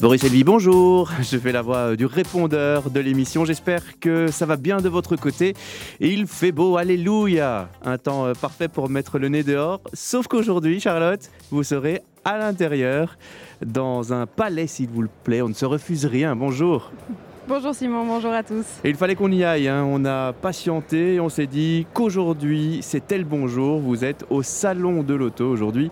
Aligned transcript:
Boris 0.00 0.22
Elvi, 0.22 0.44
bonjour. 0.44 1.10
Je 1.20 1.36
fais 1.38 1.50
la 1.50 1.60
voix 1.60 1.96
du 1.96 2.06
répondeur 2.06 2.88
de 2.88 3.00
l'émission. 3.00 3.44
J'espère 3.44 3.98
que 3.98 4.28
ça 4.28 4.46
va 4.46 4.56
bien 4.56 4.76
de 4.76 4.88
votre 4.88 5.16
côté. 5.16 5.56
Et 5.98 6.12
il 6.12 6.28
fait 6.28 6.52
beau, 6.52 6.76
alléluia. 6.76 7.68
Un 7.84 7.98
temps 7.98 8.26
euh, 8.26 8.32
parfait 8.32 8.68
pour 8.68 8.88
mettre 8.88 9.18
le 9.18 9.28
nez 9.28 9.42
dehors. 9.42 9.80
Sauf 9.94 10.28
qu'aujourd'hui, 10.28 10.78
Charlotte, 10.78 11.28
vous 11.50 11.64
serez 11.64 12.02
à 12.24 12.38
l'intérieur, 12.38 13.18
dans 13.66 14.12
un 14.12 14.26
palais, 14.26 14.68
s'il 14.68 14.88
vous 14.88 15.06
plaît. 15.24 15.42
On 15.42 15.48
ne 15.48 15.54
se 15.54 15.64
refuse 15.64 16.06
rien. 16.06 16.36
Bonjour. 16.36 16.92
Bonjour 17.48 17.74
Simon, 17.74 18.06
bonjour 18.06 18.32
à 18.32 18.44
tous. 18.44 18.66
Et 18.84 18.90
il 18.90 18.94
fallait 18.94 19.16
qu'on 19.16 19.32
y 19.32 19.42
aille, 19.42 19.68
hein. 19.68 19.82
on 19.88 20.04
a 20.04 20.34
patienté, 20.34 21.14
et 21.14 21.20
on 21.20 21.30
s'est 21.30 21.46
dit 21.46 21.86
qu'aujourd'hui 21.94 22.80
c'est 22.82 23.06
tel 23.06 23.24
bonjour, 23.24 23.80
vous 23.80 24.04
êtes 24.04 24.26
au 24.28 24.42
salon 24.42 25.02
de 25.02 25.14
l'auto 25.14 25.48
aujourd'hui. 25.48 25.90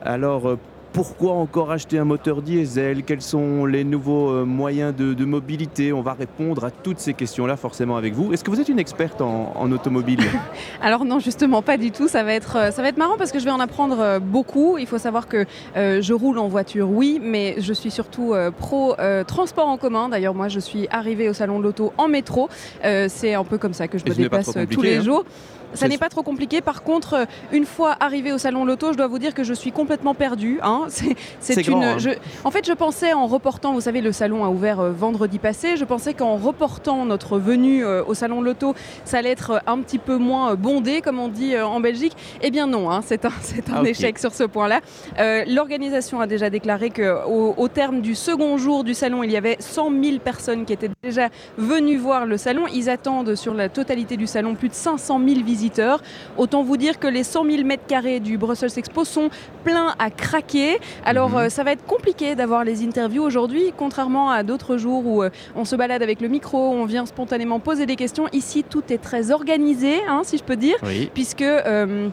Alors 0.00 0.48
euh, 0.48 0.56
pourquoi 0.96 1.32
encore 1.32 1.72
acheter 1.72 1.98
un 1.98 2.06
moteur 2.06 2.40
diesel? 2.40 3.02
Quels 3.02 3.20
sont 3.20 3.66
les 3.66 3.84
nouveaux 3.84 4.30
euh, 4.30 4.44
moyens 4.46 4.96
de, 4.96 5.24
mobilité? 5.26 5.92
On 5.92 6.00
va 6.00 6.14
répondre 6.14 6.64
à 6.64 6.70
toutes 6.70 7.00
ces 7.00 7.12
questions-là 7.12 7.58
forcément 7.58 7.98
avec 7.98 8.14
vous. 8.14 8.32
Est-ce 8.32 8.42
que 8.42 8.50
vous 8.50 8.62
êtes 8.62 8.70
une 8.70 8.78
experte 8.78 9.20
en, 9.20 9.70
automobile? 9.72 10.20
Alors 10.80 11.04
non, 11.04 11.18
justement 11.18 11.60
pas 11.60 11.76
du 11.76 11.90
tout. 11.90 12.08
Ça 12.08 12.22
va, 12.22 12.32
être, 12.32 12.56
euh, 12.56 12.70
ça 12.70 12.80
va 12.80 12.88
être 12.88 12.96
marrant 12.96 13.18
parce 13.18 13.30
que 13.30 13.38
je 13.38 13.44
vais 13.44 13.50
en 13.50 13.60
apprendre 13.60 14.00
euh, 14.00 14.18
beaucoup. 14.20 14.78
Il 14.78 14.86
faut 14.86 14.96
savoir 14.96 15.28
que 15.28 15.44
je 15.74 16.12
roule 16.14 16.38
en 16.38 16.48
voiture, 16.48 16.88
oui, 16.88 17.20
mais 17.22 17.56
je 17.58 17.74
suis 17.74 17.90
surtout 17.90 18.32
pro 18.58 18.94
transport 19.26 19.68
en 19.68 19.76
commun. 19.76 20.08
D'ailleurs, 20.08 20.34
moi, 20.34 20.48
je 20.48 20.60
suis 20.60 20.88
arrivée 20.90 21.28
au 21.28 21.34
salon 21.34 21.58
de 21.58 21.64
l'auto 21.64 21.92
en 21.98 22.08
métro. 22.08 22.48
C'est 22.82 23.34
un 23.34 23.44
peu 23.44 23.58
comme 23.58 23.74
ça 23.74 23.86
que 23.86 23.98
je 23.98 24.04
me 24.06 24.14
déplace 24.14 24.50
tous 24.70 24.80
les 24.80 24.96
hein. 24.96 25.02
jours. 25.02 25.24
Ça 25.74 25.88
n'est 25.88 25.98
pas 25.98 26.08
trop 26.08 26.22
compliqué. 26.22 26.60
Par 26.60 26.82
contre, 26.82 27.14
euh, 27.14 27.24
une 27.52 27.66
fois 27.66 27.96
arrivé 28.00 28.32
au 28.32 28.38
salon 28.38 28.64
Loto, 28.64 28.92
je 28.92 28.96
dois 28.96 29.06
vous 29.06 29.18
dire 29.18 29.34
que 29.34 29.44
je 29.44 29.52
suis 29.52 29.72
complètement 29.72 30.14
perdue. 30.14 30.58
Hein. 30.62 30.86
C'est 31.40 31.66
une. 31.66 31.82
Hein. 31.82 31.96
en 32.44 32.50
fait, 32.50 32.66
je 32.66 32.72
pensais 32.72 33.12
en 33.12 33.26
reportant, 33.26 33.72
vous 33.72 33.80
savez, 33.80 34.00
le 34.00 34.12
salon 34.12 34.44
a 34.44 34.48
ouvert 34.48 34.80
euh, 34.80 34.92
vendredi 34.92 35.38
passé. 35.38 35.76
Je 35.76 35.84
pensais 35.84 36.14
qu'en 36.14 36.36
reportant 36.36 37.04
notre 37.04 37.38
venue 37.38 37.84
euh, 37.84 38.04
au 38.04 38.14
salon 38.14 38.40
Loto, 38.40 38.74
ça 39.04 39.18
allait 39.18 39.30
être 39.30 39.62
un 39.66 39.78
petit 39.80 39.98
peu 39.98 40.16
moins 40.16 40.54
bondé, 40.54 41.00
comme 41.00 41.18
on 41.18 41.28
dit 41.28 41.58
en 41.58 41.80
Belgique. 41.80 42.16
Eh 42.42 42.50
bien 42.50 42.66
non, 42.66 42.90
hein, 42.90 43.02
c'est 43.04 43.24
un, 43.24 43.28
un 43.72 43.84
ah, 43.84 43.88
échec 43.88 44.18
sur 44.18 44.34
ce 44.34 44.44
point-là. 44.44 44.80
L'organisation 45.46 46.20
a 46.20 46.26
déjà 46.26 46.50
déclaré 46.50 46.90
qu'au 46.90 47.54
au 47.56 47.68
terme 47.68 48.00
du 48.00 48.14
second 48.14 48.56
jour 48.56 48.84
du 48.84 48.94
salon, 48.94 49.22
il 49.22 49.30
y 49.30 49.36
avait 49.36 49.56
100 49.58 49.90
000 50.02 50.18
personnes 50.18 50.64
qui 50.64 50.72
étaient 50.72 50.90
déjà 51.02 51.28
venues 51.58 51.96
voir 51.96 52.26
le 52.26 52.36
salon. 52.36 52.64
Ils 52.72 52.90
attendent 52.90 53.34
sur 53.34 53.54
la 53.54 53.68
totalité 53.68 54.16
du 54.16 54.26
salon 54.26 54.54
plus 54.54 54.68
de 54.68 54.74
500 54.74 55.20
000 55.26 55.42
visiteurs 55.42 55.55
Autant 56.36 56.62
vous 56.62 56.76
dire 56.76 56.98
que 56.98 57.06
les 57.06 57.24
100 57.24 57.44
000 57.44 57.64
mètres 57.64 57.86
carrés 57.86 58.20
du 58.20 58.38
Brussels 58.38 58.70
Expo 58.76 59.04
sont 59.04 59.30
pleins 59.64 59.94
à 59.98 60.10
craquer. 60.10 60.78
Alors 61.04 61.30
mhm. 61.30 61.36
euh, 61.36 61.48
ça 61.48 61.64
va 61.64 61.72
être 61.72 61.84
compliqué 61.84 62.34
d'avoir 62.34 62.64
les 62.64 62.84
interviews 62.84 63.22
aujourd'hui, 63.22 63.72
contrairement 63.76 64.30
à 64.30 64.42
d'autres 64.42 64.76
jours 64.76 65.06
où 65.06 65.22
euh, 65.22 65.30
on 65.54 65.64
se 65.64 65.76
balade 65.76 66.02
avec 66.02 66.20
le 66.20 66.28
micro, 66.28 66.58
on 66.58 66.84
vient 66.84 67.06
spontanément 67.06 67.60
poser 67.60 67.86
des 67.86 67.96
questions. 67.96 68.26
Ici, 68.32 68.64
tout 68.64 68.84
est 68.90 68.98
très 68.98 69.30
organisé, 69.30 70.00
hein, 70.08 70.22
si 70.24 70.38
je 70.38 70.44
peux 70.44 70.56
dire, 70.56 70.76
puisque... 71.14 71.42
Euh, 71.42 72.08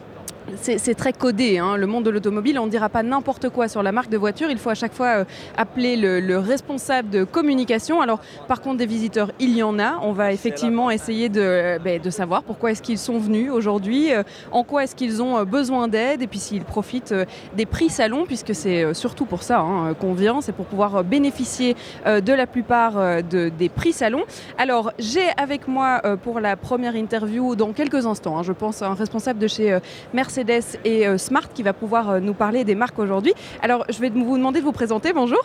c'est 0.56 0.94
très 0.94 1.12
codé, 1.12 1.58
hein. 1.58 1.76
le 1.76 1.86
monde 1.86 2.04
de 2.04 2.10
l'automobile. 2.10 2.58
On 2.58 2.66
ne 2.66 2.70
dira 2.70 2.88
pas 2.88 3.02
n'importe 3.02 3.48
quoi 3.48 3.68
sur 3.68 3.82
la 3.82 3.92
marque 3.92 4.10
de 4.10 4.18
voiture. 4.18 4.50
Il 4.50 4.58
faut 4.58 4.70
à 4.70 4.74
chaque 4.74 4.92
fois 4.92 5.20
euh, 5.20 5.24
appeler 5.56 5.96
le, 5.96 6.38
responsable 6.38 7.10
de 7.10 7.24
communication. 7.24 8.00
Alors, 8.00 8.20
par 8.46 8.60
contre, 8.60 8.78
des 8.78 8.86
visiteurs, 8.86 9.30
il 9.40 9.56
y 9.56 9.62
en 9.62 9.78
a. 9.78 9.98
On 10.02 10.12
va 10.12 10.32
effectivement 10.32 10.90
essayer 10.90 11.28
de, 11.28 11.40
euh, 11.40 11.78
ben, 11.78 12.00
de 12.00 12.10
savoir 12.10 12.42
pourquoi 12.42 12.72
est-ce 12.72 12.82
qu'ils 12.82 12.98
sont 12.98 13.18
venus 13.18 13.50
aujourd'hui, 13.50 14.12
euh, 14.12 14.22
en 14.52 14.64
quoi 14.64 14.84
est-ce 14.84 14.94
qu'ils 14.94 15.22
ont 15.22 15.42
besoin 15.44 15.88
d'aide, 15.88 16.22
et 16.22 16.26
puis 16.26 16.38
s'ils 16.38 16.64
profitent 16.64 17.14
des 17.56 17.66
prix 17.66 17.88
salon, 17.88 18.24
puisque 18.26 18.54
c'est 18.54 18.92
surtout 18.94 19.24
pour 19.24 19.42
ça 19.42 19.60
hein, 19.60 19.94
qu'on 19.94 20.12
vient, 20.12 20.40
c'est 20.40 20.52
pour 20.52 20.66
pouvoir 20.66 21.04
bénéficier 21.04 21.76
de 22.06 22.32
la 22.32 22.46
plupart 22.46 23.22
des 23.22 23.68
prix 23.68 23.92
salon. 23.92 24.22
Alors, 24.58 24.92
j'ai 24.98 25.28
avec 25.36 25.68
moi 25.68 26.02
pour 26.22 26.40
la 26.40 26.56
première 26.56 26.96
interview 26.96 27.56
dans 27.56 27.72
quelques 27.72 28.06
instants, 28.06 28.38
hein, 28.38 28.42
je 28.42 28.52
pense, 28.52 28.82
un 28.82 28.94
responsable 28.94 29.38
de 29.38 29.48
chez 29.48 29.78
Mercedes 30.12 30.33
Mercedes 30.36 30.78
et 30.84 31.06
euh, 31.06 31.18
Smart 31.18 31.48
qui 31.52 31.62
va 31.62 31.72
pouvoir 31.72 32.10
euh, 32.10 32.20
nous 32.20 32.34
parler 32.34 32.64
des 32.64 32.74
marques 32.74 32.98
aujourd'hui. 32.98 33.34
Alors, 33.62 33.84
je 33.88 34.00
vais 34.00 34.10
vous 34.10 34.36
demander 34.36 34.60
de 34.60 34.64
vous 34.64 34.72
présenter. 34.72 35.12
Bonjour. 35.12 35.44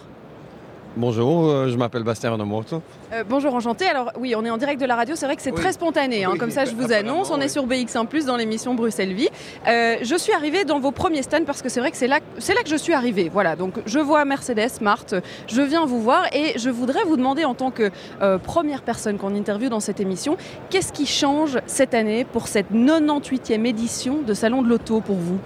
Bonjour, 0.99 1.45
euh, 1.45 1.69
je 1.69 1.77
m'appelle 1.77 2.03
Bastien 2.03 2.31
Renamourto. 2.31 2.81
bonjour, 3.29 3.53
enchanté. 3.53 3.85
Alors 3.85 4.11
oui, 4.19 4.35
on 4.35 4.43
est 4.43 4.49
en 4.49 4.57
direct 4.57 4.81
de 4.81 4.85
la 4.85 4.97
radio, 4.97 5.15
c'est 5.15 5.27
vrai 5.27 5.37
que 5.37 5.41
c'est 5.41 5.53
très 5.53 5.71
spontané, 5.71 6.25
hein. 6.25 6.33
comme 6.37 6.51
ça 6.51 6.65
je 6.65 6.75
vous 6.75 6.91
annonce, 6.91 7.31
on 7.31 7.39
est 7.39 7.47
sur 7.47 7.65
BX1⁇ 7.65 8.05
dans 8.25 8.35
l'émission 8.35 8.73
Bruxelles 8.75 9.13
Vie. 9.13 9.29
je 9.65 10.15
suis 10.17 10.33
arrivée 10.33 10.65
dans 10.65 10.81
vos 10.81 10.91
premiers 10.91 11.23
stands 11.23 11.45
parce 11.45 11.61
que 11.61 11.69
c'est 11.69 11.79
vrai 11.79 11.91
que 11.91 11.95
c'est 11.95 12.07
là, 12.07 12.19
là 12.19 12.63
que 12.65 12.69
je 12.69 12.75
suis 12.75 12.91
arrivée. 12.91 13.29
Voilà, 13.31 13.55
donc 13.55 13.75
je 13.85 13.99
vois 13.99 14.25
Mercedes, 14.25 14.67
Smart, 14.67 15.05
je 15.47 15.61
viens 15.61 15.85
vous 15.85 16.01
voir 16.01 16.25
et 16.33 16.59
je 16.59 16.69
voudrais 16.69 17.05
vous 17.05 17.15
demander 17.15 17.45
en 17.45 17.53
tant 17.53 17.71
que 17.71 17.91
première 18.39 18.81
personne 18.81 19.17
qu'on 19.17 19.33
interviewe 19.35 19.69
dans 19.69 19.79
cette 19.79 20.01
émission, 20.01 20.35
qu'est-ce 20.69 20.91
qui 20.91 21.05
change 21.05 21.59
cette 21.65 21.93
année 21.93 22.25
pour 22.25 22.49
cette 22.49 22.73
98e 22.73 23.65
édition 23.65 24.17
de 24.21 24.33
Salon 24.33 24.63
de 24.63 24.67
l'Auto 24.67 24.99
pour 24.99 25.15
vous? 25.15 25.39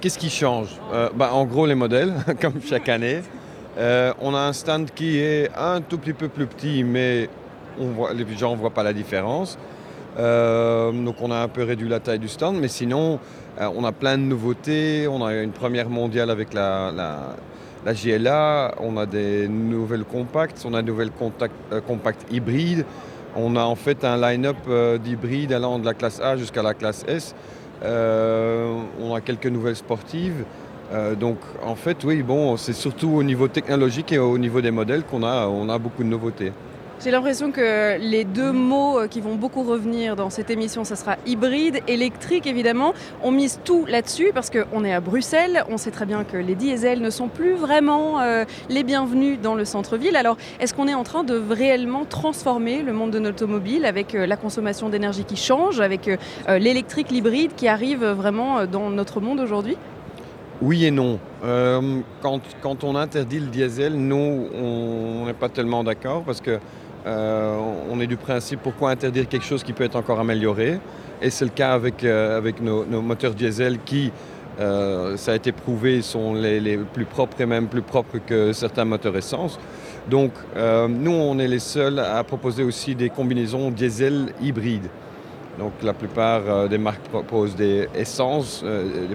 Qu'est-ce 0.00 0.18
qui 0.18 0.30
change? 0.30 0.70
Bah, 1.14 1.30
En 1.32 1.44
gros 1.44 1.66
les 1.66 1.76
modèles, 1.76 2.14
comme 2.40 2.60
chaque 2.60 2.88
année. 2.88 3.22
Euh, 3.78 4.12
on 4.20 4.34
a 4.34 4.38
un 4.38 4.52
stand 4.52 4.90
qui 4.94 5.18
est 5.18 5.50
un 5.54 5.80
tout 5.80 5.98
petit 5.98 6.14
peu 6.14 6.28
plus 6.28 6.46
petit, 6.46 6.82
mais 6.82 7.28
les 7.78 8.36
gens 8.36 8.52
ne 8.52 8.56
voient 8.56 8.70
pas 8.70 8.82
la 8.82 8.92
différence. 8.92 9.58
Euh, 10.18 10.92
donc 10.92 11.16
on 11.20 11.30
a 11.30 11.36
un 11.36 11.48
peu 11.48 11.62
réduit 11.62 11.88
la 11.88 12.00
taille 12.00 12.18
du 12.18 12.28
stand, 12.28 12.56
mais 12.58 12.68
sinon 12.68 13.18
euh, 13.60 13.68
on 13.76 13.84
a 13.84 13.92
plein 13.92 14.16
de 14.16 14.22
nouveautés. 14.22 15.06
On 15.08 15.24
a 15.24 15.34
une 15.34 15.52
première 15.52 15.90
mondiale 15.90 16.30
avec 16.30 16.54
la, 16.54 17.36
GLA, 17.84 18.74
on 18.80 18.96
a 18.96 19.04
des 19.04 19.46
nouvelles 19.46 20.04
compacts, 20.04 20.64
on 20.64 20.72
a 20.72 20.80
des 20.80 20.90
nouvelles 20.90 21.12
compacts 21.12 22.32
hybrides. 22.32 22.84
On 23.38 23.54
a 23.56 23.62
en 23.62 23.74
fait 23.74 24.02
un 24.06 24.16
line-up 24.16 24.56
d'hybrides 25.04 25.52
allant 25.52 25.78
de 25.78 25.84
la 25.84 25.92
classe 25.92 26.18
A 26.20 26.38
jusqu'à 26.38 26.62
la 26.62 26.72
classe 26.72 27.04
S. 27.06 27.34
on 27.84 29.14
a 29.14 29.20
quelques 29.20 29.46
nouvelles 29.46 29.76
sportives. 29.76 30.46
Euh, 30.92 31.14
donc 31.14 31.38
en 31.62 31.74
fait, 31.74 32.04
oui, 32.04 32.22
bon, 32.22 32.56
c'est 32.56 32.72
surtout 32.72 33.08
au 33.08 33.22
niveau 33.22 33.48
technologique 33.48 34.12
et 34.12 34.18
au 34.18 34.38
niveau 34.38 34.60
des 34.60 34.70
modèles 34.70 35.02
qu'on 35.04 35.22
a, 35.22 35.78
beaucoup 35.78 36.04
de 36.04 36.08
nouveautés. 36.08 36.52
J'ai 37.04 37.10
l'impression 37.10 37.52
que 37.52 37.98
les 37.98 38.24
deux 38.24 38.52
mots 38.52 39.00
euh, 39.00 39.06
qui 39.06 39.20
vont 39.20 39.34
beaucoup 39.34 39.64
revenir 39.64 40.16
dans 40.16 40.30
cette 40.30 40.48
émission, 40.48 40.82
ce 40.82 40.94
sera 40.94 41.16
hybride, 41.26 41.80
électrique 41.88 42.46
évidemment. 42.46 42.94
On 43.22 43.32
mise 43.32 43.60
tout 43.64 43.84
là-dessus 43.84 44.30
parce 44.32 44.48
qu'on 44.48 44.82
est 44.82 44.94
à 44.94 45.00
Bruxelles. 45.00 45.62
On 45.68 45.76
sait 45.76 45.90
très 45.90 46.06
bien 46.06 46.24
que 46.24 46.38
les 46.38 46.54
diesels 46.54 47.02
ne 47.02 47.10
sont 47.10 47.28
plus 47.28 47.52
vraiment 47.52 48.20
euh, 48.20 48.46
les 48.70 48.82
bienvenus 48.82 49.38
dans 49.38 49.54
le 49.54 49.66
centre-ville. 49.66 50.16
Alors, 50.16 50.38
est-ce 50.58 50.72
qu'on 50.72 50.88
est 50.88 50.94
en 50.94 51.04
train 51.04 51.22
de 51.22 51.38
réellement 51.50 52.06
transformer 52.06 52.80
le 52.80 52.94
monde 52.94 53.10
de 53.10 53.18
l'automobile 53.18 53.84
avec 53.84 54.14
la 54.14 54.36
consommation 54.38 54.88
d'énergie 54.88 55.24
qui 55.24 55.36
change, 55.36 55.80
avec 55.80 56.08
l'électrique, 56.48 57.10
l'hybride 57.10 57.54
qui 57.54 57.68
arrive 57.68 58.06
vraiment 58.06 58.64
dans 58.64 58.88
notre 58.88 59.20
monde 59.20 59.40
aujourd'hui? 59.40 59.76
Oui 60.62 60.86
et 60.86 60.90
non. 60.90 61.18
Euh, 61.44 62.00
quand, 62.22 62.84
on 62.84 62.96
interdit 62.96 63.40
le 63.40 63.46
diesel, 63.46 63.94
nous, 63.94 64.48
on 64.54 65.26
n'est 65.26 65.34
pas 65.34 65.48
tellement 65.48 65.84
d'accord 65.84 66.22
parce 66.22 66.40
que 66.40 66.58
euh, 67.06 67.58
on 67.90 68.00
est 68.00 68.06
du 68.06 68.16
principe 68.16 68.60
pourquoi 68.62 68.90
interdire 68.90 69.28
quelque 69.28 69.44
chose 69.44 69.62
qui 69.62 69.72
peut 69.72 69.84
être 69.84 69.96
encore 69.96 70.18
amélioré? 70.18 70.80
Et 71.22 71.30
c'est 71.30 71.44
le 71.44 71.50
cas 71.50 71.72
avec, 71.72 72.02
euh, 72.04 72.40
nos, 72.60 73.02
moteurs 73.02 73.34
diesel 73.34 73.78
qui, 73.84 74.10
ça 74.58 75.32
a 75.32 75.34
été 75.34 75.52
prouvé, 75.52 76.00
sont 76.00 76.34
les, 76.34 76.60
les, 76.60 76.78
plus 76.78 77.04
propres 77.04 77.40
et 77.40 77.46
même 77.46 77.68
plus 77.68 77.82
propres 77.82 78.18
que 78.26 78.52
certains 78.52 78.86
moteurs 78.86 79.16
essence. 79.16 79.58
Donc 80.08 80.32
nous, 80.56 81.12
on 81.12 81.38
est 81.38 81.48
les 81.48 81.58
seuls 81.58 81.98
à 81.98 82.22
proposer 82.24 82.62
aussi 82.62 82.94
des 82.94 83.10
combinaisons 83.10 83.70
diesel 83.70 84.32
hybrides. 84.40 84.88
Donc 85.58 85.72
la 85.82 85.94
plupart 85.94 86.42
euh, 86.46 86.68
des 86.68 86.78
marques 86.78 87.08
proposent 87.08 87.56
des 87.56 87.88
essences 87.94 88.62
euh, 88.64 89.08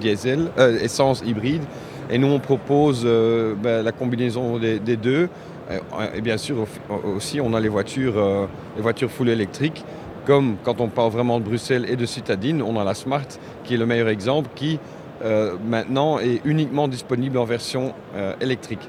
diesel, 0.00 0.50
euh, 0.58 0.78
essence 0.80 1.22
hybride. 1.24 1.62
Et 2.10 2.18
nous, 2.18 2.28
on 2.28 2.38
propose 2.38 3.04
ben, 3.04 3.82
la 3.82 3.90
combinaison 3.90 4.60
des, 4.60 4.78
deux. 4.78 5.28
Et 6.14 6.20
bien 6.20 6.36
sûr, 6.36 6.68
aussi, 7.16 7.40
on 7.40 7.52
a 7.52 7.58
les 7.58 7.68
voitures, 7.68 8.48
les 8.76 8.80
voitures 8.80 9.10
full 9.10 9.28
électriques. 9.28 9.84
Comme 10.24 10.54
quand 10.62 10.80
on 10.80 10.86
parle 10.86 11.10
vraiment 11.10 11.40
de 11.40 11.44
Bruxelles 11.44 11.84
et 11.88 11.96
de 11.96 12.06
Citadine, 12.06 12.62
on 12.62 12.78
a 12.78 12.84
la 12.84 12.94
Smart, 12.94 13.26
qui 13.64 13.74
est 13.74 13.76
le 13.76 13.86
meilleur 13.86 14.06
exemple, 14.06 14.50
qui 14.54 14.78
maintenant 15.68 16.20
est 16.20 16.42
uniquement 16.44 16.86
disponible 16.86 17.38
en 17.38 17.44
version 17.44 17.92
électrique. 18.40 18.88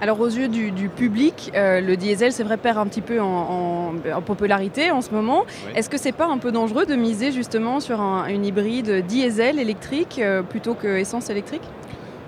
Alors 0.00 0.20
aux 0.20 0.28
yeux 0.28 0.46
du, 0.48 0.88
public, 0.88 1.50
euh, 1.54 1.80
le 1.80 1.96
diesel, 1.96 2.32
c'est 2.32 2.44
vrai, 2.44 2.56
perd 2.56 2.78
un 2.78 2.86
petit 2.86 3.00
peu 3.00 3.20
en, 3.20 3.94
popularité 4.24 4.92
en 4.92 5.00
ce 5.00 5.10
moment. 5.10 5.44
Est-ce 5.74 5.90
que 5.90 5.98
c'est 5.98 6.12
pas 6.12 6.26
un 6.26 6.38
peu 6.38 6.52
dangereux 6.52 6.86
de 6.86 6.94
miser 6.94 7.32
justement 7.32 7.80
sur 7.80 8.00
une 8.00 8.44
hybride 8.44 9.04
diesel 9.06 9.58
électrique 9.58 10.20
euh, 10.22 10.42
plutôt 10.42 10.74
que 10.74 10.86
essence 10.98 11.30
électrique? 11.30 11.62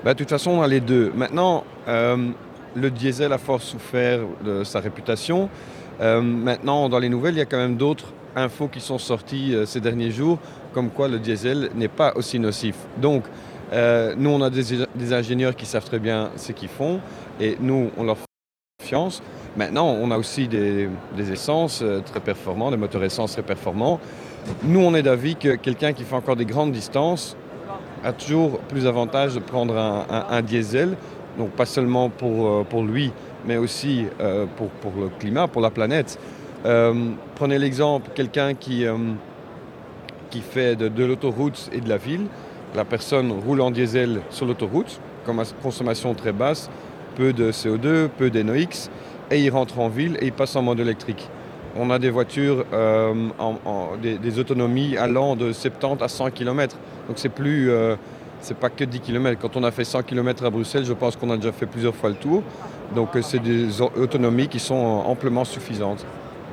Bah, 0.04 0.14
De 0.14 0.18
toute 0.18 0.30
façon, 0.30 0.50
on 0.50 0.62
a 0.62 0.66
les 0.66 0.80
deux. 0.80 1.12
Maintenant, 1.14 1.64
euh, 1.86 2.16
le 2.74 2.90
diesel 2.90 3.32
a 3.32 3.38
fort 3.38 3.62
souffert 3.62 4.20
de 4.44 4.64
sa 4.64 4.80
réputation. 4.80 5.48
maintenant, 6.00 6.88
dans 6.88 6.98
les 6.98 7.08
nouvelles, 7.08 7.34
il 7.34 7.38
y 7.38 7.42
a 7.42 7.46
quand 7.46 7.58
même 7.58 7.76
d'autres 7.76 8.12
infos 8.34 8.68
qui 8.68 8.80
sont 8.80 8.98
sorties 8.98 9.54
ces 9.66 9.80
derniers 9.80 10.10
jours, 10.10 10.38
comme 10.72 10.90
quoi 10.90 11.08
le 11.08 11.18
diesel 11.18 11.70
n'est 11.74 11.88
pas 11.88 12.14
aussi 12.16 12.38
nocif. 12.38 12.74
Donc, 12.96 13.24
Euh, 13.72 14.14
nous, 14.16 14.30
on 14.30 14.42
a 14.42 14.50
des, 14.50 15.12
ingénieurs 15.12 15.54
qui 15.54 15.66
savent 15.66 15.84
très 15.84 15.98
bien 15.98 16.30
ce 16.36 16.52
qu'ils 16.52 16.68
font 16.68 17.00
et 17.40 17.56
nous, 17.60 17.90
on 17.96 18.04
leur 18.04 18.16
fait 18.16 18.24
confiance. 18.80 19.22
Maintenant, 19.56 19.86
on 19.86 20.10
a 20.10 20.18
aussi 20.18 20.48
des, 20.48 20.88
essences 21.18 21.80
euh, 21.82 22.00
très 22.00 22.20
performants, 22.20 22.70
des 22.70 22.76
moteurs 22.76 23.04
essence 23.04 23.32
très 23.32 23.42
performants. 23.42 24.00
Nous, 24.64 24.80
on 24.80 24.94
est 24.94 25.02
d'avis 25.02 25.36
que 25.36 25.54
quelqu'un 25.54 25.92
qui 25.92 26.04
fait 26.04 26.16
encore 26.16 26.36
des 26.36 26.46
grandes 26.46 26.72
distances 26.72 27.36
a 28.02 28.12
toujours 28.12 28.58
plus 28.60 28.86
avantage 28.86 29.34
de 29.34 29.40
prendre 29.40 29.76
un, 29.76 30.42
diesel, 30.42 30.96
donc 31.36 31.50
pas 31.50 31.66
seulement 31.66 32.08
pour, 32.08 32.64
euh, 32.72 32.82
lui, 32.82 33.12
mais 33.46 33.58
aussi 33.58 34.06
pour, 34.56 34.92
le 34.98 35.08
climat, 35.18 35.46
pour 35.46 35.60
la 35.60 35.70
planète. 35.70 36.18
prenez 36.62 37.58
l'exemple, 37.58 38.10
quelqu'un 38.14 38.54
qui, 38.54 38.86
qui 40.30 40.40
fait 40.40 40.76
de 40.76 41.04
l'autoroute 41.04 41.68
et 41.72 41.80
de 41.80 41.88
la 41.88 41.98
ville, 41.98 42.26
la 42.74 42.84
personne 42.84 43.32
roule 43.32 43.60
en 43.60 43.70
diesel 43.70 44.20
sur 44.30 44.46
l'autoroute, 44.46 45.00
comme 45.24 45.42
consommation 45.62 46.14
très 46.14 46.32
basse, 46.32 46.70
peu 47.16 47.32
de 47.32 47.50
CO2, 47.50 48.08
peu 48.08 48.30
d'NOx, 48.30 48.90
et 49.30 49.40
il 49.40 49.50
rentre 49.50 49.78
en 49.78 49.88
ville 49.88 50.16
et 50.20 50.26
il 50.26 50.32
passe 50.32 50.56
en 50.56 50.62
mode 50.62 50.80
électrique. 50.80 51.28
On 51.76 51.90
a 51.90 51.98
des 51.98 52.10
voitures, 52.10 52.64
euh, 52.72 53.14
des, 54.02 54.38
autonomies 54.38 54.96
allant 54.96 55.36
de 55.36 55.52
70 55.52 56.02
à 56.02 56.08
100 56.08 56.30
km. 56.30 56.76
Donc 57.06 57.18
c'est 57.18 57.28
plus, 57.28 57.70
euh, 57.70 57.94
c'est 58.40 58.56
pas 58.56 58.70
que 58.70 58.82
10 58.82 59.00
km. 59.00 59.40
Quand 59.40 59.56
on 59.56 59.62
a 59.62 59.70
fait 59.70 59.84
100 59.84 60.02
km 60.02 60.44
à 60.44 60.50
Bruxelles, 60.50 60.84
je 60.84 60.92
pense 60.92 61.14
qu'on 61.14 61.30
a 61.30 61.36
déjà 61.36 61.52
fait 61.52 61.66
plusieurs 61.66 61.94
fois 61.94 62.10
le 62.10 62.16
tour. 62.16 62.42
Donc 62.94 63.14
euh, 63.14 63.22
c'est 63.22 63.38
des 63.38 63.80
autonomies 63.80 64.48
qui 64.48 64.58
sont 64.58 64.74
amplement 64.74 65.44
suffisantes. 65.44 66.04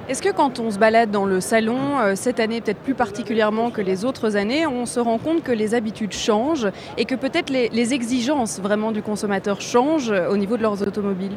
Est-ce 0.09 0.21
que 0.21 0.29
quand 0.29 0.61
on 0.61 0.71
se 0.71 0.79
balade 0.79 1.11
dans 1.11 1.25
le 1.25 1.41
salon, 1.41 1.99
euh, 1.99 2.13
cette 2.15 2.39
année 2.39 2.61
peut-être 2.61 2.79
plus 2.79 2.93
particulièrement 2.93 3.71
que 3.71 3.81
les 3.81 4.05
autres 4.05 4.37
années, 4.37 4.65
on 4.65 4.85
se 4.85 5.01
rend 5.01 5.17
compte 5.17 5.43
que 5.43 5.51
les 5.51 5.75
habitudes 5.75 6.13
changent 6.13 6.69
et 6.97 7.03
que 7.03 7.13
peut-être 7.13 7.49
les, 7.49 7.93
exigences 7.93 8.61
vraiment 8.61 8.93
du 8.93 9.01
consommateur 9.01 9.59
changent 9.59 10.11
euh, 10.11 10.29
au 10.29 10.37
niveau 10.37 10.55
de 10.55 10.61
leurs 10.61 10.81
automobiles? 10.81 11.35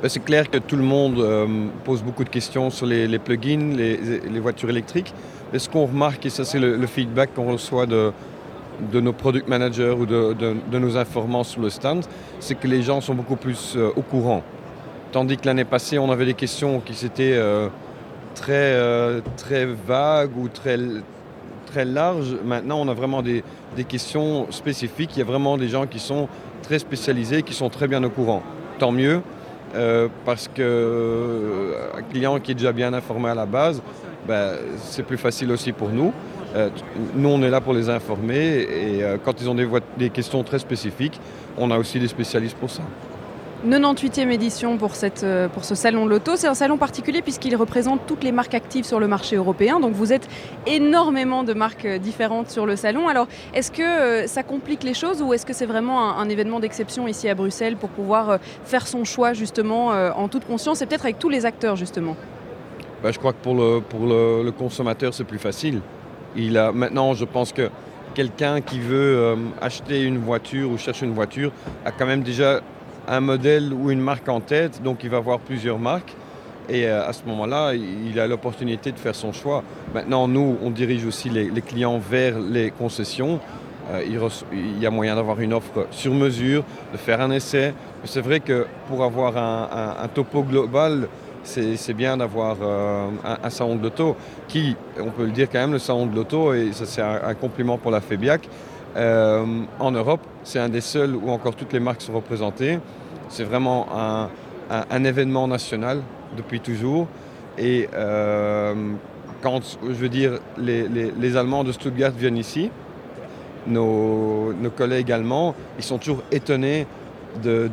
Ben, 0.00 0.08
c'est 0.08 0.24
clair 0.24 0.48
que 0.48 0.56
tout 0.56 0.76
le 0.76 0.82
monde 0.82 1.18
euh, 1.18 1.46
pose 1.84 2.02
beaucoup 2.02 2.24
de 2.24 2.30
questions 2.30 2.70
sur 2.70 2.86
les, 2.86 3.18
plugins, 3.18 3.76
les, 3.76 4.40
voitures 4.40 4.70
électriques. 4.70 5.12
Mais 5.52 5.58
ce 5.58 5.68
qu'on 5.68 5.84
remarque, 5.84 6.24
et 6.24 6.30
ça 6.30 6.46
c'est 6.46 6.58
le, 6.58 6.86
feedback 6.86 7.34
qu'on 7.34 7.52
reçoit 7.52 7.84
de, 7.84 8.10
nos 8.94 9.12
product 9.12 9.48
managers 9.48 9.94
ou 9.98 10.06
de, 10.06 10.78
nos 10.78 10.96
informants 10.96 11.44
sur 11.44 11.60
le 11.60 11.68
stand, 11.68 12.06
c'est 12.40 12.54
que 12.54 12.66
les 12.66 12.80
gens 12.80 13.02
sont 13.02 13.14
beaucoup 13.14 13.36
plus 13.36 13.76
au 13.76 14.00
courant. 14.00 14.42
Tandis 15.12 15.36
que 15.36 15.46
l'année 15.46 15.66
passée, 15.66 15.98
on 15.98 16.10
avait 16.10 16.24
des 16.24 16.34
questions 16.34 16.80
qui 16.80 16.94
s'étaient 16.94 17.38
très, 18.34 18.52
euh, 18.52 19.20
très 19.36 19.66
vague 19.66 20.36
ou 20.36 20.48
très, 20.48 20.78
très 21.66 21.84
large. 21.84 22.36
Maintenant, 22.44 22.80
on 22.80 22.88
a 22.88 22.94
vraiment 22.94 23.22
des, 23.22 23.42
questions 23.88 24.50
spécifiques. 24.50 25.10
Il 25.16 25.18
y 25.20 25.22
a 25.22 25.24
vraiment 25.24 25.56
des 25.56 25.68
gens 25.68 25.86
qui 25.86 25.98
sont 25.98 26.28
très 26.62 26.78
spécialisés, 26.78 27.42
qui 27.42 27.54
sont 27.54 27.68
très 27.68 27.88
bien 27.88 28.02
au 28.04 28.10
courant. 28.10 28.42
Tant 28.78 28.92
mieux, 28.92 29.22
euh, 29.74 30.08
parce 30.24 30.48
qu'un 30.48 30.62
euh, 30.62 31.74
client 32.10 32.38
qui 32.40 32.52
est 32.52 32.54
déjà 32.54 32.72
bien 32.72 32.92
informé 32.92 33.30
à 33.30 33.34
la 33.34 33.46
base, 33.46 33.82
ben, 34.26 34.52
c'est 34.76 35.02
plus 35.02 35.18
facile 35.18 35.50
aussi 35.50 35.72
pour 35.72 35.88
nous. 35.88 36.12
nous, 37.16 37.28
on 37.28 37.42
est 37.42 37.50
là 37.50 37.60
pour 37.60 37.72
les 37.72 37.88
informer 37.88 38.60
et 38.60 39.02
quand 39.24 39.40
ils 39.40 39.48
ont 39.48 39.56
des 39.96 40.10
questions 40.10 40.44
très 40.44 40.58
spécifiques, 40.58 41.18
on 41.56 41.70
a 41.70 41.78
aussi 41.78 41.98
des 41.98 42.08
spécialistes 42.08 42.58
pour 42.58 42.70
ça. 42.70 42.82
98e 43.64 44.30
édition 44.32 44.76
pour, 44.76 44.96
cette, 44.96 45.22
euh, 45.22 45.48
pour 45.48 45.64
ce 45.64 45.76
salon 45.76 46.04
l'auto. 46.04 46.32
C'est 46.34 46.48
un 46.48 46.54
salon 46.54 46.78
particulier 46.78 47.22
puisqu'il 47.22 47.54
représente 47.54 48.00
toutes 48.06 48.24
les 48.24 48.32
marques 48.32 48.54
actives 48.54 48.84
sur 48.84 48.98
le 48.98 49.06
marché 49.06 49.36
européen. 49.36 49.78
Donc 49.78 49.92
vous 49.92 50.12
êtes 50.12 50.28
énormément 50.66 51.44
de 51.44 51.54
marques 51.54 51.84
euh, 51.84 51.98
différentes 51.98 52.50
sur 52.50 52.66
le 52.66 52.74
salon. 52.74 53.06
Alors 53.06 53.28
est-ce 53.54 53.70
que 53.70 53.82
euh, 53.82 54.26
ça 54.26 54.42
complique 54.42 54.82
les 54.82 54.94
choses 54.94 55.22
ou 55.22 55.32
est-ce 55.32 55.46
que 55.46 55.52
c'est 55.52 55.66
vraiment 55.66 56.18
un, 56.18 56.28
événement 56.28 56.58
d'exception 56.58 57.06
ici 57.06 57.28
à 57.28 57.36
Bruxelles 57.36 57.76
pour 57.76 57.90
pouvoir 57.90 58.38
faire 58.64 58.86
son 58.86 59.04
choix 59.04 59.32
justement 59.32 59.88
en 59.88 60.28
toute 60.28 60.46
conscience 60.46 60.80
et 60.80 60.86
peut-être 60.86 61.04
avec 61.04 61.18
tous 61.18 61.28
les 61.28 61.44
acteurs 61.44 61.76
justement? 61.76 62.16
Bah, 63.02 63.10
Je 63.12 63.18
crois 63.18 63.32
que 63.32 63.42
pour 63.42 63.54
le, 63.54 63.80
pour 63.80 64.06
le, 64.06 64.50
consommateur 64.50 65.12
c'est 65.12 65.24
plus 65.24 65.38
facile. 65.38 65.82
Il 66.36 66.56
a, 66.56 66.72
maintenant 66.72 67.12
je 67.12 67.26
pense 67.26 67.52
que 67.52 67.68
quelqu'un 68.14 68.62
qui 68.62 68.80
veut 68.80 69.36
acheter 69.60 70.02
une 70.02 70.18
voiture 70.18 70.70
ou 70.70 70.78
cherche 70.78 71.02
une 71.02 71.12
voiture 71.12 71.52
a 71.84 71.92
quand 71.92 72.06
même 72.06 72.22
déjà 72.22 72.62
un 73.08 73.20
modèle 73.20 73.72
ou 73.72 73.90
une 73.90 74.00
marque 74.00 74.28
en 74.28 74.40
tête, 74.40 74.82
donc 74.82 75.04
il 75.04 75.10
va 75.10 75.18
avoir 75.18 75.38
plusieurs 75.38 75.78
marques. 75.78 76.14
Et 76.68 76.86
euh, 76.86 77.06
à 77.06 77.12
ce 77.12 77.24
moment-là, 77.26 77.72
il 77.74 78.18
a 78.20 78.26
l'opportunité 78.26 78.92
de 78.92 78.98
faire 78.98 79.14
son 79.14 79.32
choix. 79.32 79.62
Maintenant, 79.94 80.28
nous, 80.28 80.56
on 80.62 80.70
dirige 80.70 81.04
aussi 81.04 81.28
les, 81.28 81.50
clients 81.62 81.98
vers 81.98 82.38
les 82.38 82.70
concessions. 82.70 83.40
Euh, 83.90 84.04
il, 84.52 84.80
y 84.80 84.86
a 84.86 84.90
moyen 84.90 85.16
d'avoir 85.16 85.40
une 85.40 85.52
offre 85.52 85.86
sur 85.90 86.14
mesure, 86.14 86.64
de 86.92 86.98
faire 86.98 87.20
un 87.20 87.30
essai. 87.32 87.74
C'est 88.04 88.20
vrai 88.20 88.40
que 88.40 88.66
pour 88.88 89.02
avoir 89.02 89.36
un, 89.36 90.08
topo 90.08 90.42
global, 90.42 91.08
c'est 91.42 91.94
bien 91.94 92.16
d'avoir 92.16 92.56
euh, 92.62 93.08
un, 93.42 93.50
salon 93.50 93.74
de 93.74 93.82
l'auto 93.82 94.16
qui, 94.46 94.76
on 95.00 95.10
peut 95.10 95.24
le 95.24 95.32
dire 95.32 95.48
quand 95.50 95.58
même, 95.58 95.72
le 95.72 95.80
salon 95.80 96.06
de 96.06 96.14
l'auto, 96.14 96.54
et 96.54 96.70
ça 96.72 96.86
c'est 96.86 97.02
un, 97.02 97.34
compliment 97.34 97.76
pour 97.76 97.90
la 97.90 98.00
FEBIAC, 98.00 98.48
euh, 98.96 99.44
en 99.78 99.90
Europe, 99.90 100.20
c'est 100.44 100.58
un 100.58 100.68
des 100.68 100.80
seuls 100.80 101.14
où 101.16 101.30
encore 101.30 101.54
toutes 101.54 101.72
les 101.72 101.80
marques 101.80 102.02
sont 102.02 102.12
représentées. 102.12 102.78
C'est 103.28 103.44
vraiment 103.44 103.88
un, 103.92 105.04
événement 105.04 105.48
national 105.48 106.02
depuis 106.36 106.60
toujours. 106.60 107.06
Et 107.58 107.88
euh, 107.94 108.74
quand, 109.42 109.78
je 109.82 109.92
veux 109.92 110.08
dire, 110.08 110.38
les, 110.58 111.36
Allemands 111.36 111.64
de 111.64 111.72
Stuttgart 111.72 112.12
viennent 112.12 112.36
ici, 112.36 112.70
nos, 113.66 114.52
collègues 114.76 115.12
allemands, 115.12 115.54
ils 115.78 115.84
sont 115.84 115.98
toujours 115.98 116.22
étonnés 116.30 116.86
de, 117.42 117.70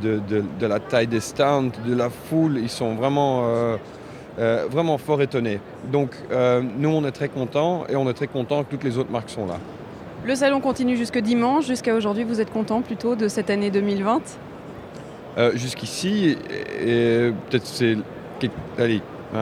la 0.62 0.80
taille 0.80 1.08
des 1.08 1.20
stands, 1.20 1.72
de 1.86 1.96
la 1.96 2.10
foule. 2.10 2.58
Ils 2.58 2.70
sont 2.70 2.96
vraiment, 2.96 3.44
euh, 4.40 4.66
vraiment 4.70 4.98
fort 4.98 5.22
étonnés. 5.22 5.60
Donc, 5.92 6.12
nous, 6.78 6.90
on 6.90 7.04
est 7.06 7.12
très 7.12 7.30
contents 7.30 7.84
et 7.90 7.98
on 7.98 8.10
est 8.10 8.14
très 8.14 8.28
contents 8.28 8.64
que 8.64 8.72
toutes 8.72 8.86
les 8.86 8.98
autres 8.98 9.12
marques 9.12 9.30
sont 9.30 9.46
là. 9.46 9.58
Le 10.26 10.36
salon 10.36 10.60
continue 10.60 10.98
jusque 10.98 11.18
dimanche. 11.18 11.66
Jusqu'à 11.66 11.96
aujourd'hui, 11.96 12.26
vous 12.26 12.42
êtes 12.42 12.52
content 12.52 12.82
plutôt 12.82 13.16
de 13.16 13.30
cette 13.30 13.50
année 13.50 13.72
2020 13.72 14.22
euh, 15.38 15.52
Jusqu'ici, 15.56 16.38
peut-être 17.50 17.66
c'est 17.66 17.98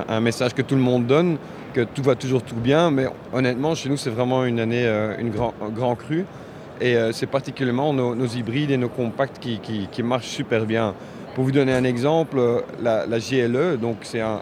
un, 0.08 0.20
message 0.20 0.54
que 0.54 0.62
tout 0.62 0.76
le 0.76 0.82
monde 0.82 1.08
donne, 1.08 1.38
que 1.74 1.82
tout 1.82 2.04
va 2.04 2.14
toujours 2.14 2.44
tout 2.44 2.56
bien, 2.56 2.92
mais 2.92 3.08
honnêtement, 3.34 3.74
chez 3.74 3.90
nous, 3.90 3.98
c'est 3.98 4.12
vraiment 4.12 4.46
une 4.46 4.60
année, 4.60 4.86
euh, 4.86 5.18
une 5.18 5.32
grand, 5.32 5.54
grand 5.74 5.96
cru. 5.96 6.26
Et 6.80 6.96
euh, 6.96 7.12
c'est 7.12 7.26
particulièrement 7.26 7.92
nos, 7.92 8.28
hybrides 8.28 8.70
et 8.70 8.78
nos 8.78 8.90
compacts 8.90 9.40
qui, 9.40 9.60
qui, 9.60 10.04
marchent 10.04 10.28
super 10.28 10.66
bien. 10.66 10.94
Pour 11.34 11.44
vous 11.44 11.52
donner 11.52 11.74
un 11.74 11.86
exemple, 11.86 12.40
la, 12.84 13.06
GLE, 13.08 13.78
donc 13.78 13.98
c'est 14.04 14.22
un, 14.22 14.42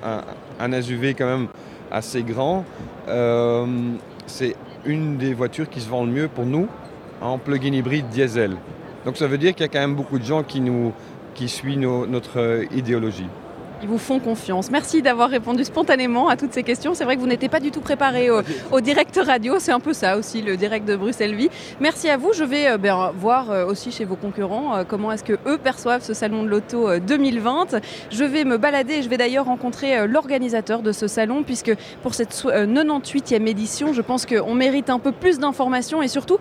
un, 0.59 0.81
SUV 0.81 1.13
quand 1.13 1.27
même 1.27 1.47
assez 1.91 2.23
grand, 2.23 2.65
c'est 4.27 4.55
une 4.85 5.17
des 5.17 5.33
voitures 5.33 5.69
qui 5.69 5.81
se 5.81 5.89
vend 5.89 6.05
le 6.05 6.11
mieux 6.11 6.27
pour 6.27 6.45
nous 6.45 6.67
en 7.21 7.37
plug-in 7.37 7.73
hybride 7.73 8.09
diesel. 8.09 8.55
Donc 9.05 9.17
ça 9.17 9.27
veut 9.27 9.37
dire 9.37 9.53
qu'il 9.53 9.61
y 9.61 9.65
a 9.65 9.67
quand 9.69 9.79
même 9.79 9.95
beaucoup 9.95 10.19
de 10.19 10.25
gens 10.25 10.43
qui, 10.43 10.61
suivent 11.47 11.79
notre 11.79 12.65
idéologie. 12.75 13.27
Ils 13.81 13.87
vous 13.87 13.97
font 13.97 14.19
confiance. 14.19 14.71
Merci 14.71 15.01
d'avoir 15.01 15.29
répondu 15.29 15.63
spontanément 15.63 16.29
à 16.29 16.37
toutes 16.37 16.53
ces 16.53 16.63
questions. 16.63 16.93
C'est 16.93 17.03
vrai 17.03 17.15
que 17.15 17.21
vous 17.21 17.27
n'étiez 17.27 17.49
pas 17.49 17.59
du 17.59 17.71
tout 17.71 17.81
préparé 17.81 18.29
au, 18.29 18.81
direct 18.81 19.19
radio. 19.21 19.55
C'est 19.59 19.71
un 19.71 19.79
peu 19.79 19.93
ça 19.93 20.17
aussi, 20.17 20.41
le 20.41 20.57
direct 20.57 20.87
de 20.87 20.95
Bruxelles 20.95 21.35
Vie. 21.35 21.49
Merci 21.79 22.09
à 22.09 22.17
vous. 22.17 22.31
Je 22.33 22.43
vais 22.43 22.69
euh, 22.69 22.77
ben, 22.77 23.11
voir 23.17 23.51
euh, 23.51 23.65
aussi 23.65 23.91
chez 23.91 24.05
vos 24.05 24.15
concurrents 24.15 24.75
euh, 24.75 24.83
comment 24.87 25.11
est-ce 25.11 25.23
que 25.23 25.33
eux 25.45 25.57
perçoivent 25.57 26.03
ce 26.03 26.13
salon 26.13 26.43
de 26.43 26.47
l'auto 26.47 26.99
2020. 26.99 27.79
Je 28.11 28.23
vais 28.23 28.43
me 28.43 28.57
balader. 28.57 29.01
Je 29.01 29.09
vais 29.09 29.17
d'ailleurs 29.17 29.45
rencontrer 29.45 30.07
l'organisateur 30.07 30.81
de 30.81 30.91
ce 30.91 31.07
salon 31.07 31.43
puisque 31.43 31.73
pour 32.01 32.13
cette 32.13 32.33
98e 32.33 33.47
édition, 33.47 33.93
je 33.93 34.01
pense 34.01 34.25
qu'on 34.25 34.53
mérite 34.53 34.89
un 34.89 34.99
peu 34.99 35.11
plus 35.11 35.39
d'informations 35.39 36.01
et 36.01 36.07
surtout, 36.07 36.37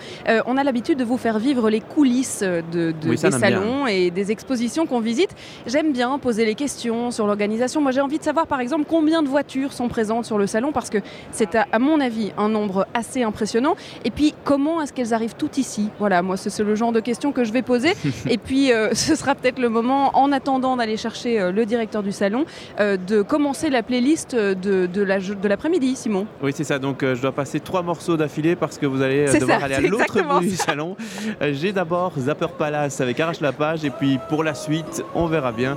on 0.47 0.57
a 0.57 0.65
l'habitude 0.65 0.99
de 0.99 1.05
vous 1.05 1.17
faire 1.17 1.39
vivre 1.39 1.71
les 1.71 1.81
coulisses 1.81 2.43
de, 2.43 2.93
des 2.93 3.17
salons 3.17 3.87
et 3.87 4.11
des 4.11 4.33
expositions 4.33 4.87
qu'on 4.87 5.01
visite. 5.01 5.31
J'aime 5.67 5.93
bien 5.93 6.19
poser 6.19 6.45
les 6.45 6.55
questions 6.55 7.11
sur 7.11 7.24
l'organisation. 7.27 7.81
Moi, 7.81 7.93
j'ai 7.93 8.01
envie 8.01 8.19
de 8.19 8.25
savoir, 8.25 8.47
par 8.47 8.61
exemple, 8.61 8.85
combien 8.89 9.23
de 9.23 9.29
voitures 9.29 9.73
sont 9.73 9.89
présentes 9.89 10.25
sur 10.25 10.39
le 10.39 10.47
salon, 10.47 10.73
parce 10.73 10.91
que 10.91 10.99
c'est, 11.33 11.55
à, 11.55 11.79
mon 11.79 12.01
avis, 12.01 12.33
un 12.39 12.49
nombre 12.49 12.87
assez 12.95 13.23
impressionnant. 13.23 13.77
Et 14.05 14.11
puis, 14.11 14.35
comment 14.45 14.83
est-ce 14.83 14.93
qu'elles 14.93 15.15
arrivent 15.15 15.35
toutes 15.37 15.59
ici? 15.59 15.91
Voilà, 15.99 16.23
moi, 16.23 16.37
c'est, 16.37 16.63
le 16.63 16.75
genre 16.75 16.93
de 16.93 17.01
questions 17.01 17.33
que 17.33 17.45
je 17.45 17.53
vais 17.53 17.63
poser. 17.63 17.93
Et 18.29 18.39
puis, 18.39 18.73
euh, 18.73 18.95
ce 18.95 19.15
sera 19.15 19.35
peut-être 19.35 19.59
le 19.59 19.69
moment, 19.69 20.17
en 20.17 20.33
attendant 20.33 20.77
d'aller 20.77 20.97
chercher 20.97 21.41
euh, 21.41 21.53
le 21.53 21.67
directeur 21.67 22.03
du 22.03 22.13
salon, 22.13 22.45
euh, 22.81 22.97
de 22.97 23.23
commencer 23.23 23.71
la 23.71 23.83
playlist 23.83 24.35
de, 24.35 24.87
de, 24.87 25.49
l'après-midi, 25.49 25.97
Simon. 25.97 26.27
Oui, 26.43 26.53
c'est 26.55 26.65
ça. 26.65 26.79
Donc, 26.79 27.05
je 27.05 27.21
dois 27.21 27.33
passer 27.33 27.61
trois 27.61 27.83
morceaux 27.83 28.17
d'affilée 28.17 28.57
parce 28.57 28.79
que 28.79 28.87
vous 28.87 29.03
allez 29.03 29.27
devoir 29.27 29.63
aller 29.63 29.75
à 29.75 29.81
l'autre 29.81 30.23
bout 30.23 30.41
du 30.41 30.57
salon. 30.57 30.97
j'ai 31.41 31.73
d'abord 31.73 32.13
Zapper 32.19 32.47
Palace 32.59 33.01
avec 33.01 33.21
Arrache 33.21 33.41
la 33.41 33.53
page, 33.53 33.85
et 33.85 33.91
puis 33.91 34.19
pour 34.29 34.45
la 34.45 34.55
suite, 34.55 35.05
on 35.15 35.27
verra 35.27 35.53
bien. 35.53 35.77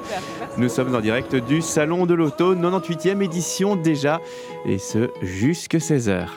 Nous 0.58 0.70
sommes 0.70 0.96
en 0.96 1.00
direct 1.00 1.36
du 1.40 1.62
Salon 1.62 2.06
de 2.06 2.14
l'Auto, 2.14 2.56
98e 2.56 3.22
édition 3.22 3.76
déjà, 3.76 4.20
et 4.66 4.78
ce 4.78 5.10
jusque 5.22 5.76
16h. 5.76 6.28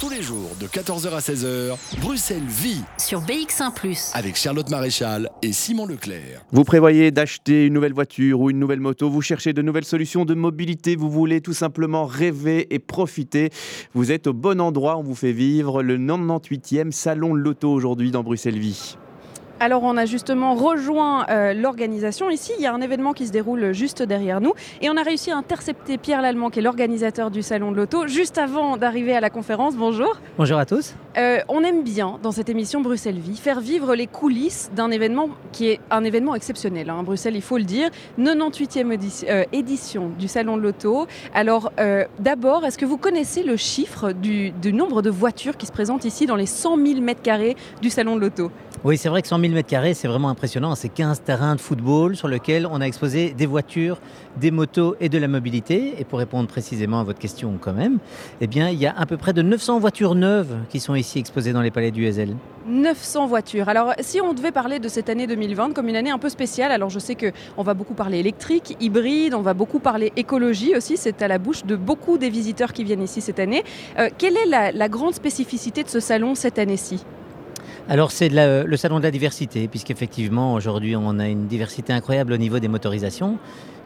Tous 0.00 0.10
les 0.10 0.22
jours 0.22 0.50
de 0.60 0.66
14h 0.66 1.10
à 1.10 1.18
16h, 1.18 1.76
Bruxelles 2.00 2.46
vit 2.46 2.82
sur 2.98 3.20
BX1⁇ 3.20 3.74
avec 4.14 4.36
Charlotte 4.36 4.68
Maréchal 4.70 5.30
et 5.42 5.52
Simon 5.52 5.86
Leclerc. 5.86 6.44
Vous 6.52 6.64
prévoyez 6.64 7.10
d'acheter 7.10 7.66
une 7.66 7.74
nouvelle 7.74 7.94
voiture 7.94 8.40
ou 8.40 8.50
une 8.50 8.58
nouvelle 8.58 8.80
moto, 8.80 9.08
vous 9.10 9.22
cherchez 9.22 9.52
de 9.52 9.62
nouvelles 9.62 9.84
solutions 9.84 10.24
de 10.24 10.34
mobilité, 10.34 10.96
vous 10.96 11.10
voulez 11.10 11.40
tout 11.40 11.54
simplement 11.54 12.06
rêver 12.06 12.72
et 12.74 12.78
profiter. 12.78 13.50
Vous 13.94 14.12
êtes 14.12 14.26
au 14.26 14.32
bon 14.32 14.60
endroit, 14.60 14.96
on 14.96 15.02
vous 15.02 15.14
fait 15.14 15.32
vivre 15.32 15.82
le 15.82 15.98
98e 15.98 16.92
Salon 16.92 17.34
de 17.34 17.40
l'Auto 17.40 17.72
aujourd'hui 17.72 18.10
dans 18.10 18.22
Bruxelles 18.22 18.58
Vie. 18.58 18.96
Alors 19.60 19.84
on 19.84 19.96
a 19.96 20.04
justement 20.04 20.54
rejoint 20.54 21.26
euh, 21.30 21.54
l'organisation. 21.54 22.28
Ici, 22.28 22.52
il 22.58 22.62
y 22.62 22.66
a 22.66 22.74
un 22.74 22.80
événement 22.80 23.12
qui 23.12 23.26
se 23.26 23.32
déroule 23.32 23.72
juste 23.72 24.02
derrière 24.02 24.40
nous 24.40 24.52
et 24.82 24.90
on 24.90 24.96
a 24.96 25.02
réussi 25.02 25.30
à 25.30 25.36
intercepter 25.36 25.96
Pierre 25.96 26.22
Lallemand, 26.22 26.50
qui 26.50 26.58
est 26.58 26.62
l'organisateur 26.62 27.30
du 27.30 27.40
Salon 27.40 27.70
de 27.70 27.76
l'Auto, 27.76 28.08
juste 28.08 28.36
avant 28.36 28.76
d'arriver 28.76 29.14
à 29.14 29.20
la 29.20 29.30
conférence. 29.30 29.76
Bonjour. 29.76 30.20
Bonjour 30.38 30.58
à 30.58 30.66
tous. 30.66 30.94
Euh, 31.16 31.38
on 31.48 31.62
aime 31.62 31.84
bien, 31.84 32.18
dans 32.22 32.32
cette 32.32 32.48
émission 32.48 32.80
Bruxelles 32.80 33.18
Vie, 33.18 33.36
faire 33.36 33.60
vivre 33.60 33.94
les 33.94 34.08
coulisses 34.08 34.70
d'un 34.74 34.90
événement 34.90 35.28
qui 35.52 35.68
est 35.68 35.80
un 35.90 36.02
événement 36.02 36.34
exceptionnel. 36.34 36.90
Hein. 36.90 37.04
Bruxelles, 37.04 37.36
il 37.36 37.42
faut 37.42 37.58
le 37.58 37.64
dire. 37.64 37.90
98e 38.18 39.24
euh, 39.28 39.44
édition 39.52 40.10
du 40.18 40.26
Salon 40.26 40.56
de 40.56 40.62
l'Auto. 40.62 41.06
Alors 41.32 41.70
d'abord, 42.18 42.64
est-ce 42.64 42.78
que 42.78 42.86
vous 42.86 42.96
connaissez 42.96 43.42
le 43.44 43.56
chiffre 43.56 44.12
du, 44.12 44.50
du 44.50 44.72
nombre 44.72 45.00
de 45.00 45.10
voitures 45.10 45.56
qui 45.56 45.66
se 45.66 45.72
présentent 45.72 46.04
ici 46.04 46.26
dans 46.26 46.36
les 46.36 46.46
100 46.46 46.76
000 46.76 47.00
mètres 47.00 47.22
carrés 47.22 47.56
du 47.80 47.90
Salon 47.90 48.16
de 48.16 48.20
l'Auto? 48.20 48.50
Oui, 48.84 48.98
c'est 48.98 49.08
vrai 49.08 49.22
que 49.22 49.28
100 49.28 49.40
000 49.40 49.43
m2, 49.48 49.94
c'est 49.94 50.08
vraiment 50.08 50.28
impressionnant. 50.28 50.74
C'est 50.74 50.88
15 50.88 51.22
terrains 51.22 51.54
de 51.54 51.60
football 51.60 52.16
sur 52.16 52.28
lesquels 52.28 52.66
on 52.66 52.80
a 52.80 52.84
exposé 52.84 53.32
des 53.32 53.46
voitures, 53.46 53.98
des 54.40 54.50
motos 54.50 54.96
et 55.00 55.08
de 55.08 55.18
la 55.18 55.28
mobilité. 55.28 55.94
Et 55.98 56.04
pour 56.04 56.18
répondre 56.18 56.48
précisément 56.48 57.00
à 57.00 57.04
votre 57.04 57.18
question 57.18 57.58
quand 57.60 57.72
même, 57.72 57.98
eh 58.40 58.46
bien, 58.46 58.68
il 58.68 58.78
y 58.78 58.86
a 58.86 58.94
à 58.96 59.06
peu 59.06 59.16
près 59.16 59.32
de 59.32 59.42
900 59.42 59.78
voitures 59.78 60.14
neuves 60.14 60.56
qui 60.68 60.80
sont 60.80 60.94
ici 60.94 61.18
exposées 61.18 61.52
dans 61.52 61.62
les 61.62 61.70
palais 61.70 61.90
du 61.90 62.10
SL. 62.10 62.36
900 62.66 63.26
voitures. 63.26 63.68
Alors, 63.68 63.92
si 64.00 64.20
on 64.20 64.32
devait 64.32 64.52
parler 64.52 64.78
de 64.78 64.88
cette 64.88 65.08
année 65.08 65.26
2020 65.26 65.74
comme 65.74 65.88
une 65.88 65.96
année 65.96 66.10
un 66.10 66.18
peu 66.18 66.28
spéciale, 66.28 66.72
alors 66.72 66.90
je 66.90 66.98
sais 66.98 67.14
qu'on 67.14 67.62
va 67.62 67.74
beaucoup 67.74 67.94
parler 67.94 68.18
électrique, 68.18 68.76
hybride, 68.80 69.34
on 69.34 69.42
va 69.42 69.54
beaucoup 69.54 69.80
parler 69.80 70.12
écologie 70.16 70.74
aussi, 70.76 70.96
c'est 70.96 71.20
à 71.22 71.28
la 71.28 71.38
bouche 71.38 71.64
de 71.64 71.76
beaucoup 71.76 72.18
des 72.18 72.30
visiteurs 72.30 72.72
qui 72.72 72.84
viennent 72.84 73.02
ici 73.02 73.20
cette 73.20 73.38
année. 73.38 73.64
Euh, 73.98 74.08
quelle 74.16 74.36
est 74.36 74.46
la 74.46 74.88
grande 74.88 75.14
spécificité 75.14 75.82
de 75.82 75.88
ce 75.88 76.00
salon 76.00 76.34
cette 76.34 76.58
année-ci? 76.58 77.04
Alors 77.88 78.12
c'est 78.12 78.30
le 78.30 78.76
salon 78.76 78.98
de 78.98 79.04
la 79.04 79.10
diversité, 79.10 79.68
puisqu'effectivement 79.68 80.54
aujourd'hui 80.54 80.96
on 80.96 81.18
a 81.18 81.28
une 81.28 81.46
diversité 81.46 81.92
incroyable 81.92 82.32
au 82.32 82.38
niveau 82.38 82.58
des 82.58 82.68
motorisations 82.68 83.38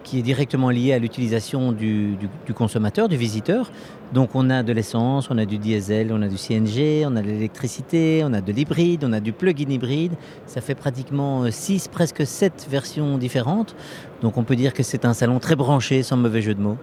qui 0.04 0.20
est 0.20 0.22
directement 0.22 0.70
liée 0.70 0.92
à 0.92 0.98
l'utilisation 0.98 1.72
du, 1.72 2.16
consommateur, 2.54 3.08
du 3.08 3.16
visiteur. 3.16 3.70
Donc 4.14 4.30
on 4.34 4.48
a 4.48 4.62
de 4.62 4.72
l'essence, 4.72 5.28
on 5.30 5.36
a 5.36 5.44
du 5.44 5.58
diesel, 5.58 6.12
on 6.12 6.22
a 6.22 6.28
du 6.28 6.38
CNG, 6.38 7.04
on 7.04 7.16
a 7.16 7.22
de 7.22 7.26
l'électricité, 7.26 8.22
on 8.24 8.32
a 8.32 8.40
de 8.40 8.52
l'hybride, 8.52 9.04
on 9.04 9.12
a 9.12 9.20
du 9.20 9.32
plug-in 9.32 9.68
hybride. 9.68 10.12
Ça 10.46 10.60
fait 10.60 10.74
pratiquement 10.74 11.50
6, 11.50 11.88
presque 11.88 12.26
7 12.26 12.68
versions 12.70 13.18
différentes. 13.18 13.74
Donc 14.22 14.38
on 14.38 14.44
peut 14.44 14.56
dire 14.56 14.72
que 14.72 14.82
c'est 14.82 15.04
un 15.04 15.12
salon 15.12 15.40
très 15.40 15.56
branché, 15.56 16.02
sans 16.02 16.16
mauvais 16.16 16.40
jeu 16.40 16.54
de 16.54 16.60
mots. 16.60 16.78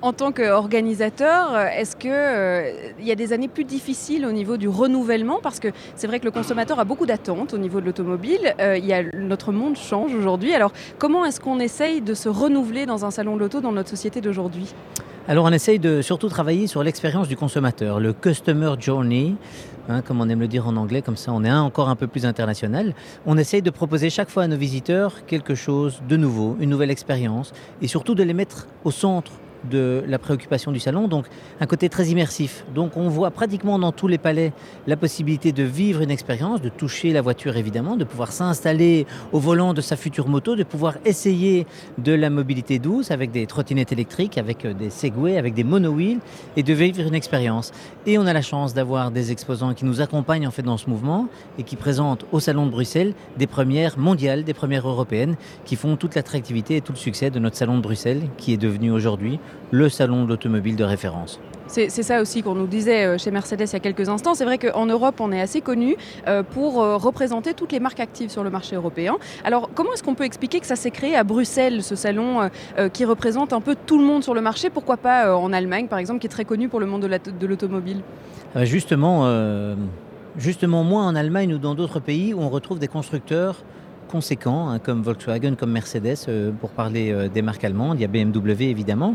En 0.00 0.12
tant 0.12 0.30
qu'organisateur, 0.30 1.58
est-ce 1.58 1.96
qu'il 1.96 2.12
euh, 2.12 2.70
y 3.00 3.10
a 3.10 3.16
des 3.16 3.32
années 3.32 3.48
plus 3.48 3.64
difficiles 3.64 4.24
au 4.26 4.30
niveau 4.30 4.56
du 4.56 4.68
renouvellement? 4.68 5.40
Parce 5.42 5.58
que 5.58 5.68
c'est 5.96 6.06
vrai 6.06 6.20
que 6.20 6.24
le 6.24 6.30
consommateur 6.30 6.78
a 6.78 6.84
beaucoup 6.84 7.04
d'attentes 7.04 7.52
au 7.52 7.58
niveau 7.58 7.80
de 7.80 7.86
l'automobile. 7.86 8.54
Euh, 8.60 8.78
notre 9.14 9.50
monde 9.50 9.76
change 9.76 10.14
aujourd'hui. 10.14 10.54
Alors 10.54 10.70
comment 10.98 11.24
est-ce 11.24 11.40
qu'on 11.40 11.58
essaye 11.58 12.00
de 12.00 12.14
se 12.14 12.28
renouveler 12.28 12.86
dans 12.86 13.04
un 13.04 13.10
salon 13.10 13.34
de 13.34 13.40
l'auto 13.40 13.60
dans 13.60 13.72
notre 13.72 13.88
société 13.88 14.20
d'aujourd'hui? 14.20 14.72
Alors 15.26 15.46
on 15.46 15.52
essaye 15.52 15.80
de 15.80 16.00
surtout 16.00 16.28
travailler 16.28 16.68
sur 16.68 16.84
l'expérience 16.84 17.26
du 17.26 17.36
consommateur, 17.36 17.98
le 17.98 18.12
customer 18.12 18.74
journey, 18.78 19.34
hein, 19.88 20.00
comme 20.02 20.20
on 20.20 20.28
aime 20.28 20.40
le 20.40 20.48
dire 20.48 20.68
en 20.68 20.76
anglais, 20.76 21.02
comme 21.02 21.16
ça 21.16 21.32
on 21.32 21.42
est 21.42 21.50
encore 21.50 21.88
un 21.88 21.96
peu 21.96 22.06
plus 22.06 22.24
international. 22.24 22.94
On 23.26 23.36
essaye 23.36 23.62
de 23.62 23.70
proposer 23.70 24.10
chaque 24.10 24.30
fois 24.30 24.44
à 24.44 24.46
nos 24.46 24.56
visiteurs 24.56 25.26
quelque 25.26 25.56
chose 25.56 26.00
de 26.08 26.16
nouveau, 26.16 26.56
une 26.60 26.70
nouvelle 26.70 26.92
expérience, 26.92 27.52
et 27.82 27.88
surtout 27.88 28.14
de 28.14 28.22
les 28.22 28.32
mettre 28.32 28.68
au 28.84 28.92
centre 28.92 29.32
de 29.70 30.04
la 30.06 30.18
préoccupation 30.18 30.72
du 30.72 30.80
salon, 30.80 31.08
donc 31.08 31.26
un 31.60 31.66
côté 31.66 31.88
très 31.88 32.06
immersif. 32.06 32.64
Donc 32.74 32.96
on 32.96 33.08
voit 33.08 33.30
pratiquement 33.30 33.78
dans 33.78 33.92
tous 33.92 34.08
les 34.08 34.18
palais 34.18 34.52
la 34.86 34.96
possibilité 34.96 35.52
de 35.52 35.62
vivre 35.62 36.02
une 36.02 36.10
expérience, 36.10 36.60
de 36.60 36.68
toucher 36.68 37.12
la 37.12 37.22
voiture 37.22 37.56
évidemment, 37.56 37.96
de 37.96 38.04
pouvoir 38.04 38.32
s'installer 38.32 39.06
au 39.32 39.38
volant 39.38 39.74
de 39.74 39.80
sa 39.80 39.96
future 39.96 40.28
moto, 40.28 40.56
de 40.56 40.64
pouvoir 40.64 40.94
essayer 41.04 41.66
de 41.98 42.12
la 42.12 42.30
mobilité 42.30 42.78
douce 42.78 43.10
avec 43.10 43.30
des 43.30 43.46
trottinettes 43.46 43.92
électriques, 43.92 44.38
avec 44.38 44.64
euh, 44.64 44.74
des 44.74 44.90
Segway, 44.90 45.36
avec 45.36 45.54
des 45.54 45.64
monowheels 45.64 46.18
et 46.56 46.62
de 46.62 46.72
vivre 46.72 47.00
une 47.00 47.14
expérience. 47.14 47.72
Et 48.06 48.18
on 48.18 48.26
a 48.26 48.32
la 48.32 48.42
chance 48.42 48.74
d'avoir 48.74 49.10
des 49.10 49.32
exposants 49.32 49.74
qui 49.74 49.84
nous 49.84 50.00
accompagnent 50.00 50.46
en 50.46 50.50
fait 50.50 50.62
dans 50.62 50.76
ce 50.76 50.88
mouvement 50.88 51.28
et 51.58 51.62
qui 51.62 51.76
présentent 51.76 52.24
au 52.32 52.40
salon 52.40 52.66
de 52.66 52.70
Bruxelles 52.70 53.14
des 53.36 53.46
premières 53.46 53.98
mondiales, 53.98 54.44
des 54.44 54.54
premières 54.54 54.88
européennes 54.88 55.36
qui 55.64 55.76
font 55.76 55.96
toute 55.96 56.14
l'attractivité 56.14 56.76
et 56.76 56.80
tout 56.80 56.92
le 56.92 56.98
succès 56.98 57.30
de 57.30 57.38
notre 57.38 57.56
salon 57.56 57.76
de 57.76 57.82
Bruxelles 57.82 58.22
qui 58.36 58.52
est 58.52 58.56
devenu 58.56 58.90
aujourd'hui 58.90 59.38
le 59.70 59.88
salon 59.88 60.24
de 60.24 60.28
l'automobile 60.28 60.76
de 60.76 60.84
référence. 60.84 61.40
C'est 61.68 61.90
ça 61.90 62.22
aussi 62.22 62.42
qu'on 62.42 62.54
nous 62.54 62.66
disait 62.66 63.04
euh, 63.04 63.18
chez 63.18 63.30
Mercedes 63.30 63.66
il 63.66 63.72
y 63.74 63.76
a 63.76 63.80
quelques 63.80 64.08
instants. 64.08 64.34
C'est 64.34 64.46
vrai 64.46 64.56
qu'en 64.56 64.86
Europe, 64.86 65.16
on 65.20 65.30
est 65.32 65.40
assez 65.40 65.60
connu 65.60 65.96
euh, 66.26 66.42
pour 66.42 66.82
euh, 66.82 66.96
représenter 66.96 67.52
toutes 67.52 67.72
les 67.72 67.80
marques 67.80 68.00
actives 68.00 68.30
sur 68.30 68.42
le 68.42 68.48
marché 68.48 68.74
européen. 68.74 69.16
Alors, 69.44 69.68
comment 69.74 69.92
est-ce 69.92 70.02
qu'on 70.02 70.14
peut 70.14 70.24
expliquer 70.24 70.60
que 70.60 70.66
ça 70.66 70.76
s'est 70.76 70.90
créé 70.90 71.14
à 71.14 71.24
Bruxelles, 71.24 71.82
ce 71.82 71.94
salon 71.94 72.48
qui 72.92 73.04
représente 73.04 73.52
un 73.52 73.60
peu 73.60 73.76
tout 73.86 73.98
le 73.98 74.04
monde 74.04 74.22
sur 74.22 74.34
le 74.34 74.40
marché? 74.40 74.70
Pourquoi 74.70 74.96
pas 74.96 75.36
en 75.36 75.52
Allemagne, 75.52 75.88
par 75.88 75.98
exemple, 75.98 76.20
qui 76.20 76.26
est 76.26 76.30
très 76.30 76.44
connu 76.44 76.68
pour 76.68 76.80
le 76.80 76.86
monde 76.86 77.02
de 77.02 77.46
l'automobile? 77.46 78.00
Justement, 78.62 79.28
justement, 80.36 80.84
moins 80.84 81.06
en 81.06 81.14
Allemagne 81.14 81.54
ou 81.54 81.58
dans 81.58 81.74
d'autres 81.74 82.00
pays 82.00 82.32
où 82.34 82.40
on 82.40 82.48
retrouve 82.48 82.78
des 82.78 82.88
constructeurs 82.88 83.56
conséquents, 84.08 84.68
hein, 84.68 84.78
comme 84.80 85.02
Volkswagen, 85.02 85.54
comme 85.54 85.70
Mercedes, 85.70 86.16
euh, 86.28 86.50
pour 86.50 86.70
parler 86.70 87.12
euh, 87.12 87.28
des 87.28 87.42
marques 87.42 87.62
allemandes. 87.62 87.98
Il 87.98 88.02
y 88.02 88.04
a 88.04 88.08
BMW 88.08 88.62
évidemment. 88.62 89.14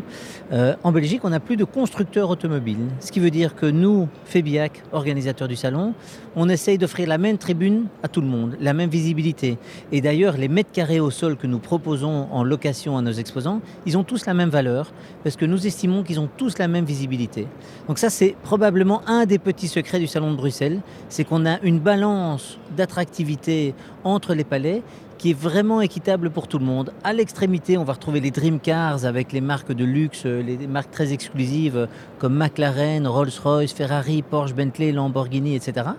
Euh, 0.53 0.75
en 0.83 0.91
Belgique, 0.91 1.21
on 1.25 1.29
n'a 1.29 1.41
plus 1.41 1.57
de 1.57 1.65
constructeurs 1.65 2.29
automobiles. 2.29 2.87
Ce 3.01 3.11
qui 3.11 3.19
veut 3.19 3.31
dire 3.31 3.55
que 3.55 3.65
nous, 3.65 4.07
Febiac, 4.25 4.83
organisateurs 4.93 5.47
du 5.47 5.55
salon, 5.55 5.93
on 6.35 6.47
essaye 6.47 6.77
d'offrir 6.77 7.07
la 7.07 7.17
même 7.17 7.37
tribune 7.37 7.87
à 8.03 8.07
tout 8.07 8.21
le 8.21 8.27
monde, 8.27 8.55
la 8.61 8.73
même 8.73 8.89
visibilité. 8.89 9.57
Et 9.91 9.99
d'ailleurs, 9.99 10.37
les 10.37 10.47
mètres 10.47 10.71
carrés 10.71 10.99
au 10.99 11.11
sol 11.11 11.35
que 11.35 11.47
nous 11.47 11.59
proposons 11.59 12.27
en 12.31 12.43
location 12.43 12.97
à 12.97 13.01
nos 13.01 13.11
exposants, 13.11 13.61
ils 13.85 13.97
ont 13.97 14.03
tous 14.03 14.25
la 14.25 14.33
même 14.33 14.49
valeur, 14.49 14.93
parce 15.23 15.35
que 15.35 15.45
nous 15.45 15.67
estimons 15.67 16.03
qu'ils 16.03 16.19
ont 16.19 16.29
tous 16.37 16.57
la 16.59 16.67
même 16.67 16.85
visibilité. 16.85 17.47
Donc 17.87 17.97
ça, 17.97 18.09
c'est 18.09 18.35
probablement 18.43 19.01
un 19.07 19.25
des 19.25 19.39
petits 19.39 19.67
secrets 19.67 19.99
du 19.99 20.07
salon 20.07 20.31
de 20.31 20.37
Bruxelles, 20.37 20.81
c'est 21.09 21.23
qu'on 21.23 21.45
a 21.45 21.59
une 21.61 21.79
balance 21.79 22.59
d'attractivité 22.75 23.73
entre 24.03 24.33
les 24.33 24.43
palais 24.43 24.82
qui 25.23 25.29
est 25.29 25.39
vraiment 25.39 25.79
équitable 25.79 26.31
pour 26.31 26.49
tout 26.49 26.59
le 26.59 26.65
monde. 26.65 26.91
À 27.01 27.13
l'extrémité, 27.13 27.77
on 27.77 27.85
va 27.85 27.93
retrouver 27.93 28.19
les 28.19 28.29
Dream 28.29 28.59
Cars 28.59 29.05
avec 29.05 29.31
les 29.31 29.39
marques 29.39 29.71
de 29.71 29.85
luxe, 29.85 30.25
les 30.25 30.67
marques 30.67 30.91
très 30.91 31.13
exclusives 31.13 31.87
comme 32.19 32.35
McLaren, 32.35 33.07
Rolls-Royce, 33.07 33.71
Ferrari, 33.71 34.21
Porsche, 34.21 34.53
Bentley, 34.53 34.91
Lamborghini, 34.91 35.55
etc. 35.55 35.91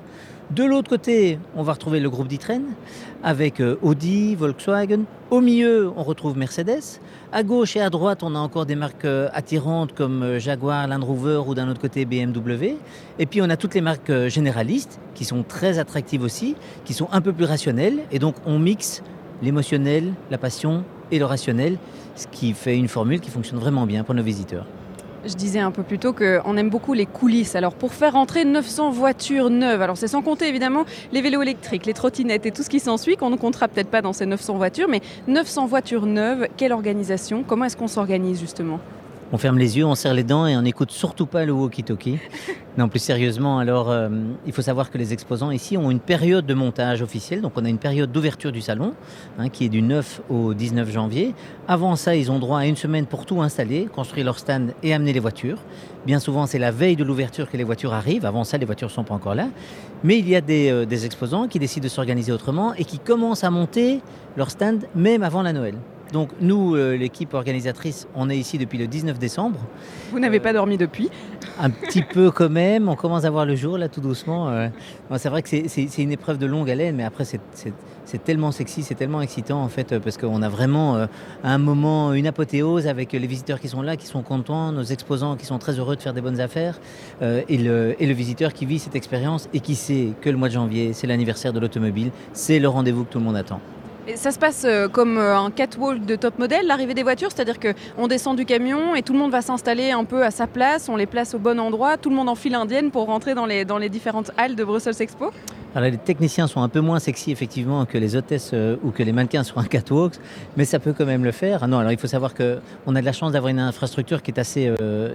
De 0.51 0.63
l'autre 0.63 0.91
côté, 0.91 1.39
on 1.57 1.63
va 1.63 1.73
retrouver 1.73 2.01
le 2.01 2.11
groupe 2.11 2.29
d'Itren 2.29 2.63
avec 3.23 3.61
euh, 3.61 3.77
Audi, 3.83 4.35
Volkswagen. 4.35 5.05
Au 5.31 5.41
milieu, 5.41 5.91
on 5.97 6.03
retrouve 6.03 6.37
Mercedes. 6.37 7.01
À 7.33 7.43
gauche 7.43 7.77
et 7.77 7.81
à 7.81 7.89
droite, 7.89 8.23
on 8.23 8.35
a 8.35 8.39
encore 8.39 8.67
des 8.67 8.75
marques 8.77 9.07
euh, 9.07 9.31
attirantes 9.33 9.95
comme 9.95 10.23
euh, 10.23 10.39
Jaguar, 10.39 10.87
Land 10.87 11.03
Rover 11.03 11.43
ou 11.47 11.55
d'un 11.55 11.71
autre 11.71 11.81
côté 11.81 12.05
BMW. 12.05 12.77
Et 13.19 13.25
puis 13.25 13.41
on 13.41 13.49
a 13.49 13.57
toutes 13.57 13.75
les 13.75 13.81
marques 13.81 14.29
généralistes 14.29 15.01
qui 15.15 15.25
sont 15.25 15.43
très 15.43 15.79
attractives 15.79 16.23
aussi, 16.23 16.57
qui 16.85 16.93
sont 16.93 17.09
un 17.11 17.23
peu 17.23 17.33
plus 17.33 17.47
rationnelles. 17.47 18.01
Et 18.13 18.19
donc 18.19 18.35
on 18.45 18.59
mixe 18.59 19.03
l'émotionnel, 19.43 20.13
la 20.31 20.37
passion 20.37 20.85
et 21.11 21.19
le 21.19 21.25
rationnel, 21.25 21.79
ce 22.17 22.27
qui 22.27 22.53
fait 22.53 22.77
une 22.77 22.89
formule 22.89 23.21
qui 23.21 23.31
fonctionne 23.31 23.59
vraiment 23.59 23.87
bien 23.87 24.05
pour 24.05 24.15
nos 24.15 24.23
visiteurs. 24.23 24.67
Je 25.27 25.35
disais 25.35 25.61
un 25.61 25.71
peu 25.71 25.83
plus 25.83 25.99
tôt 25.99 26.13
qu'on 26.13 26.57
aime 26.59 26.69
beaucoup 26.69 26.93
les 26.93 27.07
coulisses. 27.07 27.57
Alors 27.57 27.75
pour 27.75 27.95
faire 27.95 28.15
entrer 28.15 28.45
900 28.45 28.91
voitures 28.91 29.49
neuves, 29.49 29.81
alors 29.81 29.97
c'est 29.97 30.09
sans 30.09 30.21
compter 30.21 30.49
évidemment 30.49 30.85
les 31.13 31.23
vélos 31.23 31.41
électriques, 31.41 31.87
les 31.87 31.95
trottinettes 31.95 32.45
et 32.45 32.51
tout 32.51 32.63
ce 32.63 32.69
qui 32.69 32.79
s'ensuit, 32.79 33.17
qu'on 33.17 33.31
ne 33.31 33.37
comptera 33.37 33.69
peut-être 33.69 33.89
pas 33.89 34.03
dans 34.03 34.13
ces 34.13 34.27
900 34.27 34.57
voitures, 34.59 34.89
mais 34.89 35.01
900 35.27 35.67
voitures 35.67 36.05
neuves, 36.05 36.49
quelle 36.59 36.73
organisation? 36.73 37.43
Comment 37.43 37.65
est-ce 37.65 37.77
qu'on 37.77 37.89
s'organise 37.89 38.39
justement? 38.39 38.81
On 39.35 39.37
ferme 39.37 39.59
les 39.59 39.77
yeux, 39.77 39.85
on 39.85 39.97
serre 39.97 40.15
les 40.15 40.23
dents 40.23 40.47
et 40.47 40.57
on 40.57 40.63
n'écoute 40.63 40.93
surtout 40.93 41.27
pas 41.27 41.45
le 41.45 41.53
walkie-talkie. 41.53 42.19
Non, 42.77 42.89
plus 42.89 42.99
sérieusement, 42.99 43.61
alors 43.61 43.89
euh, 43.89 44.09
il 44.47 44.53
faut 44.53 44.63
savoir 44.63 44.91
que 44.91 44.99
les 44.99 45.13
exposants 45.13 45.53
ici 45.53 45.77
ont 45.77 45.93
une 45.93 46.01
période 46.01 46.45
de 46.45 46.55
montage 46.55 47.03
officielle. 47.03 47.41
Donc 47.41 47.53
on 47.55 47.65
a 47.65 47.69
une 47.69 47.79
période 47.79 48.11
d'ouverture 48.11 48.51
du 48.51 48.61
salon 48.61 48.95
hein, 49.39 49.49
qui 49.49 49.67
est 49.67 49.69
du 49.69 49.81
9 49.81 50.23
au 50.29 50.55
19 50.55 50.91
janvier. 50.91 51.35
Avant 51.69 51.95
ça, 51.95 52.17
ils 52.17 52.33
ont 52.33 52.41
droit 52.41 52.59
à 52.59 52.67
une 52.67 52.75
semaine 52.75 53.07
pour 53.07 53.27
tout 53.27 53.41
installer, 53.43 53.87
construire 53.87 54.25
leur 54.25 54.41
stand 54.41 54.73
et 54.83 54.93
amener 54.93 55.13
les 55.13 55.21
voitures. 55.21 55.59
Bien 56.05 56.19
souvent, 56.19 56.47
c'est 56.47 56.59
la 56.59 56.73
veille 56.73 56.97
de 56.97 57.05
l'ouverture 57.05 57.49
que 57.49 57.57
les 57.57 57.63
voitures 57.63 57.93
arrivent. 57.93 58.27
Avant 58.27 58.43
ça, 58.43 58.59
les 58.59 58.67
voitures 58.67 58.89
ne 58.89 58.95
sont 58.95 59.05
pas 59.05 59.15
encore 59.15 59.37
là. 59.37 59.47
Mais 60.03 60.19
il 60.19 60.29
y 60.29 60.35
a 60.35 60.41
des, 60.41 60.71
euh, 60.71 60.85
des 60.85 61.07
exposants 61.07 61.47
qui 61.47 61.61
décident 61.61 61.85
de 61.85 61.89
s'organiser 61.89 62.33
autrement 62.33 62.75
et 62.75 62.85
qui 62.85 62.99
commencent 62.99 63.45
à 63.45 63.51
monter 63.51 64.01
leur 64.37 64.51
stand 64.51 64.85
même 64.97 65.23
avant 65.23 65.43
la 65.43 65.53
Noël. 65.53 65.75
Donc 66.15 66.31
nous, 66.41 66.77
euh, 66.77 66.97
l'équipe 66.97 67.35
organisatrice, 67.35 68.07
on 68.15 68.31
est 68.31 68.37
ici 68.39 68.57
depuis 68.57 68.79
le 68.79 68.87
19 68.87 69.19
décembre. 69.19 69.59
Vous 70.13 70.21
n'avez 70.21 70.39
pas 70.39 70.53
dormi 70.53 70.77
depuis 70.79 71.11
Un 71.59 71.71
petit 71.71 72.03
peu 72.15 72.31
quand 72.31 72.49
même, 72.49 72.89
on 72.89 72.95
commence 72.95 73.25
à 73.25 73.31
voir 73.31 73.45
le 73.47 73.57
jour 73.57 73.77
là 73.79 73.89
tout 73.89 74.01
doucement. 74.01 74.49
euh. 74.49 74.69
C'est 75.17 75.29
vrai 75.29 75.43
que 75.43 75.49
c'est- 75.49 75.99
une 75.99 76.13
épreuve 76.13 76.39
de 76.39 76.47
longue 76.47 76.71
haleine, 76.71 76.95
mais 76.95 77.03
après 77.03 77.25
c'est- 77.25 77.41
tellement 78.25 78.53
sexy, 78.53 78.85
c'est 78.85 78.95
tellement 78.95 79.23
excitant 79.23 79.61
en 79.61 79.69
fait, 79.69 79.91
euh, 79.91 79.99
parce 79.99 80.17
qu'on 80.17 80.41
a 80.43 80.49
vraiment 80.49 81.05
un 81.43 81.59
moment, 81.59 82.13
une 82.13 82.29
apothéose 82.29 82.87
avec 82.87 83.11
les 83.11 83.27
visiteurs 83.27 83.59
qui 83.59 83.67
sont 83.67 83.83
là, 83.83 83.97
qui 83.97 84.07
sont 84.07 84.23
contents, 84.23 84.71
nos 84.71 84.85
exposants 84.85 85.35
qui 85.35 85.47
sont 85.47 85.59
très 85.59 85.81
heureux 85.81 85.97
de 85.97 86.01
faire 86.03 86.15
des 86.15 86.21
bonnes 86.21 86.41
affaires, 86.41 86.79
et, 87.23 87.59
le, 87.59 87.97
et 87.99 88.07
le 88.07 88.15
visiteur 88.15 88.53
qui 88.53 88.67
vit 88.67 88.79
cette 88.79 88.95
expérience 88.95 89.49
et 89.53 89.59
qui 89.59 89.75
sait 89.75 90.11
que 90.21 90.31
le 90.31 90.37
mois 90.37 90.47
de 90.49 90.55
janvier, 90.55 90.93
c'est 90.93 91.09
l'anniversaire 91.09 91.53
de 91.53 91.59
l'automobile, 91.59 92.13
c'est 92.33 92.61
le 92.61 92.69
rendez-vous 92.69 93.03
que 93.03 93.11
tout 93.11 93.19
le 93.19 93.25
monde 93.25 93.37
attend. 93.37 93.61
Ça 94.17 94.33
se 94.33 94.39
passe 94.39 94.65
euh, 94.67 94.87
comme 94.87 95.17
euh, 95.17 95.37
un 95.37 95.51
catwalk 95.51 96.05
de 96.05 96.15
top 96.15 96.39
modèle, 96.39 96.67
l'arrivée 96.67 96.93
des 96.93 97.03
voitures, 97.03 97.31
c'est-à-dire 97.35 97.57
qu'on 97.59 98.07
descend 98.07 98.37
du 98.37 98.45
camion 98.45 98.95
et 98.95 99.03
tout 99.03 99.15
le 99.15 99.19
monde 99.19 99.31
va 99.31 99.41
s'installer 99.41 99.93
un 99.93 100.05
peu 100.05 100.23
à 100.23 100.31
sa 100.31 100.47
place, 100.47 100.91
on 100.91 100.97
les 100.97 101.07
place 101.07 101.35
au 101.35 101.39
bon 101.39 101.59
endroit, 101.59 101.97
tout 101.97 102.11
le 102.11 102.17
monde 102.17 102.29
en 102.29 102.35
file 102.35 102.55
indienne 102.55 102.91
pour 102.91 103.07
rentrer 103.07 103.35
dans 103.35 103.47
les, 103.47 103.65
dans 103.65 103.79
les 103.79 103.89
différentes 103.89 104.31
halles 104.37 104.57
de 104.57 104.65
Brussels 104.65 105.01
Expo. 105.01 105.31
Alors 105.77 105.91
les 105.91 105.99
techniciens 105.99 106.47
sont 106.47 106.63
un 106.63 106.69
peu 106.69 106.79
moins 106.79 107.01
sexy 107.01 107.33
effectivement 107.33 107.85
que 107.85 107.99
les 107.99 108.15
hôtesses 108.15 108.53
euh, 108.55 108.77
ou 108.85 108.93
que 108.93 109.03
les 109.03 109.13
mannequins 109.13 109.43
sur 109.43 109.59
un 109.59 109.65
catwalk, 109.65 110.15
mais 110.57 110.65
ça 110.65 110.79
peut 110.79 110.93
quand 110.93 111.05
même 111.05 111.25
le 111.25 111.33
faire. 111.33 111.67
Non, 111.67 111.79
alors 111.79 111.91
il 111.91 111.99
faut 111.99 112.07
savoir 112.07 112.33
que 112.33 112.61
on 112.87 112.95
a 112.95 113.01
de 113.01 113.05
la 113.05 113.13
chance 113.13 113.33
d'avoir 113.33 113.51
une 113.51 113.59
infrastructure 113.59 114.23
qui 114.23 114.31
est 114.31 114.39
assez, 114.39 114.73
euh, 114.81 115.15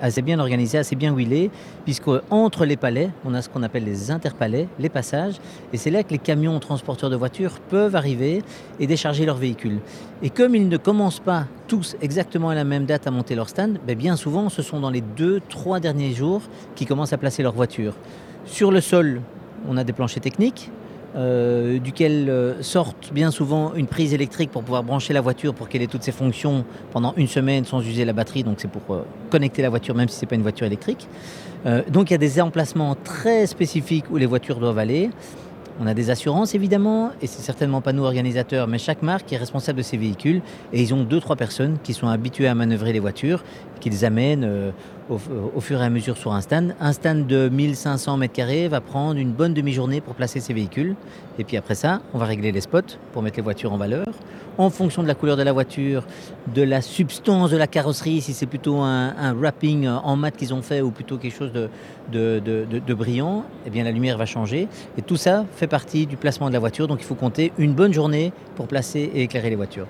assez 0.00 0.22
bien 0.22 0.38
organisée, 0.38 0.78
assez 0.78 0.94
bien 0.94 1.12
huilée, 1.12 1.50
puisque 1.84 2.08
entre 2.30 2.64
les 2.64 2.76
palais, 2.76 3.10
on 3.24 3.34
a 3.34 3.42
ce 3.42 3.48
qu'on 3.48 3.64
appelle 3.64 3.82
les 3.82 4.12
interpalais, 4.12 4.68
les 4.78 4.88
passages, 4.88 5.34
et 5.72 5.78
c'est 5.78 5.90
là 5.90 6.04
que 6.04 6.10
les 6.10 6.18
camions 6.18 6.60
transporteurs 6.60 7.10
de 7.10 7.16
voitures 7.16 7.58
peuvent 7.68 7.96
arriver 7.96 8.44
et 8.78 8.86
décharger 8.86 9.26
leurs 9.26 9.36
véhicules. 9.36 9.80
Et 10.22 10.30
comme 10.30 10.54
ils 10.54 10.68
ne 10.68 10.76
commencent 10.76 11.18
pas 11.18 11.46
tous 11.66 11.96
exactement 12.00 12.50
à 12.50 12.54
la 12.54 12.62
même 12.62 12.86
date 12.86 13.08
à 13.08 13.10
monter 13.10 13.34
leur 13.34 13.48
stand, 13.48 13.80
ben 13.84 13.98
bien 13.98 14.14
souvent 14.14 14.48
ce 14.48 14.62
sont 14.62 14.78
dans 14.78 14.90
les 14.90 15.00
deux, 15.00 15.40
trois 15.48 15.80
derniers 15.80 16.12
jours 16.12 16.42
qu'ils 16.76 16.86
commencent 16.86 17.12
à 17.12 17.18
placer 17.18 17.42
leurs 17.42 17.54
voitures. 17.54 17.94
Sur 18.44 18.70
le 18.70 18.80
sol, 18.80 19.22
on 19.68 19.76
a 19.76 19.84
des 19.84 19.92
planchers 19.92 20.22
techniques, 20.22 20.70
euh, 21.16 21.78
duquel 21.78 22.28
euh, 22.28 22.62
sortent 22.62 23.10
bien 23.10 23.30
souvent 23.30 23.72
une 23.72 23.86
prise 23.86 24.12
électrique 24.12 24.50
pour 24.50 24.62
pouvoir 24.62 24.82
brancher 24.82 25.14
la 25.14 25.22
voiture 25.22 25.54
pour 25.54 25.66
qu'elle 25.66 25.80
ait 25.80 25.86
toutes 25.86 26.02
ses 26.02 26.12
fonctions 26.12 26.66
pendant 26.92 27.14
une 27.16 27.26
semaine 27.26 27.64
sans 27.64 27.80
user 27.80 28.04
la 28.04 28.12
batterie. 28.12 28.44
Donc 28.44 28.56
c'est 28.58 28.68
pour 28.68 28.82
euh, 28.94 29.02
connecter 29.30 29.62
la 29.62 29.70
voiture 29.70 29.94
même 29.94 30.08
si 30.10 30.16
ce 30.16 30.20
n'est 30.20 30.28
pas 30.28 30.34
une 30.34 30.42
voiture 30.42 30.66
électrique. 30.66 31.08
Donc 31.88 32.10
il 32.10 32.12
y 32.12 32.14
a 32.14 32.18
des 32.18 32.40
emplacements 32.40 32.94
très 32.94 33.46
spécifiques 33.46 34.04
où 34.10 34.18
les 34.18 34.26
voitures 34.26 34.60
doivent 34.60 34.78
aller. 34.78 35.10
On 35.80 35.86
a 35.88 35.94
des 35.94 36.10
assurances 36.10 36.54
évidemment, 36.54 37.10
et 37.20 37.26
c'est 37.26 37.42
certainement 37.42 37.80
pas 37.80 37.92
nous 37.92 38.04
organisateurs, 38.04 38.68
mais 38.68 38.78
chaque 38.78 39.02
marque 39.02 39.32
est 39.32 39.36
responsable 39.36 39.78
de 39.78 39.82
ses 39.82 39.96
véhicules, 39.96 40.42
et 40.72 40.80
ils 40.80 40.94
ont 40.94 41.02
deux 41.02 41.18
trois 41.18 41.34
personnes 41.34 41.78
qui 41.82 41.92
sont 41.92 42.06
habituées 42.06 42.46
à 42.46 42.54
manœuvrer 42.54 42.92
les 42.92 43.00
voitures, 43.00 43.42
qui 43.80 43.90
les 43.90 44.04
amènent 44.04 44.72
au, 45.08 45.60
fur 45.60 45.80
et 45.80 45.84
à 45.84 45.90
mesure 45.90 46.16
sur 46.16 46.32
un 46.32 46.40
stand. 46.40 46.74
Un 46.80 46.92
stand 46.92 47.26
de 47.26 47.48
1500 47.48 48.16
mètres 48.16 48.34
carrés 48.34 48.68
va 48.68 48.80
prendre 48.80 49.18
une 49.18 49.32
bonne 49.32 49.54
demi-journée 49.54 50.00
pour 50.00 50.14
placer 50.14 50.40
ses 50.40 50.52
véhicules, 50.52 50.96
et 51.38 51.44
puis 51.44 51.56
après 51.56 51.74
ça, 51.74 52.00
on 52.14 52.18
va 52.18 52.26
régler 52.26 52.52
les 52.52 52.60
spots 52.60 52.98
pour 53.12 53.22
mettre 53.22 53.36
les 53.36 53.42
voitures 53.42 53.72
en 53.72 53.76
valeur. 53.76 54.06
En 54.58 54.70
fonction 54.70 55.02
de 55.02 55.08
la 55.08 55.14
couleur 55.14 55.36
de 55.36 55.42
la 55.42 55.52
voiture, 55.52 56.04
de 56.54 56.62
la 56.62 56.80
substance 56.80 57.50
de 57.50 57.56
la 57.58 57.66
carrosserie, 57.66 58.22
si 58.22 58.32
c'est 58.32 58.46
plutôt 58.46 58.78
un, 58.78 59.34
wrapping 59.34 59.86
en 59.86 60.16
mat 60.16 60.30
qu'ils 60.30 60.54
ont 60.54 60.62
fait 60.62 60.80
ou 60.80 60.90
plutôt 60.90 61.18
quelque 61.18 61.36
chose 61.36 61.52
de- 61.52 61.70
de 62.10 62.94
brillant, 62.94 63.44
eh 63.66 63.70
bien 63.70 63.84
la 63.84 63.92
lumière 63.92 64.16
va 64.16 64.24
changer. 64.24 64.66
Et 64.96 65.02
tout 65.02 65.16
ça 65.16 65.44
fait 65.56 65.66
partie 65.66 66.06
du 66.06 66.16
placement 66.16 66.48
de 66.48 66.54
la 66.54 66.58
voiture. 66.58 66.88
Donc 66.88 67.00
il 67.00 67.04
faut 67.04 67.14
compter 67.14 67.52
une 67.58 67.74
bonne 67.74 67.92
journée 67.92 68.32
pour 68.54 68.66
placer 68.66 69.10
et 69.14 69.22
éclairer 69.24 69.50
les 69.50 69.56
voitures. 69.56 69.86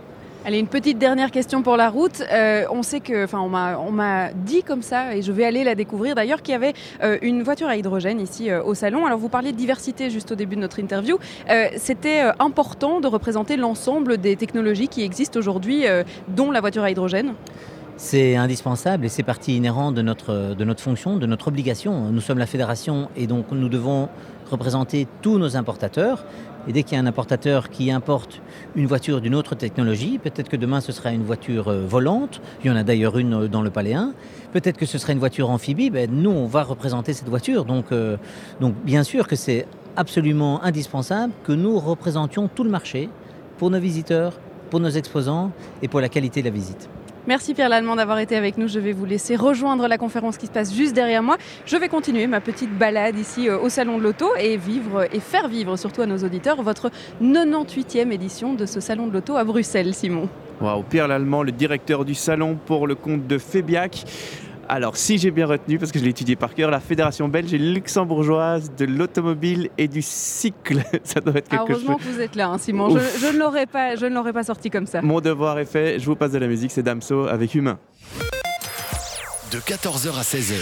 Allez, 0.46 0.60
une 0.60 0.68
petite 0.68 0.98
dernière 0.98 1.32
question 1.32 1.62
pour 1.64 1.76
la 1.76 1.90
route. 1.90 2.22
Euh, 2.30 2.66
on 2.70 2.84
sait 2.84 3.00
que, 3.00 3.26
on 3.34 3.90
m'a, 3.90 4.30
dit 4.32 4.62
comme 4.62 4.80
ça, 4.80 5.16
et 5.16 5.20
je 5.20 5.32
vais 5.32 5.44
aller 5.44 5.64
la 5.64 5.74
découvrir 5.74 6.14
d'ailleurs, 6.14 6.40
qu'il 6.40 6.52
y 6.52 6.54
avait 6.54 6.72
euh, 7.02 7.18
une 7.20 7.42
voiture 7.42 7.66
à 7.66 7.76
hydrogène 7.76 8.20
ici 8.20 8.48
euh, 8.48 8.62
au 8.62 8.72
salon. 8.74 9.06
Alors, 9.06 9.18
vous 9.18 9.28
parliez 9.28 9.50
de 9.50 9.56
diversité 9.56 10.08
juste 10.08 10.30
au 10.30 10.36
début 10.36 10.54
de 10.54 10.60
notre 10.60 10.78
interview. 10.78 11.18
C'était 11.76 12.20
important 12.38 13.00
de 13.00 13.08
représenter 13.08 13.56
l'ensemble 13.56 14.18
des 14.18 14.36
technologies 14.36 14.86
qui 14.86 15.02
existent 15.02 15.36
aujourd'hui, 15.36 15.84
dont 16.28 16.52
la 16.52 16.60
voiture 16.60 16.84
à 16.84 16.92
hydrogène? 16.92 17.34
C'est 17.98 18.36
indispensable 18.36 19.06
et 19.06 19.08
c'est 19.08 19.22
partie 19.22 19.56
inhérente 19.56 19.94
de 19.94 20.02
notre, 20.02 20.54
de 20.54 20.64
notre 20.64 20.82
fonction, 20.82 21.16
de 21.16 21.24
notre 21.24 21.48
obligation. 21.48 22.12
Nous 22.12 22.20
sommes 22.20 22.38
la 22.38 22.46
fédération 22.46 23.08
et 23.16 23.26
donc 23.26 23.46
nous 23.52 23.70
devons 23.70 24.10
représenter 24.50 25.08
tous 25.22 25.38
nos 25.38 25.56
importateurs. 25.56 26.26
Et 26.68 26.72
dès 26.72 26.82
qu'il 26.82 26.94
y 26.94 27.00
a 27.00 27.02
un 27.02 27.06
importateur 27.06 27.70
qui 27.70 27.90
importe 27.90 28.42
une 28.74 28.86
voiture 28.86 29.22
d'une 29.22 29.34
autre 29.34 29.54
technologie, 29.54 30.18
peut-être 30.18 30.50
que 30.50 30.56
demain 30.56 30.82
ce 30.82 30.92
sera 30.92 31.10
une 31.12 31.24
voiture 31.24 31.68
euh, 31.68 31.86
volante, 31.86 32.42
il 32.62 32.66
y 32.66 32.70
en 32.70 32.76
a 32.76 32.82
d'ailleurs 32.82 33.16
une 33.16 33.44
euh, 33.44 33.48
dans 33.48 33.62
le 33.62 33.70
Palais 33.70 33.94
1, 33.94 34.12
peut-être 34.52 34.76
que 34.76 34.84
ce 34.84 34.98
sera 34.98 35.14
une 35.14 35.18
voiture 35.18 35.48
amphibie, 35.48 35.88
ben, 35.88 36.10
nous 36.10 36.30
on 36.30 36.46
va 36.46 36.64
représenter 36.64 37.14
cette 37.14 37.30
voiture. 37.30 37.64
Donc, 37.64 37.92
euh, 37.92 38.18
donc 38.60 38.74
bien 38.84 39.04
sûr 39.04 39.26
que 39.26 39.36
c'est 39.36 39.66
absolument 39.96 40.62
indispensable 40.62 41.32
que 41.44 41.52
nous 41.52 41.78
représentions 41.78 42.48
tout 42.54 42.64
le 42.64 42.70
marché 42.70 43.08
pour 43.56 43.70
nos 43.70 43.80
visiteurs, 43.80 44.34
pour 44.68 44.80
nos 44.80 44.90
exposants 44.90 45.52
et 45.80 45.88
pour 45.88 46.02
la 46.02 46.10
qualité 46.10 46.40
de 46.40 46.46
la 46.46 46.52
visite. 46.52 46.90
Merci 47.26 47.54
Pierre 47.54 47.68
Lallemand 47.68 47.96
d'avoir 47.96 48.20
été 48.20 48.36
avec 48.36 48.56
nous. 48.56 48.68
Je 48.68 48.78
vais 48.78 48.92
vous 48.92 49.04
laisser 49.04 49.34
rejoindre 49.34 49.88
la 49.88 49.98
conférence 49.98 50.38
qui 50.38 50.46
se 50.46 50.52
passe 50.52 50.72
juste 50.72 50.94
derrière 50.94 51.24
moi. 51.24 51.38
Je 51.64 51.76
vais 51.76 51.88
continuer 51.88 52.28
ma 52.28 52.40
petite 52.40 52.70
balade 52.70 53.18
ici 53.18 53.48
euh, 53.48 53.58
au 53.58 53.68
Salon 53.68 53.98
de 53.98 54.04
l'Auto 54.04 54.28
et 54.38 54.56
vivre 54.56 55.08
et 55.12 55.18
faire 55.18 55.48
vivre 55.48 55.76
surtout 55.76 56.02
à 56.02 56.06
nos 56.06 56.18
auditeurs 56.18 56.62
votre 56.62 56.92
98e 57.20 58.12
édition 58.12 58.54
de 58.54 58.64
ce 58.64 58.78
Salon 58.78 59.08
de 59.08 59.12
l'Auto 59.12 59.36
à 59.36 59.42
Bruxelles, 59.42 59.92
Simon. 59.92 60.28
Waouh, 60.60 60.84
Pierre 60.84 61.08
Lallemand, 61.08 61.42
le 61.42 61.50
directeur 61.50 62.04
du 62.04 62.14
salon 62.14 62.56
pour 62.64 62.86
le 62.86 62.94
compte 62.94 63.26
de 63.26 63.38
Fébiac. 63.38 64.04
Alors, 64.68 64.96
si 64.96 65.18
j'ai 65.18 65.30
bien 65.30 65.46
retenu, 65.46 65.78
parce 65.78 65.92
que 65.92 65.98
je 65.98 66.04
l'ai 66.04 66.10
étudié 66.10 66.34
par 66.36 66.54
cœur, 66.54 66.70
la 66.70 66.80
Fédération 66.80 67.28
belge 67.28 67.54
et 67.54 67.58
luxembourgeoise 67.58 68.72
de 68.76 68.84
l'automobile 68.84 69.70
et 69.78 69.86
du 69.88 70.02
cycle. 70.02 70.82
Ça 71.04 71.20
doit 71.20 71.36
être 71.36 71.48
quelque 71.48 71.70
heureusement 71.70 71.98
chose. 71.98 72.06
que 72.06 72.12
vous 72.12 72.20
êtes 72.20 72.34
là, 72.34 72.48
hein, 72.48 72.58
Simon. 72.58 72.90
Je, 72.90 72.96
Ouf. 72.96 73.20
je 73.20 73.32
ne 73.32 73.38
l'aurais 73.38 73.66
pas, 73.66 73.96
je 73.96 74.06
ne 74.06 74.14
l'aurais 74.14 74.32
pas 74.32 74.42
sorti 74.42 74.70
comme 74.70 74.86
ça. 74.86 75.02
Mon 75.02 75.20
devoir 75.20 75.58
est 75.58 75.66
fait. 75.66 75.98
Je 76.00 76.06
vous 76.06 76.16
passe 76.16 76.32
de 76.32 76.38
la 76.38 76.48
musique. 76.48 76.70
C'est 76.72 76.82
Damso 76.82 77.26
avec 77.26 77.54
Humain. 77.54 77.78
De 79.52 79.58
14h 79.58 80.08
à 80.18 80.22
16h, 80.22 80.56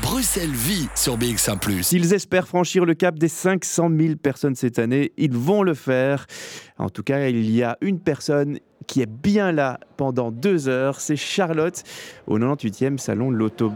Bruxelles 0.00 0.50
vit 0.50 0.88
sur 0.94 1.18
BX1⁇ 1.18 1.58
S'ils 1.82 2.14
espèrent 2.14 2.48
franchir 2.48 2.86
le 2.86 2.94
cap 2.94 3.18
des 3.18 3.28
500 3.28 3.90
000 3.94 4.16
personnes 4.16 4.54
cette 4.54 4.78
année, 4.78 5.12
ils 5.18 5.36
vont 5.36 5.62
le 5.62 5.74
faire. 5.74 6.26
En 6.78 6.88
tout 6.88 7.02
cas, 7.02 7.28
il 7.28 7.50
y 7.50 7.62
a 7.62 7.76
une 7.82 8.00
personne 8.00 8.58
qui 8.86 9.02
est 9.02 9.06
bien 9.06 9.52
là 9.52 9.80
pendant 9.96 10.30
deux 10.30 10.68
heures. 10.68 11.00
C'est 11.00 11.16
Charlotte 11.16 11.82
au 12.26 12.38
98e 12.38 12.98
salon 12.98 13.30
de. 13.30 13.72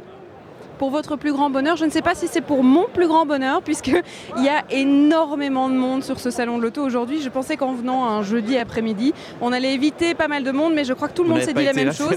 Pour 0.79 0.91
votre 0.91 1.17
plus 1.17 1.33
grand 1.33 1.49
bonheur, 1.51 1.77
je 1.77 1.85
ne 1.85 1.91
sais 1.91 2.03
pas 2.03 2.15
si 2.15 2.27
c'est 2.29 2.41
pour 2.41 2.62
mon 2.62 2.85
plus 2.93 3.09
grand 3.09 3.25
bonheur, 3.25 3.62
puisqu'il 3.62 4.45
y 4.45 4.49
a 4.49 4.65
énormément 4.71 5.69
de 5.69 5.75
monde 5.75 6.05
sur 6.05 6.21
ce 6.21 6.31
salon 6.31 6.59
de 6.59 6.62
l'auto 6.62 6.83
aujourd'hui. 6.83 7.23
Je 7.23 7.29
pensais 7.31 7.57
qu'en 7.57 7.73
venant 7.73 8.05
un 8.05 8.23
jeudi 8.23 8.59
après-midi, 8.59 9.15
on 9.41 9.53
allait 9.53 9.73
éviter 9.73 10.15
pas 10.15 10.29
mal 10.29 10.45
de 10.45 10.51
monde, 10.51 10.73
mais 10.75 10.85
je 10.85 10.93
crois 10.93 11.09
que 11.09 11.15
tout 11.15 11.23
le 11.23 11.31
monde 11.31 11.41
s'est 11.41 11.55
dit 11.55 11.65
la 11.65 11.73
même 11.73 11.93
chose. 11.93 12.17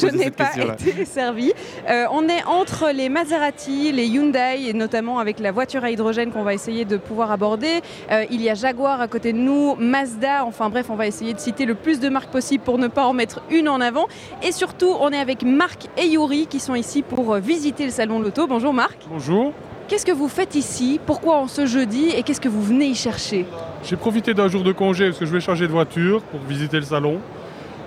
Je 0.00 0.06
n'ai 0.06 0.30
pas 0.30 0.50
été 0.54 1.04
servi. 1.04 1.52
Euh, 1.88 2.04
on 2.12 2.28
est 2.28 2.44
entre 2.44 2.90
les 2.92 3.08
Maserati, 3.08 3.92
les 3.92 4.06
Hyundai, 4.06 4.68
et 4.68 4.72
notamment 4.72 5.18
avec 5.18 5.40
la 5.40 5.52
voiture 5.52 5.84
à 5.84 5.90
hydrogène 5.90 6.30
qu'on 6.30 6.42
va 6.42 6.54
essayer 6.54 6.84
de 6.84 6.96
pouvoir 6.96 7.32
aborder. 7.32 7.80
Euh, 8.10 8.24
il 8.30 8.40
y 8.40 8.48
a 8.48 8.54
Jaguar 8.54 9.00
à 9.00 9.08
côté 9.08 9.32
de 9.32 9.38
nous, 9.38 9.74
Mazda, 9.76 10.44
enfin 10.44 10.70
bref, 10.70 10.86
on 10.90 10.96
va 10.96 11.06
essayer 11.06 11.34
de 11.34 11.40
citer 11.40 11.64
le 11.64 11.74
plus 11.74 12.00
de 12.00 12.08
marques 12.08 12.30
possible 12.30 12.62
pour 12.64 12.78
ne 12.78 12.88
pas 12.88 13.04
en 13.04 13.12
mettre 13.12 13.42
une 13.50 13.68
en 13.68 13.80
avant. 13.80 14.06
Et 14.42 14.52
surtout, 14.52 14.94
on 15.00 15.10
est 15.10 15.18
avec 15.18 15.42
Marc 15.42 15.88
et 15.96 16.06
Yuri 16.06 16.46
qui 16.46 16.60
sont 16.60 16.74
ici 16.74 17.02
pour 17.02 17.34
euh, 17.34 17.40
visiter 17.80 17.86
le 17.86 17.90
salon 18.08 18.18
de 18.20 18.24
l'auto? 18.24 18.46
Bonjour 18.46 18.72
Marc. 18.74 18.98
Bonjour, 19.10 19.52
Qu'est-ce 19.88 20.06
que 20.06 20.12
vous 20.12 20.28
faites 20.28 20.54
ici? 20.54 21.00
Pourquoi 21.04 21.38
en 21.38 21.48
ce 21.48 21.66
jeudi? 21.66 22.10
Et 22.16 22.22
qu'est-ce 22.22 22.40
que 22.40 22.48
vous 22.48 22.62
venez 22.62 22.86
y 22.86 22.94
chercher? 22.94 23.44
J'ai 23.82 23.96
profité 23.96 24.34
d'un 24.34 24.46
jour 24.46 24.62
de 24.62 24.70
congé 24.70 25.06
parce 25.06 25.18
que 25.18 25.26
je 25.26 25.32
vais 25.32 25.40
changer 25.40 25.66
de 25.66 25.72
voiture 25.72 26.22
pour 26.22 26.38
visiter 26.48 26.76
le 26.76 26.84
salon. 26.84 27.18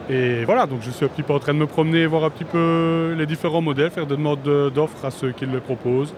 Et 0.10 0.44
voilà, 0.44 0.66
donc 0.66 0.80
je 0.82 0.90
suis 0.92 1.06
un 1.06 1.08
petit 1.08 1.24
peu 1.24 1.32
en 1.34 1.40
train 1.40 1.54
de 1.54 1.60
me 1.60 1.66
promener, 1.68 2.06
voir 2.08 2.26
un 2.26 2.30
petit 2.30 2.44
peu 2.44 3.16
les 3.18 3.26
différents 3.26 3.62
modèles, 3.62 3.90
faire 3.90 4.06
des 4.06 4.18
demandes 4.18 4.42
de- 4.42 4.70
d'offres 4.70 5.06
à 5.06 5.12
ceux 5.12 5.32
qui 5.32 5.46
le 5.46 5.62
proposent 5.62 6.14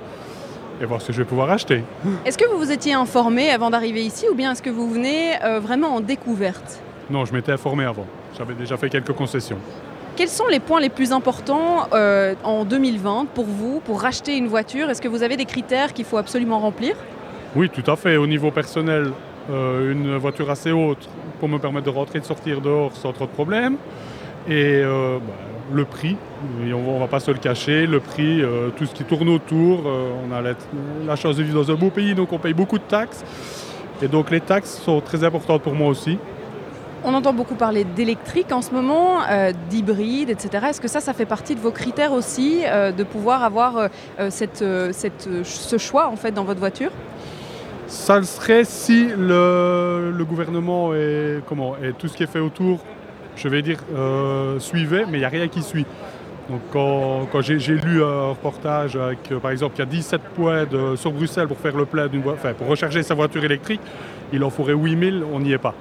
et 0.82 0.86
voir 0.86 1.02
ce 1.02 1.08
que 1.08 1.14
je 1.14 1.20
vais 1.20 1.26
pouvoir 1.26 1.52
acheter. 1.52 1.84
Est-ce 2.26 2.38
que 2.40 2.50
vous 2.50 2.58
vous 2.58 2.72
étiez 2.72 2.94
informé 2.94 3.52
avant 3.52 3.70
d'arriver 3.70 4.04
ici 4.04 4.26
ou 4.32 4.34
bien 4.34 4.54
est-ce 4.54 4.64
que 4.64 4.72
vous 4.72 4.90
venez 4.90 5.34
euh, 5.44 5.60
vraiment 5.60 5.90
en 5.94 6.00
découverte? 6.00 6.80
Non, 7.12 7.26
je 7.26 7.34
m'étais 7.34 7.52
informé 7.52 7.84
avant. 7.86 8.08
J'avais 8.36 8.56
déjà 8.56 8.76
fait 8.76 8.90
quelques 8.90 9.14
concessions. 9.14 9.60
Quels 10.16 10.30
sont 10.30 10.48
les 10.48 10.62
points 10.62 10.80
les 10.80 10.90
plus 10.90 11.12
importants 11.12 11.90
euh, 11.92 12.36
en 12.46 12.64
2020 12.64 13.26
pour 13.34 13.44
vous, 13.44 13.82
pour 13.82 14.00
racheter 14.02 14.38
une 14.38 14.48
voiture? 14.48 14.90
Est-ce 14.90 15.02
que 15.02 15.10
vous 15.10 15.24
avez 15.24 15.36
des 15.36 15.44
critères 15.44 15.92
qu'il 15.92 16.06
faut 16.06 16.16
absolument 16.16 16.60
remplir? 16.60 16.96
Oui, 17.54 17.70
tout 17.70 17.84
à 17.92 17.98
fait. 17.98 18.16
Au 18.16 18.26
niveau 18.26 18.50
personnel, 18.50 19.12
euh, 19.50 19.92
une 19.92 20.16
voiture 20.16 20.50
assez 20.50 20.72
haute 20.72 21.10
pour 21.42 21.50
me 21.50 21.58
permettre 21.58 21.88
de 21.88 21.90
rentrer 21.90 22.20
et 22.20 22.22
de 22.22 22.26
sortir 22.26 22.62
dehors 22.62 22.96
sans 22.96 23.12
trop 23.12 23.26
de 23.26 23.32
problèmes. 23.32 23.76
Et 24.48 24.82
euh, 24.84 25.18
bah, 25.20 25.34
le 25.74 25.84
prix, 25.84 26.16
on 26.62 26.94
ne 26.94 27.00
va 27.00 27.08
pas 27.08 27.20
se 27.20 27.32
le 27.32 27.38
cacher, 27.38 27.86
le 27.86 28.00
prix, 28.00 28.42
tout 28.78 28.86
ce 28.86 28.94
qui 28.94 29.04
tourne 29.04 29.28
autour. 29.28 29.82
on 29.86 30.32
a 30.32 30.42
la 30.42 31.16
chance 31.18 31.36
de 31.36 31.44
vivre 31.44 31.62
dans 31.62 31.72
un 31.72 31.76
beau 31.76 31.90
pays, 31.90 32.16
donc 32.16 32.32
on 32.32 32.38
paye 32.38 32.54
beaucoup 32.54 32.78
de 32.78 32.84
taxes. 32.84 33.26
Et 34.02 34.08
donc 34.08 34.32
les 34.32 34.42
taxes 34.42 34.80
sont 34.82 35.02
très 35.02 35.24
importantes 35.26 35.64
pour 35.64 35.74
moi 35.74 35.90
aussi. 35.90 36.20
On 37.08 37.14
entend 37.14 37.34
beaucoup 37.34 37.54
parler 37.54 37.84
d'électrique 37.84 38.52
en 38.52 38.64
ce 38.64 38.72
moment, 38.72 39.20
euh, 39.30 39.52
d'hybride, 39.70 40.32
etc. 40.32 40.66
Est-ce 40.70 40.82
que 40.82 40.88
ça, 40.88 41.02
ça 41.02 41.14
fait 41.14 41.28
partie 41.28 41.54
de 41.54 41.60
vos 41.60 41.70
critères 41.70 42.14
aussi, 42.14 42.64
euh, 42.66 42.92
de 42.92 43.04
pouvoir 43.04 43.44
avoir 43.44 43.78
euh, 43.78 43.88
cette, 44.32 44.66
cette, 44.92 45.30
ce 45.44 45.78
choix 45.78 46.08
en 46.08 46.16
fait 46.16 46.32
dans 46.32 46.46
votre 46.46 46.60
voiture? 46.60 46.90
Ça 47.86 48.18
le 48.18 48.24
serait 48.24 48.64
si 48.64 49.10
le, 49.16 50.16
gouvernement 50.28 50.96
et, 50.96 51.42
comment, 51.48 51.76
et 51.78 51.94
tout 51.94 52.08
ce 52.08 52.18
qui 52.18 52.24
est 52.24 52.28
fait 52.28 52.40
autour, 52.40 52.80
je 53.36 53.48
vais 53.50 53.62
dire, 53.62 53.78
suivait, 54.58 55.06
mais 55.08 55.18
il 55.18 55.20
n'y 55.20 55.26
a 55.26 55.30
rien 55.30 55.48
qui 55.48 55.62
suit. 55.62 55.86
Donc 56.50 56.62
quand, 56.72 57.42
j'ai 57.42 57.76
lu 57.76 58.04
un 58.04 58.30
reportage 58.30 58.96
avec, 58.96 59.30
par 59.40 59.52
exemple, 59.52 59.76
qu'il 59.76 59.86
y 59.86 59.88
a 59.88 59.92
17 59.92 60.22
points 60.36 60.66
de- 60.66 60.96
sur 60.96 61.12
Bruxelles 61.12 61.48
pour 61.48 61.58
faire 61.58 61.78
le 61.78 61.86
plein 61.86 62.08
d'une 62.08 62.24
enfin, 62.28 62.54
pour 62.54 62.66
recharger 62.66 63.04
sa 63.04 63.14
voiture 63.14 63.44
électrique, 63.44 63.82
il 64.34 64.44
en 64.44 64.50
faudrait 64.50 64.74
8000, 64.74 65.24
on 65.32 65.40
n'y 65.40 65.52
est 65.54 65.60
pas. 65.60 65.76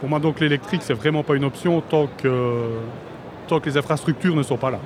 Pour 0.00 0.08
moi, 0.08 0.18
donc, 0.18 0.40
l'électrique, 0.40 0.80
c'est 0.82 0.94
vraiment 0.94 1.22
pas 1.22 1.34
une 1.34 1.44
option 1.44 1.80
tant 1.82 2.08
que, 2.18 2.62
tant 3.48 3.60
que 3.60 3.66
les 3.68 3.76
infrastructures 3.76 4.34
ne 4.34 4.42
sont 4.42 4.56
pas 4.56 4.70
là. 4.70 4.78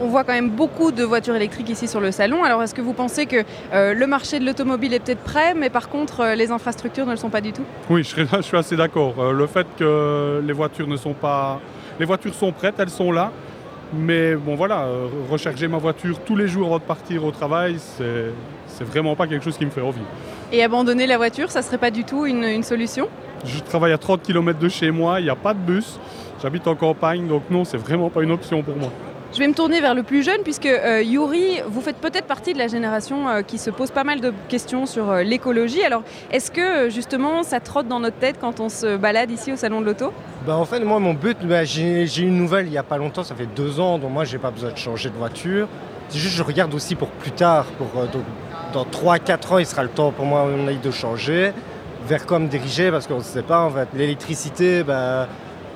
On 0.00 0.06
voit 0.08 0.22
quand 0.22 0.32
même 0.34 0.50
beaucoup 0.50 0.92
de 0.92 1.02
voitures 1.02 1.34
électriques 1.34 1.70
ici 1.70 1.88
sur 1.88 2.00
le 2.00 2.12
salon. 2.12 2.44
Alors 2.44 2.62
est-ce 2.62 2.72
que 2.74 2.80
vous 2.80 2.92
pensez 2.92 3.26
que 3.26 3.42
euh, 3.72 3.94
le 3.94 4.06
marché 4.06 4.38
de 4.38 4.46
l'automobile 4.46 4.94
est 4.94 5.00
peut-être 5.00 5.24
prêt, 5.24 5.54
mais 5.54 5.70
par 5.70 5.88
contre 5.88 6.20
euh, 6.20 6.34
les 6.36 6.52
infrastructures 6.52 7.04
ne 7.04 7.10
le 7.10 7.16
sont 7.16 7.30
pas 7.30 7.40
du 7.40 7.52
tout? 7.52 7.64
Oui, 7.90 8.04
je, 8.04 8.10
serais- 8.10 8.26
je 8.36 8.42
suis 8.42 8.56
assez 8.56 8.76
d'accord. 8.76 9.14
Euh, 9.18 9.32
le 9.32 9.48
fait 9.48 9.66
que 9.76 10.40
les 10.46 10.52
voitures 10.52 10.86
ne 10.86 10.96
sont 10.96 11.14
pas... 11.14 11.58
Les 11.98 12.06
voitures 12.06 12.32
sont 12.34 12.52
prêtes, 12.52 12.76
elles 12.78 12.90
sont 12.90 13.10
là. 13.10 13.32
Mais 13.92 14.36
bon 14.36 14.54
voilà, 14.54 14.86
recharger 15.30 15.66
ma 15.66 15.78
voiture 15.78 16.20
tous 16.20 16.36
les 16.36 16.46
jours 16.46 16.66
avant 16.66 16.78
de 16.78 16.82
partir 16.82 17.24
au 17.24 17.30
travail, 17.30 17.76
c'est 17.78 18.26
c'est 18.66 18.84
vraiment 18.84 19.16
pas 19.16 19.26
quelque 19.26 19.42
chose 19.42 19.56
qui 19.56 19.64
me 19.64 19.70
fait 19.70 19.80
envie. 19.80 20.02
Et 20.52 20.62
abandonner 20.62 21.06
la 21.06 21.16
voiture, 21.16 21.50
ça 21.50 21.62
serait 21.62 21.78
pas 21.78 21.90
du 21.90 22.04
tout 22.04 22.26
une, 22.26 22.44
une 22.44 22.62
solution? 22.62 23.08
Je 23.44 23.60
travaille 23.60 23.92
à 23.92 23.98
30 23.98 24.22
km 24.22 24.58
de 24.58 24.68
chez 24.68 24.90
moi, 24.90 25.20
il 25.20 25.24
n'y 25.24 25.30
a 25.30 25.36
pas 25.36 25.54
de 25.54 25.58
bus, 25.58 25.98
j'habite 26.42 26.66
en 26.66 26.74
campagne, 26.74 27.26
donc 27.26 27.44
non, 27.50 27.64
c'est 27.64 27.76
vraiment 27.76 28.10
pas 28.10 28.22
une 28.22 28.32
option 28.32 28.62
pour 28.62 28.76
moi. 28.76 28.90
Je 29.32 29.38
vais 29.38 29.48
me 29.48 29.52
tourner 29.52 29.82
vers 29.82 29.94
le 29.94 30.02
plus 30.02 30.22
jeune 30.22 30.40
puisque 30.42 30.66
euh, 30.66 31.02
Yuri, 31.02 31.60
vous 31.66 31.82
faites 31.82 31.98
peut-être 31.98 32.26
partie 32.26 32.54
de 32.54 32.58
la 32.58 32.66
génération 32.66 33.28
euh, 33.28 33.42
qui 33.42 33.58
se 33.58 33.68
pose 33.68 33.90
pas 33.90 34.02
mal 34.02 34.20
de 34.20 34.32
questions 34.48 34.86
sur 34.86 35.10
euh, 35.10 35.22
l'écologie. 35.22 35.82
Alors 35.82 36.02
est-ce 36.30 36.50
que 36.50 36.88
justement 36.88 37.42
ça 37.42 37.60
trotte 37.60 37.88
dans 37.88 38.00
notre 38.00 38.16
tête 38.16 38.36
quand 38.40 38.58
on 38.58 38.70
se 38.70 38.96
balade 38.96 39.30
ici 39.30 39.52
au 39.52 39.56
salon 39.56 39.82
de 39.82 39.86
l'auto? 39.86 40.14
Bah 40.46 40.56
en 40.56 40.64
fait, 40.64 40.80
moi, 40.80 40.98
mon 40.98 41.12
but, 41.12 41.36
bah, 41.42 41.64
j'ai 41.64 42.06
une 42.22 42.38
nouvelle 42.38 42.66
il 42.66 42.70
n'y 42.70 42.78
a 42.78 42.82
pas 42.82 42.96
longtemps, 42.96 43.22
ça 43.22 43.34
fait 43.34 43.48
deux 43.54 43.80
ans, 43.80 43.98
donc 43.98 44.12
moi, 44.12 44.24
j'ai 44.24 44.38
pas 44.38 44.50
besoin 44.50 44.70
de 44.70 44.78
changer 44.78 45.10
de 45.10 45.16
voiture. 45.16 45.68
C'est 46.08 46.18
juste, 46.18 46.36
je 46.36 46.42
regarde 46.42 46.72
aussi 46.74 46.94
pour 46.94 47.08
plus 47.08 47.32
tard, 47.32 47.66
pour 47.76 47.88
euh, 48.00 48.06
donc, 48.06 48.22
dans 48.72 48.84
3-4 48.84 49.52
ans, 49.52 49.58
il 49.58 49.66
sera 49.66 49.82
le 49.82 49.90
temps 49.90 50.10
pour 50.10 50.24
moi, 50.24 50.42
à 50.42 50.44
mon 50.46 50.66
avis, 50.66 50.78
de 50.78 50.90
changer. 50.90 51.52
Vers 52.08 52.24
quoi 52.24 52.38
me 52.38 52.48
diriger, 52.48 52.90
parce 52.90 53.06
qu'on 53.06 53.18
ne 53.18 53.22
sait 53.22 53.42
pas, 53.42 53.60
en 53.60 53.70
fait. 53.70 53.86
L'électricité, 53.92 54.82
bah, 54.82 55.28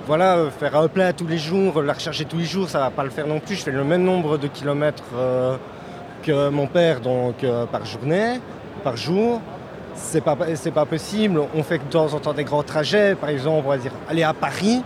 voilà, 0.06 0.38
euh, 0.38 0.50
faire 0.50 0.74
un 0.78 0.88
plein 0.88 1.12
tous 1.12 1.26
les 1.26 1.36
jours, 1.36 1.82
la 1.82 1.92
recharger 1.92 2.24
tous 2.24 2.38
les 2.38 2.46
jours, 2.46 2.70
ça 2.70 2.78
va 2.78 2.88
pas 2.88 3.04
le 3.04 3.10
faire 3.10 3.26
non 3.26 3.38
plus. 3.38 3.54
Je 3.56 3.62
fais 3.62 3.70
le 3.70 3.84
même 3.84 4.02
nombre 4.02 4.38
de 4.38 4.46
kilomètres 4.46 5.04
euh, 5.14 5.58
que 6.22 6.48
mon 6.48 6.66
père, 6.66 7.00
donc 7.00 7.44
euh, 7.44 7.66
par 7.66 7.84
journée, 7.84 8.40
par 8.82 8.96
jour. 8.96 9.42
C'est 9.94 10.22
pas, 10.22 10.38
c'est 10.54 10.70
pas 10.70 10.86
possible. 10.86 11.38
On 11.54 11.62
fait 11.62 11.76
de 11.76 11.84
temps 11.84 12.14
en 12.14 12.18
temps 12.18 12.32
des 12.32 12.44
grands 12.44 12.62
trajets. 12.62 13.14
Par 13.14 13.28
exemple, 13.28 13.64
on 13.66 13.68
va 13.68 13.76
dire 13.76 13.92
aller 14.08 14.22
à 14.22 14.32
Paris. 14.32 14.82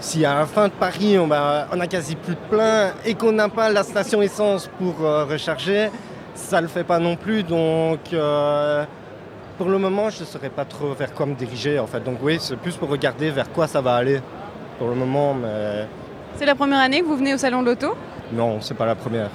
Si 0.00 0.24
à 0.24 0.34
la 0.34 0.46
fin 0.46 0.66
de 0.66 0.72
Paris, 0.72 1.18
on, 1.20 1.30
a 1.30 1.86
quasi 1.88 2.16
plus 2.16 2.34
de 2.34 2.40
plein 2.50 2.94
et 3.04 3.14
qu'on 3.14 3.30
n'a 3.30 3.48
pas 3.48 3.70
la 3.70 3.84
station 3.84 4.22
essence 4.22 4.68
pour 4.76 4.98
recharger, 4.98 5.90
ça 6.34 6.60
le 6.60 6.66
fait 6.66 6.84
pas 6.84 6.98
non 6.98 7.14
plus. 7.14 7.44
Donc, 7.44 8.12
pour 9.58 9.68
le 9.68 9.78
moment, 9.78 10.08
je 10.08 10.20
ne 10.20 10.24
saurais 10.24 10.48
pas 10.50 10.64
trop 10.64 10.92
vers 10.92 11.12
quoi 11.12 11.26
me 11.26 11.34
diriger. 11.34 11.78
En 11.80 11.86
fait, 11.86 12.02
donc 12.02 12.18
oui, 12.22 12.38
c'est 12.40 12.56
plus 12.56 12.76
pour 12.76 12.88
regarder 12.88 13.30
vers 13.30 13.50
quoi 13.50 13.66
ça 13.66 13.80
va 13.80 13.96
aller. 13.96 14.20
Pour 14.78 14.88
le 14.88 14.94
moment, 14.94 15.34
mais 15.34 15.86
C'est 16.36 16.46
la 16.46 16.54
première 16.54 16.78
année 16.78 17.00
que 17.00 17.06
vous 17.06 17.16
venez 17.16 17.34
au 17.34 17.38
salon 17.38 17.62
de 17.62 17.66
l'auto? 17.66 17.96
Non, 18.32 18.60
c'est 18.60 18.76
pas 18.76 18.86
la 18.86 18.94
première. 18.94 19.30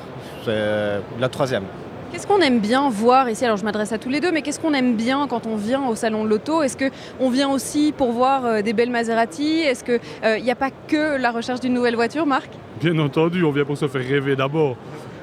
C'est 0.45 1.01
la 1.19 1.27
troisième. 1.29 1.63
Qu'est-ce 2.11 2.25
qu'on 2.25 2.39
aime 2.39 2.59
bien 2.59 2.89
voir 2.89 3.29
ici? 3.29 3.43
Alors 3.43 3.57
je 3.57 3.65
m'adresse 3.65 3.91
à 3.91 3.97
tous 3.97 4.07
les 4.07 4.21
deux, 4.21 4.31
mais 4.31 4.41
qu'est-ce 4.41 4.59
qu'on 4.59 4.73
aime 4.73 4.95
bien 4.95 5.27
quand 5.27 5.45
on 5.45 5.57
vient 5.57 5.85
au 5.87 5.95
salon 5.95 6.23
de 6.23 6.29
l'auto? 6.29 6.61
Est-ce 6.61 6.77
qu'on 6.77 7.29
vient 7.29 7.49
aussi 7.49 7.91
pour 7.91 8.11
voir 8.13 8.45
euh, 8.45 8.61
des 8.61 8.71
belles 8.71 8.91
Maserati? 8.91 9.61
Est-ce 9.61 9.83
qu'il 9.83 10.43
n'y 10.43 10.51
a 10.51 10.55
pas 10.55 10.69
que 10.87 11.17
la 11.17 11.31
recherche 11.31 11.59
d'une 11.59 11.73
nouvelle 11.73 11.95
voiture, 11.95 12.25
Marc? 12.25 12.49
Bien 12.79 12.97
entendu, 12.99 13.43
on 13.43 13.51
vient 13.51 13.65
pour 13.65 13.77
se 13.77 13.87
faire 13.87 14.01
rêver 14.07 14.37
d'abord. 14.37 14.77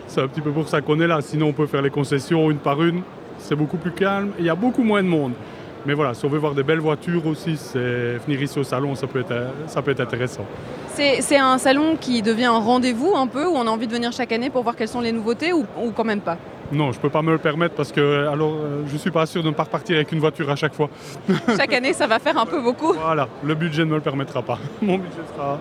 C'est 0.09 0.21
un 0.21 0.29
petit 0.29 0.41
peu 0.43 0.51
pour 0.51 0.69
ça 0.69 0.83
qu'on 0.83 1.01
est 1.01 1.07
là. 1.07 1.21
Sinon, 1.23 1.47
on 1.47 1.53
peut 1.53 1.67
faire 1.67 1.81
les 1.81 1.91
concessions 1.91 2.51
une 2.51 2.59
par 2.59 2.83
une. 2.83 3.03
C'est 3.41 3.57
beaucoup 3.57 3.77
plus 3.77 3.93
calme 3.93 4.31
il 4.39 4.45
y 4.45 4.51
a 4.51 4.55
beaucoup 4.55 4.83
moins 4.83 5.03
de 5.03 5.09
monde. 5.09 5.33
Mais 5.87 5.95
voilà, 5.95 6.13
si 6.13 6.25
on 6.27 6.29
veut 6.29 6.39
voir 6.39 6.55
des 6.55 6.63
belles 6.63 6.81
voitures 6.81 7.27
aussi, 7.27 7.57
c'est 7.57 8.19
venir 8.27 8.43
ici 8.43 8.59
au 8.59 8.65
salon, 8.65 8.95
ça 8.95 9.07
peut 9.07 9.21
être, 9.21 9.35
ça 9.67 9.81
peut 9.81 9.93
être 9.93 10.01
intéressant. 10.01 10.45
C'est 10.95 11.39
un 11.39 11.57
salon 11.57 11.97
qui 11.99 12.21
devient 12.21 12.47
un 12.47 12.59
rendez-vous 12.59 13.15
un 13.17 13.27
peu, 13.27 13.47
où 13.47 13.53
on 13.55 13.67
a 13.67 13.71
envie 13.71 13.87
de 13.87 13.93
venir 13.93 14.13
chaque 14.13 14.33
année 14.33 14.51
pour 14.51 14.63
voir 14.63 14.77
quelles 14.77 14.89
sont 14.89 15.01
les 15.01 15.13
nouveautés 15.13 15.55
ou, 15.55 15.65
ou 15.83 15.91
quand 15.93 16.05
même 16.05 16.21
pas? 16.21 16.37
Non, 16.73 16.93
je 16.93 17.01
peux 17.01 17.09
pas 17.09 17.23
me 17.23 17.33
le 17.33 17.39
permettre 17.39 17.75
parce 17.75 17.91
que 17.91 18.29
alors 18.29 18.53
euh, 18.53 18.85
je 18.87 18.97
suis 18.97 19.11
pas 19.11 19.27
sûr 19.27 19.43
de 19.43 19.49
ne 19.49 19.55
pas 19.55 19.65
repartir 19.65 19.97
avec 19.97 20.13
une 20.13 20.21
voiture 20.21 20.49
à 20.51 20.57
chaque 20.57 20.75
fois. 20.75 20.89
Chaque 21.57 21.73
année, 21.73 21.93
ça 21.93 22.07
va 22.07 22.19
faire 22.21 22.39
un 22.39 22.47
peu 22.47 22.61
beaucoup. 22.61 22.93
Voilà, 22.93 23.27
le 23.43 23.55
budget 23.55 23.85
ne 23.85 23.91
me 23.91 23.97
le 23.97 24.01
permettra 24.01 24.43
pas. 24.43 24.59
Mon 24.83 24.99
budget 24.99 25.23
sera, 25.35 25.59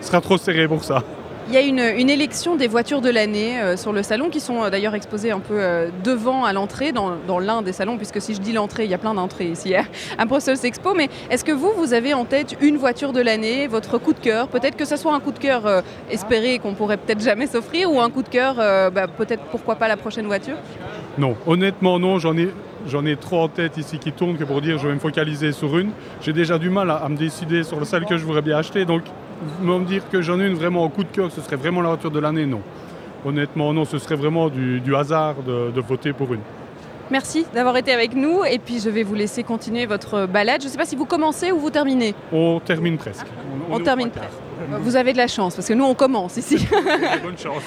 sera 0.00 0.20
trop 0.20 0.36
serré 0.36 0.68
pour 0.68 0.84
ça. 0.84 1.02
Il 1.48 1.54
y 1.54 1.56
a 1.56 1.60
une, 1.60 2.08
élection 2.08 2.54
des 2.54 2.68
voitures 2.68 3.00
de 3.00 3.10
l'année 3.10 3.60
euh, 3.60 3.76
sur 3.76 3.92
le 3.92 4.02
salon 4.04 4.30
qui 4.30 4.38
sont 4.38 4.62
euh, 4.62 4.70
d'ailleurs 4.70 4.94
exposées 4.94 5.32
un 5.32 5.40
peu 5.40 5.56
euh, 5.58 5.88
devant 6.04 6.44
à 6.44 6.52
l'entrée, 6.52 6.92
dans, 6.92 7.18
l'un 7.40 7.62
des 7.62 7.72
salons, 7.72 7.96
puisque 7.96 8.20
si 8.20 8.34
je 8.34 8.40
dis 8.40 8.52
l'entrée, 8.52 8.84
il 8.84 8.90
y 8.90 8.94
a 8.94 8.98
plein 8.98 9.12
d'entrées 9.12 9.46
ici 9.46 9.74
à- 9.74 9.84
à 10.18 10.24
Brussels 10.24 10.58
Expo. 10.62 10.94
Mais 10.94 11.08
est-ce 11.30 11.44
que 11.44 11.50
vous, 11.50 11.72
vous 11.76 11.94
avez 11.94 12.14
en 12.14 12.24
tête 12.24 12.56
une 12.60 12.76
voiture 12.76 13.12
de 13.12 13.20
l'année, 13.20 13.66
votre 13.66 13.98
coup 13.98 14.12
de 14.12 14.20
cœur? 14.20 14.46
Peut-être 14.48 14.76
que 14.76 14.84
ce 14.84 14.96
soit 14.96 15.14
un 15.14 15.20
coup 15.20 15.32
de 15.32 15.38
cœur 15.38 15.82
espéré 16.10 16.58
qu'on 16.60 16.74
pourrait 16.74 16.96
peut-être 16.96 17.20
jamais 17.20 17.46
s'offrir, 17.46 17.92
ou 17.92 18.00
un 18.00 18.08
coup 18.10 18.22
de 18.22 18.28
cœur, 18.28 18.54
bah, 18.56 19.08
peut-être 19.08 19.42
pourquoi 19.50 19.74
pas 19.74 19.88
la 19.88 19.96
prochaine 19.96 20.26
voiture? 20.26 20.56
Non, 21.18 21.36
honnêtement 21.46 21.98
non, 21.98 22.18
j'en 22.18 22.36
ai, 22.36 22.48
j'en 22.86 23.04
ai 23.04 23.16
trop 23.16 23.42
en 23.42 23.48
tête 23.48 23.76
ici 23.76 23.98
qui 23.98 24.12
tournent 24.12 24.36
que 24.36 24.44
pour 24.44 24.60
dire 24.60 24.78
je 24.78 24.86
vais 24.86 24.94
me 24.94 25.00
focaliser 25.00 25.52
sur 25.52 25.76
une. 25.76 25.90
J'ai 26.20 26.32
déjà 26.32 26.58
du 26.58 26.70
mal 26.70 26.90
à, 26.90 26.96
à 26.96 27.08
me 27.08 27.16
décider 27.16 27.64
sur 27.64 27.84
celle 27.84 28.04
que 28.04 28.16
je 28.16 28.24
voudrais 28.24 28.42
bien 28.42 28.58
acheter, 28.58 28.84
donc 28.84 29.02
me 29.60 29.84
dire 29.84 30.02
que 30.10 30.22
j'en 30.22 30.40
ai 30.40 30.46
une 30.46 30.54
vraiment 30.54 30.84
au 30.84 30.88
coup 30.88 31.04
de 31.04 31.10
cœur, 31.10 31.30
ce 31.30 31.40
serait 31.40 31.56
vraiment 31.56 31.80
la 31.80 31.88
voiture 31.90 32.10
de 32.10 32.20
l'année, 32.20 32.46
non. 32.46 32.60
Honnêtement 33.24 33.72
non, 33.72 33.84
ce 33.84 33.98
serait 33.98 34.16
vraiment 34.16 34.48
du, 34.48 34.80
du 34.80 34.94
hasard 34.96 35.36
de, 35.46 35.70
de 35.70 35.80
voter 35.80 36.12
pour 36.12 36.32
une. 36.34 36.40
Merci 37.10 37.44
d'avoir 37.54 37.76
été 37.76 37.92
avec 37.92 38.14
nous, 38.14 38.44
et 38.44 38.58
puis 38.58 38.80
je 38.80 38.88
vais 38.88 39.02
vous 39.02 39.14
laisser 39.14 39.42
continuer 39.42 39.86
votre 39.86 40.26
balade. 40.26 40.62
Je 40.62 40.66
ne 40.66 40.72
sais 40.72 40.78
pas 40.78 40.86
si 40.86 40.96
vous 40.96 41.04
commencez 41.04 41.52
ou 41.52 41.58
vous 41.58 41.70
terminez. 41.70 42.14
On 42.32 42.58
termine 42.58 42.96
presque. 42.96 43.26
On 43.70 43.74
est 43.74 43.80
au 43.80 43.84
termine 43.84 44.10
quarts. 44.10 44.30
Vous 44.80 44.96
avez 44.96 45.12
de 45.12 45.18
la 45.18 45.28
chance, 45.28 45.54
parce 45.54 45.68
que 45.68 45.74
nous, 45.74 45.84
on 45.84 45.94
commence 45.94 46.36
ici. 46.36 46.66
Bonne 47.22 47.38
chance. 47.38 47.62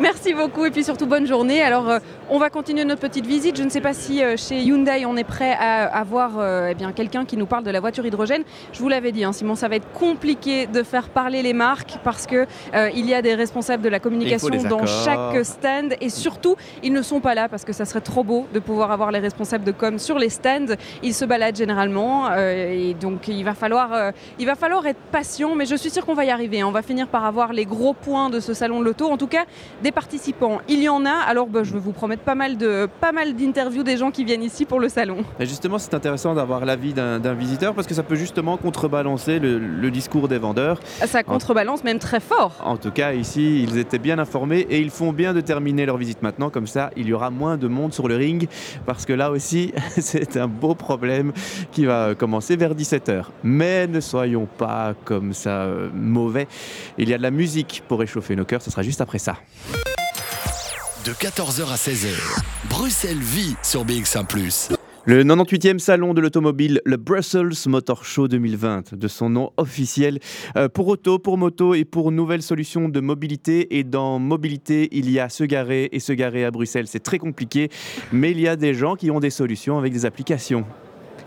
Merci 0.00 0.34
beaucoup 0.34 0.64
et 0.64 0.70
puis 0.70 0.84
surtout 0.84 1.06
bonne 1.06 1.26
journée. 1.26 1.62
Alors 1.62 1.88
euh, 1.88 1.98
on 2.30 2.38
va 2.38 2.50
continuer 2.50 2.84
notre 2.84 3.00
petite 3.00 3.26
visite. 3.26 3.56
Je 3.56 3.62
ne 3.62 3.68
sais 3.68 3.80
pas 3.80 3.94
si 3.94 4.22
euh, 4.22 4.36
chez 4.36 4.60
Hyundai 4.60 5.04
on 5.06 5.16
est 5.16 5.24
prêt 5.24 5.56
à 5.58 5.84
avoir 5.86 6.38
euh, 6.38 6.68
eh 6.70 6.74
bien 6.74 6.92
quelqu'un 6.92 7.24
qui 7.24 7.36
nous 7.36 7.46
parle 7.46 7.64
de 7.64 7.70
la 7.70 7.80
voiture 7.80 8.04
hydrogène. 8.06 8.42
Je 8.72 8.80
vous 8.80 8.88
l'avais 8.88 9.12
dit, 9.12 9.24
hein, 9.24 9.32
Simon, 9.32 9.54
ça 9.54 9.68
va 9.68 9.76
être 9.76 9.90
compliqué 9.92 10.66
de 10.66 10.82
faire 10.82 11.08
parler 11.08 11.42
les 11.42 11.52
marques 11.52 11.98
parce 12.04 12.26
que 12.26 12.46
euh, 12.74 12.90
il 12.94 13.06
y 13.06 13.14
a 13.14 13.22
des 13.22 13.34
responsables 13.34 13.82
de 13.82 13.88
la 13.88 14.00
communication 14.00 14.48
dans 14.68 14.86
chaque 14.86 15.44
stand 15.44 15.94
et 16.00 16.08
surtout 16.08 16.56
ils 16.82 16.92
ne 16.92 17.02
sont 17.02 17.20
pas 17.20 17.34
là 17.34 17.48
parce 17.48 17.64
que 17.64 17.72
ça 17.72 17.84
serait 17.84 18.00
trop 18.00 18.24
beau 18.24 18.46
de 18.52 18.58
pouvoir 18.58 18.90
avoir 18.90 19.10
les 19.12 19.18
responsables 19.18 19.64
de 19.64 19.72
com 19.72 19.98
sur 19.98 20.18
les 20.18 20.28
stands. 20.28 20.74
Ils 21.02 21.14
se 21.14 21.24
baladent 21.24 21.56
généralement 21.56 22.28
euh, 22.30 22.70
et 22.70 22.94
donc 22.94 23.28
il 23.28 23.44
va 23.44 23.54
falloir 23.54 23.92
euh, 23.92 24.10
il 24.38 24.46
va 24.46 24.54
falloir 24.54 24.86
être 24.86 25.00
patient, 25.10 25.54
mais 25.54 25.66
je 25.66 25.76
suis 25.76 25.90
sûre 25.90 26.04
qu'on 26.04 26.14
va 26.14 26.24
y 26.24 26.30
arriver. 26.32 26.64
On 26.64 26.72
va 26.72 26.82
finir 26.82 27.06
par 27.06 27.24
avoir 27.24 27.52
les 27.52 27.64
gros 27.64 27.94
points 27.94 28.30
de 28.30 28.40
ce 28.40 28.54
salon 28.54 28.80
de 28.80 28.84
l'auto. 28.84 29.06
En 29.06 29.16
tout 29.16 29.28
cas, 29.28 29.44
des 29.82 29.92
participants, 29.92 30.60
il 30.68 30.82
y 30.82 30.88
en 30.88 31.06
a. 31.06 31.12
Alors, 31.12 31.46
bah, 31.46 31.62
je 31.62 31.72
vais 31.72 31.78
vous 31.78 31.92
promettre 31.92 32.22
pas 32.22 32.34
mal 32.34 32.56
de 32.56 32.88
pas 33.00 33.12
mal 33.12 33.34
d'interviews 33.34 33.84
des 33.84 33.96
gens 33.96 34.10
qui 34.10 34.24
viennent 34.24 34.42
ici 34.42 34.64
pour 34.64 34.80
le 34.80 34.88
salon. 34.88 35.18
Et 35.38 35.46
justement, 35.46 35.78
c'est 35.78 35.94
intéressant 35.94 36.34
d'avoir 36.34 36.64
l'avis 36.64 36.92
d'un 36.92 37.34
visiteur 37.34 37.74
parce 37.74 37.86
que 37.86 37.94
ça 37.94 38.02
peut 38.02 38.16
justement 38.16 38.56
contrebalancer 38.56 39.38
le, 39.38 39.58
le 39.58 39.90
discours 39.90 40.28
des 40.28 40.38
vendeurs. 40.38 40.80
Ça 41.06 41.22
contrebalance 41.22 41.84
même 41.84 41.98
très 41.98 42.20
fort. 42.20 42.56
En 42.64 42.76
tout 42.76 42.90
cas, 42.90 43.12
ici, 43.12 43.62
ils 43.62 43.78
étaient 43.78 43.98
bien 43.98 44.18
informés 44.18 44.66
et 44.70 44.80
ils 44.80 44.90
font 44.90 45.12
bien 45.12 45.32
de 45.34 45.40
terminer 45.40 45.86
leur 45.86 45.96
visite 45.96 46.22
maintenant. 46.22 46.50
Comme 46.50 46.66
ça, 46.66 46.90
il 46.96 47.06
y 47.06 47.12
aura 47.12 47.30
moins 47.30 47.56
de 47.56 47.68
monde 47.68 47.92
sur 47.92 48.08
le 48.08 48.16
ring 48.16 48.48
parce 48.86 49.06
que 49.06 49.12
là 49.12 49.30
aussi, 49.30 49.72
c'est 49.98 50.36
un 50.36 50.48
beau 50.48 50.74
problème 50.74 51.32
qui 51.70 51.84
va 51.84 52.14
commencer 52.14 52.56
vers 52.56 52.74
17h. 52.74 53.24
Mais 53.42 53.86
ne 53.86 54.00
soyons 54.00 54.46
pas 54.58 54.94
comme 55.04 55.32
ça 55.32 55.62
euh, 55.62 55.88
mauvais. 56.22 56.48
Il 56.98 57.08
y 57.08 57.14
a 57.14 57.18
de 57.18 57.22
la 57.22 57.30
musique 57.30 57.82
pour 57.88 58.00
réchauffer 58.00 58.36
nos 58.36 58.44
cœurs. 58.44 58.62
Ce 58.62 58.70
sera 58.70 58.82
juste 58.82 59.00
après 59.00 59.18
ça. 59.18 59.36
De 61.04 61.10
14h 61.10 61.68
à 61.68 61.74
16h, 61.74 62.14
Bruxelles 62.70 63.18
vit 63.18 63.56
sur 63.64 63.84
BX1⁇ 63.84 64.24
Le 65.04 65.24
98e 65.24 65.80
salon 65.80 66.14
de 66.14 66.20
l'automobile, 66.20 66.80
le 66.84 66.96
Brussels 66.96 67.54
Motor 67.66 68.04
Show 68.04 68.28
2020, 68.28 68.94
de 68.94 69.08
son 69.08 69.28
nom 69.28 69.50
officiel, 69.56 70.20
euh, 70.56 70.68
pour 70.68 70.86
auto, 70.86 71.18
pour 71.18 71.38
moto 71.38 71.74
et 71.74 71.84
pour 71.84 72.12
nouvelles 72.12 72.42
solutions 72.42 72.88
de 72.88 73.00
mobilité. 73.00 73.76
Et 73.76 73.82
dans 73.82 74.20
mobilité, 74.20 74.88
il 74.92 75.10
y 75.10 75.18
a 75.18 75.28
se 75.28 75.42
garer 75.42 75.88
et 75.90 75.98
se 75.98 76.12
garer 76.12 76.44
à 76.44 76.52
Bruxelles, 76.52 76.86
c'est 76.86 77.02
très 77.02 77.18
compliqué, 77.18 77.68
mais 78.12 78.30
il 78.30 78.38
y 78.38 78.46
a 78.46 78.54
des 78.54 78.72
gens 78.72 78.94
qui 78.94 79.10
ont 79.10 79.18
des 79.18 79.30
solutions 79.30 79.78
avec 79.78 79.92
des 79.92 80.06
applications. 80.06 80.64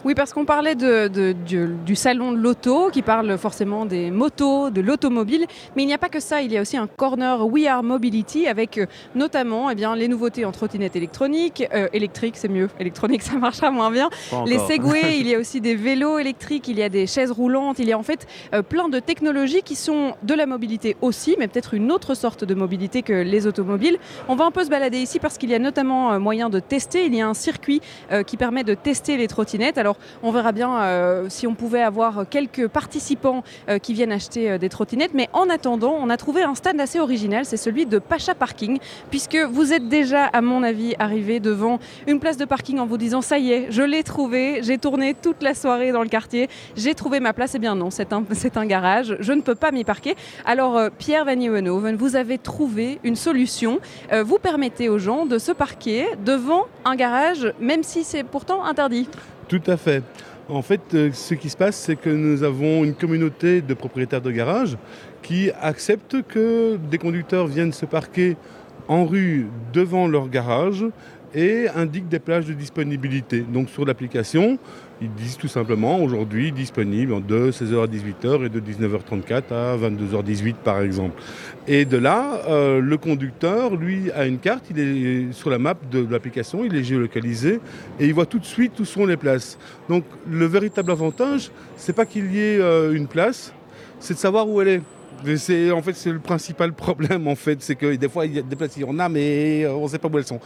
Oui, 0.06 0.13
parce 0.13 0.34
qu'on 0.34 0.46
parlait 0.46 0.76
de, 0.76 1.08
de- 1.08 1.32
du, 1.32 1.68
du 1.84 1.96
salon 1.96 2.32
de 2.32 2.38
l'auto, 2.38 2.91
qui 2.91 3.02
parle 3.02 3.39
forcément 3.39 3.88
des 3.88 4.12
motos, 4.12 4.70
de 4.70 4.80
l'automobile, 4.80 5.48
mais 5.76 5.82
il 5.82 5.88
n'y 5.88 5.96
a 5.96 5.98
pas 5.98 6.10
que 6.10 6.20
ça, 6.20 6.44
il 6.44 6.52
y 6.54 6.60
a 6.60 6.62
aussi 6.62 6.78
un 6.78 6.86
corner 6.86 7.44
We 7.48 7.65
Are 7.65 7.82
Mobility 7.82 8.46
avec 8.46 8.78
euh, 8.78 8.86
notamment 9.15 9.72
eh 9.72 9.74
bien, 9.74 9.96
les 9.96 10.08
nouveautés 10.08 10.46
en 10.46 10.52
trottinette 10.52 10.96
électronique, 10.96 11.63
euh, 11.74 11.88
électrique 11.91 12.36
c'est 12.38 12.50
mieux, 12.50 12.70
électronique 12.80 13.24
ça 13.24 13.34
marchera 13.39 13.72
moins 13.72 13.89
bien, 13.89 14.12
les. 14.46 14.60
Segway, 14.60 15.18
il 15.20 15.28
y 15.28 15.34
a 15.34 15.39
aussi 15.39 15.60
des 15.60 15.74
vélos 15.74 16.20
électriques, 16.20 16.68
il 16.68 16.78
y 16.78 16.84
a 16.84 16.89
des 16.89 17.08
chaises 17.08 17.32
roulantes, 17.32 17.80
il 17.80 17.88
y 17.88 17.91
a 17.94 17.98
en 17.98 18.04
fait 18.04 18.28
euh, 18.54 18.62
plein 18.62 18.89
de 18.89 19.00
technologies 19.00 19.63
qui 19.63 19.76
sont 19.76 20.13
de 20.22 20.36
la 20.36 20.46
mobilité 20.46 20.98
aussi, 21.02 21.36
mais 21.39 21.48
peut-être 21.48 21.74
une 21.74 21.91
autre 21.91 22.13
sorte 22.13 22.44
de 22.44 22.54
mobilité 22.54 23.02
que 23.02 23.13
les 23.13 23.48
automobiles. 23.48 23.98
On 24.28 24.36
va 24.36 24.46
un 24.46 24.52
peu 24.52 24.63
se 24.63 24.70
balader 24.70 25.00
ici 25.00 25.18
parce 25.18 25.39
qu'il 25.39 25.50
y 25.50 25.56
a 25.56 25.60
notamment 25.60 26.20
moyen 26.20 26.52
de 26.52 26.60
tester, 26.60 27.08
il 27.08 27.15
y 27.15 27.22
a 27.22 27.28
un 27.28 27.34
circuit 27.34 27.82
qui 28.28 28.38
permet 28.38 28.63
de 28.63 28.76
tester 28.76 29.18
les 29.18 29.28
trottinettes. 29.28 29.80
Alors 29.80 29.94
on 30.23 30.31
verra 30.31 30.51
bien 30.51 30.81
euh, 30.81 31.25
si 31.29 31.47
on 31.47 31.55
pouvait 31.55 31.81
avoir 31.81 32.27
quelques 32.29 32.67
participants 32.67 33.43
euh, 33.69 33.79
qui 33.79 33.93
viennent 33.93 34.12
acheter 34.12 34.51
euh, 34.51 34.58
des 34.58 34.69
trottinettes, 34.69 35.13
mais 35.13 35.29
en 35.34 35.49
attendant, 35.49 35.95
on 35.99 36.10
a 36.10 36.17
trouvé 36.17 36.43
un 36.43 36.55
stand 36.55 36.79
assez 36.79 36.99
original, 36.99 37.45
c'est 37.45 37.58
celui 37.58 37.86
de 37.86 37.99
Pacha 37.99 38.36
Parking, 38.36 38.79
puisque 39.10 39.38
vous 39.38 39.73
êtes 39.73 39.88
déjà, 39.88 40.25
à 40.25 40.41
mon 40.41 40.63
avis, 40.63 40.95
arrivé 40.99 41.39
devant 41.39 41.79
une 42.08 42.19
place 42.19 42.38
de 42.38 42.45
parking 42.45 42.79
en 42.79 42.86
vous 42.86 42.97
disant 42.97 43.21
ça 43.21 43.38
y 43.38 43.51
est, 43.51 43.67
je 43.69 43.81
l'ai 43.81 44.03
trouvé, 44.03 44.62
j'ai 44.63 44.77
tourné 44.77 45.13
toute 45.13 45.41
la 45.43 45.53
soirée 45.53 45.91
dans 45.91 46.03
le 46.03 46.10
quartier, 46.10 46.49
j'ai 46.75 46.95
trouvé 46.95 47.19
ma 47.19 47.34
place. 47.34 47.53
Eh 47.55 47.60
bien 47.60 47.75
non, 47.75 47.89
c'est 47.89 48.13
un, 48.13 48.65
garage, 48.65 49.15
je 49.19 49.34
ne 49.34 49.41
peux 49.41 49.55
pas 49.55 49.71
m'y 49.71 49.84
parquer. 49.84 50.15
Alors 50.45 50.79
Pierre 50.97 51.25
Van 51.25 51.36
Nieuwenhoven, 51.36 51.95
vous 51.95 52.15
avez 52.15 52.38
trouvé 52.38 52.99
une 53.03 53.15
solution. 53.15 53.79
Vous 54.12 54.38
permettez 54.39 54.89
aux 54.89 54.99
gens 54.99 55.25
de 55.25 55.38
se 55.38 55.51
parquer 55.51 56.08
devant 56.25 56.65
un 56.84 56.95
garage, 56.95 57.53
même 57.60 57.84
si 57.84 58.03
c'est 58.03 58.23
pourtant 58.23 58.63
interdit. 58.63 59.08
Tout 59.47 59.62
à 59.67 59.77
fait. 59.77 60.03
En 60.49 60.62
fait, 60.62 60.81
euh, 60.93 61.12
ce 61.12 61.34
qui 61.34 61.49
se 61.49 61.58
passe, 61.58 61.75
c'est 61.75 61.95
que 61.95 62.10
nous 62.10 62.43
avons 62.43 62.84
une 62.84 62.95
communauté 62.95 63.62
de 63.62 63.73
propriétaires 63.73 64.21
de 64.21 64.31
garages 64.31 64.77
qui 65.21 65.51
acceptent 65.62 66.21
que 66.27 66.77
des 66.77 66.97
conducteurs 66.97 67.47
viennent 67.47 67.73
se 67.73 67.86
parquer 67.86 68.38
en 68.88 69.05
rue 69.05 69.47
devant 69.73 70.08
leur 70.08 70.29
garage 70.29 70.86
et 71.34 71.67
indiquent 71.75 72.08
des 72.08 72.19
plages 72.19 72.45
de 72.45 72.53
disponibilité. 72.53 73.41
Donc 73.41 73.69
sur 73.69 73.86
l'application, 73.86 74.58
ils 75.01 75.12
disent 75.13 75.38
tout 75.38 75.47
simplement 75.47 75.99
aujourd'hui 75.99 76.51
disponible 76.51 77.25
de 77.25 77.51
16h 77.51 77.84
à 77.84 77.88
18h 77.88 78.45
et 78.45 78.49
de 78.49 78.60
19h34 78.60 79.43
à 79.51 79.77
22h18 79.77 80.55
par 80.63 80.81
exemple. 80.81 81.21
Et 81.67 81.86
de 81.86 81.97
là, 81.97 82.41
euh, 82.47 82.79
le 82.79 82.97
conducteur, 82.97 83.75
lui, 83.75 84.12
a 84.12 84.25
une 84.25 84.39
carte, 84.39 84.65
il 84.69 84.79
est 84.79 85.34
sur 85.34 85.49
la 85.49 85.60
map 85.60 85.75
de 85.91 86.05
l'application, 86.10 86.63
il 86.63 86.75
est 86.75 86.84
géolocalisé 86.84 87.60
et 87.99 88.05
il 88.05 88.13
voit 88.13 88.25
tout 88.25 88.39
de 88.39 88.45
suite 88.45 88.79
où 88.79 88.86
sont 88.86 89.05
les 89.05 89.17
places. 89.17 89.58
Donc 89.89 90.05
le 90.29 90.45
véritable 90.45 90.91
avantage, 90.91 91.51
c'est 91.75 91.93
pas 91.93 92.05
qu'il 92.05 92.34
y 92.34 92.39
ait 92.39 92.60
euh, 92.60 92.93
une 92.93 93.08
place, 93.08 93.53
c'est 93.99 94.13
de 94.13 94.19
savoir 94.19 94.47
où 94.47 94.62
elle 94.62 94.67
est. 94.67 94.81
En 95.71 95.81
fait 95.81 95.93
c'est 95.93 96.12
le 96.12 96.19
principal 96.19 96.73
problème 96.73 97.27
en 97.27 97.36
fait, 97.36 97.62
c'est 97.62 97.75
que 97.75 97.95
des 97.95 98.10
fois 98.10 98.25
il 98.25 98.36
y 98.36 98.39
a 98.39 98.41
des 98.41 98.55
places 98.55 98.75
il 98.77 98.81
y 98.81 98.86
en 98.86 98.99
a 98.99 99.10
mais 99.10 99.63
euh, 99.63 99.71
on 99.71 99.84
ne 99.84 99.88
sait 99.88 99.97
pas 99.97 100.08
où 100.08 100.17
elles 100.17 100.25
sont. 100.25 100.39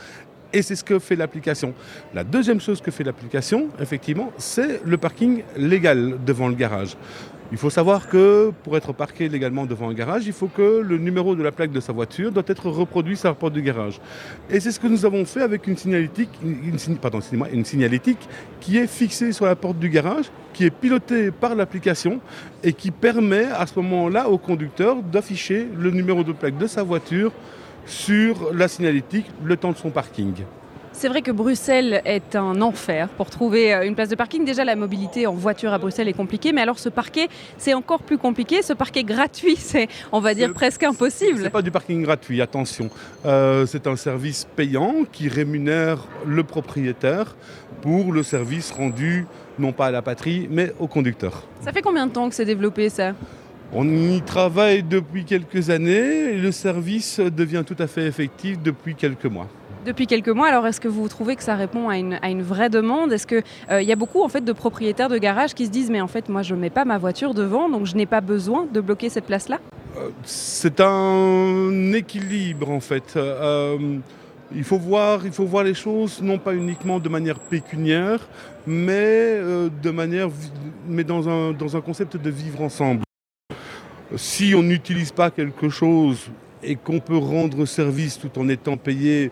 Et 0.52 0.62
c'est 0.62 0.76
ce 0.76 0.84
que 0.84 0.98
fait 0.98 1.16
l'application. 1.16 1.74
La 2.14 2.24
deuxième 2.24 2.60
chose 2.60 2.82
que 2.82 2.90
fait 2.90 3.04
l'application, 3.04 3.70
effectivement, 3.80 4.32
c'est 4.38 4.82
le 4.84 4.98
parking 4.98 5.44
légal 5.56 6.18
devant 6.26 6.48
le 6.48 6.56
garage. 6.56 6.98
Il 7.52 7.58
faut 7.58 7.72
savoir 7.72 8.08
que 8.08 8.52
pour 8.64 8.78
être 8.78 8.94
parqué 8.94 9.28
légalement 9.28 9.66
devant 9.66 9.90
un 9.90 9.94
garage, 9.94 10.28
il 10.28 10.34
faut 10.34 10.48
que 10.48 10.82
le 10.82 10.98
numéro 11.00 11.36
de 11.36 11.42
la 11.42 11.52
plaque 11.52 11.72
de 11.72 11.80
sa 11.80 11.92
voiture 11.92 12.32
doit 12.32 12.44
être 12.46 12.70
reproduit 12.70 13.18
sur 13.18 13.28
la 13.28 13.34
porte 13.34 13.54
du 13.54 13.64
garage. 13.64 14.00
Et 14.52 14.60
c'est 14.60 14.72
ce 14.72 14.80
que 14.80 14.86
nous 14.86 15.04
avons 15.04 15.26
fait 15.26 15.42
avec 15.42 15.66
une 15.66 15.76
signalétique, 15.76 16.30
une, 16.44 17.64
signalétique 17.66 18.30
qui 18.60 18.78
est 18.78 18.86
fixée 18.86 19.32
sur 19.32 19.46
la 19.46 19.56
porte 19.56 19.80
du 19.80 19.90
garage, 19.90 20.26
qui 20.54 20.66
est 20.66 20.70
pilotée 20.70 21.32
par 21.32 21.56
l'application 21.56 22.22
et 22.64 22.74
qui 22.74 22.92
permet 22.92 23.46
à 23.46 23.66
ce 23.66 23.80
moment-là 23.80 24.30
au 24.30 24.38
conducteur 24.38 25.02
d'afficher 25.02 25.68
le 25.76 25.90
numéro 25.90 26.24
de 26.24 26.34
plaque 26.34 26.58
de 26.58 26.68
sa 26.68 26.84
voiture 26.84 27.32
sur 27.90 28.54
la 28.54 28.68
signalétique 28.68 29.26
le 29.44 29.58
temps 29.58 29.72
de 29.72 29.78
son 29.78 29.90
parking. 29.90 30.34
C'est 30.92 31.08
vrai 31.08 31.22
que 31.22 31.32
Bruxelles 31.32 32.02
est 32.04 32.36
un 32.36 32.62
enfer 32.62 33.08
pour 33.10 33.30
trouver 33.30 33.74
euh, 33.74 33.88
une 33.88 33.96
place 33.96 34.10
de 34.10 34.16
parking. 34.16 34.44
Déjà, 34.44 34.66
la 34.66 34.76
mobilité 34.76 35.28
en 35.28 35.34
voiture 35.34 35.72
à 35.72 35.78
Bruxelles 35.78 36.10
est 36.10 36.14
compliquée, 36.14 36.52
mais 36.52 36.60
alors 36.62 36.78
se 36.78 36.90
parquer, 36.90 37.30
c'est 37.58 37.74
encore 37.74 38.02
plus 38.02 38.18
compliqué. 38.18 38.62
Se 38.62 38.74
parquer 38.74 39.06
gratuit, 39.06 39.56
c'est, 39.58 39.88
on 40.12 40.20
va 40.20 40.34
dire, 40.34 40.48
C'est- 40.50 40.54
presque 40.54 40.82
C'est 40.82 40.88
impossible. 40.88 41.50
pas 41.52 41.62
du 41.62 41.72
parking 41.72 42.04
gratuit, 42.04 42.42
attention. 42.42 42.90
Euh, 43.26 43.66
c'est 43.66 43.88
un 43.88 43.96
service 43.96 44.46
payant 44.58 44.94
qui 45.10 45.30
rémunère 45.30 46.00
le 46.26 46.44
propriétaire 46.44 47.36
pour 47.82 48.12
le 48.12 48.22
service 48.24 48.72
rendu 48.72 49.26
non 49.58 49.72
pas 49.72 49.88
à 49.88 49.92
la 49.92 50.02
patrie 50.02 50.48
mais 50.52 50.74
au 50.80 50.88
conducteur. 50.88 51.44
Ça 51.62 51.72
fait 51.72 51.82
combien 51.82 52.08
de 52.08 52.12
temps 52.12 52.28
que 52.28 52.36
c'est 52.36 52.46
développé, 52.46 52.90
ça? 52.90 53.14
On 53.72 53.88
y 53.88 54.22
travaille 54.22 54.82
depuis 54.82 55.26
quelques 55.26 55.70
années 55.70 56.34
et 56.34 56.38
le 56.38 56.52
service 56.52 57.20
devient 57.20 57.64
tout 57.66 57.76
à 57.78 57.86
fait 57.86 58.08
effectif 58.08 58.60
depuis 58.64 58.96
quelques 58.96 59.28
mois. 59.28 59.48
Depuis 59.86 60.08
quelques 60.08 60.30
mois, 60.30 60.48
alors 60.48 60.66
est-ce 60.66 60.82
que 60.82 60.88
vous 60.88 61.08
trouvez 61.08 61.36
que 61.36 61.44
ça 61.44 61.56
répond 61.56 61.88
à 61.88 61.98
une, 61.98 62.18
à 62.22 62.32
une 62.32 62.42
vraie 62.42 62.70
demande? 62.70 63.14
Est-ce 63.14 63.28
qu'il 63.28 63.44
y 63.70 63.92
a 63.92 63.96
beaucoup 63.96 64.24
en 64.24 64.28
fait, 64.28 64.44
de 64.44 64.54
propriétaires 64.54 65.08
de 65.08 65.20
garages 65.20 65.54
qui 65.54 65.68
se 65.68 65.72
disent 65.72 65.92
mais 65.92 66.02
en 66.02 66.08
fait 66.08 66.30
moi 66.30 66.42
je 66.42 66.56
ne 66.56 66.60
mets 66.60 66.72
pas 66.72 66.84
ma 66.84 66.98
voiture 66.98 67.36
devant, 67.36 67.70
donc 67.70 67.86
je 67.86 67.96
n'ai 67.96 68.08
pas 68.08 68.22
besoin 68.22 68.68
de 68.74 68.82
bloquer 68.82 69.10
cette 69.10 69.26
place-là? 69.26 69.60
C'est 70.24 70.80
un 70.80 71.94
équilibre 71.94 72.72
en 72.72 72.80
fait. 72.80 73.14
Euh, 73.16 73.78
il, 74.56 74.64
faut 74.64 74.80
voir, 74.80 75.26
il 75.26 75.32
faut 75.32 75.46
voir 75.46 75.64
les 75.64 75.76
choses 75.76 76.22
non 76.24 76.40
pas 76.40 76.56
uniquement 76.56 77.00
de 77.00 77.10
manière 77.10 77.40
pécuniaire, 77.40 78.28
mais, 78.66 78.94
euh, 78.96 79.70
de 79.82 79.92
manière, 79.92 80.30
mais 80.88 81.04
dans, 81.04 81.30
un, 81.30 81.52
dans 81.52 81.78
un 81.78 81.82
concept 81.82 82.18
de 82.18 82.30
vivre 82.30 82.62
ensemble. 82.62 83.04
Si 84.16 84.54
on 84.56 84.64
n'utilise 84.64 85.12
pas 85.12 85.30
quelque 85.30 85.70
chose 85.70 86.30
et 86.64 86.76
qu'on 86.76 87.00
peut 87.00 87.18
rendre 87.18 87.66
service 87.66 88.18
tout 88.18 88.40
en 88.40 88.50
étant 88.50 88.76
payé 88.76 89.32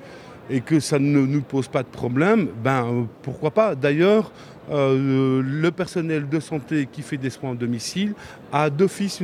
et 0.50 0.62
que 0.62 0.80
ça 0.80 1.00
ne 1.00 1.26
nous 1.26 1.42
pose 1.42 1.68
pas 1.68 1.84
de 1.84 1.88
problème, 1.88 2.48
ben 2.64 2.86
euh, 2.86 3.04
pourquoi 3.24 3.52
pas. 3.52 3.76
D'ailleurs, 3.76 4.32
euh, 4.72 5.42
le 5.44 5.72
personnel 5.72 6.30
de 6.30 6.40
santé 6.40 6.88
qui 6.92 7.02
fait 7.02 7.18
des 7.18 7.30
soins 7.30 7.52
à 7.52 7.56
domicile 7.56 8.14
a 8.52 8.70
d'office 8.70 9.22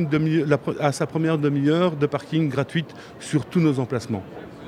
à 0.80 0.92
sa 0.92 1.06
première 1.06 1.38
demi-heure 1.38 1.96
de 1.96 2.06
parking 2.06 2.48
gratuite 2.48 2.92
sur 3.20 3.46
tous 3.46 3.60
nos 3.60 3.78
emplacements. 3.78 4.24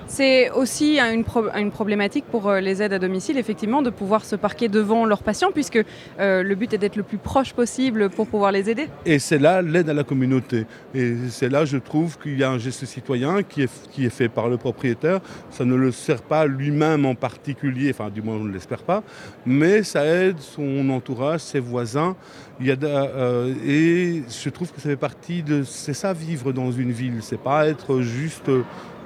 C'est 0.09 0.51
aussi 0.51 0.99
une, 1.01 1.25
pro- 1.25 1.51
une 1.55 1.71
problématique 1.71 2.25
pour 2.31 2.49
euh, 2.49 2.61
les 2.61 2.81
aides 2.81 2.93
à 2.93 2.99
domicile, 2.99 3.39
effectivement, 3.39 3.83
de 3.83 3.91
pouvoir 3.91 4.25
se 4.25 4.37
parquer 4.37 4.69
devant 4.69 5.05
leurs 5.05 5.23
patients, 5.23 5.51
puisque 5.53 5.85
euh, 6.21 6.43
le 6.43 6.55
but 6.55 6.73
est 6.73 6.79
d'être 6.79 6.97
le 6.97 7.03
plus 7.03 7.19
proche 7.19 7.53
possible 7.53 8.09
pour 8.09 8.27
pouvoir 8.29 8.53
les 8.53 8.71
aider. 8.71 8.89
Et 9.05 9.19
c'est 9.19 9.39
là 9.39 9.63
l'aide 9.63 9.91
à 9.91 9.95
la 9.95 10.05
communauté. 10.05 10.67
Et 10.95 11.15
c'est 11.29 11.49
là, 11.49 11.65
je 11.65 11.77
trouve 11.77 12.19
qu'il 12.19 12.39
y 12.39 12.45
a 12.45 12.51
un 12.51 12.59
geste 12.59 12.85
citoyen 12.87 13.43
qui 13.43 13.65
est, 13.65 14.11
fait 14.11 14.29
par 14.29 14.49
le 14.49 14.57
propriétaire. 14.57 15.21
Ça 15.51 15.65
ne 15.65 15.75
le 15.75 15.91
sert 15.91 16.23
pas 16.23 16.47
lui-même 16.47 17.05
en 17.05 17.15
particulier, 17.15 17.91
enfin 17.91 18.09
du 18.09 18.23
moins 18.23 18.37
on 18.37 18.45
ne 18.45 18.53
l'espère 18.53 18.83
pas, 18.83 19.03
mais 19.45 19.83
ça 19.83 20.05
aide 20.07 20.39
son 20.39 20.89
entourage, 20.91 21.41
ses 21.41 21.61
voisins. 21.61 22.15
Euh, 22.63 23.53
et 23.67 24.23
je 24.29 24.49
trouve 24.51 24.73
que 24.73 24.81
ça 24.81 24.89
fait 24.89 24.97
partie 24.97 25.43
de... 25.43 25.63
C'est 25.63 25.93
ça 25.95 26.13
vivre 26.13 26.53
dans 26.53 26.71
une 26.71 26.93
ville, 26.93 27.19
c'est 27.21 27.41
pas 27.41 27.69
être 27.69 28.01
juste 28.01 28.51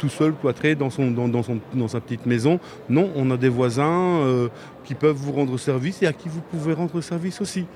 tout 0.01 0.09
seul 0.09 0.33
cloîtré 0.33 0.75
dans, 0.75 0.91
son, 0.91 1.11
dans, 1.11 1.29
dans 1.29 1.43
son, 1.43 1.59
dans 1.75 1.87
sa 1.87 2.01
petite 2.01 2.25
maison. 2.27 2.59
Non, 2.89 3.11
on 3.15 3.31
a 3.31 3.37
des 3.37 3.51
voisins 3.51 4.21
euh, 4.23 4.49
qui 4.85 4.95
peuvent 4.95 5.15
vous 5.15 5.33
rendre 5.33 5.57
service 5.59 6.03
et 6.03 6.07
à 6.07 6.13
qui 6.13 6.29
vous 6.29 6.41
pouvez 6.41 6.73
rendre 6.73 7.01
service 7.03 7.41
aussi. 7.41 7.67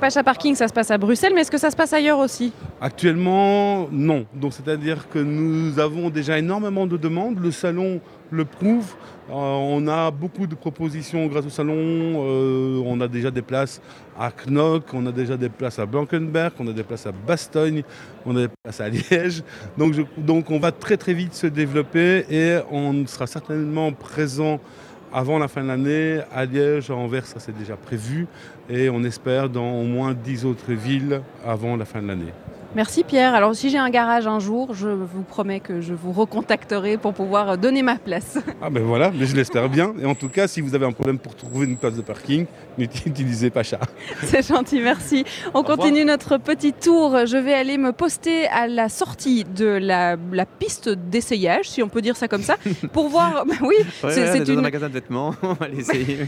Pacha 0.00 0.24
Parking, 0.24 0.56
ça 0.56 0.66
se 0.66 0.72
passe 0.72 0.90
à 0.90 0.98
Bruxelles, 0.98 1.32
mais 1.34 1.42
est-ce 1.42 1.50
que 1.52 1.58
ça 1.58 1.70
se 1.70 1.76
passe 1.76 1.92
ailleurs 1.92 2.18
aussi? 2.18 2.52
Actuellement, 2.80 3.88
non. 3.92 4.26
Donc, 4.34 4.52
c'est-à-dire 4.52 5.08
que 5.08 5.20
nous 5.20 5.78
avons 5.78 6.10
déjà 6.10 6.38
énormément 6.38 6.86
de 6.86 6.96
demandes. 6.96 7.38
Le 7.38 7.52
salon 7.52 8.00
le 8.30 8.44
prouve. 8.44 8.94
Euh, 9.30 9.32
on 9.32 9.86
a 9.88 10.10
beaucoup 10.10 10.46
de 10.46 10.54
propositions 10.54 11.26
grâce 11.26 11.46
au 11.46 11.50
salon. 11.50 11.74
Euh, 11.76 12.82
on 12.84 13.00
a 13.00 13.08
déjà 13.08 13.30
des 13.30 13.42
places 13.42 13.80
à 14.18 14.30
Knock, 14.46 14.84
on 14.92 15.06
a 15.06 15.12
déjà 15.12 15.36
des 15.36 15.48
places 15.48 15.78
à 15.78 15.86
Blankenberg, 15.86 16.52
on 16.58 16.68
a 16.68 16.72
des 16.72 16.82
places 16.82 17.06
à 17.06 17.12
Bastogne, 17.12 17.82
on 18.26 18.36
a 18.36 18.42
des 18.42 18.48
places 18.62 18.80
à 18.80 18.88
Liège. 18.88 19.42
Donc, 19.78 20.50
on 20.50 20.58
va 20.58 20.72
très 20.72 20.96
très 20.96 21.14
vite 21.14 21.34
se 21.34 21.46
développer 21.46 22.26
et 22.30 22.58
on 22.70 23.06
sera 23.06 23.26
certainement 23.26 23.92
présent 23.92 24.60
avant 25.12 25.38
la 25.38 25.48
fin 25.48 25.62
de 25.62 25.68
l'année 25.68 26.20
à 26.34 26.44
Liège, 26.44 26.90
à 26.90 26.94
Anvers, 26.94 27.24
ça 27.24 27.38
c'est 27.38 27.56
déjà 27.56 27.76
prévu. 27.76 28.26
Et 28.68 28.90
on 28.90 29.04
espère 29.04 29.48
dans 29.48 29.80
au 29.80 29.84
moins 29.84 30.12
10 30.12 30.44
autres 30.44 30.72
villes 30.72 31.22
avant 31.46 31.76
la 31.76 31.84
fin 31.84 32.02
de 32.02 32.08
l'année. 32.08 32.32
Merci 32.76 33.04
Pierre. 33.04 33.34
Alors 33.34 33.54
si 33.54 33.70
j'ai 33.70 33.78
un 33.78 33.88
garage 33.88 34.26
un 34.26 34.40
jour, 34.40 34.74
je 34.74 34.88
vous 34.88 35.22
promets 35.22 35.60
que 35.60 35.80
je 35.80 35.94
vous 35.94 36.10
recontacterai 36.10 36.96
pour 36.96 37.14
pouvoir 37.14 37.56
donner 37.56 37.82
ma 37.82 37.96
place. 37.96 38.38
Ah 38.66 38.70
ben 38.70 38.82
voilà, 38.82 39.10
mais 39.14 39.26
je 39.26 39.36
l'espère 39.36 39.68
bien. 39.68 39.92
Et 40.00 40.06
en 40.06 40.14
tout 40.14 40.30
cas, 40.30 40.48
si 40.48 40.62
vous 40.62 40.74
avez 40.74 40.86
un 40.86 40.92
problème 40.92 41.18
pour 41.18 41.34
trouver 41.36 41.66
une 41.66 41.76
place 41.76 41.94
de 41.94 42.00
parking, 42.00 42.46
n'utilisez 42.78 43.50
pas 43.50 43.62
ça. 43.62 43.78
C'est 44.22 44.46
gentil, 44.46 44.80
merci. 44.80 45.24
On 45.52 45.62
continue 45.62 46.04
notre 46.06 46.38
petit 46.38 46.72
tour. 46.72 47.26
Je 47.26 47.36
vais 47.36 47.52
aller 47.52 47.76
me 47.76 47.92
poster 47.92 48.46
à 48.46 48.66
la 48.66 48.88
sortie 48.88 49.44
de 49.44 49.66
la, 49.66 50.16
la 50.32 50.46
piste 50.46 50.88
d'essayage, 50.88 51.68
si 51.68 51.82
on 51.82 51.88
peut 51.90 52.00
dire 52.00 52.16
ça 52.16 52.26
comme 52.26 52.42
ça, 52.42 52.56
pour 52.92 53.08
voir. 53.08 53.44
Bah 53.46 53.54
oui, 53.60 53.74
Ouais, 54.02 54.10
c'est 54.10 54.40
dans 54.40 54.50
un 54.50 54.54
une. 54.54 54.60
magasin 54.62 54.88
de 54.88 54.94
vêtements, 54.94 55.34
on 55.42 55.52
va 55.52 55.68
l'essayer. 55.68 56.18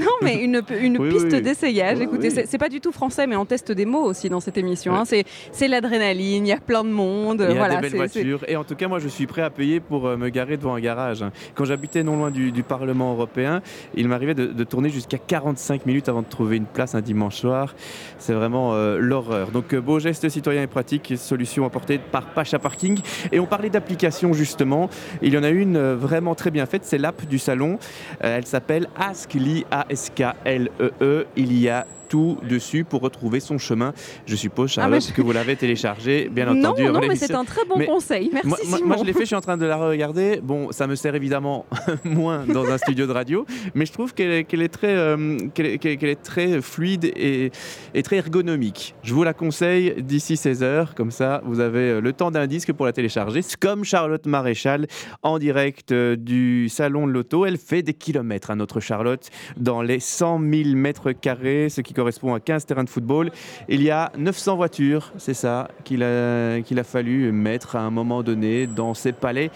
Non, 0.00 0.06
mais 0.22 0.34
une, 0.42 0.60
une 0.80 0.98
Oui, 0.98 1.10
piste 1.10 1.26
oui, 1.26 1.34
oui. 1.34 1.42
d'essayage. 1.42 2.00
Écoutez, 2.00 2.30
oui. 2.34 2.42
c'est- 2.46 2.58
pas 2.58 2.68
du 2.68 2.80
tout 2.80 2.90
français, 2.92 3.26
mais 3.28 3.36
on 3.36 3.44
teste 3.44 3.70
des 3.70 3.84
mots 3.86 4.02
aussi 4.02 4.28
dans 4.28 4.40
cette 4.40 4.58
émission. 4.58 4.92
Ouais. 4.94 4.98
hein. 4.98 5.04
C'est 5.04 5.24
c'est 5.52 5.68
l'adrénaline, 5.80 6.46
il 6.46 6.50
y 6.50 6.52
a 6.52 6.58
plein 6.58 6.84
de 6.84 6.88
monde. 6.90 7.44
Il 7.48 7.54
y 7.54 7.56
a 7.56 7.58
voilà, 7.58 7.76
des 7.76 7.82
belles 7.88 7.96
voitures. 7.96 8.44
Et 8.48 8.56
en 8.56 8.64
tout 8.64 8.74
cas, 8.74 8.88
moi, 8.88 8.98
je 8.98 9.08
suis 9.08 9.26
prêt 9.26 9.42
à 9.42 9.50
payer 9.50 9.80
pour 9.80 10.06
euh, 10.06 10.16
me 10.16 10.28
garer 10.28 10.56
devant 10.56 10.74
un 10.74 10.80
garage. 10.80 11.22
hein. 11.22 11.30
Quand 11.54 11.64
j'habitais 11.64 12.02
non 12.02 12.16
loin 12.16 12.30
du, 12.30 12.52
du 12.52 12.62
Parlement 12.62 13.12
européen, 13.12 13.62
il 13.94 14.08
m'arrivait 14.08 14.34
de, 14.34 14.46
de 14.46 14.64
tourner 14.64 14.90
jusqu'à 14.90 15.18
45 15.18 15.86
minutes 15.86 16.08
avant 16.08 16.22
de 16.22 16.26
trouver 16.28 16.56
une 16.56 16.66
place 16.66 16.94
un 16.94 17.00
dimanche 17.00 17.36
soir. 17.36 17.74
C'est 18.18 18.32
vraiment 18.34 18.74
euh, 18.74 18.98
l'horreur. 18.98 19.50
Donc, 19.50 19.72
euh, 19.72 19.80
beau 19.80 19.98
geste 19.98 20.28
citoyen 20.28 20.62
et 20.62 20.66
pratique, 20.66 21.14
solution 21.16 21.64
apportée 21.64 21.98
par 21.98 22.26
Pacha 22.26 22.58
Parking. 22.58 22.98
Et 23.32 23.38
on 23.40 23.46
parlait 23.46 23.70
d'applications, 23.70 24.32
justement. 24.32 24.90
Il 25.22 25.32
y 25.34 25.38
en 25.38 25.42
a 25.44 25.50
une 25.50 25.78
vraiment 25.94 26.34
très 26.34 26.50
bien 26.50 26.66
faite. 26.66 26.82
C'est 26.84 26.98
l'app 26.98 27.24
du 27.26 27.38
salon. 27.38 27.78
Elle 28.20 28.46
s'appelle 28.46 28.88
Askli, 28.96 29.64
A-S-K-L-E-E. 29.70 30.92
E 31.00 31.26
Il 31.36 31.58
y 31.58 31.68
a 31.68 31.86
tout 32.08 32.38
dessus 32.48 32.84
pour 32.84 33.00
retrouver 33.02 33.40
son 33.40 33.58
chemin. 33.58 33.92
Je 34.26 34.34
suppose, 34.36 34.70
Ah, 34.72 34.82
Charlotte, 34.82 35.06
je- 35.08 35.12
que 35.12 35.22
vous 35.22 35.32
l'avez 35.32 35.56
téléchargé, 35.56 36.28
bien 36.30 36.46
non, 36.46 36.58
entendu. 36.70 36.84
non, 36.84 37.00
mais 37.06 37.16
c'est 37.16 37.34
un 37.34 37.44
très 37.44 37.64
bon 37.64 37.76
Mais 37.78 37.86
conseil. 37.86 38.30
Merci 38.32 38.48
Moi, 38.48 38.58
moi- 38.68 38.76
Simon. 38.78 38.88
moi, 38.88 38.96
je 39.00 39.04
l'ai 39.04 39.12
fait, 39.12 39.20
je 39.20 39.24
suis 39.26 39.34
en 39.36 39.40
train 39.40 39.56
de 39.56 39.66
la 39.66 39.76
regarder. 39.76 40.40
Bon, 40.42 40.72
ça 40.72 40.86
me 40.86 40.94
sert 40.94 41.14
évidemment 41.14 41.66
moins 42.04 42.44
dans 42.46 42.64
un 42.70 42.78
studio 42.78 43.06
de 43.06 43.12
radio, 43.12 43.44
mais 43.74 43.86
je 43.86 43.92
trouve 43.92 44.14
qu'elle 44.14 44.32
est, 44.32 44.68
très, 44.68 44.94
euh, 44.96 45.38
qu'elle 45.54 45.66
est, 45.84 46.22
très 46.22 46.60
fluide 46.62 47.04
et, 47.04 47.50
et 47.94 48.02
très 48.02 48.16
ergonomique. 48.16 48.94
Je 49.02 49.14
vous 49.14 49.24
la 49.24 49.34
conseille 49.34 49.94
d'ici 50.02 50.36
16 50.36 50.62
heures, 50.62 50.94
comme 50.94 51.10
ça 51.10 51.40
vous 51.44 51.60
avez 51.60 51.90
euh, 51.90 52.00
le 52.00 52.12
temps 52.12 52.30
d'un 52.30 52.46
disque 52.46 52.72
pour 52.72 52.86
la 52.86 52.92
télécharger. 52.92 53.42
C'est 53.42 53.58
Comme 53.58 53.84
Charlotte 53.84 54.26
Maréchal 54.26 54.86
en 55.22 55.38
direct 55.38 55.92
euh, 55.92 56.16
du 56.16 56.68
salon 56.68 57.06
de 57.06 57.12
l'auto, 57.12 57.44
elle 57.46 57.58
fait 57.58 57.82
des 57.82 57.94
kilomètres 57.94 58.50
à 58.50 58.54
notre 58.56 58.80
Charlotte 58.80 59.28
dans 59.56 59.82
les 59.82 60.00
100 60.00 60.40
000 60.40 60.70
mètres 60.74 61.12
carrés, 61.12 61.68
ce 61.68 61.80
qui 61.80 61.94
correspond 61.98 62.32
à 62.32 62.38
15 62.38 62.64
terrains 62.64 62.84
de 62.84 62.88
football. 62.88 63.32
Il 63.68 63.82
y 63.82 63.90
a 63.90 64.12
900 64.16 64.54
voitures, 64.54 65.12
c'est 65.18 65.34
ça, 65.34 65.68
qu'il 65.82 66.04
a, 66.04 66.84
fallu 66.84 67.32
mettre 67.32 67.74
à 67.74 67.80
un 67.80 67.90
moment 67.90 68.22
donné 68.22 68.68
dans 68.68 68.94
ces 68.94 69.10
palais. 69.10 69.50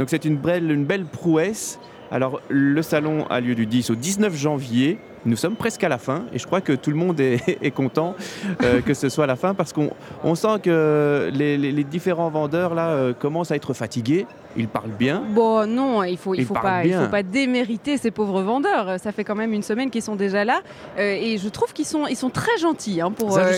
Donc 0.00 0.10
c'est 0.10 0.24
une 0.24 0.36
belle 0.36 1.04
prouesse. 1.04 1.78
Alors 2.10 2.40
le 2.48 2.82
salon 2.82 3.26
a 3.30 3.40
lieu 3.40 3.54
du 3.54 3.66
10 3.66 3.90
au 3.90 3.94
19 3.94 4.34
janvier. 4.36 4.98
Nous 5.26 5.36
sommes 5.36 5.56
presque 5.56 5.82
à 5.82 5.88
la 5.88 5.96
fin 5.96 6.24
et 6.34 6.38
je 6.38 6.46
crois 6.46 6.60
que 6.60 6.74
tout 6.74 6.90
le 6.90 6.96
monde 6.96 7.18
est, 7.18 7.40
est 7.62 7.70
content 7.70 8.14
euh, 8.62 8.82
que 8.82 8.92
ce 8.92 9.08
soit 9.08 9.26
la 9.26 9.36
fin 9.36 9.54
parce 9.54 9.72
qu'on 9.72 9.90
on 10.22 10.34
sent 10.34 10.60
que 10.62 11.30
les, 11.32 11.56
les- 11.56 11.72
les 11.72 11.84
différents 11.84 12.28
vendeurs 12.28 12.74
là 12.74 12.88
euh, 12.90 13.12
commencent 13.14 13.50
à 13.50 13.56
être 13.56 13.72
fatigués. 13.72 14.26
Ils 14.56 14.68
parlent 14.68 14.90
bien. 14.96 15.22
Bon, 15.30 15.66
non, 15.66 16.04
il 16.04 16.16
faut, 16.18 16.34
il 16.34 16.44
faut 16.44 16.54
pas, 16.54 16.84
il 16.84 16.88
bien. 16.90 17.04
faut 17.04 17.10
pas 17.10 17.22
démériter 17.24 17.96
ces 17.96 18.10
pauvres 18.12 18.42
vendeurs. 18.42 19.00
Ça 19.00 19.10
fait 19.10 19.24
quand 19.24 19.34
même 19.34 19.52
une 19.52 19.62
semaine 19.64 19.90
qu'ils 19.90 20.02
sont 20.02 20.14
déjà 20.14 20.44
là, 20.44 20.60
Euh, 20.98 21.16
et 21.20 21.38
je 21.38 21.48
trouve 21.48 21.72
qu'ils 21.72 21.86
sont, 21.86 22.06
ils 22.06 22.14
sont 22.16 22.30
très 22.30 22.56
gentils 22.60 23.00
hein, 23.00 23.10
pour 23.10 23.32
Ça, 23.32 23.40
une 23.40 23.48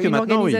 oui. 0.44 0.52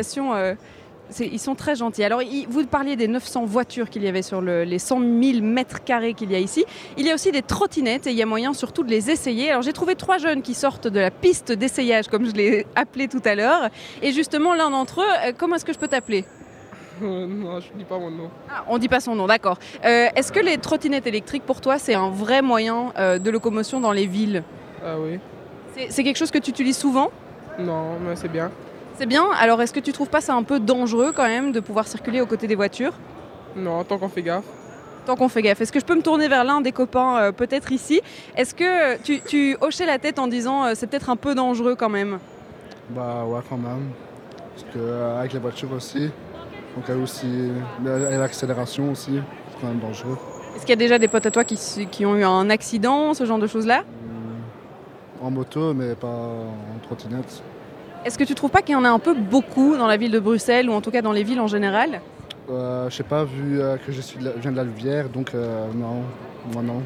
Ils 1.21 1.39
sont 1.39 1.55
très 1.55 1.75
gentils. 1.77 2.03
Alors, 2.05 2.23
il- 2.23 2.47
vous 2.49 2.65
parliez 2.67 2.97
des 2.97 3.09
900 3.09 3.45
voitures 3.45 3.89
qu'il 3.91 4.03
y 4.03 4.09
avait 4.09 4.23
sur 4.23 4.41
le- 4.41 4.65
les 4.65 4.79
100 4.79 4.99
000 5.01 5.41
mètres 5.43 5.85
carrés 5.85 6.15
qu'il 6.15 6.31
y 6.31 6.35
a 6.35 6.39
ici. 6.39 6.65
Il 6.97 7.07
y 7.07 7.11
a 7.11 7.15
aussi 7.15 7.31
des 7.33 7.43
trottinettes 7.43 8.07
et 8.07 8.11
il 8.11 8.17
y 8.17 8.23
a 8.23 8.27
moyen 8.27 8.53
surtout 8.53 8.83
de 8.83 8.91
les 8.91 9.11
essayer. 9.11 9.51
Alors, 9.51 9.63
j'ai 9.63 9.73
trouvé 9.73 9.95
trois 9.95 10.19
jeunes 10.19 10.43
qui 10.43 10.55
sortent 10.55 10.89
de 10.89 11.01
la 11.01 11.11
piste 11.11 11.53
d'essayage, 11.53 12.09
comme 12.09 12.27
je 12.27 12.33
l'ai 12.33 12.67
appelé 12.77 13.09
tout 13.09 13.23
à 13.25 13.35
l'heure. 13.35 13.69
Et 14.03 14.13
justement, 14.13 14.55
l'un 14.55 14.71
d'entre 14.71 15.01
eux, 15.01 15.29
euh, 15.29 15.33
comment 15.37 15.57
est-ce 15.57 15.65
que 15.65 15.73
je 15.73 15.79
peux 15.79 15.89
t'appeler? 15.89 16.25
Non, 17.03 17.61
je 17.61 17.67
dis 17.77 17.85
pas 17.85 17.99
mon 17.99 18.11
nom. 18.11 18.31
Ah, 18.51 18.65
on 18.69 18.79
dit 18.79 18.89
pas 18.89 19.01
son 19.01 19.15
nom, 19.15 19.27
d'accord. 19.27 19.59
Euh, 19.85 20.07
Est-ce 20.17 20.33
que 20.33 20.41
les 20.41 20.57
trottinettes 20.57 21.07
électriques, 21.07 21.43
pour 21.45 21.61
toi, 21.61 21.79
c'est 21.79 21.95
un 21.95 22.09
vrai 22.09 22.41
moyen 22.41 22.93
euh, 22.99 23.19
de 23.19 23.29
locomotion 23.31 23.81
dans 23.81 23.93
les 23.93 24.07
villes? 24.07 24.43
Ah 24.83 24.95
oui. 24.99 25.19
C'est 25.91 26.03
quelque 26.03 26.17
chose 26.17 26.31
que 26.31 26.39
tu 26.39 26.49
utilises 26.51 26.79
souvent? 26.79 27.11
Non, 27.59 27.99
mais 28.01 28.17
c'est 28.17 28.29
bien. 28.33 28.51
C'est 28.99 29.07
bien. 29.07 29.25
Alors, 29.39 29.61
est-ce 29.61 29.73
que 29.73 29.81
tu 29.81 29.93
trouves 29.93 30.09
pas 30.09 30.21
ça 30.21 30.35
un 30.35 30.43
peu 30.43 30.59
dangereux 30.59 31.13
quand 31.15 31.27
même 31.27 31.53
de 31.53 31.61
pouvoir 31.61 31.87
circuler 31.87 32.21
aux 32.21 32.27
côtés 32.27 32.47
des 32.47 32.55
voitures? 32.55 32.93
Non, 33.55 33.85
tant 33.85 33.99
qu'on 33.99 34.09
fait 34.09 34.23
gaffe. 34.23 34.45
Tant 35.05 35.17
qu'on 35.17 35.29
fait 35.29 35.43
gaffe. 35.43 35.61
Est-ce 35.61 35.73
que 35.73 35.81
je 35.81 35.85
peux 35.85 35.95
me 35.95 36.03
tourner 36.03 36.29
vers 36.29 36.45
l'un 36.45 36.61
des 36.61 36.73
copains, 36.73 37.17
euh, 37.19 37.33
peut-être 37.33 37.73
ici? 37.73 38.01
Est-ce 38.37 38.55
que 38.55 38.97
tu, 39.03 39.21
tu 39.21 39.57
hochais 39.61 39.87
la 39.87 39.99
tête 39.99 40.19
en 40.19 40.27
disant 40.27 40.65
euh, 40.65 40.73
c'est 40.75 40.87
peut-être 40.87 41.11
un 41.11 41.17
peu 41.17 41.35
dangereux 41.35 41.75
quand 41.77 41.89
même? 41.91 42.19
Bah 42.91 43.25
ouais 43.27 43.41
quand 43.49 43.57
même. 43.59 43.91
Parce 44.55 44.65
que 44.73 44.79
euh, 44.79 45.19
avec 45.21 45.33
les 45.35 45.39
voitures 45.39 45.73
aussi, 45.73 46.11
donc 46.75 46.89
a 46.89 46.95
aussi 46.97 47.27
et 47.85 48.17
l'accélération 48.17 48.91
aussi, 48.91 49.21
c'est 49.51 49.61
quand 49.61 49.69
même 49.69 49.79
dangereux. 49.79 50.17
Est-ce 50.57 50.63
qu'il 50.65 50.71
y 50.71 50.73
a 50.73 50.77
déjà 50.77 50.99
des 50.99 51.09
potes 51.09 51.27
à 51.27 51.31
toi 51.31 51.45
qui, 51.45 51.55
s- 51.55 51.81
qui 51.91 52.07
ont 52.07 52.17
eu 52.17 52.25
un 52.25 52.49
accident, 52.51 53.13
ce 53.15 53.27
genre 53.27 53.39
de 53.39 53.47
choses-là? 53.47 53.83
En 55.23 55.31
moto 55.31 55.73
mais 55.75 55.95
pas 55.95 56.09
en 56.09 56.79
trottinette. 56.83 57.43
Est-ce 58.07 58.19
que 58.19 58.23
tu 58.25 58.37
trouves 58.37 58.51
pas 58.51 58.63
qu'il 58.63 58.75
y 58.75 58.77
en 58.77 58.85
a 58.85 58.89
un 58.89 59.01
peu 59.01 59.15
beaucoup 59.15 59.77
dans 59.77 59.89
la 59.89 59.97
ville 59.97 60.13
de 60.13 60.21
Bruxelles 60.21 60.71
ou 60.71 60.73
en 60.73 60.81
tout 60.81 60.93
cas 60.93 61.03
dans 61.03 61.11
les 61.11 61.25
villes 61.25 61.41
en 61.41 61.49
général? 61.49 62.01
Euh, 62.49 62.89
je 62.89 62.95
sais 62.95 63.03
pas 63.03 63.25
vu 63.25 63.61
euh, 63.61 63.77
que 63.85 63.91
je 63.91 64.01
suis 64.01 64.21
de 64.21 64.27
la, 64.27 64.31
je 64.37 64.43
viens 64.43 64.53
de 64.53 64.57
la 64.57 64.63
Louvière 64.63 65.09
donc 65.09 65.35
euh, 65.35 65.67
non, 65.75 66.05
moi 66.55 66.63
non. 66.63 66.83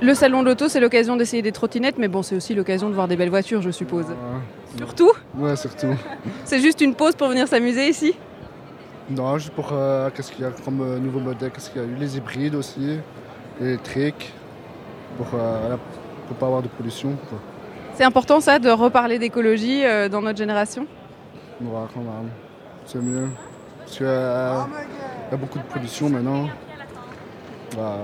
Le 0.00 0.14
salon 0.14 0.42
de 0.44 0.48
l'auto, 0.50 0.68
c'est 0.68 0.78
l'occasion 0.78 1.16
d'essayer 1.16 1.42
des 1.42 1.50
trottinettes, 1.50 1.98
mais 1.98 2.06
bon, 2.06 2.22
c'est 2.22 2.36
aussi 2.36 2.54
l'occasion 2.54 2.88
de 2.88 2.94
voir 2.94 3.08
des 3.08 3.16
belles 3.16 3.30
voitures, 3.30 3.62
je 3.62 3.72
suppose. 3.72 4.06
Surtout? 4.76 5.10
Ouais 5.36 5.56
surtout. 5.56 5.88
C'est 6.44 6.60
juste 6.60 6.80
une 6.82 6.94
pause 6.94 7.16
pour 7.16 7.26
venir 7.26 7.48
s'amuser 7.48 7.88
ici? 7.88 8.14
Non 9.10 9.38
juste 9.38 9.54
pour 9.54 9.70
euh, 9.72 10.08
qu'est-ce 10.14 10.30
qu'il 10.30 10.44
y 10.44 10.46
a 10.46 10.52
comme 10.64 10.98
nouveau 11.00 11.18
modèle, 11.18 11.50
qu'est-ce 11.50 11.68
qu'il 11.70 11.82
y 11.82 11.84
a 11.84 11.88
eu? 11.88 11.96
Les 11.98 12.16
hybrides 12.16 12.54
aussi, 12.54 12.98
électriques, 13.60 14.32
pour, 15.16 15.26
pour 15.26 16.36
pas 16.38 16.46
avoir 16.46 16.62
de 16.62 16.68
pollution. 16.68 17.16
Quoi. 17.28 17.40
C'est 17.98 18.04
important 18.04 18.38
ça 18.38 18.60
de 18.60 18.70
reparler 18.70 19.18
d'écologie 19.18 19.84
euh, 19.84 20.08
dans 20.08 20.22
notre 20.22 20.38
génération? 20.38 20.86
Ouais, 21.60 21.80
quand 21.92 21.98
même. 21.98 22.30
C'est 22.86 23.00
mieux. 23.00 23.26
Parce 23.80 23.96
qu'il 23.96 24.06
y 24.06 25.34
a 25.34 25.36
beaucoup 25.36 25.58
de 25.58 25.64
pollution 25.64 26.08
maintenant. 26.08 26.48
Bah. 27.76 27.96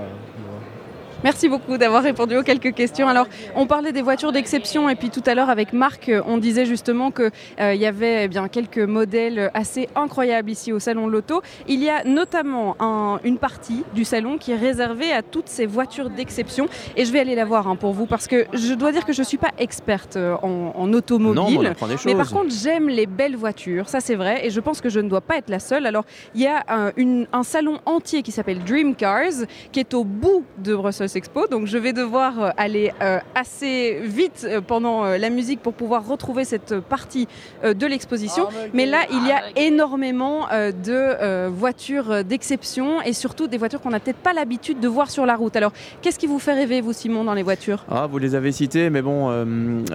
Merci 1.23 1.49
beaucoup 1.49 1.77
d'avoir 1.77 2.03
répondu 2.03 2.35
aux 2.37 2.43
quelques 2.43 2.73
questions. 2.73 3.07
Alors, 3.07 3.25
on 3.55 3.65
parlait 3.65 3.91
des 3.91 4.01
voitures 4.03 4.31
d'exception 4.31 4.89
et 4.89 4.95
puis 4.95 5.09
tout 5.09 5.23
à 5.25 5.33
l'heure 5.33 5.49
avec 5.49 5.73
Marc, 5.73 6.09
euh, 6.09 6.21
on 6.27 6.37
disait 6.37 6.65
justement 6.65 7.09
qu'il 7.09 7.31
y 7.59 7.85
avait 7.85 8.25
eh 8.25 8.27
bien, 8.27 8.47
quelques 8.47 8.77
modèles 8.79 9.49
assez 9.53 9.89
incroyables 9.95 10.49
ici 10.51 10.71
au 10.71 10.79
Salon 10.79 11.07
de 11.07 11.11
l'Auto. 11.11 11.41
Il 11.67 11.81
y 11.83 11.89
a 11.89 12.03
notamment 12.03 12.75
un- 12.79 13.19
une 13.23 13.37
partie 13.37 13.83
du 13.95 14.05
salon 14.05 14.37
qui 14.37 14.51
est 14.51 14.55
réservée 14.57 15.11
à 15.11 15.23
toutes 15.23 15.47
ces 15.47 15.65
voitures 15.65 16.09
d'exception 16.11 16.67
et 16.95 17.05
je 17.05 17.11
vais 17.11 17.19
aller 17.21 17.33
la 17.35 17.45
voir 17.45 17.67
hein, 17.67 17.75
pour 17.75 17.93
vous 17.93 18.05
parce 18.05 18.27
que 18.27 18.45
je 18.53 18.73
dois 18.73 18.91
dire 18.91 19.05
que 19.05 19.13
je 19.13 19.21
ne 19.21 19.25
suis 19.25 19.37
pas 19.37 19.51
experte 19.57 20.17
euh, 20.17 20.35
en, 20.43 20.73
en 20.75 20.93
automobile. 20.93 21.35
Non, 21.41 21.49
mais 21.49 21.57
on 21.81 21.87
des 21.87 21.95
Mais 22.05 22.15
par 22.15 22.29
contre, 22.29 22.53
j'aime 22.53 22.87
les 22.87 23.07
belles 23.07 23.35
voitures, 23.35 23.89
ça 23.89 23.99
c'est 23.99 24.15
vrai, 24.15 24.45
et 24.45 24.49
je 24.51 24.59
pense 24.59 24.79
que 24.81 24.89
je 24.89 24.99
ne 24.99 25.09
dois 25.09 25.21
pas 25.21 25.37
être 25.37 25.49
la 25.49 25.59
seule. 25.59 25.85
Alors, 25.87 26.05
il 26.35 26.41
y 26.41 26.47
a 26.47 26.63
un, 26.67 26.91
une- 26.97 27.27
un 27.33 27.43
salon 27.43 27.79
entier 27.85 28.21
qui 28.21 28.31
s'appelle 28.31 28.59
Dream 28.63 28.95
Cars, 28.95 29.45
qui 29.71 29.79
est 29.79 29.93
au 29.95 30.03
bout 30.03 30.43
de 30.59 30.75
Brussels 30.75 31.09
Expo, 31.15 31.47
donc 31.47 31.65
je 31.67 31.77
vais 31.77 31.93
devoir 31.93 32.41
euh, 32.41 32.49
aller 32.57 32.91
euh, 33.01 33.19
assez 33.35 33.99
vite 34.03 34.45
euh, 34.49 34.61
pendant 34.61 35.05
euh, 35.05 35.17
la 35.17 35.29
musique 35.29 35.61
pour 35.61 35.73
pouvoir 35.73 36.05
retrouver 36.07 36.45
cette 36.45 36.79
partie 36.79 37.27
euh, 37.63 37.73
de 37.73 37.85
l'exposition. 37.85 38.47
Mais 38.73 38.85
là, 38.85 38.99
il 39.11 39.25
y 39.27 39.31
a 39.31 39.41
énormément 39.55 40.47
euh, 40.51 40.71
de 40.71 40.91
euh, 40.91 41.49
voitures 41.51 42.23
d'exception, 42.23 43.01
et 43.01 43.13
surtout 43.13 43.47
des 43.47 43.57
voitures 43.57 43.81
qu'on 43.81 43.91
n'a 43.91 43.99
peut-être 43.99 44.17
pas 44.17 44.33
l'habitude 44.33 44.79
de 44.79 44.87
voir 44.87 45.09
sur 45.11 45.25
la 45.25 45.35
route. 45.35 45.55
Alors, 45.55 45.71
qu'est-ce 46.01 46.19
qui 46.19 46.27
vous 46.27 46.39
fait 46.39 46.53
rêver, 46.53 46.81
vous, 46.81 46.93
Simon, 46.93 47.23
dans 47.23 47.33
les 47.33 47.43
voitures? 47.43 47.85
Ah, 47.89 48.07
vous 48.09 48.17
les 48.17 48.35
avez 48.35 48.51
cités, 48.51 48.89
mais 48.89 49.01
bon, 49.01 49.29
euh, 49.29 49.45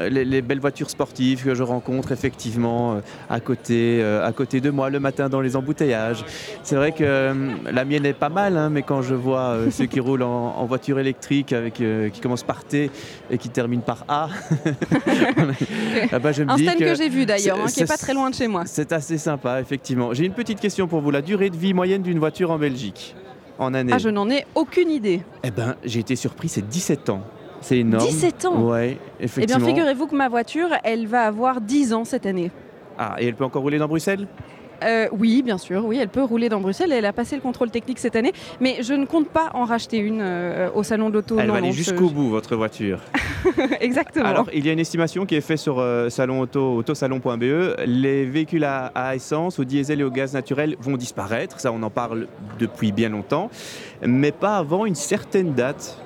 les, 0.09 0.25
les 0.25 0.43
belles 0.43 0.61
voitures 0.61 0.91
sportives 0.91 1.45
que 1.45 1.55
je 1.55 1.63
rencontre 1.63 2.13
effectivement 2.13 2.95
euh, 2.95 3.01
à, 3.29 3.41
côté, 3.41 4.01
euh, 4.03 4.25
à 4.27 4.33
côté 4.33 4.61
de 4.61 4.71
moi 4.71 4.91
le 4.91 5.01
matin 5.01 5.29
dans 5.29 5.41
les 5.41 5.57
embouteillages. 5.57 6.25
C'est 6.63 6.77
vrai 6.77 6.93
que 6.93 7.03
euh, 7.05 7.35
la 7.71 7.85
mienne 7.85 8.07
est 8.07 8.13
pas 8.13 8.29
mal, 8.29 8.57
hein, 8.57 8.71
mais 8.71 8.83
quand 8.83 9.03
je 9.03 9.15
vois 9.15 9.41
euh, 9.51 9.71
ceux 9.71 9.87
qui 9.87 10.01
roulent 10.07 10.23
en, 10.23 10.55
en 10.57 10.67
voiture 10.67 10.99
électrique, 11.01 11.53
avec, 11.53 11.81
euh, 11.81 12.09
qui 12.11 12.21
commencent 12.21 12.43
par 12.45 12.65
T 12.65 12.91
et 13.31 13.39
qui 13.39 13.49
terminent 13.49 13.83
par 13.83 14.05
A, 14.09 14.29
ah 16.13 16.19
bah, 16.19 16.33
je 16.33 16.43
me 16.43 16.51
Un 16.51 16.57
dis 16.57 16.65
stand 16.65 16.79
que, 16.79 16.85
que 16.85 16.95
j'ai 16.95 17.09
vu 17.09 17.27
d'ailleurs, 17.27 17.59
hein, 17.59 17.67
qui 17.67 17.81
est 17.81 17.87
c'est- 17.87 17.93
pas 17.93 17.97
très 17.99 18.15
loin 18.15 18.31
de 18.31 18.35
chez 18.35 18.49
moi. 18.49 18.63
c'est 18.67 18.93
assez 18.93 19.19
sympa, 19.19 19.61
effectivement. 19.61 20.13
J'ai 20.15 20.25
une 20.27 20.33
petite 20.33 20.61
question 20.61 20.87
pour 20.87 21.01
vous. 21.01 21.11
La 21.11 21.23
durée 21.23 21.51
de 21.51 21.57
vie 21.57 21.75
moyenne 21.75 22.03
d'une 22.03 22.19
voiture 22.19 22.51
en 22.51 22.59
Belgique 22.59 23.15
en 23.59 23.75
année? 23.75 23.93
Ah, 23.95 23.99
je 23.99 24.09
n'en 24.09 24.29
ai 24.31 24.45
aucune 24.55 24.91
idée. 24.91 25.23
Eh 25.43 25.51
ben, 25.51 25.77
j'ai 25.85 26.01
été 26.01 26.17
surpris, 26.17 26.49
c'est 26.49 26.67
17 26.67 27.11
ans. 27.11 27.23
C'est 27.61 27.79
énorme. 27.79 28.07
17 28.07 28.45
ans? 28.47 28.63
Ouais, 28.71 28.97
Eh 29.21 29.25
effectivement. 29.25 29.59
bien, 29.65 29.75
figurez-vous 29.75 30.07
que 30.07 30.17
ma 30.17 30.29
voiture, 30.29 30.69
elle 30.83 31.07
va 31.07 31.23
avoir 31.23 31.61
10 31.61 31.93
ans 31.93 32.05
cette 32.07 32.25
année. 32.25 32.51
Ah, 32.99 33.17
et 33.19 33.27
elle 33.27 33.35
peut 33.35 33.45
encore 33.45 33.63
rouler 33.63 33.79
dans 33.79 33.89
Bruxelles? 33.89 34.27
Euh, 34.83 35.09
oui, 35.13 35.43
bien 35.43 35.59
sûr, 35.59 35.85
oui, 35.85 35.99
elle 36.01 36.09
peut 36.09 36.23
rouler 36.23 36.49
dans 36.49 36.61
Bruxelles. 36.61 36.93
Elle 36.93 37.05
a 37.05 37.13
passé 37.13 37.37
le 37.37 37.43
contrôle 37.43 37.71
technique 37.71 37.99
cette 37.99 38.17
année, 38.17 38.33
mais 38.61 38.79
je 38.83 38.95
ne 38.95 39.05
compte 39.07 39.29
pas 39.29 39.51
en 39.55 39.65
racheter 39.65 39.99
une 39.99 40.21
euh, 40.23 40.69
au 40.75 40.83
salon 40.83 41.09
de 41.09 41.15
l'auto. 41.15 41.37
Elle 41.39 41.47
non, 41.49 41.53
va 41.53 41.59
aller 41.59 41.73
je- 41.73 41.77
jusqu'au 41.79 42.09
bout, 42.11 42.29
votre 42.31 42.57
voiture. 42.57 42.99
Exactement. 43.81 44.27
Alors, 44.27 44.49
il 44.53 44.65
y 44.67 44.69
a 44.71 44.73
une 44.73 44.79
estimation 44.79 45.27
qui 45.27 45.35
est 45.35 45.41
faite 45.41 45.59
sur 45.59 45.79
euh, 45.79 46.09
salon 46.11 46.41
auto, 46.41 46.77
autosalon.be. 46.77 47.77
Les 47.87 48.25
véhicules 48.25 48.65
à, 48.65 48.87
à 48.95 49.15
essence, 49.15 49.59
au 49.59 49.65
diesel 49.65 50.01
et 50.01 50.05
au 50.05 50.11
gaz 50.11 50.35
naturel 50.35 50.77
vont 50.81 50.97
disparaître. 50.97 51.61
Ça, 51.61 51.73
on 51.73 51.83
en 51.83 51.91
parle 51.91 52.27
depuis 52.59 52.93
bien 52.93 53.09
longtemps. 53.09 53.51
Mais 54.05 54.33
pas 54.33 54.57
avant 54.57 54.87
une 54.87 54.95
certaine 54.95 55.53
date. 55.55 55.99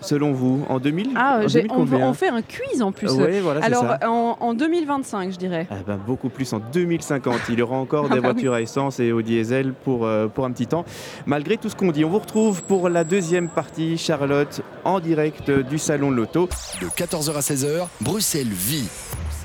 Selon 0.00 0.32
vous, 0.32 0.64
en 0.68 0.78
2000 0.78 1.10
ah, 1.16 1.40
en 1.44 1.48
j'ai- 1.48 1.62
2000 1.62 1.70
on, 1.72 1.74
combien 1.76 2.08
on 2.08 2.14
fait 2.14 2.28
un 2.28 2.42
quiz 2.42 2.80
en 2.82 2.92
plus. 2.92 3.10
Ouais, 3.12 3.40
voilà, 3.40 3.60
c'est 3.60 3.66
Alors, 3.66 3.82
ça. 3.82 3.98
en, 4.10 4.36
en 4.40 4.54
2025, 4.54 5.32
je 5.32 5.36
dirais. 5.36 5.66
Ah 5.70 5.74
ben, 5.86 5.98
beaucoup 6.06 6.28
plus 6.30 6.52
en 6.52 6.60
2050. 6.72 7.34
Il 7.50 7.58
y 7.58 7.62
aura 7.62 7.76
encore 7.76 8.06
Ah 8.10 8.14
des 8.14 8.20
bah 8.20 8.28
oui. 8.28 8.32
voitures 8.34 8.54
à 8.54 8.62
essence 8.62 8.98
et 9.00 9.12
au 9.12 9.22
diesel 9.22 9.72
pour, 9.72 10.06
euh, 10.06 10.26
pour 10.28 10.44
un 10.46 10.52
petit 10.52 10.66
temps. 10.66 10.84
Malgré 11.26 11.56
tout 11.56 11.68
ce 11.68 11.76
qu'on 11.76 11.90
dit, 11.92 12.04
on 12.04 12.10
vous 12.10 12.18
retrouve 12.18 12.62
pour 12.62 12.88
la 12.88 13.04
deuxième 13.04 13.48
partie, 13.48 13.98
Charlotte, 13.98 14.62
en 14.84 15.00
direct 15.00 15.50
du 15.50 15.78
Salon 15.78 16.10
de 16.10 16.16
l'Auto. 16.16 16.48
De 16.80 16.86
14h 16.86 17.34
à 17.36 17.40
16h, 17.40 17.86
Bruxelles 18.00 18.48
vit. 18.48 18.88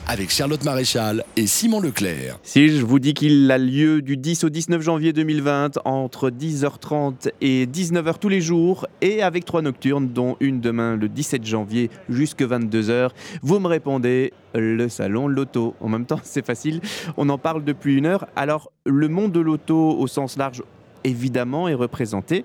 Avec 0.08 0.30
Charlotte 0.30 0.64
Maréchal 0.64 1.24
et 1.36 1.48
Simon 1.48 1.80
Leclerc. 1.80 2.38
Si 2.44 2.70
je 2.70 2.86
vous 2.86 3.00
dis 3.00 3.16
qu'il 3.16 3.50
a 3.50 3.58
lieu 3.58 4.04
du 4.04 4.18
10 4.18 4.44
au 4.44 4.50
19 4.50 4.80
janvier 4.80 5.14
2020 5.14 5.80
entre 5.84 6.30
10h30 6.30 7.32
et 7.42 7.66
19h 7.66 8.20
tous 8.20 8.30
les 8.30 8.40
jours 8.40 8.86
et 9.02 9.24
avec 9.24 9.46
trois 9.46 9.64
nocturnes 9.64 10.10
dont 10.10 10.38
une 10.40 10.62
demain 10.62 10.96
le 10.96 11.10
17 11.10 11.44
janvier 11.44 11.90
jusque 12.08 12.44
22h, 12.44 13.10
vous 13.42 13.58
me 13.58 13.68
répondez 13.68 14.32
le 14.54 14.90
salon 14.90 15.28
l'auto. 15.28 15.74
En 15.80 15.90
même 15.90 16.06
temps, 16.06 16.20
c'est 16.24 16.46
facile, 16.46 16.82
on 17.18 17.28
en 17.30 17.40
parle 17.40 17.64
depuis 17.64 17.98
une 17.98 18.06
heure. 18.06 18.28
Alors, 18.36 18.72
le 18.86 19.08
monde 19.08 19.32
de 19.32 19.40
l'auto 19.40 19.98
au 19.98 20.06
sens 20.06 20.38
large 20.38 20.62
évidemment 21.04 21.68
est 21.68 21.74
représenté. 21.74 22.44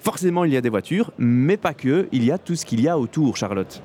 Forcément, 0.00 0.46
il 0.46 0.52
y 0.54 0.56
a 0.56 0.62
des 0.62 0.70
voitures, 0.70 1.12
mais 1.18 1.58
pas 1.58 1.74
que, 1.74 2.08
il 2.10 2.24
y 2.24 2.30
a 2.30 2.38
tout 2.38 2.56
ce 2.56 2.64
qu'il 2.64 2.80
y 2.80 2.88
a 2.88 2.98
autour, 2.98 3.36
Charlotte. 3.36 3.82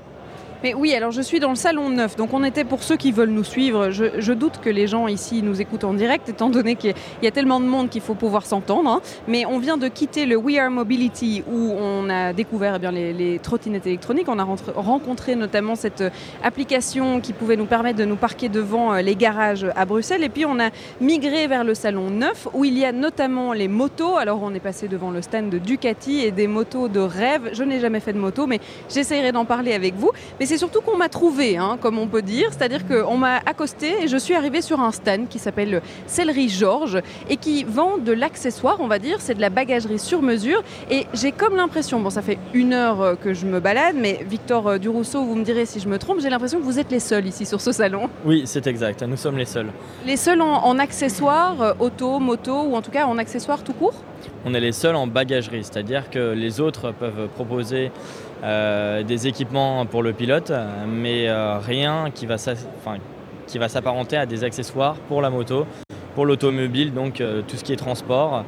Mais 0.64 0.74
oui, 0.74 0.94
alors 0.96 1.12
je 1.12 1.22
suis 1.22 1.40
dans 1.40 1.50
le 1.52 1.56
salon 1.56 1.90
neuf, 1.90 2.16
donc 2.16 2.34
on 2.34 2.44
était 2.44 2.64
pour 2.64 2.82
ceux 2.82 2.96
qui 2.98 3.12
veulent 3.12 3.30
nous 3.30 3.44
suivre. 3.44 3.92
Je, 3.92 4.34
doute 4.34 4.60
que 4.60 4.70
les 4.70 4.88
gens 4.88 5.08
ici 5.08 5.42
nous 5.44 5.62
écoutent 5.62 5.84
en 5.84 5.94
direct, 5.94 6.30
étant 6.30 6.50
donné 6.50 6.76
qu'il 6.76 6.94
y 7.22 7.28
a- 7.28 7.32
tellement 7.32 7.60
de 7.60 7.66
monde 7.66 7.90
qu'il 7.90 8.02
faut 8.02 8.16
pouvoir 8.16 8.46
s'entendre. 8.46 8.90
hein. 8.90 9.02
Mais 9.28 9.46
on 9.46 9.60
vient 9.60 9.78
de 9.78 9.88
quitter 9.88 10.26
le 10.26 10.36
We 10.36 10.58
Are 10.58 10.72
Mobility 10.72 11.44
où 11.48 11.72
on 11.80 12.10
a 12.10 12.34
découvert 12.34 12.76
eh 12.76 12.80
bien, 12.80 12.92
les, 12.92 13.40
trottinettes 13.40 13.86
électroniques. 13.86 14.28
On 14.30 14.40
a 14.40 14.48
rencontré 14.76 15.36
notamment 15.36 15.76
cette 15.76 16.02
euh, 16.02 16.10
application 16.44 17.22
qui 17.22 17.34
pouvait 17.34 17.56
nous 17.56 17.66
permettre 17.66 18.00
de 18.00 18.06
nous 18.06 18.16
parquer 18.16 18.50
devant 18.50 18.94
euh, 18.94 19.02
les 19.02 19.16
garages 19.16 19.68
à 19.76 19.86
Bruxelles. 19.86 20.24
Et 20.24 20.30
puis 20.30 20.46
on 20.46 20.60
a 20.60 20.70
migré 21.02 21.46
vers 21.48 21.64
le 21.64 21.76
salon 21.76 22.10
neuf 22.10 22.48
où 22.56 22.66
il 22.66 22.78
y 22.78 22.86
a 22.86 22.92
notamment 22.92 23.54
les 23.54 23.68
motos. 23.68 24.18
Alors 24.18 24.42
on 24.42 24.54
est 24.56 24.60
passé 24.60 24.88
devant 24.88 25.12
le 25.12 25.22
stand 25.22 25.50
de 25.52 25.60
Ducati 25.60 26.22
et 26.22 26.32
des 26.32 26.48
motos 26.48 26.88
de 26.88 27.00
rêve. 27.00 27.52
Je 27.54 27.64
n'ai 27.64 27.80
jamais 27.80 28.00
fait 28.00 28.14
de 28.14 28.20
moto, 28.20 28.48
mais 28.48 28.60
j'essaierai 28.90 29.32
d'en 29.32 29.46
parler 29.46 29.74
avec 29.74 29.94
vous. 29.96 30.12
C'est 30.48 30.58
surtout 30.58 30.82
qu'on 30.82 30.98
m'a 30.98 31.10
trouvé, 31.10 31.58
hein, 31.58 31.78
comme 31.80 32.00
on 32.00 32.08
peut 32.08 32.22
dire. 32.22 32.50
C'est-à-dire 32.52 32.88
qu'on 32.88 33.18
m'a 33.18 33.38
accosté 33.46 34.04
et 34.04 34.08
je 34.08 34.18
suis 34.18 34.34
arrivée 34.34 34.62
sur 34.62 34.80
un 34.80 34.92
stand 34.92 35.28
qui 35.28 35.40
s'appelle 35.40 35.82
Céleri 36.08 36.50
Georges 36.50 37.02
et 37.30 37.38
qui 37.38 37.64
vend 37.64 37.98
de 37.98 38.12
l'accessoire, 38.14 38.78
on 38.80 38.88
va 38.88 39.00
dire. 39.00 39.18
C'est 39.20 39.36
de 39.36 39.42
la 39.42 39.50
bagagerie 39.50 40.00
sur 40.00 40.22
mesure. 40.22 40.64
Et 40.90 41.06
j'ai 41.14 41.32
comme 41.32 41.56
l'impression, 41.56 42.00
bon, 42.00 42.10
ça 42.10 42.22
fait 42.22 42.40
une 42.54 42.74
heure 42.74 43.02
euh, 43.02 43.16
que 43.16 43.34
je 43.34 43.46
me 43.46 43.60
balade, 43.60 43.96
mais 43.98 44.26
Victor 44.28 44.68
euh, 44.68 44.78
Durousseau, 44.78 45.24
vous 45.24 45.36
me 45.36 45.44
direz 45.44 45.66
si 45.66 45.80
je 45.80 45.88
me 45.88 46.00
trompe, 46.00 46.20
j'ai 46.22 46.30
l'impression 46.30 46.60
que 46.60 46.64
vous 46.64 46.80
êtes 46.80 46.92
les 46.92 47.00
seuls 47.00 47.28
ici 47.28 47.46
sur 47.46 47.62
ce 47.62 47.72
salon. 47.72 48.10
Oui, 48.26 48.44
c'est 48.46 48.66
exact, 48.68 49.04
nous 49.04 49.18
sommes 49.18 49.38
les 49.38 49.46
seuls. 49.46 49.72
Les 50.06 50.18
seuls 50.18 50.42
en, 50.42 50.64
en 50.66 50.80
accessoires, 50.80 51.62
euh, 51.62 51.74
auto, 51.80 52.20
moto 52.20 52.64
ou 52.64 52.76
en 52.76 52.82
tout 52.82 52.92
cas 52.92 53.06
en 53.06 53.18
accessoires 53.18 53.64
tout 53.64 53.74
court? 53.74 53.96
On 54.46 54.54
est 54.54 54.60
les 54.60 54.72
seuls 54.72 54.96
en 54.96 55.08
bagagerie, 55.08 55.64
c'est-à-dire 55.64 56.10
que 56.10 56.34
les 56.34 56.60
autres 56.62 56.92
peuvent 56.92 57.28
proposer 57.36 57.92
euh, 58.44 59.04
des 59.04 59.28
équipements 59.28 59.86
pour 59.86 60.04
le 60.04 60.14
pilote, 60.14 60.52
mais 60.88 61.28
euh, 61.28 61.58
rien 61.58 62.12
qui 62.14 62.26
va 62.28 62.38
s'apparenter 63.68 64.18
à 64.18 64.26
des 64.26 64.44
accessoires 64.44 64.96
pour 65.08 65.22
la 65.22 65.30
moto, 65.30 65.66
pour 66.14 66.26
l'automobile, 66.26 66.94
donc 66.94 67.20
euh, 67.20 67.42
tout 67.48 67.58
ce 67.58 67.64
qui 67.64 67.74
est 67.74 67.78
transport, 67.78 68.44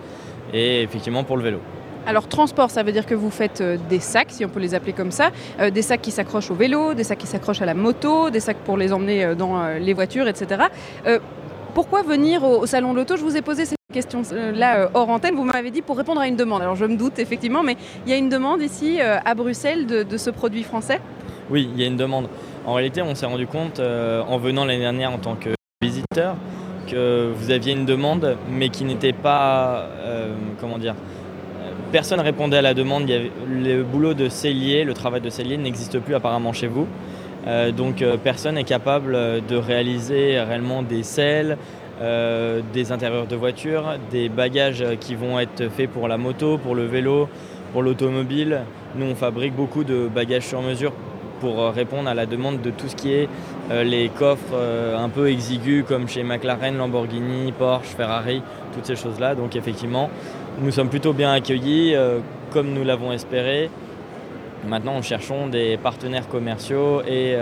et 0.54 0.84
effectivement 0.84 1.24
pour 1.24 1.38
le 1.38 1.44
vélo. 1.44 1.60
Alors 2.06 2.28
transport, 2.28 2.70
ça 2.70 2.84
veut 2.84 2.92
dire 2.92 3.06
que 3.06 3.16
vous 3.16 3.30
faites 3.32 3.64
des 3.90 4.00
sacs, 4.00 4.32
si 4.32 4.46
on 4.46 4.50
peut 4.50 4.60
les 4.60 4.74
appeler 4.76 4.94
comme 4.94 5.12
ça, 5.12 5.32
des 5.72 5.82
sacs 5.82 6.02
qui 6.02 6.12
s'accrochent 6.12 6.50
au 6.50 6.56
vélo, 6.56 6.94
des 6.94 7.04
sacs 7.04 7.18
qui 7.18 7.28
s'accrochent 7.28 7.62
à 7.62 7.66
la 7.66 7.74
moto, 7.74 8.30
des 8.30 8.40
sacs 8.40 8.58
pour 8.58 8.78
les 8.78 8.94
emmener 8.94 9.36
dans 9.36 9.68
les 9.78 9.94
voitures, 9.94 10.28
etc. 10.28 10.64
Pourquoi 11.74 12.02
venir 12.02 12.44
au, 12.44 12.62
au 12.62 12.66
salon 12.66 12.94
de 12.94 13.00
l'auto? 13.00 13.18
Je 13.18 13.22
vous 13.24 13.38
ai 13.38 13.42
posé 13.42 13.66
cette 13.66 13.79
question 13.92 14.22
euh, 14.34 14.52
là 14.52 14.82
euh, 14.82 14.88
hors 14.94 15.10
antenne. 15.10 15.36
Vous 15.36 15.44
m'avez 15.44 15.72
dit 15.72 15.82
pour 15.82 15.98
répondre 15.98 16.22
à 16.22 16.28
une 16.28 16.36
demande. 16.36 16.62
Alors 16.62 16.76
je 16.76 16.86
me 16.86 16.96
doute 16.96 17.18
effectivement, 17.18 17.64
mais 17.64 17.76
il 18.06 18.12
y 18.12 18.14
a 18.14 18.18
une 18.18 18.30
demande 18.30 18.62
ici 18.62 19.00
euh, 19.02 19.18
à 19.26 19.34
Bruxelles 19.34 19.88
de, 19.88 20.18
ce 20.18 20.30
produit 20.30 20.62
français? 20.62 21.02
Oui, 21.50 21.68
il 21.74 21.82
y 21.82 21.84
a 21.84 21.88
une 21.88 21.98
demande. 21.98 22.28
En 22.68 22.74
réalité, 22.76 23.02
on 23.02 23.16
s'est 23.16 23.26
rendu 23.26 23.48
compte 23.48 23.80
en 23.80 24.38
venant 24.38 24.66
l'année 24.66 24.82
dernière 24.82 25.12
en 25.12 25.18
tant 25.18 25.36
que 25.36 25.50
visiteur 25.82 26.36
que 26.88 27.32
vous 27.34 27.50
aviez 27.50 27.74
une 27.74 27.86
demande, 27.86 28.38
mais 28.52 28.70
qui 28.70 28.84
n'était 28.84 29.14
pas, 29.14 29.88
comment 30.60 30.78
dire, 30.78 30.94
personne 31.92 32.20
répondait 32.20 32.58
à 32.58 32.62
la 32.62 32.76
demande. 32.76 33.10
Il 33.10 33.16
y 33.16 33.32
le 33.48 33.84
boulot 33.84 34.14
de 34.14 34.30
cellier, 34.30 34.84
le 34.84 34.94
travail 34.94 35.22
de 35.22 35.30
cellier 35.32 35.58
n'existe 35.58 35.98
plus 36.00 36.14
apparemment 36.14 36.54
chez 36.54 36.68
vous. 36.68 36.86
Donc 37.76 38.04
personne 38.24 38.56
n'est 38.56 38.64
capable 38.64 39.14
de 39.48 39.56
réaliser 39.56 40.40
réellement 40.40 40.84
des 40.84 41.02
selles, 41.02 41.58
euh, 42.02 42.62
des 42.74 42.94
intérieurs 42.94 43.28
de 43.28 43.36
voiture, 43.36 43.98
des 44.10 44.30
bagages 44.30 44.86
qui 45.02 45.16
vont 45.16 45.38
être 45.38 45.70
faits 45.70 45.90
pour 45.90 46.08
la 46.08 46.18
moto, 46.18 46.58
pour 46.58 46.74
le 46.74 46.86
vélo, 46.86 47.28
pour 47.74 47.84
l'automobile. 47.84 48.62
Nous, 48.96 49.06
on 49.06 49.16
fabrique 49.16 49.54
beaucoup 49.54 49.84
de 49.84 50.08
bagages 50.08 50.44
sur 50.44 50.62
mesure 50.62 50.94
pour 51.42 51.74
répondre 51.74 52.08
à 52.10 52.14
la 52.14 52.26
demande 52.26 52.62
de 52.62 52.70
tout 52.70 52.88
ce 52.88 52.96
qui 52.96 53.12
est 53.12 53.28
euh, 53.72 53.84
les 53.84 54.08
coffres 54.10 54.54
euh, 54.54 54.98
un 54.98 55.10
peu 55.10 55.30
exigus 55.30 55.84
comme 55.86 56.08
chez 56.08 56.24
McLaren, 56.24 56.78
Lamborghini, 56.78 57.52
Porsche, 57.52 57.90
Ferrari, 57.98 58.42
toutes 58.74 58.86
ces 58.86 58.96
choses-là. 58.96 59.36
Donc 59.36 59.58
effectivement, 59.58 60.10
nous 60.62 60.72
sommes 60.72 60.90
plutôt 60.90 61.12
bien 61.12 61.34
accueillis 61.34 61.96
comme 62.52 62.74
nous 62.74 62.86
l'avons 62.86 63.12
espéré. 63.12 63.70
Maintenant, 64.68 64.96
nous 64.96 65.04
cherchons 65.04 65.48
des 65.48 65.78
partenaires 65.78 66.28
commerciaux 66.28 67.02
et 67.08 67.36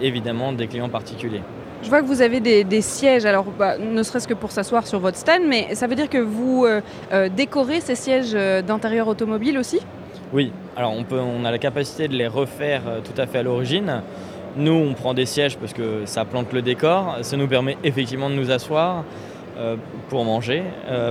évidemment 0.00 0.52
des 0.52 0.66
clients 0.66 0.90
particuliers. 0.90 1.40
Je 1.82 1.88
vois 1.88 2.02
que 2.02 2.06
vous 2.06 2.22
avez 2.22 2.40
des, 2.40 2.80
sièges, 2.80 3.24
alors 3.24 3.44
bah, 3.44 3.78
ne 3.78 4.02
serait-ce 4.02 4.26
que 4.26 4.34
pour 4.34 4.50
s'asseoir 4.50 4.86
sur 4.86 4.98
votre 4.98 5.16
stand, 5.16 5.42
mais 5.46 5.74
ça 5.74 5.86
veut 5.86 5.94
dire 5.94 6.10
que 6.10 6.18
vous 6.18 6.64
euh, 6.66 6.80
euh, 7.12 7.28
décorez 7.28 7.80
ces 7.80 7.94
sièges 7.94 8.32
euh, 8.34 8.62
d'intérieur 8.62 9.06
automobile 9.06 9.56
aussi? 9.58 9.80
Oui, 10.32 10.52
alors 10.76 10.92
on, 10.92 11.04
peut, 11.04 11.20
on 11.20 11.44
a 11.44 11.50
la 11.50 11.58
capacité 11.58 12.08
de 12.08 12.14
les 12.14 12.26
refaire 12.26 12.82
tout 13.04 13.18
à 13.18 13.26
fait 13.26 13.38
à 13.38 13.42
l'origine. 13.42 14.02
Nous, 14.56 14.72
on 14.72 14.92
prend 14.94 15.14
des 15.14 15.24
sièges 15.24 15.56
parce 15.56 15.72
que 15.72 16.04
ça 16.04 16.24
plante 16.24 16.52
le 16.52 16.62
décor. 16.62 17.18
Ça 17.22 17.36
nous 17.36 17.46
permet 17.46 17.78
effectivement 17.84 18.28
de 18.28 18.34
nous 18.34 18.50
asseoir 18.50 19.04
pour 20.10 20.24
manger, 20.24 20.64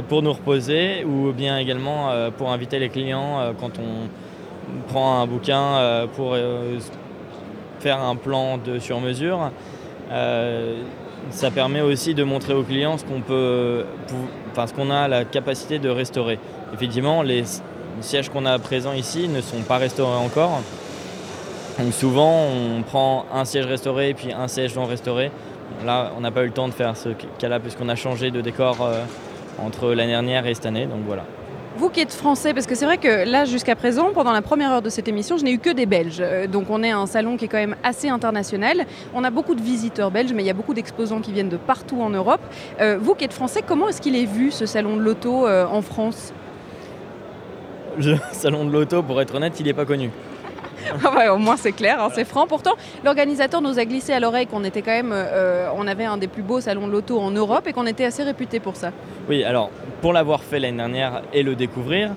pour 0.08 0.22
nous 0.22 0.34
reposer 0.34 1.04
ou 1.04 1.32
bien 1.32 1.58
également 1.58 2.12
pour 2.38 2.52
inviter 2.52 2.78
les 2.78 2.90
clients 2.90 3.54
quand 3.60 3.80
on 3.80 4.88
prend 4.88 5.22
un 5.22 5.26
bouquin 5.26 6.08
pour 6.16 6.36
faire 7.80 8.00
un 8.00 8.16
plan 8.16 8.60
de 8.60 8.78
sur 8.78 9.00
mesure. 9.00 9.52
Euh, 10.12 10.82
ça 11.32 11.52
permet 11.52 11.82
aussi 11.82 12.14
de 12.14 12.24
montrer 12.24 12.54
aux 12.54 12.64
clients 12.64 12.98
ce 12.98 13.04
qu'on 13.04 13.22
peut, 13.22 13.86
enfin 14.52 14.68
ce 14.68 14.74
qu'on 14.74 14.90
a 14.90 15.08
la 15.08 15.26
capacité 15.26 15.80
de 15.80 15.90
restaurer. 15.90 16.40
Effectivement, 16.74 17.22
les 17.22 17.44
sièges 18.02 18.30
qu'on 18.30 18.46
a 18.46 18.58
présents 18.60 18.94
ici 18.94 19.28
ne 19.28 19.42
sont 19.42 19.62
pas 19.62 19.78
restaurés 19.78 20.18
encore. 20.18 20.62
Donc 21.80 21.94
souvent, 21.94 22.46
on 22.46 22.82
prend 22.82 23.26
un 23.34 23.46
siège 23.46 23.66
restauré 23.66 24.10
et 24.10 24.14
puis 24.14 24.32
un 24.32 24.48
siège 24.48 24.76
non 24.76 24.86
restauré. 24.86 25.32
Là, 25.86 26.12
on 26.18 26.22
n'a 26.22 26.32
pas 26.32 26.44
eu 26.44 26.48
le 26.48 26.54
temps 26.54 26.68
de 26.68 26.74
faire 26.74 26.96
ce 26.96 27.10
cas-là 27.40 27.60
puisqu'on 27.60 27.90
a 27.90 27.96
changé 27.96 28.32
de 28.32 28.42
décor 28.42 28.78
euh, 28.82 29.04
entre 29.64 29.94
l'année 29.94 30.14
dernière 30.14 30.48
et 30.48 30.54
cette 30.54 30.66
année. 30.66 30.86
Donc 30.86 31.02
voilà. 31.06 31.24
Vous 31.78 31.90
qui 31.90 32.00
êtes 32.00 32.12
français, 32.12 32.56
parce 32.56 32.66
que 32.66 32.74
c'est 32.74 32.86
vrai 32.86 32.98
que 32.98 33.30
là, 33.30 33.46
jusqu'à 33.46 33.76
présent, 33.76 34.12
pendant 34.12 34.32
la 34.32 34.42
première 34.42 34.72
heure 34.72 34.82
de 34.82 34.90
cette 34.90 35.08
émission, 35.08 35.38
je 35.38 35.44
n'ai 35.44 35.52
eu 35.52 35.60
que 35.60 35.70
des 35.70 35.86
Belges. 35.86 36.18
Euh, 36.22 36.48
Donc 36.48 36.72
on 36.72 36.82
est 36.82 36.90
un 36.90 37.06
salon 37.06 37.38
qui 37.38 37.46
est 37.46 37.48
quand 37.48 37.60
même 37.60 37.76
assez 37.84 38.10
international. 38.10 38.88
On 39.14 39.24
a 39.24 39.30
beaucoup 39.30 39.54
de 39.54 39.62
visiteurs 39.62 40.10
belges, 40.10 40.34
mais 40.34 40.42
il 40.42 40.48
y 40.48 40.50
a 40.50 40.56
beaucoup 40.56 40.74
d'exposants 40.74 41.22
qui 41.22 41.32
viennent 41.32 41.50
de 41.50 41.58
partout 41.58 42.02
en 42.02 42.10
Europe. 42.10 42.42
Euh, 42.82 42.98
vous 43.00 43.14
qui 43.14 43.26
êtes 43.26 43.34
français, 43.34 43.62
comment 43.64 43.90
est-ce 43.90 44.02
qu'il 44.02 44.16
est 44.16 44.26
vu 44.26 44.50
ce 44.50 44.66
salon 44.66 44.96
de 44.98 45.02
l'auto 45.02 45.46
euh, 45.46 45.68
en 45.68 45.84
France? 45.84 46.34
Le 48.00 48.16
salon 48.32 48.66
de 48.66 48.72
l'auto, 48.72 49.04
pour 49.04 49.22
être 49.22 49.36
honnête, 49.36 49.60
il 49.60 49.68
n'est 49.68 49.74
pas 49.74 49.86
connu. 49.86 50.10
Ah 51.06 51.34
Au 51.34 51.38
moins 51.38 51.58
c'est 51.58 51.72
clair, 51.72 52.02
hein, 52.02 52.10
c'est 52.14 52.26
franc. 52.26 52.48
Pourtant, 52.48 52.76
l'organisateur 53.04 53.62
nous 53.62 53.80
a 53.80 53.86
glissé 53.86 54.14
à 54.14 54.20
l'oreille 54.20 54.48
qu'on 54.48 54.64
était 54.64 54.82
quand 54.82 54.92
même, 54.92 55.12
euh, 55.14 55.70
on 55.76 55.88
avait 55.88 56.06
un 56.06 56.18
des 56.18 56.28
plus 56.28 56.44
beaux 56.44 56.62
salons 56.62 56.88
de 56.88 57.14
en 57.14 57.32
Europe 57.32 57.68
et 57.68 57.74
qu'on 57.74 57.86
était 57.86 58.06
assez 58.06 58.24
réputé 58.24 58.60
pour 58.60 58.76
ça. 58.76 58.92
Oui, 59.30 59.44
alors 59.44 59.70
pour 60.02 60.14
l'avoir 60.14 60.44
fait 60.44 60.60
l'année 60.60 60.78
dernière 60.78 61.22
et 61.34 61.44
le 61.44 61.56
découvrir, 61.56 62.12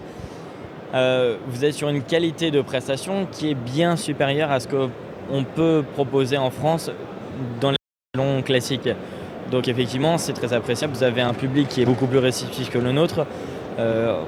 euh, 0.95 1.37
vous 1.47 1.65
êtes 1.65 1.75
sur 1.75 1.89
une 1.89 2.03
qualité 2.03 2.51
de 2.51 2.61
prestation 2.61 3.27
qui 3.31 3.51
est 3.51 3.55
bien 3.55 3.97
supérieure 3.97 4.51
à 4.51 4.59
ce 4.59 4.69
qu'on 4.69 5.45
peut 5.45 5.85
proposer 5.95 6.37
en 6.37 6.51
France 6.51 6.91
dans 7.61 7.71
les 7.71 7.77
salons 8.15 8.43
classiques. 8.43 8.89
Donc 9.51 9.69
effectivement, 9.69 10.19
c'est 10.19 10.33
très 10.33 10.53
appréciable. 10.53 10.95
Vous 10.95 11.05
avez 11.05 11.23
un 11.23 11.35
public 11.35 11.69
qui 11.69 11.83
est 11.83 11.87
beaucoup 11.87 12.07
plus 12.07 12.19
réceptif 12.19 12.71
que 12.71 12.79
le 12.79 12.93
nôtre. 12.93 13.27
Euh, 13.79 14.21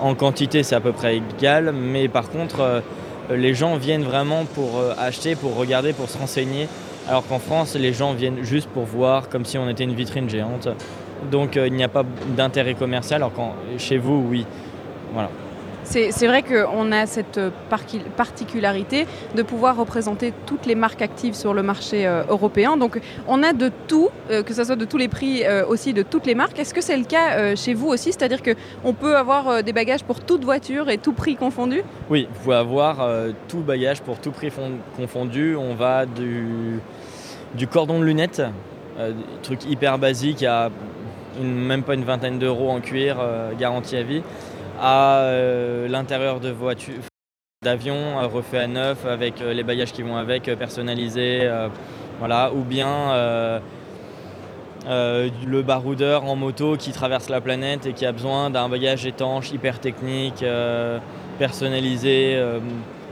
en 0.00 0.14
quantité, 0.14 0.62
c'est 0.62 0.74
à 0.74 0.80
peu 0.80 0.92
près 0.92 1.16
égal, 1.18 1.72
mais 1.72 2.08
par 2.08 2.30
contre, 2.30 2.82
les 3.30 3.54
gens 3.54 3.76
viennent 3.76 4.02
vraiment 4.02 4.44
pour 4.44 4.78
euh, 4.78 4.94
acheter, 4.98 5.36
pour 5.36 5.56
regarder, 5.56 5.92
pour 5.92 6.08
se 6.08 6.18
renseigner. 6.18 6.68
Alors 7.08 7.26
qu'en 7.26 7.38
France, 7.38 7.74
les 7.74 7.92
gens 7.92 8.12
viennent 8.12 8.42
juste 8.42 8.68
pour 8.68 8.84
voir, 8.84 9.28
comme 9.28 9.44
si 9.44 9.58
on 9.58 9.68
était 9.68 9.84
une 9.84 9.94
vitrine 9.94 10.28
géante. 10.28 10.68
Donc 11.30 11.56
il 11.56 11.72
n'y 11.72 11.84
a 11.84 11.88
pas 11.88 12.04
d'intérêt 12.36 12.74
commercial, 12.74 13.16
alors 13.22 13.32
quand 13.34 13.54
chez 13.78 13.98
vous, 13.98 14.24
oui. 14.28 14.46
Voilà. 15.12 15.28
C'est 15.90 16.28
vrai 16.28 16.44
qu'on 16.44 16.92
a 16.92 17.06
cette 17.06 17.40
particularité 18.16 19.08
de 19.34 19.42
pouvoir 19.42 19.76
représenter 19.76 20.32
toutes 20.46 20.66
les 20.66 20.76
marques 20.76 21.02
actives 21.02 21.34
sur 21.34 21.52
le 21.52 21.64
marché 21.64 22.06
euh, 22.06 22.22
européen. 22.28 22.76
Donc 22.76 23.00
on 23.26 23.42
a 23.42 23.52
de 23.52 23.72
tout, 23.88 24.08
euh, 24.30 24.44
que 24.44 24.54
ce 24.54 24.62
soit 24.62 24.76
de 24.76 24.84
tous 24.84 24.98
les 24.98 25.08
prix 25.08 25.42
euh, 25.42 25.66
aussi, 25.66 25.92
de 25.92 26.02
toutes 26.02 26.26
les 26.26 26.36
marques. 26.36 26.56
Est-ce 26.60 26.74
que 26.74 26.80
c'est 26.80 26.96
le 26.96 27.02
cas 27.02 27.56
chez 27.56 27.74
vous 27.74 27.88
aussi? 27.88 28.12
C'est-à-dire 28.12 28.38
qu'on 28.40 28.92
peut 28.92 29.16
avoir 29.16 29.64
des 29.64 29.72
bagages 29.72 30.04
pour 30.04 30.20
toute 30.20 30.44
voiture 30.44 30.90
et 30.90 30.98
tout 30.98 31.12
prix 31.12 31.34
confondu? 31.34 31.82
Oui, 32.08 32.28
vous 32.32 32.44
pouvez 32.44 32.56
avoir 32.56 33.08
tout 33.48 33.58
bagage 33.58 34.00
pour 34.00 34.18
tout 34.20 34.30
prix 34.30 34.52
confondu. 34.96 35.56
On 35.56 35.74
va 35.74 36.06
du, 36.06 36.78
du 37.54 37.66
cordon 37.66 37.98
de 37.98 38.04
lunettes, 38.04 38.42
truc 39.42 39.64
hyper 39.68 39.98
basique 39.98 40.44
à 40.44 40.70
même 41.42 41.82
pas 41.82 41.94
une 41.94 42.04
vingtaine 42.04 42.38
d'euros 42.38 42.70
en 42.70 42.80
cuir, 42.80 43.16
garantie 43.58 43.96
à 43.96 44.02
vie 44.02 44.22
à 44.80 45.18
euh, 45.18 45.88
l'intérieur 45.88 46.40
de 46.40 46.50
voiture 46.50 47.02
d'avion 47.62 47.94
euh, 47.94 48.26
refait 48.26 48.58
à 48.58 48.66
neuf 48.66 49.04
avec 49.04 49.40
euh, 49.40 49.52
les 49.52 49.62
bagages 49.62 49.92
qui 49.92 50.02
vont 50.02 50.16
avec, 50.16 50.44
personnalisés, 50.58 51.48
voilà, 52.18 52.52
ou 52.52 52.62
bien 52.64 53.60
le 54.86 55.62
baroudeur 55.62 56.24
en 56.24 56.36
moto 56.36 56.76
qui 56.76 56.92
traverse 56.92 57.28
la 57.28 57.40
planète 57.40 57.86
et 57.86 57.92
qui 57.92 58.06
a 58.06 58.12
besoin 58.12 58.50
d'un 58.50 58.68
bagage 58.68 59.06
étanche, 59.06 59.52
hyper 59.52 59.78
technique, 59.80 60.44
personnalisé 61.38 62.42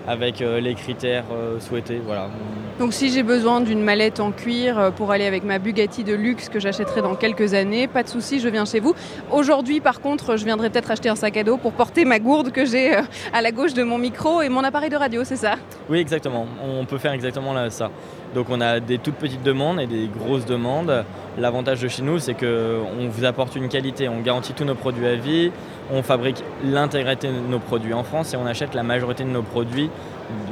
avec 0.08 0.40
euh, 0.40 0.58
les 0.58 0.74
critères 0.74 1.26
euh, 1.30 1.60
souhaités. 1.60 2.00
Voilà. 2.04 2.30
Donc 2.78 2.94
si 2.94 3.10
j'ai 3.10 3.22
besoin 3.22 3.60
d'une 3.60 3.82
mallette 3.82 4.20
en 4.20 4.32
cuir 4.32 4.78
euh, 4.78 4.90
pour 4.90 5.12
aller 5.12 5.26
avec 5.26 5.44
ma 5.44 5.58
Bugatti 5.58 6.02
de 6.02 6.14
luxe 6.14 6.48
que 6.48 6.58
j'achèterai 6.58 7.02
dans 7.02 7.14
quelques 7.14 7.52
années, 7.52 7.86
pas 7.86 8.02
de 8.02 8.08
souci, 8.08 8.40
je 8.40 8.48
viens 8.48 8.64
chez 8.64 8.80
vous. 8.80 8.94
Aujourd'hui 9.30 9.80
par 9.80 10.00
contre, 10.00 10.38
je 10.38 10.44
viendrai 10.46 10.70
peut-être 10.70 10.90
acheter 10.90 11.10
un 11.10 11.16
sac 11.16 11.36
à 11.36 11.44
dos 11.44 11.58
pour 11.58 11.72
porter 11.72 12.06
ma 12.06 12.18
gourde 12.18 12.52
que 12.52 12.64
j'ai 12.64 12.94
à 13.32 13.42
la 13.42 13.52
gauche 13.52 13.74
de 13.74 13.82
mon 13.82 13.98
micro 13.98 14.40
et 14.40 14.48
mon 14.48 14.64
appareil 14.64 14.88
de 14.88 14.96
radio, 14.96 15.24
c'est 15.24 15.36
ça? 15.36 15.56
Oui, 15.90 15.98
exactement. 15.98 16.46
On 16.62 16.86
peut 16.86 16.98
faire 16.98 17.12
exactement 17.12 17.68
ça. 17.68 17.90
Donc 18.34 18.46
on 18.50 18.60
a 18.60 18.80
des 18.80 18.98
toutes 18.98 19.14
petites 19.14 19.42
demandes 19.42 19.80
et 19.80 19.86
des 19.86 20.08
grosses 20.08 20.46
demandes. 20.46 21.04
L'avantage 21.38 21.80
de 21.80 21.88
chez 21.88 22.02
nous, 22.02 22.18
c'est 22.18 22.34
qu'on 22.34 23.08
vous 23.08 23.24
apporte 23.24 23.56
une 23.56 23.68
qualité, 23.68 24.08
on 24.08 24.20
garantit 24.20 24.52
tous 24.52 24.64
nos 24.64 24.74
produits 24.74 25.06
à 25.06 25.14
vie, 25.14 25.50
on 25.92 26.02
fabrique 26.02 26.42
l'intégralité 26.64 27.28
de 27.28 27.48
nos 27.48 27.58
produits 27.58 27.94
en 27.94 28.04
France 28.04 28.34
et 28.34 28.36
on 28.36 28.46
achète 28.46 28.74
la 28.74 28.82
majorité 28.82 29.24
de 29.24 29.30
nos 29.30 29.42
produits, 29.42 29.90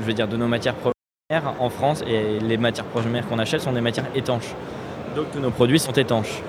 je 0.00 0.06
veux 0.06 0.14
dire 0.14 0.28
de 0.28 0.36
nos 0.36 0.48
matières 0.48 0.74
premières 0.74 1.54
en 1.58 1.68
France 1.68 2.02
et 2.06 2.38
les 2.38 2.56
matières 2.56 2.86
premières 2.86 3.26
qu'on 3.28 3.38
achète 3.38 3.60
sont 3.60 3.72
des 3.72 3.80
matières 3.80 4.06
étanches. 4.14 4.54
Donc 5.14 5.30
tous 5.32 5.40
nos 5.40 5.50
produits 5.50 5.78
sont 5.78 5.92
étanches. 5.92 6.42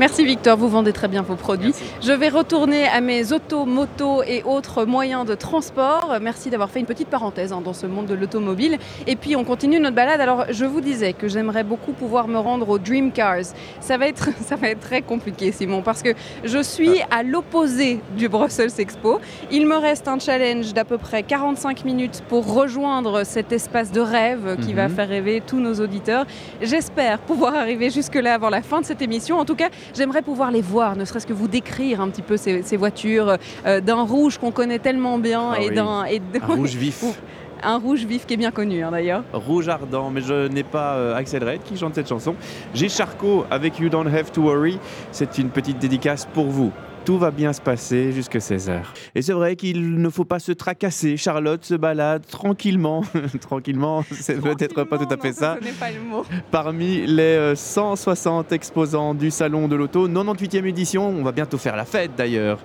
Merci 0.00 0.24
Victor, 0.24 0.56
vous 0.56 0.70
vendez 0.70 0.94
très 0.94 1.08
bien 1.08 1.20
vos 1.20 1.34
produits. 1.34 1.74
Je 2.00 2.12
vais 2.12 2.30
retourner 2.30 2.88
à 2.88 3.02
mes 3.02 3.34
autos, 3.34 3.66
motos 3.66 4.22
et 4.22 4.42
autres 4.44 4.86
moyens 4.86 5.26
de 5.26 5.34
transport. 5.34 6.16
Merci 6.22 6.48
d'avoir 6.48 6.70
fait 6.70 6.80
une 6.80 6.86
petite 6.86 7.08
parenthèse 7.08 7.52
hein, 7.52 7.60
dans 7.62 7.74
ce 7.74 7.84
monde 7.84 8.06
de 8.06 8.14
l'automobile. 8.14 8.78
Et 9.06 9.14
puis 9.14 9.36
on 9.36 9.44
continue 9.44 9.78
notre 9.78 9.96
balade. 9.96 10.22
Alors 10.22 10.46
je 10.48 10.64
vous 10.64 10.80
disais 10.80 11.12
que 11.12 11.28
j'aimerais 11.28 11.64
beaucoup 11.64 11.92
pouvoir 11.92 12.28
me 12.28 12.38
rendre 12.38 12.70
au 12.70 12.78
Dream 12.78 13.12
Cars. 13.12 13.52
Ça 13.80 13.98
va 13.98 14.08
être, 14.08 14.30
ça 14.40 14.56
va 14.56 14.70
être 14.70 14.80
très 14.80 15.02
compliqué 15.02 15.52
Simon 15.52 15.82
parce 15.82 16.00
que 16.00 16.14
je 16.44 16.62
suis 16.62 17.02
à 17.10 17.22
l'opposé 17.22 18.00
du 18.16 18.30
Brussels 18.30 18.72
Expo. 18.78 19.20
Il 19.50 19.66
me 19.66 19.76
reste 19.76 20.08
un 20.08 20.18
challenge 20.18 20.72
d'à 20.72 20.86
peu 20.86 20.96
près 20.96 21.24
45 21.24 21.84
minutes 21.84 22.22
pour 22.26 22.50
rejoindre 22.54 23.24
cet 23.24 23.52
espace 23.52 23.92
de 23.92 24.00
rêve 24.00 24.56
qui 24.64 24.72
va 24.72 24.88
mhm. 24.88 24.94
faire 24.94 25.08
rêver 25.10 25.42
tous 25.46 25.60
nos 25.60 25.74
auditeurs. 25.74 26.24
J'espère 26.62 27.18
pouvoir 27.18 27.54
arriver 27.54 27.90
jusque-là 27.90 28.32
avant 28.32 28.48
la 28.48 28.62
fin 28.62 28.80
de 28.80 28.86
cette 28.86 29.02
émission. 29.02 29.38
En 29.38 29.44
tout 29.44 29.56
cas, 29.56 29.68
J'aimerais 29.94 30.22
pouvoir 30.22 30.50
les 30.50 30.62
voir, 30.62 30.96
ne 30.96 31.04
serait-ce 31.04 31.26
que 31.26 31.32
vous 31.32 31.48
décrire 31.48 32.00
un 32.00 32.08
petit 32.08 32.22
peu 32.22 32.36
ces, 32.36 32.76
voitures 32.76 33.36
euh, 33.66 33.80
d'un 33.80 34.02
rouge 34.02 34.38
qu'on 34.38 34.52
connaît 34.52 34.78
tellement 34.78 35.18
bien 35.18 35.52
ah 35.54 35.60
et 35.60 35.70
d'un 35.70 36.04
un 36.04 36.54
rouge 36.54 36.74
vif. 36.74 37.04
un 37.62 37.78
rouge 37.78 38.04
vif 38.04 38.26
qui 38.26 38.34
est 38.34 38.36
bien 38.36 38.50
connu 38.50 38.82
hein, 38.82 38.90
d'ailleurs. 38.90 39.22
Rouge 39.32 39.68
ardent, 39.68 40.10
mais 40.10 40.20
je 40.20 40.48
n'ai 40.48 40.62
pas 40.62 40.94
euh, 40.94 41.16
Axel 41.16 41.44
Red 41.44 41.62
qui 41.62 41.76
chante 41.76 41.94
cette 41.94 42.08
chanson. 42.08 42.34
J'ai 42.74 42.88
Charcot 42.88 43.44
avec 43.50 43.78
You 43.78 43.88
Don't 43.88 44.06
Have 44.06 44.32
to 44.32 44.42
Worry. 44.42 44.78
C'est 45.12 45.38
une 45.38 45.50
petite 45.50 45.78
dédicace 45.78 46.26
pour 46.32 46.46
vous 46.46 46.72
tout 47.10 47.18
va 47.18 47.32
bien 47.32 47.52
se 47.52 47.60
passer 47.60 48.12
jusqu'à 48.12 48.38
16h. 48.38 48.82
Et 49.16 49.22
c'est 49.22 49.32
vrai 49.32 49.56
qu'il 49.56 50.00
ne 50.00 50.08
faut 50.10 50.24
pas 50.24 50.38
se 50.38 50.52
tracasser. 50.52 51.16
Charlotte 51.16 51.64
se 51.64 51.74
balade 51.74 52.24
tranquillement. 52.24 53.02
tranquillement, 53.40 54.04
c'est 54.12 54.40
peut-être 54.40 54.84
pas 54.84 54.96
tout 54.96 55.12
à 55.12 55.16
fait 55.16 55.32
ça. 55.32 55.58
Pas 55.80 55.90
le 55.90 56.08
mot. 56.08 56.24
Parmi 56.52 57.04
les 57.08 57.56
160 57.56 58.52
euh, 58.52 58.54
exposants 58.54 59.14
du 59.14 59.32
Salon 59.32 59.66
de 59.66 59.74
l'Auto, 59.74 60.06
98e 60.06 60.64
édition, 60.66 61.08
on 61.08 61.24
va 61.24 61.32
bientôt 61.32 61.58
faire 61.58 61.74
la 61.74 61.84
fête 61.84 62.12
d'ailleurs 62.16 62.60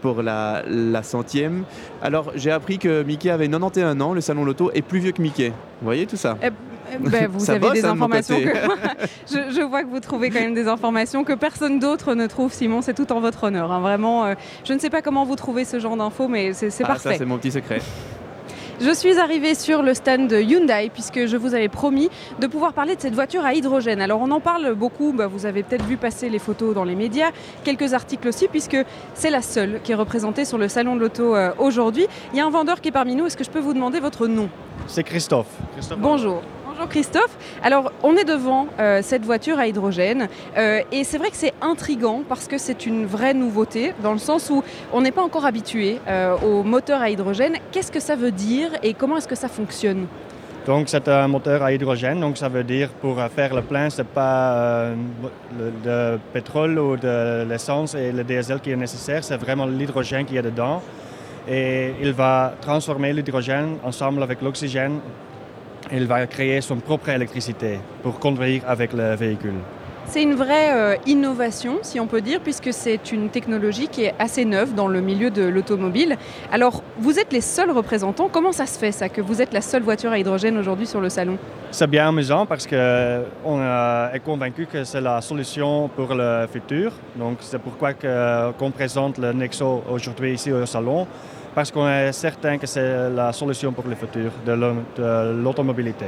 pour 0.00 0.22
la, 0.22 0.62
la 0.68 1.02
centième. 1.02 1.64
Alors 2.00 2.30
j'ai 2.36 2.52
appris 2.52 2.78
que 2.78 3.02
Mickey 3.02 3.30
avait 3.30 3.48
91 3.48 4.00
ans, 4.00 4.12
le 4.12 4.20
Salon 4.20 4.42
de 4.42 4.46
l'Auto 4.46 4.70
est 4.74 4.82
plus 4.82 5.00
vieux 5.00 5.10
que 5.10 5.22
Mickey. 5.22 5.48
Vous 5.48 5.84
voyez 5.84 6.06
tout 6.06 6.16
ça? 6.16 6.38
Eh, 6.40 6.50
ben, 7.00 7.28
vous 7.28 7.50
avez 7.50 7.70
des 7.70 7.84
informations 7.84 8.40
que 8.40 8.48
je, 9.30 9.62
vois 9.62 9.82
que 9.82 9.88
vous 9.88 10.00
trouvez 10.00 10.30
quand 10.30 10.40
même 10.40 10.54
des 10.54 10.68
informations 10.68 11.24
que 11.24 11.32
personne 11.32 11.78
d'autre 11.78 12.14
ne 12.14 12.26
trouve. 12.26 12.52
Simon, 12.52 12.82
c'est 12.82 12.94
tout 12.94 13.12
en 13.12 13.20
votre 13.20 13.44
honneur. 13.44 13.72
Hein. 13.72 13.80
Vraiment, 13.80 14.24
euh, 14.24 14.34
je 14.64 14.72
ne 14.72 14.78
sais 14.78 14.90
pas 14.90 15.02
comment 15.02 15.24
vous 15.24 15.36
trouvez 15.36 15.64
ce 15.64 15.78
genre 15.78 15.96
d'infos, 15.96 16.28
mais 16.28 16.52
c'est 16.52 16.72
ah, 16.84 16.86
parfait. 16.86 17.12
Ça, 17.12 17.18
c'est 17.18 17.24
mon 17.24 17.38
petit 17.38 17.52
secret. 17.52 17.80
Je 18.80 18.94
suis 18.94 19.18
arrivée 19.18 19.56
sur 19.56 19.82
le 19.82 19.92
stand 19.92 20.28
de 20.28 20.40
Hyundai 20.40 20.88
puisque 20.94 21.26
je 21.26 21.36
vous 21.36 21.54
avais 21.54 21.68
promis 21.68 22.10
de 22.38 22.46
pouvoir 22.46 22.72
parler 22.72 22.94
de 22.94 23.00
cette 23.00 23.14
voiture 23.14 23.44
à 23.44 23.52
hydrogène. 23.54 24.00
Alors 24.00 24.20
on 24.20 24.30
en 24.30 24.38
parle 24.38 24.74
beaucoup, 24.74 25.12
bah, 25.12 25.26
vous 25.26 25.46
avez 25.46 25.64
peut-être 25.64 25.84
vu 25.84 25.96
passer 25.96 26.28
les 26.28 26.38
photos 26.38 26.76
dans 26.76 26.84
les 26.84 26.94
médias, 26.94 27.32
quelques 27.64 27.92
articles 27.92 28.28
aussi 28.28 28.46
puisque 28.46 28.76
c'est 29.14 29.30
la 29.30 29.42
seule 29.42 29.80
qui 29.82 29.90
est 29.90 29.96
représentée 29.96 30.44
sur 30.44 30.58
le 30.58 30.68
salon 30.68 30.94
de 30.94 31.00
l'auto 31.00 31.34
euh, 31.34 31.50
aujourd'hui. 31.58 32.06
Il 32.32 32.38
y 32.38 32.40
a 32.40 32.46
un 32.46 32.50
vendeur 32.50 32.80
qui 32.80 32.88
est 32.88 32.92
parmi 32.92 33.16
nous, 33.16 33.26
est-ce 33.26 33.36
que 33.36 33.42
je 33.42 33.50
peux 33.50 33.58
vous 33.58 33.74
demander 33.74 33.98
votre 33.98 34.28
nom? 34.28 34.48
C'est 34.86 35.02
Christophe. 35.02 35.48
Bonjour. 35.98 36.42
Bonjour 36.78 36.90
Christophe. 36.90 37.36
Alors, 37.64 37.90
on 38.04 38.14
est 38.14 38.24
devant 38.24 38.68
euh, 38.78 39.00
cette 39.02 39.24
voiture 39.24 39.58
à 39.58 39.66
hydrogène 39.66 40.28
euh, 40.56 40.80
et 40.92 41.02
c'est 41.02 41.18
vrai 41.18 41.30
que 41.30 41.36
c'est 41.36 41.52
intrigant 41.60 42.22
parce 42.28 42.46
que 42.46 42.56
c'est 42.56 42.86
une 42.86 43.04
vraie 43.04 43.34
nouveauté 43.34 43.94
dans 44.00 44.12
le 44.12 44.20
sens 44.20 44.48
où 44.48 44.62
on 44.92 45.00
n'est 45.00 45.10
pas 45.10 45.22
encore 45.22 45.44
habitué 45.44 45.98
euh, 46.06 46.36
au 46.36 46.62
moteur 46.62 47.02
à 47.02 47.10
hydrogène. 47.10 47.56
Qu'est-ce 47.72 47.90
que 47.90 47.98
ça 47.98 48.14
veut 48.14 48.30
dire 48.30 48.70
et 48.84 48.94
comment 48.94 49.16
est-ce 49.16 49.26
que 49.26 49.34
ça 49.34 49.48
fonctionne? 49.48 50.06
Donc 50.66 50.88
c'est 50.88 51.08
un 51.08 51.26
moteur 51.26 51.64
à 51.64 51.72
hydrogène, 51.72 52.20
donc 52.20 52.38
ça 52.38 52.48
veut 52.48 52.62
dire 52.62 52.90
pour 52.90 53.20
faire 53.34 53.56
le 53.56 53.62
plein, 53.62 53.90
ce 53.90 54.02
n'est 54.02 54.08
pas 54.08 54.90
le, 55.58 56.16
pétrole 56.32 56.78
ou 56.78 56.96
de 56.96 57.42
l'essence 57.42 57.96
et 57.96 58.12
le 58.12 58.22
diesel 58.22 58.60
qui 58.60 58.70
est 58.70 58.76
nécessaire, 58.76 59.24
c'est 59.24 59.36
vraiment 59.36 59.66
l'hydrogène 59.66 60.24
qui 60.24 60.36
est 60.36 60.42
dedans. 60.42 60.80
Et 61.50 61.94
il 62.00 62.12
va 62.12 62.54
transformer 62.60 63.12
l'hydrogène 63.12 63.78
ensemble 63.82 64.22
avec 64.22 64.42
l'oxygène 64.42 65.00
il 65.92 66.06
va 66.06 66.26
créer 66.26 66.60
son 66.60 66.76
propre 66.76 67.08
électricité 67.08 67.80
pour 68.02 68.18
conduire 68.18 68.62
avec 68.66 68.92
le 68.92 69.14
véhicule. 69.14 69.54
C'est 70.10 70.22
une 70.22 70.36
vraie 70.36 70.72
euh, 70.72 70.96
innovation, 71.04 71.80
si 71.82 72.00
on 72.00 72.06
peut 72.06 72.22
dire, 72.22 72.40
puisque 72.40 72.72
c'est 72.72 73.12
une 73.12 73.28
technologie 73.28 73.88
qui 73.88 74.04
est 74.04 74.14
assez 74.18 74.46
neuve 74.46 74.74
dans 74.74 74.88
le 74.88 75.02
milieu 75.02 75.28
de 75.30 75.42
l'automobile. 75.42 76.16
Alors, 76.50 76.82
vous 76.98 77.18
êtes 77.18 77.30
les 77.30 77.42
seuls 77.42 77.70
représentants. 77.70 78.30
Comment 78.32 78.52
ça 78.52 78.64
se 78.64 78.78
fait, 78.78 78.90
ça, 78.90 79.10
que 79.10 79.20
vous 79.20 79.42
êtes 79.42 79.52
la 79.52 79.60
seule 79.60 79.82
voiture 79.82 80.10
à 80.10 80.18
hydrogène 80.18 80.56
aujourd'hui 80.56 80.86
sur 80.86 81.02
le 81.02 81.10
salon? 81.10 81.36
C'est 81.70 81.86
bien 81.86 82.08
amusant 82.08 82.46
parce 82.46 82.66
qu'on 82.66 82.76
est 83.60 84.20
convaincu 84.24 84.64
que 84.64 84.82
c'est 84.84 85.02
la 85.02 85.20
solution 85.20 85.90
pour 85.94 86.14
le 86.14 86.46
futur. 86.50 86.92
Donc, 87.14 87.36
c'est 87.40 87.60
pourquoi 87.60 87.92
qu'on 87.92 88.70
présente 88.70 89.18
le 89.18 89.34
Nexo 89.34 89.84
aujourd'hui 89.90 90.32
ici 90.32 90.50
au 90.50 90.64
salon 90.64 91.06
parce 91.54 91.70
qu'on 91.70 91.88
est 91.88 92.12
certain 92.12 92.58
que 92.58 92.66
c'est 92.66 93.10
la 93.10 93.32
solution 93.32 93.72
pour 93.72 93.84
le 93.86 93.94
futur 93.94 94.30
de 94.46 94.52
l'automobilité. 95.42 96.06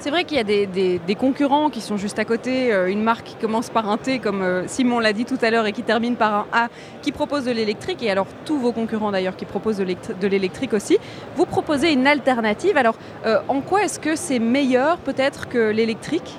C'est 0.00 0.08
vrai 0.08 0.24
qu'il 0.24 0.38
y 0.38 0.40
a 0.40 0.44
des, 0.44 1.14
concurrents 1.14 1.68
qui 1.68 1.82
sont 1.82 1.98
juste 1.98 2.18
à 2.18 2.24
côté, 2.24 2.72
euh, 2.72 2.90
une 2.90 3.02
marque 3.02 3.24
qui 3.26 3.34
commence 3.34 3.68
par 3.68 3.86
un 3.90 3.98
T, 3.98 4.18
comme 4.18 4.40
euh, 4.40 4.66
Simon 4.66 4.98
l'a 4.98 5.12
dit 5.12 5.26
tout 5.26 5.36
à 5.42 5.50
l'heure, 5.50 5.66
et 5.66 5.72
qui 5.72 5.82
termine 5.82 6.16
par 6.16 6.32
un 6.34 6.46
A, 6.54 6.68
qui 7.02 7.12
propose 7.12 7.44
de 7.44 7.50
l'électrique, 7.50 8.02
et 8.02 8.10
alors 8.10 8.26
tous 8.46 8.58
vos 8.58 8.72
concurrents 8.72 9.10
d'ailleurs 9.10 9.36
qui 9.36 9.44
proposent 9.44 9.76
de 9.76 10.26
l'électrique 10.26 10.72
aussi. 10.72 10.96
Vous 11.36 11.44
proposez 11.44 11.92
une 11.92 12.06
alternative, 12.06 12.78
alors 12.78 12.94
euh, 13.26 13.40
en 13.46 13.60
quoi 13.60 13.82
est-ce 13.84 14.00
que 14.00 14.16
c'est 14.16 14.38
meilleur 14.38 14.96
peut-être 14.96 15.50
que 15.50 15.70
l'électrique? 15.70 16.38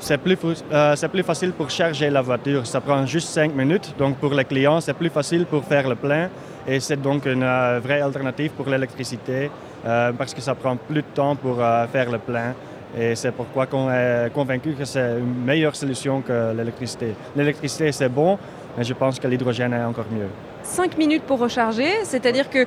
C'est 0.00 0.16
plus, 0.18 0.36
plus, 0.36 1.22
facile 1.22 1.52
pour 1.52 1.68
charger 1.68 2.08
la 2.08 2.22
voiture. 2.22 2.66
Ça 2.66 2.80
prend 2.80 3.04
juste 3.04 3.28
5 3.28 3.54
minutes. 3.54 3.94
Donc 3.98 4.16
pour 4.16 4.32
les 4.32 4.44
clients, 4.44 4.80
c'est 4.80 4.94
plus 4.94 5.08
facile 5.10 5.46
pour 5.46 5.64
faire 5.64 5.88
le 5.88 5.94
plein. 5.94 6.28
Et 6.66 6.80
c'est 6.80 7.00
donc 7.00 7.26
une 7.26 7.42
euh, 7.42 7.80
vraie 7.82 8.00
alternative 8.00 8.52
pour 8.52 8.68
l'électricité 8.68 9.50
euh, 9.86 10.12
parce 10.12 10.32
que 10.32 10.40
ça 10.40 10.54
prend 10.54 10.76
plus 10.76 11.02
de 11.02 11.06
temps 11.14 11.36
pour 11.36 11.60
euh, 11.60 11.86
faire 11.88 12.10
le 12.10 12.18
plein. 12.18 12.54
Et 12.96 13.14
c'est 13.16 13.32
pourquoi 13.32 13.66
on 13.72 13.90
est 13.90 14.30
convaincu 14.32 14.72
que 14.72 14.84
c'est 14.84 15.18
une 15.18 15.44
meilleure 15.44 15.74
solution 15.74 16.20
que 16.20 16.54
l'électricité. 16.56 17.14
L'électricité, 17.34 17.90
c'est 17.90 18.08
bon, 18.08 18.38
mais 18.78 18.84
je 18.84 18.94
pense 18.94 19.18
que 19.18 19.26
l'hydrogène 19.26 19.72
est 19.72 19.84
encore 19.84 20.06
mieux. 20.12 20.28
5 20.62 20.96
minutes 20.96 21.24
pour 21.24 21.40
recharger, 21.40 21.88
c'est-à-dire 22.04 22.48
que 22.48 22.66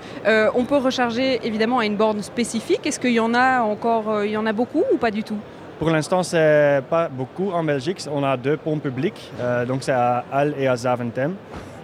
on 0.53 0.65
peut 0.65 0.77
recharger 0.77 1.39
évidemment 1.43 1.79
à 1.79 1.85
une 1.85 1.95
borne 1.95 2.21
spécifique. 2.21 2.85
Est-ce 2.85 2.99
qu'il 2.99 3.13
y 3.13 3.21
en 3.21 3.33
a 3.33 3.61
encore, 3.61 4.25
il 4.25 4.31
y 4.31 4.37
en 4.37 4.45
a 4.45 4.51
beaucoup 4.51 4.83
ou 4.91 4.97
pas 4.97 5.11
du 5.11 5.23
tout? 5.23 5.39
Pour 5.79 5.91
l'instant, 5.91 6.23
c'est 6.23 6.81
pas 6.89 7.07
beaucoup 7.07 7.51
en 7.51 7.63
Belgique. 7.63 8.01
On 8.11 8.23
a 8.23 8.35
deux 8.35 8.57
pompes 8.57 8.81
publiques, 8.81 9.31
euh, 9.39 9.63
donc 9.63 9.83
c'est 9.83 9.91
à 9.91 10.25
Halle 10.31 10.55
et 10.57 10.67
à 10.67 10.75
Zaventem. 10.75 11.35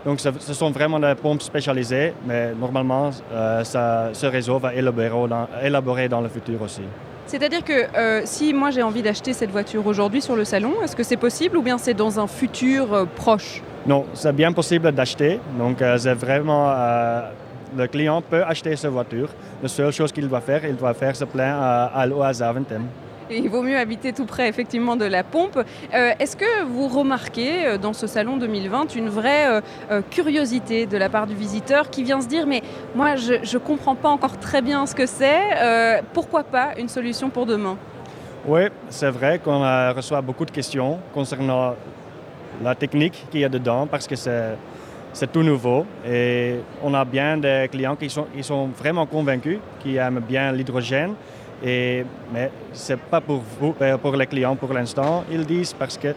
Donc 0.06 0.20
ce, 0.20 0.30
ce 0.39 0.54
sont 0.54 0.72
vraiment 0.72 0.99
des 0.99 1.16
pompes 1.16 1.41
spécialisées, 1.41 2.14
mais 2.26 2.54
normalement, 2.54 3.10
euh, 3.32 3.64
ça- 3.64 4.10
ce 4.14 4.26
réseau 4.26 4.60
va 4.60 4.74
élaborer 4.74 5.28
dans, 5.30 5.47
élaborer 5.64 6.10
dans 6.10 6.22
le 6.22 6.30
futur 6.30 6.62
aussi. 6.62 6.82
C'est-à-dire 7.26 7.64
que 7.64 7.74
euh, 7.97 8.22
si 8.26 8.54
moi 8.54 8.70
j'ai 8.72 8.84
envie 8.84 9.01
d'acheter 9.01 9.32
cette 9.34 9.49
voiture 9.51 9.86
aujourd'hui 9.88 10.22
sur 10.22 10.36
le 10.36 10.43
salon, 10.43 10.74
est-ce 10.84 10.95
que 10.95 11.04
c'est 11.04 11.16
possible 11.18 11.56
ou 11.58 11.62
bien 11.62 11.78
c'est 11.78 11.93
dans 11.93 12.20
un 12.20 12.28
futur 12.28 12.93
euh, 12.93 13.06
proche? 13.16 13.62
Non, 13.86 14.06
c'est 14.14 14.34
bien 14.36 14.51
possible 14.51 14.91
d'acheter. 14.91 15.39
Donc, 15.58 15.82
euh, 15.82 15.97
c'est 15.97 16.14
vraiment. 16.14 16.74
le 17.76 17.88
client 17.88 18.22
peut 18.22 18.43
acheter 18.43 18.76
sa 18.76 18.89
voiture. 18.89 19.30
La 19.62 19.68
seule 19.70 19.91
chose 19.91 20.12
qu'il 20.12 20.28
doit 20.28 20.41
faire, 20.41 20.64
il 20.66 20.76
doit 20.76 20.93
faire 20.93 21.16
se 21.16 21.26
plaindre 21.26 21.62
à 21.62 22.34
Zaventem. 22.34 22.84
Et 22.84 22.88
il 23.38 23.50
vaut 23.50 23.62
mieux 23.62 23.78
habiter 23.78 24.14
tout 24.14 24.26
près 24.26 24.48
effectivement 24.48 24.96
de 24.96 25.06
la 25.06 25.24
pompe. 25.24 25.58
Euh, 25.94 26.12
Est-ce 26.20 26.36
que 26.36 26.64
vous 26.64 26.88
remarquez 26.88 27.66
euh, 27.66 27.78
dans 27.78 27.94
ce 27.94 28.08
salon 28.08 28.38
2020 28.38 28.96
une 28.96 29.10
vraie 29.10 29.62
euh, 29.92 30.02
curiosité 30.10 30.86
de 30.86 30.98
la 30.98 31.10
part 31.10 31.28
du 31.28 31.36
visiteur 31.36 31.90
qui 31.90 32.04
vient 32.04 32.22
se 32.22 32.28
dire 32.28 32.48
mais 32.48 32.62
moi 32.96 33.16
je 33.16 33.34
ne 33.34 33.58
comprends 33.60 33.96
pas 33.96 34.10
encore 34.10 34.38
très 34.40 34.62
bien 34.62 34.86
ce 34.86 34.96
que 34.96 35.06
c'est, 35.06 36.02
pourquoi 36.14 36.44
pas 36.44 36.72
une 36.78 36.90
solution 36.90 37.30
pour 37.30 37.46
demain? 37.46 37.78
Oui, 38.46 38.62
c'est 38.90 39.10
vrai 39.10 39.40
qu'on 39.40 39.62
reçoit 39.94 40.22
beaucoup 40.22 40.46
de 40.46 40.52
questions 40.52 41.00
concernant 41.14 41.76
la 42.62 42.76
technique 42.76 43.26
qu'il 43.32 43.40
y 43.42 43.46
a 43.46 43.50
dedans 43.50 43.88
parce 43.88 44.08
que 44.08 44.16
c'est, 44.16 44.58
tout 45.32 45.44
nouveau. 45.44 45.86
Et 46.06 46.56
on 46.84 46.94
a 46.94 47.06
bien 47.06 47.38
des 47.38 47.68
clients 47.72 47.96
qui 47.96 48.10
sont 48.10 48.68
vraiment 48.78 49.06
convaincus, 49.06 49.60
qui 49.80 49.96
aiment 49.96 50.24
bien 50.28 50.52
l'hydrogène. 50.52 51.14
Et, 51.64 52.06
mais 52.34 52.49
ce 52.74 52.93
n'est 52.93 52.99
pas 52.99 53.22
pour 53.22 53.41
vous, 53.60 53.76
euh, 53.82 53.97
pour 53.97 54.16
les 54.16 54.26
clients 54.28 54.56
pour 54.56 54.72
l'instant. 54.74 55.24
Ils 55.32 55.45
disent 55.45 55.74
parce 55.74 55.97
que 55.97 56.14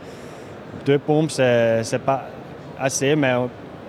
deux 0.84 0.98
pompes, 0.98 1.30
c'est, 1.30 1.82
c'est 1.84 1.98
pas 1.98 2.24
assez, 2.78 3.14
mais 3.16 3.34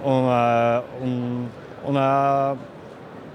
on, 0.06 0.30
euh, 0.30 0.80
on- 1.04 1.90
on 1.92 1.96
a 1.96 2.56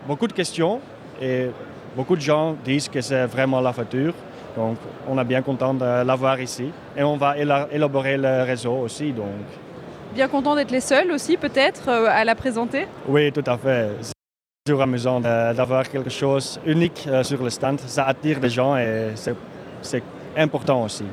beaucoup 0.06 0.26
de 0.26 0.32
questions 0.32 0.80
et 1.20 1.48
beaucoup 1.96 2.16
de 2.16 2.20
gens 2.20 2.54
disent 2.64 2.88
que 2.88 3.00
c'est 3.00 3.26
vraiment 3.26 3.60
la 3.60 3.72
future. 3.72 4.14
Donc, 4.56 4.76
on 5.08 5.18
est 5.18 5.24
bien 5.24 5.40
content 5.42 5.72
de 5.74 6.04
l'avoir 6.04 6.38
ici. 6.40 6.70
Et 6.96 7.02
on 7.02 7.16
va 7.16 7.36
éla- 7.38 7.68
élaborer 7.72 8.16
le 8.18 8.42
réseau 8.44 8.74
aussi. 8.84 9.10
Donc, 9.12 9.26
Bien 10.14 10.28
content 10.28 10.54
d'être 10.54 10.70
les 10.70 10.80
seuls 10.82 11.10
aussi 11.10 11.38
peut-être 11.38 11.88
euh, 11.88 12.06
à 12.10 12.22
la 12.24 12.34
présenter? 12.34 12.86
Oui, 13.08 13.32
tout 13.32 13.44
à 13.46 13.56
fait. 13.56 13.88
C'est 14.64 14.70
toujours 14.74 14.82
amusant 14.84 15.18
de- 15.18 15.54
d'avoir 15.56 15.88
quelque 15.88 16.08
chose 16.08 16.60
unique 16.64 17.08
euh, 17.08 17.24
sur 17.24 17.42
le 17.42 17.50
stand. 17.50 17.80
Ça 17.80 18.04
attire 18.04 18.38
des 18.38 18.48
gens 18.48 18.76
et 18.76 19.08
c'est- 19.16 19.34
important 20.36 20.84
aussi. 20.84 21.04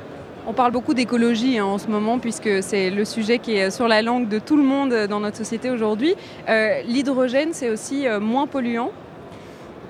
On 0.45 0.53
parle 0.53 0.71
beaucoup 0.71 0.93
d'écologie 0.93 1.57
hein, 1.57 1.65
en 1.65 1.79
ce 1.79 1.87
moment 1.87 2.19
puisque 2.19 2.61
c'est 2.61 2.91
le 2.91 3.03
sujet 3.05 3.39
qui 3.39 3.55
est 3.55 3.71
sur 3.71 3.87
la 3.87 4.03
langue 4.03 4.27
de 4.29 4.37
tout 4.37 4.55
le 4.55 4.61
monde 4.61 4.93
euh, 4.93 5.07
dans 5.07 5.19
notre 5.19 5.37
société 5.37 5.71
aujourd'hui. 5.71 6.13
Euh, 6.47 6.83
L'hydrogène 6.85 7.49
c'est 7.53 7.71
aussi 7.71 8.05
euh, 8.07 8.19
moins 8.19 8.45
polluant? 8.45 8.91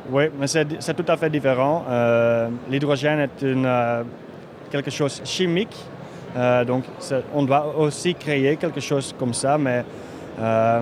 Oui, 0.10 0.24
mais 0.40 0.48
c'est 0.48 0.94
tout 0.96 1.12
à 1.12 1.18
fait 1.18 1.30
différent. 1.30 1.84
Euh, 1.90 2.48
L'hydrogène 2.70 3.20
est 3.20 3.42
une, 3.42 3.66
euh, 3.66 4.04
quelque 4.72 4.90
chose 4.90 5.22
chimique. 5.26 5.76
Euh, 6.38 6.64
donc, 6.64 6.86
on 7.34 7.44
doit 7.44 7.76
aussi 7.78 8.16
créer 8.16 8.56
quelque 8.56 8.80
chose 8.80 9.14
comme 9.20 9.34
ça, 9.34 9.58
mais 9.58 9.84
euh, 10.40 10.82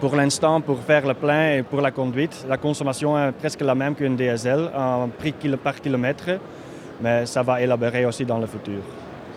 pour 0.00 0.14
l'instant, 0.14 0.60
pour 0.60 0.78
faire 0.80 1.06
le 1.06 1.14
plein 1.14 1.52
et 1.56 1.62
pour 1.62 1.80
la 1.80 1.90
conduite, 1.90 2.44
la 2.48 2.56
consommation 2.56 3.18
est 3.18 3.32
presque 3.32 3.60
la 3.60 3.74
même 3.74 3.94
qu'une 3.94 4.16
diesel 4.16 4.70
en 4.76 5.08
prix 5.08 5.34
par 5.62 5.80
kilomètre, 5.80 6.38
mais 7.00 7.26
ça 7.26 7.42
va 7.42 7.60
élaborer 7.60 8.04
aussi 8.06 8.24
dans 8.24 8.38
le 8.38 8.46
futur. 8.46 8.80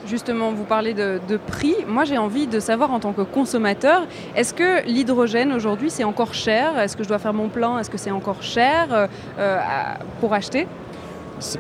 Justement, 0.08 0.52
vous 0.52 0.64
parlez 0.64 0.94
de, 0.94 1.20
de 1.28 1.38
prix. 1.38 1.76
Moi, 1.88 2.06
j'ai 2.06 2.18
envie 2.18 2.48
de 2.48 2.60
savoir 2.60 2.92
en 2.92 3.00
tant 3.00 3.14
que 3.14 3.22
consommateur, 3.22 4.02
est-ce 4.36 4.54
que 4.54 4.84
l'hydrogène 4.88 5.54
aujourd'hui 5.54 5.92
c'est 5.92 6.04
encore 6.04 6.34
cher? 6.34 6.80
Est-ce 6.80 6.98
que 6.98 7.04
je 7.04 7.10
dois 7.10 7.20
faire 7.20 7.34
mon 7.34 7.50
plein? 7.50 7.78
Est-ce 7.78 7.90
que 7.90 7.98
c'est 7.98 8.12
encore 8.12 8.42
cher 8.42 8.88
euh, 8.92 9.08
euh, 9.38 9.60
pour 10.20 10.34
acheter? 10.34 10.68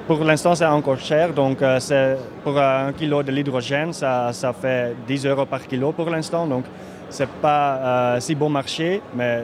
Pour 0.08 0.24
l'instant, 0.24 0.54
c'est 0.54 0.66
encore 0.66 1.00
cher. 1.00 1.34
Donc, 1.34 1.62
euh, 1.62 2.16
pour 2.44 2.60
un 2.60 2.94
kilo 2.94 3.24
de 3.24 3.32
l'hydrogène, 3.32 3.94
ça, 3.94 4.32
ça 4.32 4.54
fait 4.54 4.96
10 5.08 5.26
euros 5.26 5.46
par 5.46 5.66
kilo 5.68 5.92
pour 5.92 6.10
l'instant. 6.10 6.46
Donc, 6.46 6.66
c'est 7.12 7.30
pas 7.30 7.76
euh, 7.76 8.20
si 8.20 8.34
bon 8.34 8.50
marché, 8.50 9.02
mais 9.14 9.44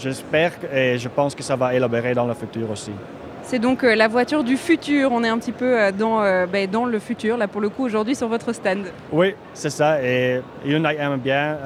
j'espère 0.00 0.52
et 0.72 0.98
je 0.98 1.08
pense 1.08 1.34
que 1.34 1.42
ça 1.42 1.56
va 1.56 1.74
élaborer 1.74 2.12
dans 2.14 2.26
le 2.26 2.34
futur 2.34 2.70
aussi. 2.70 2.92
C'est 3.48 3.58
donc 3.58 3.82
euh, 3.82 3.94
la 3.94 4.08
voiture 4.08 4.44
du 4.44 4.58
futur. 4.58 5.10
On 5.10 5.24
est 5.24 5.28
un 5.28 5.38
petit 5.38 5.52
peu 5.52 5.80
euh, 5.80 5.90
dans, 5.90 6.22
euh, 6.22 6.44
ben, 6.44 6.68
dans 6.70 6.84
le 6.84 6.98
futur, 6.98 7.38
là 7.38 7.48
pour 7.48 7.62
le 7.62 7.70
coup, 7.70 7.84
aujourd'hui 7.84 8.14
sur 8.14 8.28
votre 8.28 8.52
stand. 8.52 8.80
Oui, 9.10 9.34
c'est 9.54 9.70
ça. 9.70 10.02
Et 10.02 10.42
Hyundai 10.66 10.96
aime 10.98 11.16
bien 11.16 11.56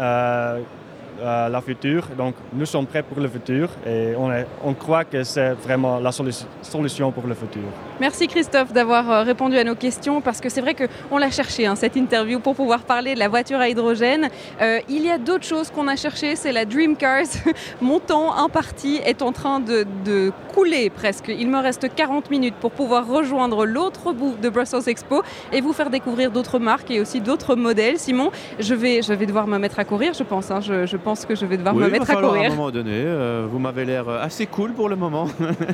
la 1.21 1.61
future. 1.61 2.07
Donc, 2.17 2.35
nous 2.53 2.67
sommes 2.67 2.87
prêts 2.87 3.03
pour 3.03 3.21
le 3.21 3.29
futur 3.29 3.69
et 3.87 4.15
on, 4.17 4.31
on 4.65 4.75
croit 4.75 5.05
que 5.05 5.23
c'est 5.25 5.53
vraiment 5.53 5.99
la 6.01 6.11
solu- 6.11 6.47
solution 6.63 7.11
pour 7.13 7.27
le 7.27 7.35
futur. 7.35 7.63
Merci 8.01 8.27
Christophe 8.27 8.73
d'avoir 8.73 9.11
euh, 9.11 9.23
répondu 9.23 9.57
à 9.59 9.65
nos 9.65 9.75
questions 9.77 10.21
parce 10.21 10.41
que 10.41 10.49
c'est 10.49 10.61
vrai 10.61 10.75
qu'on 10.75 11.19
l'a 11.19 11.31
cherché 11.31 11.67
hein, 11.67 11.77
cette 11.77 11.97
interview 11.97 12.41
pour 12.41 12.55
pouvoir 12.57 12.81
parler 12.81 13.15
de 13.15 13.19
la 13.21 13.29
voiture 13.29 13.59
à 13.59 13.69
hydrogène. 13.69 14.29
Euh, 14.61 14.81
il 14.89 15.05
y 15.05 15.11
a 15.11 15.19
d'autres 15.19 15.45
choses 15.45 15.71
qu'on 15.71 15.87
a 15.89 15.97
cherché, 15.97 16.35
c'est 16.37 16.53
la 16.53 16.65
Dream 16.65 16.97
Cars. 16.97 17.25
Mon 17.81 18.01
temps 18.01 18.35
imparti 18.37 19.01
est 19.05 19.23
en 19.23 19.33
train 19.33 19.61
de, 19.61 19.87
de 20.05 20.33
couler 20.55 20.91
presque. 20.91 21.29
Il 21.29 21.49
me 21.49 21.59
reste 21.61 21.95
40 21.95 22.31
minutes 22.31 22.55
pour 22.61 22.73
pouvoir 22.73 23.07
rejoindre 23.07 23.65
l'autre 23.67 24.13
bout 24.13 24.35
de 24.41 24.49
Brussels 24.49 24.89
Expo 24.89 25.23
et 25.53 25.61
vous 25.61 25.73
faire 25.73 25.91
découvrir 25.91 26.31
d'autres 26.31 26.59
marques 26.59 26.91
et 26.91 27.01
aussi 27.01 27.21
d'autres 27.21 27.55
modèles. 27.55 27.99
Simon, 27.99 28.31
je 28.59 28.75
vais, 28.75 29.03
je 29.03 29.13
vais 29.13 29.27
devoir 29.27 29.47
me 29.47 29.59
mettre 29.59 29.79
à 29.79 29.85
courir, 29.85 30.13
je 30.15 30.23
pense. 30.25 30.51
hein. 30.51 30.61
Je, 30.61 30.87
je 30.87 30.97
pense 31.03 31.27
que 31.27 31.35
je 31.35 31.45
vais 31.47 31.57
devoir 31.57 31.75
Oui, 31.75 31.85
me 31.85 31.91
mettre 31.91 32.11
à 32.11 32.15
courir. 32.17 32.43
à 32.43 32.47
un 32.47 32.57
moment 32.57 32.71
donné. 32.71 32.91
euh, 32.95 33.47
vous 33.51 33.59
m'avez 33.59 33.85
l'air 33.85 34.09
euh, 34.09 34.23
assez 34.23 34.47
cool 34.47 34.73
pour 34.73 34.89
le 34.89 34.97
moment. 34.97 35.27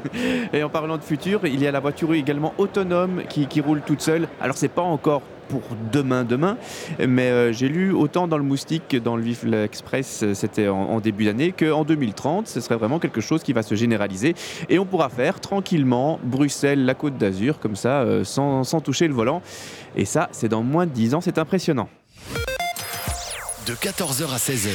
Et 0.53 0.63
en 0.63 0.69
parlant 0.69 0.97
de 0.97 1.03
futur, 1.03 1.41
il 1.45 1.61
y 1.63 1.67
a 1.67 1.71
la 1.71 1.81
voiture 1.81 2.13
également 2.15 2.55
autonome 2.59 3.23
qui, 3.29 3.47
qui 3.47 3.61
roule 3.61 3.83
toute 3.85 4.01
seule. 4.01 4.29
Alors 4.41 4.57
c'est 4.57 4.69
pas 4.69 4.83
encore 4.83 5.23
pour 5.49 5.63
demain 5.91 6.25
demain, 6.25 6.59
mais 6.99 7.31
euh, 7.31 7.53
j'ai 7.53 7.69
lu 7.71 7.93
autant 7.93 8.29
dans 8.29 8.37
le 8.37 8.45
Moustique 8.45 8.83
que 8.87 8.99
dans 8.99 9.17
le 9.17 9.23
Vif 9.23 9.45
l'Express, 9.45 10.23
euh, 10.23 10.35
c'était 10.35 10.69
en, 10.69 10.77
en 10.77 11.01
début 11.01 11.25
d'année, 11.25 11.53
qu'en 11.53 11.85
2030, 11.85 12.47
ce 12.47 12.61
serait 12.61 12.77
vraiment 12.77 12.99
quelque 12.99 13.23
chose 13.23 13.43
qui 13.43 13.55
va 13.55 13.63
se 13.63 13.75
généraliser 13.75 14.35
et 14.69 14.79
on 14.79 14.85
pourra 14.85 15.09
faire 15.09 15.41
tranquillement 15.41 16.21
Bruxelles, 16.23 16.85
la 16.85 16.93
Côte 16.93 17.17
d'Azur, 17.17 17.61
comme 17.61 17.77
ça, 17.77 18.03
euh, 18.03 18.25
sans, 18.25 18.63
sans 18.65 18.83
toucher 18.83 19.09
le 19.09 19.15
volant. 19.15 19.41
Et 19.97 20.05
ça, 20.05 20.29
c'est 20.33 20.49
dans 20.51 20.63
moins 20.63 20.85
de 20.85 20.91
10 20.93 21.15
ans, 21.15 21.23
c'est 21.23 21.39
impressionnant. 21.39 21.89
De 23.69 23.75
14h 23.75 24.33
à 24.33 24.39
16h, 24.39 24.71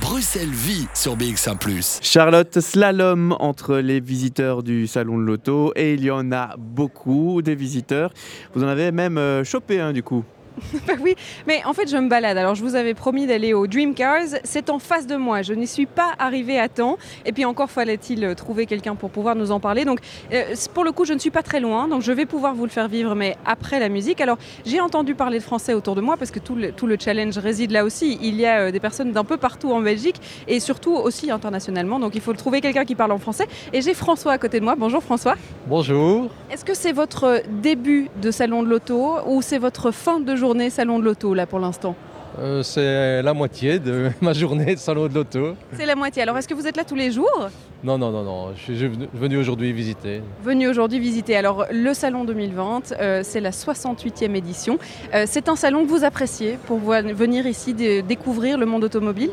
Bruxelles 0.00 0.48
vit 0.52 0.86
sur 0.94 1.16
BX1 1.16 1.58
+. 1.58 2.00
Charlotte, 2.02 2.60
slalom 2.60 3.34
entre 3.40 3.78
les 3.78 3.98
visiteurs 3.98 4.62
du 4.62 4.86
salon 4.86 5.18
de 5.18 5.24
l'auto 5.24 5.72
et 5.74 5.94
il 5.94 6.04
y 6.04 6.10
en 6.12 6.30
a 6.30 6.54
beaucoup 6.56 7.42
des 7.42 7.56
visiteurs. 7.56 8.12
Vous 8.54 8.62
en 8.62 8.68
avez 8.68 8.92
même 8.92 9.18
euh, 9.18 9.42
chopé 9.42 9.80
un 9.80 9.92
du 9.92 10.04
coup. 10.04 10.22
Bah 10.86 10.94
oui, 11.00 11.14
mais 11.46 11.62
en 11.64 11.72
fait 11.72 11.88
je 11.88 11.96
me 11.96 12.08
balade. 12.08 12.36
Alors 12.36 12.54
je 12.54 12.62
vous 12.62 12.74
avais 12.74 12.94
promis 12.94 13.26
d'aller 13.26 13.52
au 13.52 13.66
Dream 13.66 13.94
Cars, 13.94 14.38
c'est 14.44 14.70
en 14.70 14.78
face 14.78 15.06
de 15.06 15.16
moi. 15.16 15.42
Je 15.42 15.52
n'y 15.52 15.66
suis 15.66 15.86
pas 15.86 16.12
arrivée 16.18 16.58
à 16.58 16.68
temps. 16.68 16.96
Et 17.24 17.32
puis 17.32 17.44
encore 17.44 17.70
fallait-il 17.70 18.24
euh, 18.24 18.34
trouver 18.34 18.66
quelqu'un 18.66 18.94
pour 18.94 19.10
pouvoir 19.10 19.34
nous 19.34 19.50
en 19.50 19.60
parler. 19.60 19.84
Donc 19.84 20.00
euh, 20.32 20.54
pour 20.74 20.84
le 20.84 20.92
coup 20.92 21.04
je 21.04 21.12
ne 21.12 21.18
suis 21.18 21.30
pas 21.30 21.42
très 21.42 21.60
loin, 21.60 21.88
donc 21.88 22.02
je 22.02 22.12
vais 22.12 22.26
pouvoir 22.26 22.54
vous 22.54 22.64
le 22.64 22.70
faire 22.70 22.88
vivre, 22.88 23.14
mais 23.14 23.36
après 23.44 23.78
la 23.78 23.88
musique. 23.88 24.20
Alors 24.20 24.38
j'ai 24.64 24.80
entendu 24.80 25.14
parler 25.14 25.38
de 25.38 25.44
français 25.44 25.74
autour 25.74 25.94
de 25.94 26.00
moi 26.00 26.16
parce 26.16 26.30
que 26.30 26.38
tout 26.38 26.54
le, 26.54 26.72
tout 26.72 26.86
le 26.86 26.96
challenge 26.98 27.38
réside 27.38 27.70
là 27.70 27.84
aussi. 27.84 28.18
Il 28.22 28.36
y 28.36 28.46
a 28.46 28.60
euh, 28.60 28.70
des 28.70 28.80
personnes 28.80 29.12
d'un 29.12 29.24
peu 29.24 29.36
partout 29.36 29.72
en 29.72 29.80
Belgique 29.80 30.16
et 30.46 30.60
surtout 30.60 30.94
aussi 30.94 31.30
internationalement. 31.30 31.98
Donc 32.00 32.14
il 32.14 32.20
faut 32.20 32.32
trouver 32.32 32.60
quelqu'un 32.60 32.84
qui 32.84 32.94
parle 32.94 33.12
en 33.12 33.18
français. 33.18 33.46
Et 33.72 33.82
j'ai 33.82 33.94
François 33.94 34.32
à 34.32 34.38
côté 34.38 34.60
de 34.60 34.64
moi. 34.64 34.74
Bonjour 34.76 35.02
François. 35.02 35.36
Bonjour. 35.66 36.30
Est-ce 36.50 36.64
que 36.64 36.74
c'est 36.74 36.92
votre 36.92 37.42
début 37.48 38.08
de 38.20 38.30
salon 38.30 38.62
de 38.62 38.68
l'auto 38.68 39.16
ou 39.26 39.42
c'est 39.42 39.58
votre 39.58 39.90
fin 39.90 40.20
de 40.20 40.34
journée 40.34 40.47
salon 40.70 40.98
de 40.98 41.04
l'auto 41.04 41.34
là 41.34 41.46
pour 41.46 41.58
l'instant 41.58 41.94
Euh, 42.38 42.62
c'est 42.62 43.22
la 43.22 43.34
moitié 43.34 43.78
de 43.80 44.10
ma 44.20 44.32
journée 44.32 44.74
de 44.74 44.78
salon 44.80 45.08
de 45.08 45.14
l'auto. 45.14 45.56
C'est 45.72 45.86
la 45.86 45.96
moitié. 45.96 46.22
Alors 46.22 46.36
est-ce 46.38 46.46
que 46.46 46.54
vous 46.54 46.66
êtes 46.68 46.76
là 46.76 46.84
tous 46.84 46.94
les 46.94 47.10
jours? 47.10 47.40
Non, 47.82 47.96
non, 47.98 48.10
non, 48.12 48.22
non. 48.22 48.52
Je 48.54 48.62
suis 48.62 48.90
venu- 49.14 49.36
aujourd'hui 49.38 49.72
visiter. 49.72 50.20
Venu 50.44 50.68
aujourd'hui 50.68 51.00
visiter. 51.00 51.34
Alors 51.36 51.64
le 51.72 51.92
salon 51.94 52.24
2020, 52.24 52.92
euh, 52.92 53.22
c'est 53.24 53.40
la 53.40 53.50
68e 53.50 54.34
édition. 54.36 54.78
Euh, 55.14 55.24
c'est 55.26 55.48
un 55.48 55.56
salon 55.56 55.84
que 55.84 55.90
vous 55.90 56.04
appréciez 56.04 56.58
pour 56.66 56.78
venir 56.78 57.46
ici 57.46 57.72
dé- 57.74 58.02
découvrir 58.02 58.56
le 58.58 58.66
monde 58.66 58.84
automobile? 58.84 59.30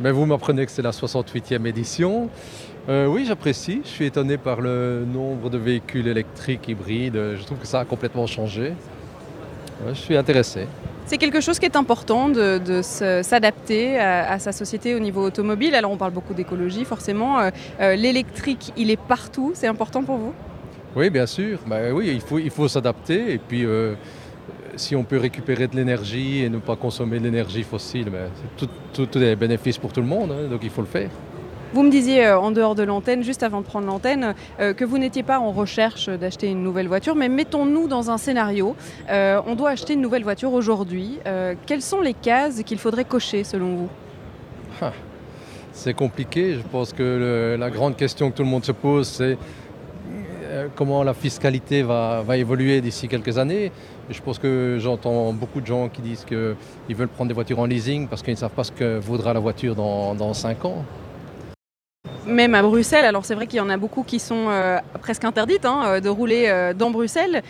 Mais 0.00 0.10
vous 0.10 0.26
m'apprenez 0.26 0.66
que 0.66 0.72
c'est 0.72 0.82
la 0.82 0.92
68e 0.92 1.64
édition. 1.66 2.28
Oui, 2.88 3.24
j'apprécie. 3.26 3.80
Je 3.82 3.88
suis 3.88 4.04
étonné 4.06 4.36
par 4.36 4.60
le 4.60 5.04
nombre 5.18 5.48
de 5.50 5.58
véhicules 5.58 6.06
électriques 6.06 6.68
hybrides. 6.68 7.18
Je 7.38 7.44
trouve 7.44 7.58
que 7.58 7.66
ça 7.66 7.80
a 7.80 7.84
complètement 7.84 8.26
changé. 8.28 8.74
Ouais, 9.84 9.94
je 9.94 10.00
suis 10.00 10.16
intéressé. 10.16 10.66
C'est 11.04 11.18
quelque 11.18 11.40
chose 11.40 11.58
qui 11.58 11.66
est 11.66 11.76
important 11.76 12.28
de, 12.28 12.80
s'adapter 12.82 13.98
à, 13.98 14.32
à 14.32 14.38
sa 14.38 14.52
société 14.52 14.94
au 14.94 14.98
niveau 14.98 15.22
automobile. 15.24 15.74
Alors 15.74 15.92
on 15.92 15.96
parle 15.96 16.12
beaucoup 16.12 16.34
d'écologie 16.34 16.84
forcément. 16.84 17.38
Euh, 17.38 17.50
euh, 17.80 17.94
L'électrique, 17.94 18.72
il 18.76 18.90
est 18.90 19.00
partout. 19.00 19.52
C'est 19.54 19.68
important 19.68 20.02
pour 20.02 20.16
vous? 20.16 20.32
Oui, 20.96 21.10
bien 21.10 21.26
sûr. 21.26 21.60
Ben 21.66 21.92
oui, 21.92 22.10
il 22.12 22.20
faut, 22.20 22.38
il 22.38 22.50
faut 22.50 22.66
s'adapter. 22.68 23.34
Et 23.34 23.38
puis, 23.38 23.64
euh, 23.64 23.94
si 24.76 24.96
on 24.96 25.04
peut 25.04 25.18
récupérer 25.18 25.68
de 25.68 25.76
l'énergie 25.76 26.42
et 26.42 26.48
ne 26.48 26.58
pas 26.58 26.74
consommer 26.74 27.18
de 27.18 27.24
l'énergie 27.24 27.62
fossile, 27.62 28.06
ben, 28.10 28.28
c'est 28.34 28.56
tout, 28.66 28.72
tout, 28.92 29.06
tout 29.06 29.22
est 29.22 29.36
bénéfice 29.36 29.78
pour 29.78 29.92
tout 29.92 30.00
le 30.00 30.06
monde. 30.06 30.32
hein, 30.32 30.48
donc, 30.50 30.60
il 30.62 30.70
faut 30.70 30.80
le 30.82 30.88
faire. 30.88 31.10
Vous 31.76 31.82
me 31.82 31.90
disiez 31.90 32.24
euh, 32.24 32.40
en 32.40 32.52
dehors 32.52 32.74
de 32.74 32.82
l'antenne, 32.82 33.22
juste 33.22 33.42
avant 33.42 33.60
de 33.60 33.66
prendre 33.66 33.86
l'antenne, 33.86 34.34
euh, 34.60 34.72
que 34.72 34.82
vous 34.82 34.96
n'étiez 34.96 35.22
pas 35.22 35.40
en 35.40 35.52
recherche 35.52 36.08
d'acheter 36.08 36.46
une 36.46 36.62
nouvelle 36.62 36.88
voiture, 36.88 37.14
mais 37.14 37.28
mettons-nous 37.28 37.86
dans 37.86 38.10
un 38.10 38.16
scénario. 38.16 38.74
Euh, 39.10 39.42
on 39.46 39.56
doit 39.56 39.68
acheter 39.68 39.92
une 39.92 40.00
nouvelle 40.00 40.22
voiture 40.22 40.54
aujourd'hui. 40.54 41.18
Quelles 41.66 41.82
sont 41.82 42.00
les 42.00 42.14
cases 42.14 42.62
qu'il 42.62 42.78
faudrait 42.78 43.04
cocher 43.04 43.44
selon 43.44 43.76
vous? 43.76 43.88
Ah, 44.80 44.92
C'est 45.74 45.92
compliqué. 45.92 46.54
Je 46.54 46.62
pense 46.62 46.94
que 46.94 47.58
la 47.60 47.68
grande 47.68 47.94
question 47.94 48.30
que 48.30 48.36
tout 48.36 48.42
le 48.42 48.48
monde 48.48 48.64
se 48.64 48.72
pose, 48.72 49.06
c'est 49.06 49.36
comment 50.76 51.02
la 51.02 51.12
fiscalité 51.12 51.82
va, 51.82 52.24
évoluer 52.38 52.80
d'ici 52.80 53.06
quelques 53.06 53.36
années. 53.36 53.70
Je 54.08 54.22
pense 54.22 54.38
que 54.38 54.78
j'entends 54.80 55.34
beaucoup 55.34 55.60
de 55.60 55.66
gens 55.66 55.90
qui 55.90 56.00
disent 56.00 56.24
qu'ils 56.24 56.96
veulent 56.96 57.08
prendre 57.08 57.28
des 57.28 57.34
voitures 57.34 57.58
en 57.58 57.66
leasing 57.66 58.08
parce 58.08 58.22
qu'ils 58.22 58.32
ne 58.32 58.38
savent 58.38 58.56
pas 58.56 58.64
ce 58.64 58.72
que 58.72 58.98
vaudra 58.98 59.34
la 59.34 59.40
voiture 59.40 59.74
dans, 59.74 60.14
dans 60.14 60.32
5 60.32 60.64
ans. 60.64 60.82
Même 62.26 62.56
à 62.56 62.62
Bruxelles, 62.62 63.04
alors 63.04 63.24
c'est 63.24 63.36
vrai 63.36 63.46
qu'il 63.46 63.58
y 63.58 63.60
en 63.60 63.70
a 63.70 63.76
beaucoup 63.76 64.02
qui 64.02 64.18
sont 64.18 64.46
euh, 64.48 64.78
presque 65.00 65.24
interdites 65.24 65.64
hein, 65.64 65.82
euh, 65.86 66.00
de 66.00 66.08
rouler 66.08 66.46
euh, 66.48 66.74
dans 66.74 66.90
Bruxelles. 66.90 67.42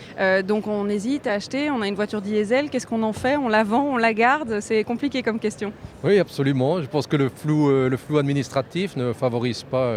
Donc 0.45 0.67
on 0.67 0.87
hésite 0.87 1.25
à 1.25 1.33
acheter, 1.33 1.71
on 1.71 1.81
a 1.81 1.87
une 1.87 1.95
voiture 1.95 2.21
diesel, 2.21 2.69
qu'est-ce 2.69 2.85
qu'on 2.85 3.01
en 3.01 3.13
fait? 3.13 3.37
On 3.37 3.47
la 3.47 3.63
vend, 3.63 3.83
on 3.93 3.97
la 3.97 4.13
garde? 4.13 4.59
C'est 4.59 4.83
compliqué 4.83 5.23
comme 5.23 5.39
question. 5.39 5.73
Oui, 6.03 6.19
absolument. 6.19 6.81
Je 6.81 6.87
pense 6.87 7.07
que 7.07 7.17
le 7.17 7.29
flou, 7.29 8.17
administratif 8.17 8.95
ne 8.95 9.13
favorise 9.13 9.63
pas 9.63 9.91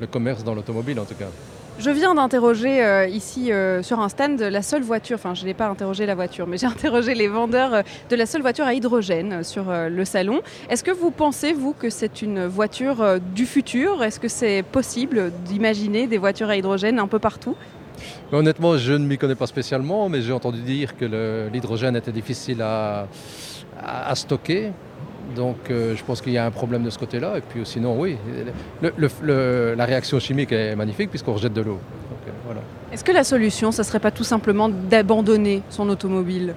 le 0.00 0.06
commerce 0.06 0.44
dans 0.44 0.54
l'automobile 0.54 1.00
en 1.00 1.04
tout 1.04 1.14
cas. 1.14 1.28
Je 1.80 1.88
viens 1.88 2.14
d'interroger 2.14 2.84
euh, 2.84 3.06
ici 3.06 3.50
euh, 3.50 3.82
sur 3.82 4.00
un 4.00 4.10
stand 4.10 4.38
la 4.38 4.60
seule 4.60 4.82
voiture, 4.82 5.14
enfin 5.14 5.32
je 5.32 5.46
n'ai 5.46 5.54
pas 5.54 5.66
interrogé 5.66 6.04
la 6.04 6.14
voiture, 6.14 6.46
mais 6.46 6.58
j'ai 6.58 6.66
interrogé 6.76 7.14
les 7.14 7.26
vendeurs 7.26 7.72
euh, 7.72 7.82
de 8.10 8.16
la 8.16 8.26
seule 8.26 8.42
voiture 8.42 8.66
à 8.66 8.74
hydrogène 8.74 9.42
sur 9.42 9.64
le 9.72 10.04
salon. 10.04 10.42
Est-ce 10.68 10.84
que 10.84 10.90
vous 10.90 11.10
pensez, 11.10 11.54
vous, 11.54 11.72
que 11.72 11.88
c'est 11.88 12.20
une 12.20 12.44
voiture 12.44 13.18
du 13.34 13.46
futur? 13.46 14.04
Est-ce 14.04 14.20
que 14.20 14.28
c'est 14.28 14.62
possible 14.62 15.32
d'imaginer 15.46 16.06
des 16.06 16.18
voitures 16.18 16.50
à 16.50 16.56
hydrogène 16.56 16.98
un 16.98 17.08
peu 17.08 17.18
partout? 17.18 17.56
Honnêtement, 18.30 18.76
je 18.76 18.92
ne 18.92 19.06
m'y 19.06 19.16
connais 19.16 19.34
pas 19.34 19.46
spécialement, 19.46 20.10
mais 20.10 20.20
j'ai 20.20 20.34
entendu 20.34 20.60
dire 20.60 20.98
que 20.98 21.48
l'hydrogène 21.50 21.96
était 21.96 22.12
difficile 22.12 22.60
à 22.60 23.06
stocker. 24.14 24.72
Donc 25.36 25.56
euh, 25.70 25.94
je 25.96 26.02
pense 26.04 26.20
qu'il 26.20 26.32
y 26.32 26.38
a 26.38 26.44
un 26.44 26.50
problème 26.50 26.82
de 26.82 26.90
ce 26.90 26.98
côté-là. 26.98 27.38
Et 27.38 27.40
puis 27.40 27.60
sinon, 27.64 27.98
oui, 27.98 28.16
le- 28.82 28.92
le- 28.96 29.08
le- 29.22 29.74
la 29.76 29.84
réaction 29.84 30.18
chimique 30.18 30.52
est 30.52 30.74
magnifique 30.76 31.10
puisqu'on 31.10 31.34
rejette 31.34 31.52
de 31.52 31.60
l'eau. 31.62 31.78
Euh, 32.26 32.30
voilà. 32.44 32.60
Est-ce 32.92 33.04
que 33.04 33.12
la 33.12 33.24
solution, 33.24 33.70
ça 33.72 33.84
serait 33.84 34.00
pas 34.00 34.10
tout 34.10 34.24
simplement 34.24 34.68
d'abandonner 34.68 35.62
son 35.70 35.88
automobile? 35.88 36.54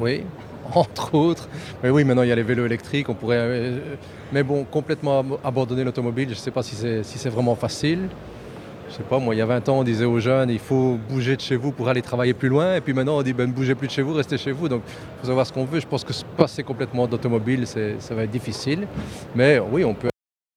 Oui, 0.00 0.22
entre 0.74 1.14
autres. 1.14 1.48
Mais 1.82 1.90
oui, 1.90 2.04
maintenant 2.04 2.22
il 2.22 2.28
y 2.28 2.32
a 2.32 2.36
les 2.36 2.42
vélos 2.42 2.66
électriques, 2.66 3.08
on 3.08 3.14
pourrait. 3.14 3.38
euh, 3.40 3.78
mais 4.32 4.42
bon, 4.42 4.64
complètement 4.64 5.20
ab- 5.20 5.38
abandonner 5.44 5.84
l'automobile, 5.84 6.28
je 6.28 6.34
ne 6.34 6.38
sais 6.38 6.50
pas 6.50 6.62
si 6.62 6.74
c'est 6.74 7.02
si 7.02 7.18
c'est 7.18 7.30
vraiment 7.30 7.54
facile. 7.54 8.08
Je 8.94 8.98
sais 8.98 9.08
pas, 9.08 9.18
moi, 9.18 9.34
il 9.34 9.38
y 9.38 9.40
a 9.40 9.46
20 9.46 9.68
ans, 9.70 9.80
on 9.80 9.82
disait 9.82 10.04
aux 10.04 10.20
jeunes, 10.20 10.50
il 10.50 10.60
faut 10.60 10.96
bouger 11.10 11.34
de 11.34 11.40
chez 11.40 11.56
vous 11.56 11.72
pour 11.72 11.88
aller 11.88 12.00
travailler 12.00 12.32
plus 12.32 12.48
loin. 12.48 12.76
Et 12.76 12.80
puis 12.80 12.92
maintenant, 12.92 13.18
on 13.18 13.22
dit, 13.24 13.32
ben, 13.32 13.48
ne 13.48 13.52
bougez 13.52 13.74
plus 13.74 13.88
de 13.88 13.92
chez 13.92 14.02
vous, 14.02 14.12
restez 14.14 14.38
chez 14.38 14.52
vous. 14.52 14.68
Donc, 14.68 14.82
il 14.86 15.20
faut 15.20 15.26
savoir 15.26 15.44
ce 15.44 15.52
qu'on 15.52 15.64
veut. 15.64 15.80
Je 15.80 15.86
pense 15.86 16.04
que 16.04 16.12
se 16.12 16.24
passer 16.36 16.62
complètement 16.62 17.08
d'automobile, 17.08 17.66
ça 17.66 18.14
va 18.14 18.22
être 18.22 18.30
difficile. 18.30 18.86
Mais 19.34 19.58
oui, 19.58 19.84
on 19.84 19.94
peut 19.94 20.10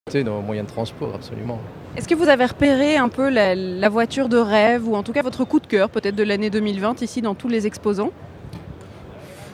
adapter 0.08 0.24
nos 0.24 0.40
moyens 0.42 0.68
de 0.68 0.72
transport, 0.72 1.16
absolument. 1.16 1.60
Est-ce 1.96 2.08
que 2.08 2.14
vous 2.14 2.30
avez 2.30 2.46
repéré 2.46 2.96
un 2.98 3.10
peu 3.10 3.28
la, 3.28 3.56
la 3.56 3.90
voiture 3.90 4.30
de 4.30 4.38
rêve 4.38 4.88
ou 4.88 4.96
en 4.96 5.02
tout 5.02 5.14
cas 5.14 5.24
votre 5.24 5.44
coup 5.44 5.60
de 5.60 5.66
cœur 5.66 5.90
peut-être 5.90 6.16
de 6.16 6.22
l'année 6.24 6.52
2020 6.52 7.02
ici 7.02 7.24
dans 7.24 7.34
tous 7.34 7.48
les 7.48 7.66
exposants? 7.66 8.12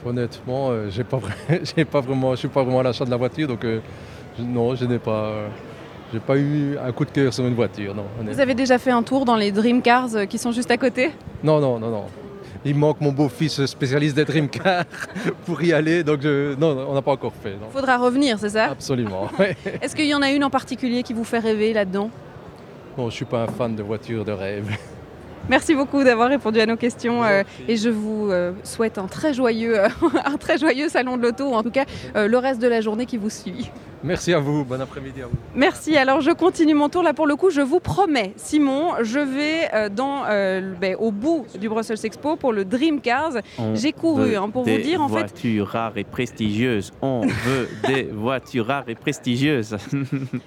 Honnêtement, 0.04 0.68
euh, 0.72 0.90
j'ai 0.90 1.04
pas, 1.86 2.00
vraiment, 2.00 2.32
je 2.32 2.40
suis 2.40 2.48
pas 2.48 2.62
vraiment 2.62 2.80
à 2.80 2.82
l'achat 2.82 3.06
de 3.06 3.10
la 3.10 3.16
voiture, 3.16 3.48
donc 3.48 3.64
euh, 3.64 3.80
je- 4.38 4.44
non, 4.44 4.74
je 4.74 4.84
n'ai 4.84 4.98
pas, 4.98 5.24
euh, 5.28 5.48
j'ai 6.14 6.20
pas 6.20 6.36
eu 6.38 6.78
un 6.78 6.92
coup 6.92 7.04
de 7.04 7.10
cœur 7.10 7.34
sur 7.34 7.44
une 7.44 7.54
voiture, 7.54 7.92
non. 7.92 8.04
Vous 8.24 8.38
avez 8.38 8.54
déjà 8.54 8.78
fait 8.78 8.92
un 8.92 9.02
tour 9.02 9.24
dans 9.24 9.34
les 9.34 9.50
Dream 9.50 9.82
Cars 9.82 10.14
euh, 10.14 10.26
qui 10.26 10.38
sont 10.38 10.52
juste 10.52 10.70
à 10.70 10.76
côté? 10.76 11.10
Non, 11.42 11.58
non, 11.58 11.80
non, 11.80 11.90
non. 11.90 12.04
Il 12.64 12.76
manque 12.76 13.00
mon 13.00 13.10
beau-fils 13.10 13.66
spécialiste 13.66 14.14
des 14.14 14.24
Dream 14.24 14.48
Cars 14.48 14.84
pour 15.44 15.60
y 15.60 15.72
aller, 15.72 16.04
donc 16.04 16.20
je- 16.22 16.54
non, 16.54 16.86
on 16.88 16.94
n'a 16.94 17.02
pas 17.02 17.10
encore 17.10 17.32
fait. 17.42 17.50
non. 17.50 17.66
Faudra 17.72 17.96
revenir, 17.98 18.38
c'est 18.38 18.50
ça? 18.50 18.66
Absolument. 18.66 19.28
ouais. 19.40 19.56
Est-ce 19.82 19.96
qu'il 19.96 20.06
y 20.06 20.14
en 20.14 20.22
a 20.22 20.30
une 20.30 20.44
en 20.44 20.50
particulier 20.50 21.02
qui 21.02 21.14
vous 21.14 21.24
fait 21.24 21.40
rêver 21.40 21.72
là-dedans? 21.72 22.10
Bon, 22.96 23.10
je 23.10 23.16
suis 23.16 23.24
pas 23.24 23.42
un 23.42 23.48
fan 23.48 23.74
de 23.74 23.82
voitures 23.82 24.24
de 24.24 24.30
rêve. 24.32 24.70
Merci 25.48 25.74
beaucoup 25.74 26.04
d'avoir 26.04 26.28
répondu 26.28 26.60
à 26.60 26.66
nos 26.66 26.76
questions 26.76 27.24
euh, 27.24 27.42
et 27.66 27.76
je 27.76 27.88
vous 27.90 28.30
euh, 28.30 28.52
souhaite 28.62 28.98
un 28.98 29.08
très 29.08 29.34
joyeux, 29.34 29.78
un 30.24 30.36
très 30.38 30.58
joyeux 30.58 30.88
salon 30.88 31.16
de 31.16 31.22
l'auto 31.22 31.48
ou 31.50 31.54
en 31.54 31.62
tout 31.64 31.72
cas 31.72 31.84
le 32.14 32.36
reste 32.38 32.62
de 32.62 32.68
la 32.68 32.80
journée 32.80 33.04
qui 33.04 33.16
vous 33.18 33.28
suit. 33.30 33.70
Merci 34.04 34.34
à 34.34 34.38
vous, 34.38 34.66
bon 34.66 34.78
après-midi 34.82 35.22
à 35.22 35.26
vous. 35.26 35.32
Merci. 35.54 35.96
Alors 35.96 36.20
je 36.20 36.30
continue 36.30 36.74
mon 36.74 36.90
tour 36.90 37.02
là 37.02 37.14
pour 37.14 37.26
le 37.26 37.36
coup. 37.36 37.48
Je 37.48 37.62
vous 37.62 37.80
promets, 37.80 38.34
Simon, 38.36 38.90
je 39.02 39.18
vais 39.18 39.70
euh, 39.72 39.88
dans 39.88 40.24
euh, 40.28 40.74
ben, 40.78 40.94
au 40.98 41.10
bout 41.10 41.46
du 41.58 41.70
Brussels 41.70 41.96
Expo 42.04 42.36
pour 42.36 42.52
le 42.52 42.66
Dream 42.66 43.00
Cars. 43.00 43.32
J'ai 43.72 43.92
couru 43.92 44.36
hein, 44.36 44.50
pour 44.50 44.64
des 44.64 44.76
vous 44.76 44.82
dire 44.82 45.00
en 45.00 45.08
fait. 45.08 45.14
voitures 45.14 45.66
rares 45.68 45.96
et 45.96 46.04
prestigieuses. 46.04 46.92
On 47.00 47.22
veut 47.46 47.68
des 47.86 48.02
voitures 48.04 48.66
rares 48.66 48.88
et 48.88 48.94
prestigieuses. 48.94 49.76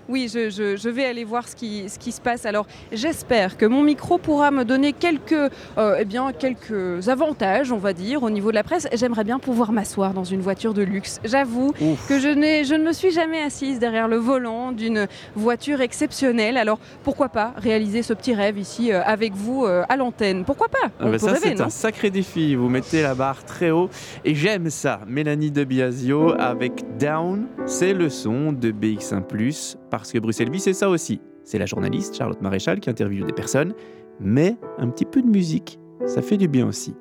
Oui, 0.08 0.30
je, 0.32 0.50
je- 0.50 0.76
je 0.78 0.90
vais 0.90 1.06
aller 1.06 1.24
voir 1.24 1.48
ce 1.48 1.56
qui, 1.56 1.90
ce 1.90 1.98
qui 1.98 2.12
se 2.12 2.22
passe. 2.22 2.46
Alors, 2.46 2.68
j'espère 2.92 3.58
que 3.58 3.66
mon 3.66 3.82
micro 3.84 4.18
pourra 4.20 4.52
me 4.52 4.64
donner 4.66 4.94
quelques, 4.94 5.32
euh, 5.34 5.98
eh 6.00 6.06
bien, 6.06 6.32
quelques 6.32 7.10
avantages, 7.10 7.72
on 7.72 7.78
va 7.78 7.94
dire, 7.94 8.22
au 8.24 8.30
niveau 8.30 8.50
de 8.52 8.56
la 8.56 8.64
presse. 8.64 8.88
J'aimerais 8.94 9.24
bien 9.24 9.40
pouvoir 9.40 9.72
m'asseoir 9.72 10.14
dans 10.14 10.24
une 10.24 10.42
voiture 10.42 10.74
de 10.74 10.84
luxe. 10.84 11.20
J'avoue 11.26 11.72
que 12.08 12.20
je, 12.20 12.30
je 12.68 12.74
ne 12.76 12.84
me 12.84 12.94
suis 12.94 13.12
jamais 13.12 13.47
assise 13.48 13.80
derrière 13.80 14.08
le 14.08 14.18
volant 14.18 14.72
d'une 14.72 15.08
voiture 15.36 15.82
exceptionnelle. 15.82 16.58
Alors, 16.58 16.80
pourquoi 17.04 17.30
pas 17.30 17.54
réaliser 17.58 18.04
ce 18.04 18.14
petit 18.14 18.36
rêve 18.36 18.58
ici 18.60 18.92
euh, 18.92 19.02
avec 19.04 19.34
vous 19.34 19.66
euh, 19.66 19.84
à 19.90 19.98
l'antenne? 19.98 20.46
Pourquoi 20.46 20.68
pas? 20.68 20.78
Ah 20.84 20.92
On 21.02 21.06
bah 21.06 21.12
peut 21.14 21.18
ça, 21.18 21.32
rêver, 21.34 21.40
c'est 21.50 21.56
non? 21.56 21.66
un 21.66 21.70
sacré 21.70 22.12
défi. 22.12 22.56
Vous 22.56 22.70
mettez 22.70 23.02
la 23.02 23.16
barre 23.16 23.44
très 23.44 23.72
haut. 23.72 23.90
Et 24.24 24.36
j'aime 24.36 24.70
ça. 24.70 25.00
Mélanie 25.08 25.52
de 25.52 25.64
Biasio 25.64 26.34
avec 26.40 26.84
Down, 27.00 27.48
c'est 27.66 27.94
le 27.94 28.10
son 28.10 28.52
de 28.52 28.72
BX1, 28.72 29.76
parce 29.90 30.12
que 30.12 30.20
Bruxelles 30.20 30.52
Vie, 30.52 30.60
c'est 30.60 30.74
ça 30.74 30.90
aussi. 30.90 31.20
C'est 31.44 31.58
la 31.58 31.66
journaliste 31.66 32.16
Charlotte 32.16 32.42
Maréchal 32.42 32.80
qui 32.80 32.90
interviewe 32.90 33.26
des 33.26 33.34
personnes, 33.34 33.74
mais 34.20 34.56
un 34.78 34.90
petit 34.90 35.06
peu 35.06 35.22
de 35.22 35.28
musique, 35.28 35.80
ça 36.06 36.22
fait 36.22 36.38
du 36.38 36.48
bien 36.48 36.68
aussi. 36.68 36.94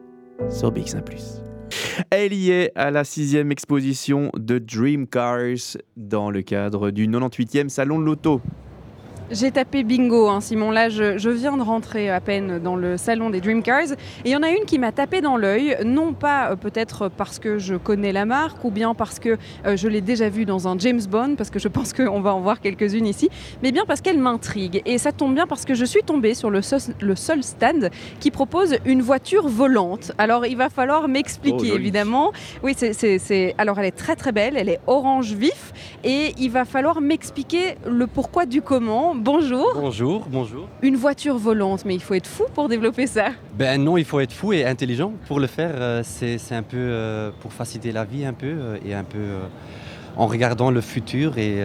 Sur 0.51 0.71
BX1. 0.71 1.46
Elle 2.11 2.33
y 2.33 2.51
est 2.51 2.73
à 2.75 2.91
la 2.91 3.05
sixième 3.05 3.53
exposition 3.53 4.31
de 4.37 4.59
Dream 4.59 5.07
Cars 5.07 5.77
dans 5.97 6.31
le 6.31 6.43
cadre 6.43 6.91
du 6.91 7.09
98e 7.09 7.69
Salon 7.69 7.99
de 7.99 8.05
l'Auto. 8.05 8.41
J'ai 9.33 9.51
tapé 9.51 9.83
bingo, 9.83 10.29
hein, 10.29 10.41
Simon. 10.41 10.71
Là, 10.71 10.89
je, 10.89 11.19
je 11.19 11.31
viens 11.31 11.57
de 11.57 11.63
rentrer 11.63 12.11
à 12.11 12.21
peine 12.21 12.61
dans 12.61 12.77
le 12.77 12.97
salon 12.97 13.29
des 13.29 13.41
Dream 13.41 13.61
Cars. 13.61 13.91
Et 14.25 14.27
il 14.27 14.31
y 14.31 14.37
en 14.37 14.43
a 14.45 14.51
une 14.51 14.65
qui 14.67 14.79
m'a 14.79 14.93
tapé 14.93 15.21
dans 15.21 15.37
l'œil, 15.37 15.77
non 15.85 16.13
pas 16.13 16.53
euh, 16.53 16.57
peut-être 16.57 17.09
parce 17.09 17.41
que 17.41 17.59
je 17.59 17.75
connais 17.75 18.13
la 18.13 18.25
marque 18.25 18.63
ou 18.65 18.71
bien 18.71 18.95
parce 18.95 19.19
que 19.19 19.37
euh, 19.67 19.77
je 19.77 19.89
l'ai 19.89 20.01
déjà 20.01 20.29
vue 20.29 20.45
dans 20.45 20.69
un 20.69 20.79
James 20.79 21.01
Bond, 21.11 21.35
parce 21.37 21.51
que 21.51 21.59
je 21.59 21.67
pense 21.67 21.93
qu'on 21.93 22.21
va 22.21 22.35
en 22.37 22.41
voir 22.41 22.61
quelques-unes 22.61 23.07
ici, 23.07 23.29
mais 23.65 23.73
bien 23.73 23.83
parce 23.85 24.01
qu'elle 24.01 24.19
m'intrigue. 24.19 24.81
Et 24.87 24.97
ça 24.97 25.11
tombe 25.11 25.35
bien 25.35 25.49
parce 25.49 25.65
que 25.65 25.75
je 25.75 25.85
suis 25.85 26.03
tombée 26.05 26.35
sur 26.35 26.49
le, 26.49 26.63
seul- 26.63 26.95
le 27.01 27.17
seul 27.17 27.43
stand 27.43 27.91
qui 28.21 28.31
propose 28.31 28.77
une 28.85 29.03
voiture 29.03 29.49
volante. 29.49 30.13
Alors, 30.19 30.47
il 30.47 30.57
va 30.57 30.69
falloir 30.71 31.09
m'expliquer, 31.09 31.71
Oh, 31.73 31.77
évidemment. 31.77 32.33
Oui, 32.63 32.75
c'est- 32.77 33.55
Alors, 33.59 33.81
elle 33.81 33.87
est 33.87 33.91
très 33.97 34.15
très 34.15 34.31
belle, 34.31 34.57
elle 34.57 34.69
est 34.69 34.79
orange 34.87 35.33
vif. 35.33 35.73
Et 36.05 36.33
il 36.39 36.51
va 36.53 36.65
falloir 36.65 37.01
m'expliquer 37.01 37.75
le 37.89 38.07
pourquoi 38.07 38.47
du 38.47 38.63
comment. 38.63 39.16
Bonjour. 39.19 39.73
Bonjour, 39.75 40.27
bonjour. 40.31 40.69
Une 40.83 40.97
voiture 40.97 41.39
volante, 41.39 41.85
mais 41.85 41.95
il 41.95 42.03
faut 42.03 42.15
être 42.15 42.27
fou 42.27 42.45
pour 42.55 42.69
développer 42.69 43.07
ça. 43.07 43.27
Ben 43.59 43.83
non, 43.83 43.97
il 43.97 44.05
faut 44.05 44.21
être 44.21 44.33
fou 44.33 44.53
et 44.53 44.65
intelligent 44.65 45.13
pour 45.27 45.41
le 45.41 45.47
faire. 45.47 45.73
euh, 45.75 46.03
C'est 46.05 46.39
un 46.53 46.63
peu 46.63 46.77
euh, 46.77 47.31
pour 47.41 47.53
faciliter 47.53 47.93
la 47.93 48.05
vie 48.05 48.25
un 48.25 48.33
peu 48.33 48.47
euh, 48.47 48.77
et 48.87 48.95
un 48.95 49.05
peu 49.05 49.19
en 50.17 50.27
regardant 50.27 50.71
le 50.71 50.81
futur 50.81 51.37
et 51.39 51.59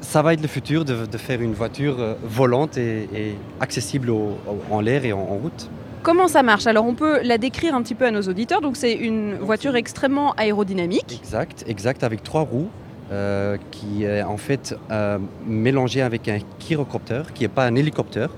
ça 0.00 0.22
va 0.22 0.32
être 0.34 0.40
le 0.42 0.48
futur 0.48 0.84
de, 0.84 1.04
de 1.06 1.18
faire 1.18 1.40
une 1.42 1.52
voiture 1.52 1.96
volante 2.22 2.78
et, 2.78 3.08
et 3.14 3.34
accessible 3.60 4.10
au- 4.10 4.38
au- 4.48 4.74
en 4.74 4.80
l'air 4.80 5.04
et 5.04 5.12
en, 5.12 5.18
en 5.18 5.36
route. 5.36 5.68
Comment 6.02 6.28
ça 6.28 6.42
marche? 6.42 6.66
Alors, 6.66 6.86
on 6.86 6.94
peut 6.94 7.20
la 7.22 7.36
décrire 7.36 7.74
un 7.74 7.82
petit 7.82 7.94
peu 7.94 8.06
à 8.06 8.10
nos 8.10 8.22
auditeurs. 8.22 8.62
Donc, 8.62 8.76
c'est 8.76 8.94
une 8.94 9.34
voiture 9.34 9.76
extrêmement 9.76 10.32
aérodynamique. 10.38 11.20
Exact, 11.22 11.64
exact, 11.66 12.02
avec 12.04 12.22
trois 12.22 12.40
roues 12.42 12.70
euh, 13.10 13.56
qui 13.72 14.04
est 14.04 14.22
en 14.22 14.36
fait 14.36 14.76
euh, 14.90 15.18
mélangé 15.44 16.00
avec 16.00 16.28
un 16.28 16.38
gyrocoptère, 16.60 17.32
qui 17.32 17.42
n'est 17.42 17.48
pas 17.48 17.66
un 17.66 17.74
hélicoptère. 17.74 18.30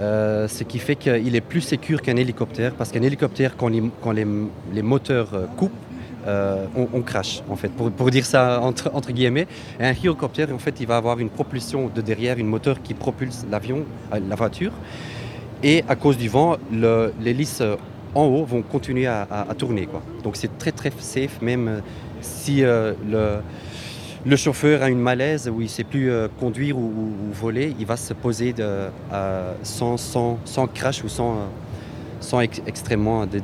Euh, 0.00 0.48
ce 0.48 0.64
qui 0.64 0.78
fait 0.78 0.96
qu'il 0.96 1.36
est 1.36 1.40
plus 1.40 1.60
sécur 1.60 2.00
qu'un 2.00 2.16
hélicoptère, 2.16 2.72
parce 2.72 2.90
qu'un 2.92 3.02
hélicoptère, 3.02 3.56
quand 3.58 3.68
les, 3.68 3.82
quand 4.02 4.12
les, 4.12 4.26
les 4.72 4.82
moteurs 4.82 5.34
euh, 5.34 5.46
coupent, 5.56 5.72
on, 6.94 7.02
crache, 7.02 7.42
en 7.48 7.56
fait, 7.56 7.68
pour, 7.68 7.90
pour 7.92 8.10
dire 8.10 8.24
ça 8.24 8.60
entre, 8.60 8.90
entre 8.94 9.12
guillemets. 9.12 9.46
Et 9.78 9.84
un 9.84 9.92
gyrocoptère, 9.92 10.52
en 10.52 10.58
fait, 10.58 10.80
il 10.80 10.86
va 10.86 10.96
avoir 10.96 11.20
une 11.20 11.30
propulsion 11.30 11.88
de 11.94 12.00
derrière, 12.00 12.38
une 12.38 12.48
moteur 12.48 12.82
qui 12.82 12.94
propulse 12.94 13.46
l'avion, 13.48 13.84
la 14.10 14.34
voiture. 14.34 14.72
Et 15.62 15.84
à 15.88 15.94
cause 15.94 16.16
du 16.16 16.28
vent, 16.28 16.56
l'hélice 17.20 17.62
en 18.14 18.24
haut 18.24 18.44
vont 18.44 18.62
continuer 18.62 19.06
à, 19.06 19.46
tourner. 19.56 19.86
Quoi. 19.86 20.02
Donc 20.24 20.36
c'est 20.36 20.58
très 20.58 20.72
très 20.72 20.90
safe, 20.98 21.40
même 21.42 21.80
si 22.20 22.62
le, 22.62 22.96
le 24.26 24.34
chauffeur 24.34 24.82
a 24.82 24.90
une 24.90 24.98
malaise 24.98 25.48
où 25.48 25.60
il 25.60 25.64
ne 25.64 25.68
sait 25.68 25.84
plus 25.84 26.10
euh, 26.10 26.26
conduire 26.40 26.76
ou, 26.76 27.12
voler, 27.32 27.74
il 27.78 27.86
va 27.86 27.96
se 27.96 28.12
poser 28.12 28.54
sans, 29.62 29.96
sans, 29.96 30.66
crash 30.74 31.04
ou 31.04 31.08
sans, 31.08 31.36
euh, 32.34 32.46
extrêmement 32.66 33.24
des, 33.26 33.40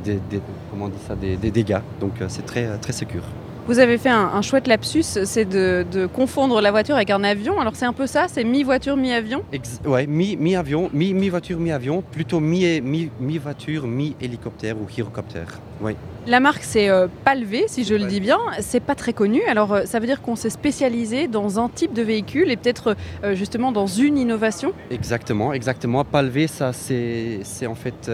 on 0.79 0.89
dit 0.89 0.99
ça, 1.07 1.15
des, 1.15 1.37
dégâts. 1.37 1.81
Donc 2.01 2.21
euh, 2.21 2.27
c'est 2.29 2.45
très, 2.45 2.67
très 2.79 2.93
sécure. 2.93 3.23
Vous 3.69 3.79
avez 3.79 3.97
fait 3.97 4.09
un, 4.09 4.31
un 4.35 4.43
chouette 4.43 4.67
lapsus, 4.67 5.03
c'est 5.05 5.45
de, 5.45 5.87
de 5.91 6.07
confondre 6.07 6.61
la 6.61 6.73
voiture 6.73 6.97
avec 6.97 7.11
un 7.11 7.23
avion. 7.23 7.61
Alors 7.61 7.77
c'est 7.77 7.85
un 7.85 7.93
peu 7.93 8.09
ça, 8.09 8.27
c'est 8.29 8.43
mi-voiture, 8.43 8.97
mi-avion? 8.97 9.43
Ex- 9.53 9.81
ouais, 9.87 10.07
mi- 10.09 10.37
mi-avion, 10.37 10.91
mi, 10.93 11.15
mi-voiture, 11.15 11.59
mi-avion, 11.61 12.03
plutôt 12.03 12.41
mi- 12.41 12.81
mi- 12.81 13.11
mi-voiture, 13.21 13.87
mi-hélicoptère 13.87 14.77
ou 14.77 14.89
gyrocoptère. 14.89 15.61
Ouais. 15.81 15.95
La 16.27 16.41
marque 16.41 16.63
c'est 16.65 16.89
euh, 16.89 17.07
Palvé, 17.25 17.65
si 17.69 17.85
je 17.85 17.95
le 17.95 18.05
dis 18.07 18.21
bien. 18.21 18.39
C'est 18.61 18.81
pas 18.81 18.95
très 18.97 19.13
connu. 19.13 19.43
Alors 19.49 19.73
euh, 19.73 19.83
ça 19.85 20.01
veut 20.01 20.07
dire 20.07 20.23
qu'on 20.23 20.37
s'est 20.37 20.51
spécialisé 20.51 21.29
dans 21.29 21.61
un 21.61 21.69
type 21.69 21.93
de 21.93 22.03
véhicule 22.03 22.51
et 22.51 22.57
peut-être 22.57 22.97
euh, 23.23 23.35
justement 23.37 23.71
dans 23.71 23.87
une 23.87 24.19
innovation. 24.19 24.73
Exactement, 24.91 25.53
exactement. 25.53 26.05
Palvé, 26.05 26.49
ça 26.49 26.73
c'est 26.73 27.41
en 27.67 27.75
fait 27.77 28.11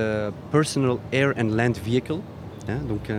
Personal 0.53 0.97
Air 1.13 1.33
and 1.41 1.49
Land 1.57 1.73
Vehicle. 1.85 2.17
hein. 2.69 2.79
donc 2.89 3.11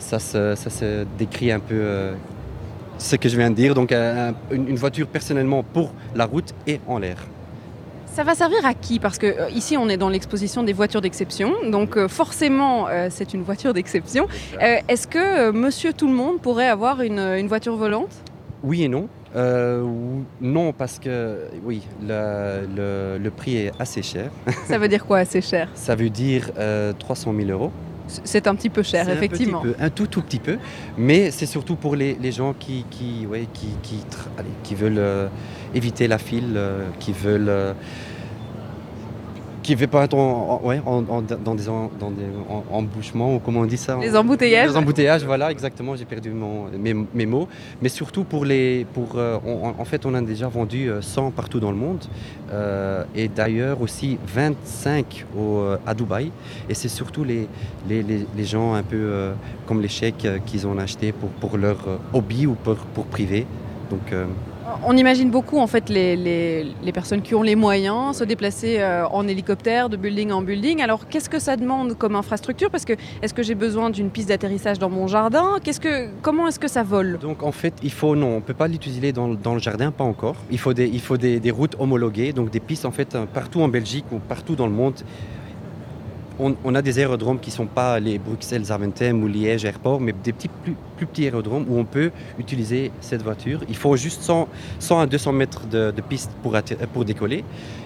ça, 0.00 0.18
se, 0.18 0.54
ça 0.56 0.68
se 0.70 1.04
décrit 1.18 1.52
un 1.52 1.60
peu 1.60 1.74
euh, 1.76 2.14
ce 2.98 3.14
que 3.16 3.28
je 3.28 3.36
viens 3.36 3.50
de 3.50 3.54
dire. 3.54 3.74
Donc 3.74 3.92
euh, 3.92 4.30
un- 4.30 4.54
une, 4.54 4.68
une 4.68 4.76
voiture 4.76 5.06
personnellement 5.06 5.62
pour 5.62 5.92
la 6.16 6.26
route 6.26 6.52
et 6.66 6.80
en 6.88 6.98
l'air. 6.98 7.18
Ça 8.12 8.24
va 8.24 8.34
servir 8.34 8.66
à 8.66 8.74
qui? 8.74 8.98
Parce 8.98 9.18
que 9.18 9.26
euh, 9.26 9.48
ici 9.50 9.76
on 9.76 9.88
est 9.88 9.96
dans 9.96 10.08
l'exposition 10.08 10.64
des 10.64 10.72
voitures 10.72 11.00
d'exception, 11.00 11.52
donc 11.70 11.96
euh, 11.96 12.08
forcément 12.08 12.88
euh, 12.88 13.06
c'est 13.08 13.32
une 13.34 13.42
voiture 13.44 13.72
d'exception. 13.72 14.26
Est-ce 14.60 15.06
que 15.06 15.52
Monsieur 15.52 15.92
Tout 15.92 16.08
le 16.08 16.14
Monde 16.14 16.40
pourrait 16.40 16.68
avoir 16.68 17.02
une, 17.02 17.20
une 17.20 17.46
voiture 17.46 17.76
volante? 17.76 18.10
Oui 18.64 18.82
et 18.82 18.88
non. 18.88 19.08
Non, 20.40 20.72
parce 20.72 20.98
que 20.98 21.38
oui, 21.64 21.82
le, 22.02 22.66
le- 22.76 23.18
le 23.18 23.30
prix 23.30 23.56
est 23.58 23.72
assez 23.78 24.02
cher. 24.02 24.30
Ça 24.66 24.76
veut 24.76 24.88
dire 24.88 25.06
quoi 25.06 25.18
assez 25.18 25.40
cher? 25.40 25.68
Ça 25.74 25.94
veut 25.94 26.10
dire 26.10 26.50
euh, 26.58 26.92
300 26.98 27.32
000 27.36 27.48
euros. 27.50 27.70
C'est 28.24 28.46
un 28.46 28.54
petit 28.54 28.70
peu 28.70 28.82
cher, 28.82 29.08
un 29.08 29.12
effectivement. 29.12 29.60
petit 29.60 29.74
peu, 29.74 29.82
un 29.84 29.90
tout 29.90 30.06
tout 30.06 30.22
petit 30.22 30.38
peu, 30.40 30.58
mais 30.98 31.30
c'est 31.30 31.46
surtout 31.46 31.76
pour 31.76 31.96
les, 31.96 32.16
les 32.20 32.32
gens 32.32 32.54
qui, 32.58 32.84
qui, 32.90 33.26
ouais, 33.26 33.46
qui, 33.52 33.68
qui, 33.82 33.96
tra- 34.10 34.28
allez, 34.38 34.48
qui 34.62 34.74
veulent 34.74 34.98
euh, 34.98 35.28
éviter 35.74 36.08
la 36.08 36.18
file, 36.18 36.54
euh, 36.56 36.86
qui 36.98 37.12
veulent... 37.12 37.74
euh, 39.70 39.74
qui 39.74 39.74
ne 39.74 39.78
veulent 39.78 39.88
pas 39.88 40.04
être 40.04 40.14
en- 40.14 40.60
en- 40.62 40.66
ouais, 40.66 40.80
en- 40.84 41.02
dans 41.02 41.20
des, 41.22 41.36
dans 41.36 41.54
des 41.54 41.68
en- 41.68 42.64
embouchements, 42.72 43.36
ou 43.36 43.38
comment 43.38 43.60
on 43.60 43.66
dit 43.66 43.76
ça 43.76 43.98
Les 44.00 44.16
embouteillages. 44.16 44.70
Les 44.70 44.76
embouteillages, 44.76 45.24
voilà, 45.24 45.50
exactement, 45.50 45.94
j'ai 45.96 46.04
perdu 46.04 46.30
mon, 46.30 46.66
mes, 46.78 46.94
mes 47.14 47.26
mots. 47.26 47.48
Mais 47.82 47.88
surtout 47.88 48.24
pour 48.24 48.44
les... 48.44 48.86
Pour, 48.94 49.12
euh, 49.16 49.38
on- 49.46 49.74
en- 49.80 49.84
fait, 49.84 50.04
on 50.06 50.14
a 50.14 50.20
déjà 50.22 50.48
vendu 50.48 50.88
euh, 50.90 51.00
100 51.02 51.30
partout 51.30 51.60
dans 51.60 51.70
le 51.70 51.76
monde, 51.76 52.04
euh, 52.52 53.04
et 53.14 53.28
d'ailleurs 53.28 53.80
aussi 53.80 54.18
25 54.26 55.24
au, 55.36 55.58
euh, 55.58 55.76
à 55.86 55.94
Dubaï. 55.94 56.30
Et 56.68 56.74
c'est 56.74 56.88
surtout 56.88 57.24
les, 57.24 57.48
les, 57.88 58.02
les- 58.02 58.26
les 58.36 58.44
gens 58.44 58.74
un 58.74 58.82
peu 58.82 58.96
euh, 58.96 59.32
comme 59.66 59.80
les 59.80 59.88
chèques 59.88 60.24
euh, 60.24 60.38
qu'ils 60.44 60.66
ont 60.66 60.78
acheté 60.78 61.12
pour, 61.12 61.28
pour 61.30 61.56
leur 61.58 61.76
euh, 61.88 61.96
hobby 62.12 62.46
ou 62.46 62.54
pour, 62.54 62.76
pour 62.76 63.06
privé. 63.06 63.46
Donc, 63.90 64.12
euh, 64.12 64.26
On 64.84 64.96
imagine 64.96 65.30
beaucoup 65.30 65.58
en 65.58 65.66
fait 65.66 65.88
les, 65.88 66.16
les- 66.16 66.92
personnes 66.92 67.22
qui 67.22 67.34
ont 67.34 67.42
les 67.42 67.54
moyens 67.56 68.16
se 68.18 68.24
déplacer 68.24 68.80
euh, 68.80 69.06
en 69.06 69.26
hélicoptère 69.28 69.88
de 69.88 69.96
building 69.96 70.32
en 70.32 70.42
building. 70.42 70.82
Alors 70.82 71.08
qu'est-ce 71.08 71.30
que 71.30 71.38
ça 71.38 71.56
demande 71.56 71.96
comme 71.96 72.16
infrastructure? 72.16 72.70
Parce 72.70 72.84
que 72.84 72.94
est-ce 73.22 73.32
que 73.32 73.42
j'ai 73.42 73.54
besoin 73.54 73.90
d'une 73.90 74.10
piste 74.10 74.28
d'atterrissage 74.28 74.78
dans 74.78 74.90
mon 74.90 75.06
jardin? 75.06 75.58
Que 75.64 76.08
comment 76.20 76.48
est-ce 76.48 76.58
que 76.58 76.68
ça 76.68 76.82
vole? 76.82 77.18
Donc 77.18 77.42
en 77.42 77.52
fait, 77.52 77.74
il 77.82 77.92
faut 77.92 78.14
non, 78.16 78.36
on 78.36 78.40
peut 78.40 78.54
pas 78.54 78.68
l'utiliser 78.68 79.12
dans, 79.12 79.28
dans 79.28 79.54
le 79.54 79.60
jardin, 79.60 79.90
pas 79.92 80.04
encore. 80.04 80.36
Il 80.50 80.58
faut 80.58 80.74
des, 80.74 80.88
il 80.88 81.00
faut 81.00 81.16
des 81.16 81.50
routes 81.50 81.76
homologuées, 81.78 82.32
donc 82.32 82.50
des 82.50 82.60
pistes 82.60 82.84
en 82.84 82.90
fait 82.90 83.14
euh, 83.14 83.24
partout 83.26 83.60
en 83.62 83.68
Belgique 83.68 84.04
ou 84.12 84.18
partout 84.18 84.56
dans 84.56 84.66
le 84.66 84.72
monde. 84.72 84.94
On, 86.64 86.74
a 86.74 86.80
des 86.80 86.98
aérodromes 86.98 87.38
qui 87.38 87.50
sont 87.50 87.66
pas 87.66 88.00
les 88.00 88.18
Bruxelles 88.18 88.64
Zaventem 88.64 89.22
ou 89.22 89.28
Liège 89.28 89.66
Airport, 89.66 90.00
mais 90.00 90.12
des 90.12 90.32
petits 90.32 90.48
plus, 90.48 90.74
petits 91.06 91.24
aérodromes 91.24 91.66
où 91.68 91.78
on 91.78 91.84
peut 91.84 92.10
utiliser 92.38 92.92
cette 93.00 93.22
voiture. 93.22 93.60
Il 93.68 93.76
faut 93.76 93.94
juste 93.96 94.22
100, 94.22 94.48
100 94.78 95.00
à 95.00 95.06
200 95.06 95.32
mètres 95.32 95.66
de, 95.68 95.92
piste 96.08 96.30
pour, 96.42 97.04
décoller, 97.04 97.44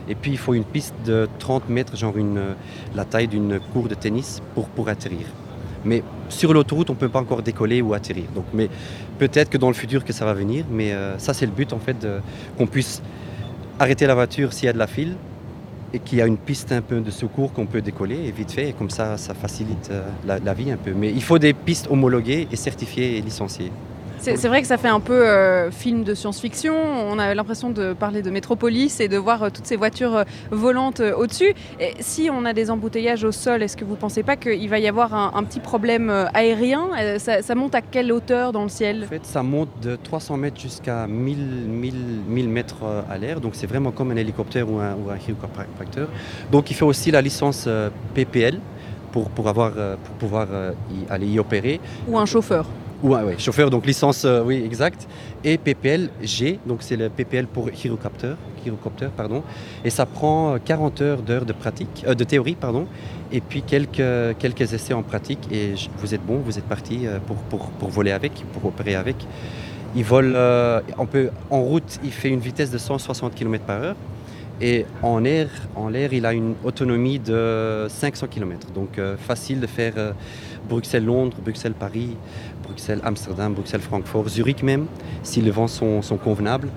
et 0.09 0.15
puis 0.15 0.31
il 0.31 0.39
faut 0.39 0.55
une 0.55 0.65
piste 0.65 0.95
de 1.05 1.29
30 1.41 1.69
mètres, 1.69 1.97
genre 1.97 2.15
la 2.95 3.05
taille 3.05 3.27
d'une 3.27 3.59
cour 3.73 3.89
de 3.89 3.95
tennis 3.95 4.41
pour, 4.55 4.89
atterrir. 4.89 5.27
Mais 5.85 6.05
sur 6.29 6.55
l'autoroute, 6.55 6.91
on 6.91 6.95
ne 6.95 6.99
peut 6.99 7.09
pas 7.09 7.21
encore 7.21 7.43
décoller 7.43 7.83
ou 7.83 7.93
atterrir. 7.93 8.25
Donc, 8.35 8.45
mais 8.55 8.69
peut-être 9.19 9.51
que 9.51 9.59
dans 9.59 9.69
le 9.69 9.75
futur 9.75 10.05
que 10.05 10.13
ça 10.13 10.25
va 10.25 10.33
venir. 10.33 10.65
Mais 10.71 10.93
euh, 10.93 11.19
ça, 11.19 11.35
c'est 11.35 11.45
le 11.45 11.53
but 11.53 11.73
en 11.73 11.79
fait, 11.79 12.07
qu'on 12.57 12.67
puisse 12.67 13.03
arrêter 13.79 14.07
la 14.07 14.15
voiture 14.15 14.53
s'il 14.53 14.67
y 14.67 14.69
a 14.69 14.73
de 14.73 14.79
la 14.79 14.87
file 14.87 15.17
et 15.95 16.01
qu'il 16.01 16.19
y 16.19 16.23
a 16.23 16.27
une 16.27 16.37
piste 16.37 16.73
un 16.73 16.83
peu 16.83 17.01
de 17.01 17.11
secours 17.11 17.53
qu'on 17.53 17.67
peut 17.67 17.81
décoller 17.81 18.17
et 18.27 18.33
vite 18.33 18.51
fait. 18.51 18.71
Et 18.71 18.73
comme 18.73 18.91
ça, 18.91 19.17
ça 19.17 19.33
facilite 19.33 19.89
euh, 19.93 20.03
la, 20.27 20.41
la 20.41 20.53
vie 20.53 20.71
un 20.73 20.77
peu. 20.77 20.93
Mais 20.93 21.11
il 21.11 21.23
faut 21.23 21.39
des 21.39 21.55
pistes 21.55 21.87
homologuées 21.89 22.49
et 22.51 22.57
certifiées 22.57 23.17
et 23.17 23.23
licenciées. 23.23 23.71
C'est 24.25 24.49
vrai 24.49 24.63
que 24.63 24.67
ça 24.67 24.79
fait 24.79 24.89
un 24.89 25.01
peu 25.01 25.29
euh, 25.29 25.71
film 25.71 26.03
de 26.03 26.15
science-fiction. 26.15 26.75
On 26.75 27.19
a 27.19 27.35
l'impression 27.35 27.69
de 27.69 27.93
parler 27.93 28.23
de 28.23 28.31
métropolis 28.31 28.99
et 29.01 29.09
de 29.09 29.19
voir 29.19 29.43
euh, 29.43 29.51
toutes 29.53 29.67
ces 29.67 29.77
voitures 29.77 30.17
euh, 30.17 30.25
volantes 30.51 31.01
au-dessus. 31.01 31.53
Si 32.01 32.31
on 32.33 32.47
a 32.47 32.55
des 32.55 32.71
embouteillages 32.71 33.23
au 33.25 33.33
sol, 33.33 33.63
est-ce 33.63 33.77
que 33.77 33.85
vous 33.85 33.93
ne 33.93 33.99
pensez 33.99 34.23
pas 34.23 34.37
qu'il 34.37 34.67
va 34.71 34.79
y 34.79 34.89
avoir 34.89 35.13
un, 35.15 35.33
un 35.35 35.45
petit 35.45 35.61
problème 35.61 36.11
aérien? 36.33 36.89
Ça, 37.19 37.43
ça 37.43 37.55
monte 37.55 37.75
à 37.75 37.83
quelle 37.83 38.11
hauteur 38.13 38.53
dans 38.53 38.63
le 38.63 38.71
ciel? 38.71 39.03
En 39.05 39.09
fait, 39.09 39.27
ça 39.27 39.43
monte 39.43 39.69
de 39.83 39.97
300 39.97 40.39
mètres 40.39 40.59
jusqu'à 40.59 41.07
1000, 41.07 41.37
1000, 41.37 41.95
1000 42.27 42.49
mètres 42.49 42.77
à 43.11 43.19
l'air. 43.19 43.41
Donc 43.43 43.55
c'est 43.55 43.67
vraiment 43.67 43.91
comme 43.91 44.11
un 44.13 44.17
hélicoptère 44.17 44.71
ou 44.71 44.79
un, 44.79 44.95
ou 44.95 45.11
un 45.11 45.17
hélicoptère. 45.17 46.09
Donc 46.51 46.71
il 46.71 46.75
fait 46.75 46.87
aussi 46.87 47.11
la 47.11 47.21
licence 47.21 47.69
PPL 48.15 48.59
pour, 49.13 49.29
pour, 49.29 49.49
avoir, 49.49 49.73
pour 49.73 50.15
pouvoir 50.19 50.47
y- 50.91 51.13
aller 51.13 51.27
y 51.27 51.39
opérer. 51.39 51.79
Ou 52.09 52.17
un 52.19 52.25
chauffeur 52.27 52.67
Ou 53.05 53.15
un 53.15 53.23
ouais, 53.23 53.39
chauffeur, 53.39 53.69
donc 53.69 53.85
licence, 53.85 54.25
euh, 54.25 54.43
oui, 54.43 54.63
exact. 54.65 55.07
Et 55.45 55.59
PPL 55.59 56.09
G, 56.23 56.59
donc 56.65 56.79
c'est 56.81 56.97
le 56.97 57.11
PPL 57.11 57.47
pour 57.47 57.69
gyrocopter, 57.71 58.35
pardon. 59.15 59.43
Et 59.85 59.91
ça 59.91 60.07
prend 60.07 60.55
euh, 60.55 60.59
40 60.65 61.03
heures 61.03 61.21
d'heures 61.21 61.45
de 61.45 61.53
pratique, 61.53 62.03
euh, 62.07 62.15
de 62.15 62.25
théorie, 62.25 62.55
pardon. 62.55 62.87
Et 63.31 63.43
puis 63.43 63.61
quelques, 63.61 64.39
quelques 64.39 64.73
essais 64.73 64.95
en 64.95 65.03
pratique. 65.03 65.41
Et 65.53 65.75
vous 65.99 66.15
êtes 66.15 66.25
bon, 66.25 66.39
vous 66.39 66.57
êtes 66.59 66.65
parti 66.65 67.07
euh, 67.07 67.19
pour, 67.27 67.37
pour, 67.37 67.69
pour 67.73 67.91
voler 67.91 68.11
avec, 68.11 68.43
pour 68.55 68.65
opérer 68.65 68.95
avec. 68.95 69.17
Il 69.95 70.05
vole, 70.05 70.33
euh, 70.35 70.81
on 70.99 71.05
peut, 71.05 71.29
en 71.51 71.61
route, 71.61 72.01
il 72.03 72.11
fait 72.11 72.31
une 72.31 72.41
vitesse 72.41 72.71
de 72.71 72.79
160 72.79 73.35
km 73.35 73.65
par 73.65 73.83
heure. 73.83 73.97
Et 74.61 74.87
en 75.03 75.25
air, 75.25 75.49
en 75.75 75.89
l'air, 75.89 76.13
il 76.13 76.25
a 76.27 76.33
une 76.33 76.55
autonomie 76.65 77.19
de 77.19 77.87
500 77.89 78.29
km. 78.29 78.71
Donc 78.73 78.99
euh, 78.99 79.17
facile 79.17 79.61
de 79.61 79.67
faire 79.67 79.95
euh, 79.97 80.13
Bruxelles-Londres, 80.69 81.37
Bruxelles-Paris, 81.43 82.17
Bruxelles-Amsterdam, 82.75 83.55
Bruxelles-Francfort, 83.55 84.29
Zurich 84.29 84.63
même, 84.63 84.87
si 85.23 85.41
les 85.41 85.51
vents 85.53 85.69
sont, 85.69 86.03
sont 86.03 86.17
convenables. 86.17 86.69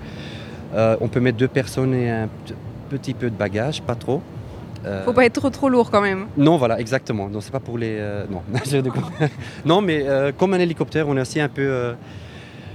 Euh, 0.74 0.96
on 1.00 1.08
peut 1.08 1.20
mettre 1.20 1.38
deux 1.38 1.48
personnes 1.48 1.92
et 1.94 2.08
un 2.10 2.28
petit 2.88 3.14
peu 3.14 3.30
de 3.30 3.34
bagages, 3.34 3.82
pas 3.82 3.96
trop. 3.96 4.22
Euh, 4.86 5.04
Faut 5.04 5.12
pas 5.12 5.24
être 5.24 5.34
trop 5.40 5.50
trop 5.50 5.68
lourd 5.68 5.90
quand 5.90 6.00
même. 6.00 6.26
non, 6.36 6.56
voilà, 6.56 6.78
exactement. 6.78 7.28
Non, 7.28 7.40
c'est 7.40 7.50
pas 7.50 7.58
pour 7.60 7.78
les. 7.78 7.96
euh, 7.98 8.26
non, 8.30 8.42
non, 9.64 9.80
mais 9.80 10.04
euh, 10.06 10.30
comme 10.30 10.54
un 10.54 10.60
hélicoptère, 10.60 11.08
on 11.08 11.16
est 11.16 11.20
aussi 11.20 11.40
un 11.40 11.48
peu 11.48 11.94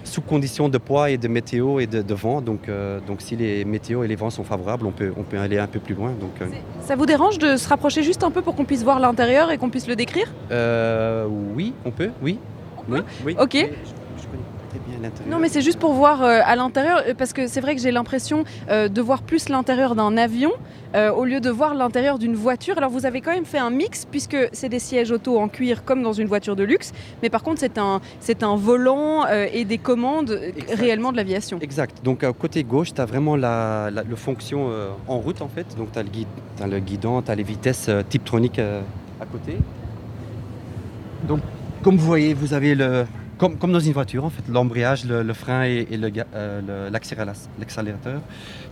sous 0.04 0.22
condition 0.22 0.70
de 0.70 0.78
poids 0.78 1.10
et 1.10 1.18
de 1.18 1.28
météo 1.28 1.80
et 1.80 1.88
de, 1.88 2.02
de 2.02 2.14
vent. 2.14 2.42
Donc, 2.42 2.68
euh, 2.68 3.00
donc, 3.08 3.22
si 3.22 3.36
les 3.36 3.66
météos 3.66 4.04
et 4.04 4.08
les 4.08 4.16
vents 4.16 4.30
sont 4.30 4.44
favorables, 4.44 4.86
on 4.86 4.92
peut, 4.92 5.14
on 5.18 5.24
peut 5.24 5.40
aller 5.40 5.58
un 5.58 5.68
peu 5.68 5.80
plus 5.80 5.96
loin. 5.96 6.12
Donc, 6.20 6.32
euh, 6.42 6.46
Ça 6.82 6.96
vous 6.96 7.06
dérange 7.06 7.38
de 7.40 7.56
se 7.56 7.68
rapprocher 7.70 8.04
juste 8.04 8.24
un 8.24 8.32
peu 8.32 8.42
pour 8.42 8.56
qu'on 8.56 8.66
puisse 8.66 8.84
voir 8.84 9.00
l'intérieur 9.00 9.50
et 9.52 9.58
qu'on 9.58 9.70
puisse 9.70 9.88
le 9.88 9.96
décrire? 9.96 10.28
Euh, 10.52 11.26
oui, 11.56 11.74
on 11.86 11.92
peut, 11.92 12.10
oui. 12.22 12.38
Oui, 12.90 13.00
oui. 13.26 13.36
Ok. 13.40 13.54
Je, 13.54 13.58
je 13.60 14.28
connais 14.28 14.44
pas 14.44 14.70
très 14.70 14.80
bien 14.88 15.00
l'intérieur. 15.02 15.30
Non, 15.32 15.40
mais 15.40 15.50
c'est 15.50 15.62
juste 15.62 15.80
pour 15.80 15.94
voir 15.94 16.24
euh, 16.24 16.40
à 16.44 16.56
l'intérieur, 16.56 17.02
euh, 17.08 17.14
parce 17.18 17.34
que 17.34 17.48
c'est 17.48 17.62
vrai 17.62 17.76
que 17.76 17.82
j'ai 17.82 17.92
l'impression 17.92 18.44
euh, 18.70 18.88
de 18.88 19.02
voir 19.02 19.22
plus 19.22 19.50
l'intérieur 19.50 19.96
d'un 19.96 20.18
avion 20.18 20.52
euh, 20.96 21.12
au 21.12 21.26
lieu 21.26 21.40
de 21.40 21.50
voir 21.50 21.74
l'intérieur 21.74 22.20
d'une 22.20 22.36
voiture. 22.36 22.78
Alors 22.78 22.92
vous 22.92 23.06
avez 23.08 23.22
quand 23.22 23.32
même 23.32 23.46
fait 23.46 23.58
un 23.58 23.70
mix, 23.72 24.06
puisque 24.06 24.38
c'est 24.52 24.70
des 24.70 24.78
sièges 24.80 25.12
auto 25.12 25.40
en 25.40 25.48
cuir 25.48 25.84
comme 25.86 26.04
dans 26.04 26.14
une 26.14 26.28
voiture 26.28 26.56
de 26.56 26.64
luxe, 26.64 26.92
mais 27.24 27.30
par 27.32 27.42
contre 27.42 27.60
c'est 27.62 27.78
un, 27.80 28.00
c'est 28.20 28.44
un 28.44 28.56
volant 28.56 29.26
euh, 29.26 29.48
et 29.52 29.66
des 29.66 29.80
commandes 29.80 30.40
réellement 30.72 31.12
de 31.12 31.18
l'aviation. 31.18 31.58
Exact. 31.62 31.98
Donc, 32.04 32.24
euh, 32.24 32.32
côté 32.34 32.64
gauche, 32.64 32.94
tu 32.94 33.02
as 33.02 33.06
vraiment 33.06 33.36
la, 33.36 33.90
la- 33.92 34.04
le 34.04 34.16
fonction 34.16 34.68
euh, 34.70 34.90
en 35.08 35.18
route, 35.20 35.42
en 35.42 35.48
fait. 35.48 35.76
Donc, 35.78 35.92
tu 35.94 36.00
as, 36.00 36.68
le 36.68 36.80
guidon, 36.80 37.22
tu 37.24 37.32
as 37.32 37.36
les 37.36 37.44
vitesses 37.44 37.88
euh, 37.90 38.04
Tiptronic 38.08 38.60
euh, 38.60 38.82
à 39.20 39.26
côté. 39.26 39.58
Donc, 41.28 41.40
comme 41.84 41.98
vous 41.98 42.06
voyez, 42.06 42.34
vous 42.34 42.54
avez 42.54 42.74
le. 42.74 43.06
Comme, 43.38 43.58
comme 43.58 43.74
dans 43.74 43.80
une 43.80 43.94
voiture, 43.94 44.24
en 44.24 44.30
fait, 44.30 44.44
l'embrayage, 44.50 45.06
le, 45.06 45.34
frein 45.34 45.64
et, 45.66 45.88
euh, 46.34 46.90
l'accélérateur. 46.90 48.22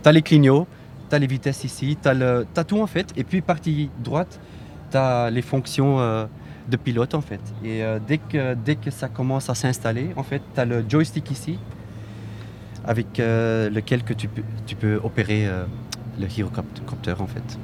Tu 0.02 0.08
as 0.08 0.12
les 0.12 0.22
clignots, 0.22 0.66
tu 1.10 1.14
as 1.14 1.18
les 1.18 1.26
vitesses 1.26 1.64
ici, 1.64 1.98
tu 2.00 2.08
as, 2.08 2.64
tout, 2.64 2.80
en 2.80 2.86
fait. 2.86 3.12
Et 3.16 3.24
puis, 3.24 3.42
partie 3.42 3.90
droite, 4.02 4.40
tu 4.90 4.96
as 4.96 5.30
les 5.30 5.42
fonctions 5.42 6.00
euh, 6.00 6.24
de 6.70 6.76
pilote, 6.76 7.14
en 7.14 7.20
fait. 7.20 7.40
Et 7.62 7.82
euh, 7.82 7.98
dès, 8.06 8.18
que, 8.18 8.54
dès 8.54 8.76
que 8.76 8.90
ça 8.90 9.08
commence 9.08 9.50
à 9.50 9.54
s'installer, 9.54 10.10
en 10.16 10.22
fait, 10.22 10.40
tu 10.54 10.60
as 10.60 10.64
le 10.64 10.84
joystick 10.88 11.30
ici 11.30 11.58
avec 12.84 13.18
lequel 13.18 14.02
que 14.02 14.12
tu, 14.12 14.28
tu 14.66 14.74
peux 14.74 14.98
opérer 15.04 15.48
le 16.18 16.26
Hyrocopter 16.26 17.14
en 17.20 17.28
fait. 17.28 17.58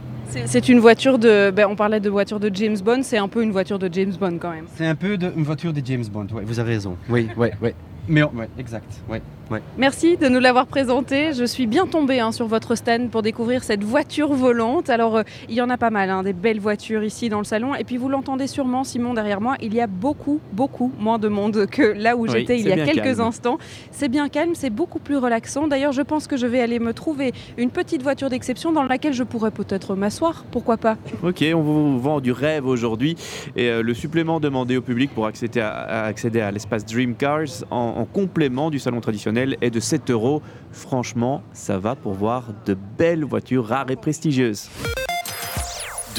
C'est- 0.46 0.68
une 0.68 0.78
voiture 0.80 1.18
de. 1.18 1.50
ben, 1.50 1.66
on 1.68 1.76
parlait 1.76 2.00
de 2.00 2.10
voiture 2.10 2.38
de 2.40 2.50
James 2.54 2.76
Bond, 2.84 3.02
c'est 3.02 3.18
un 3.18 3.28
peu 3.28 3.42
une 3.42 3.52
voiture 3.52 3.78
de 3.78 3.88
James 3.92 4.12
Bond 4.18 4.38
quand 4.38 4.50
même. 4.50 4.66
C'est 4.76 4.86
un 4.86 4.94
peu 4.94 5.16
de, 5.16 5.32
une 5.36 5.44
voiture 5.44 5.72
de 5.72 5.80
James 5.84 6.04
Bond, 6.12 6.26
ouais, 6.34 6.42
vous 6.44 6.58
avez 6.60 6.74
raison. 6.74 6.96
Oui, 7.08 7.28
oui, 7.36 7.48
oui. 7.62 7.70
Mais 8.08 8.22
ouais, 8.22 8.48
exact, 8.58 9.00
ouais, 9.08 9.20
ouais. 9.50 9.62
Merci 9.76 10.16
de 10.16 10.28
nous 10.28 10.40
l'avoir 10.40 10.66
présenté. 10.66 11.32
Je 11.32 11.44
suis 11.44 11.66
bien 11.66 11.86
tombée 11.86 12.20
hein, 12.20 12.32
sur 12.32 12.46
votre 12.46 12.74
stand 12.74 13.10
pour 13.10 13.22
découvrir 13.22 13.62
cette 13.64 13.84
voiture 13.84 14.32
volante. 14.32 14.90
Alors, 14.90 15.16
euh, 15.16 15.22
il 15.48 15.54
y 15.54 15.60
en 15.62 15.70
a 15.70 15.76
pas 15.76 15.90
mal, 15.90 16.10
hein, 16.10 16.22
des 16.22 16.32
belles 16.32 16.60
voitures 16.60 17.02
ici 17.04 17.28
dans 17.28 17.38
le 17.38 17.44
salon. 17.44 17.74
Et 17.74 17.84
puis, 17.84 17.96
vous 17.96 18.08
l'entendez 18.08 18.46
sûrement, 18.46 18.84
Simon, 18.84 19.14
derrière 19.14 19.40
moi, 19.40 19.56
il 19.60 19.74
y 19.74 19.80
a 19.80 19.86
beaucoup, 19.86 20.40
beaucoup 20.52 20.92
moins 20.98 21.18
de 21.18 21.28
monde 21.28 21.66
que 21.70 21.82
là 21.82 22.16
où 22.16 22.22
Oui, 22.22 22.30
j'étais 22.32 22.58
il 22.58 22.66
y 22.68 22.72
a 22.72 22.76
quelques 22.84 23.02
calme. 23.04 23.20
instants. 23.20 23.58
C'est 23.90 24.08
bien 24.08 24.28
calme, 24.28 24.52
c'est 24.54 24.70
beaucoup 24.70 24.98
plus 24.98 25.16
relaxant. 25.16 25.68
D'ailleurs, 25.68 25.92
je 25.92 26.02
pense 26.02 26.26
que 26.26 26.36
je 26.36 26.46
vais 26.46 26.60
aller 26.60 26.78
me 26.78 26.92
trouver 26.92 27.32
une 27.56 27.70
petite 27.70 28.02
voiture 28.02 28.28
d'exception 28.30 28.72
dans 28.72 28.82
laquelle 28.84 29.12
je 29.14 29.22
pourrais 29.24 29.50
peut-être 29.50 29.94
m'asseoir. 29.94 30.44
Pourquoi 30.50 30.76
pas? 30.76 30.96
Ok, 31.22 31.44
on 31.54 31.60
vous 31.62 31.98
vend 32.00 32.20
du 32.20 32.32
rêve 32.32 32.66
aujourd'hui. 32.66 33.16
Et 33.56 33.68
euh, 33.68 33.82
le 33.82 33.94
supplément 33.94 34.40
demandé 34.40 34.76
au 34.76 34.82
public 34.82 35.10
pour 35.14 35.26
accéder 35.26 35.60
à, 35.60 35.70
à 35.70 36.02
accéder 36.06 36.40
à 36.40 36.50
l'espace 36.50 36.84
Dream 36.84 37.14
Cars 37.14 37.64
en, 37.70 37.76
en 37.98 38.04
complément 38.04 38.70
du 38.70 38.78
salon 38.78 39.00
traditionnel 39.00 39.37
est 39.60 39.70
de 39.70 39.80
7 39.80 40.10
euros. 40.10 40.42
Franchement, 40.72 41.42
ça 41.52 41.78
va 41.78 41.94
pour 41.94 42.14
voir 42.14 42.44
de 42.66 42.76
belles 42.96 43.24
voitures 43.24 43.66
rares 43.66 43.90
et 43.90 43.96
prestigieuses. 43.96 44.68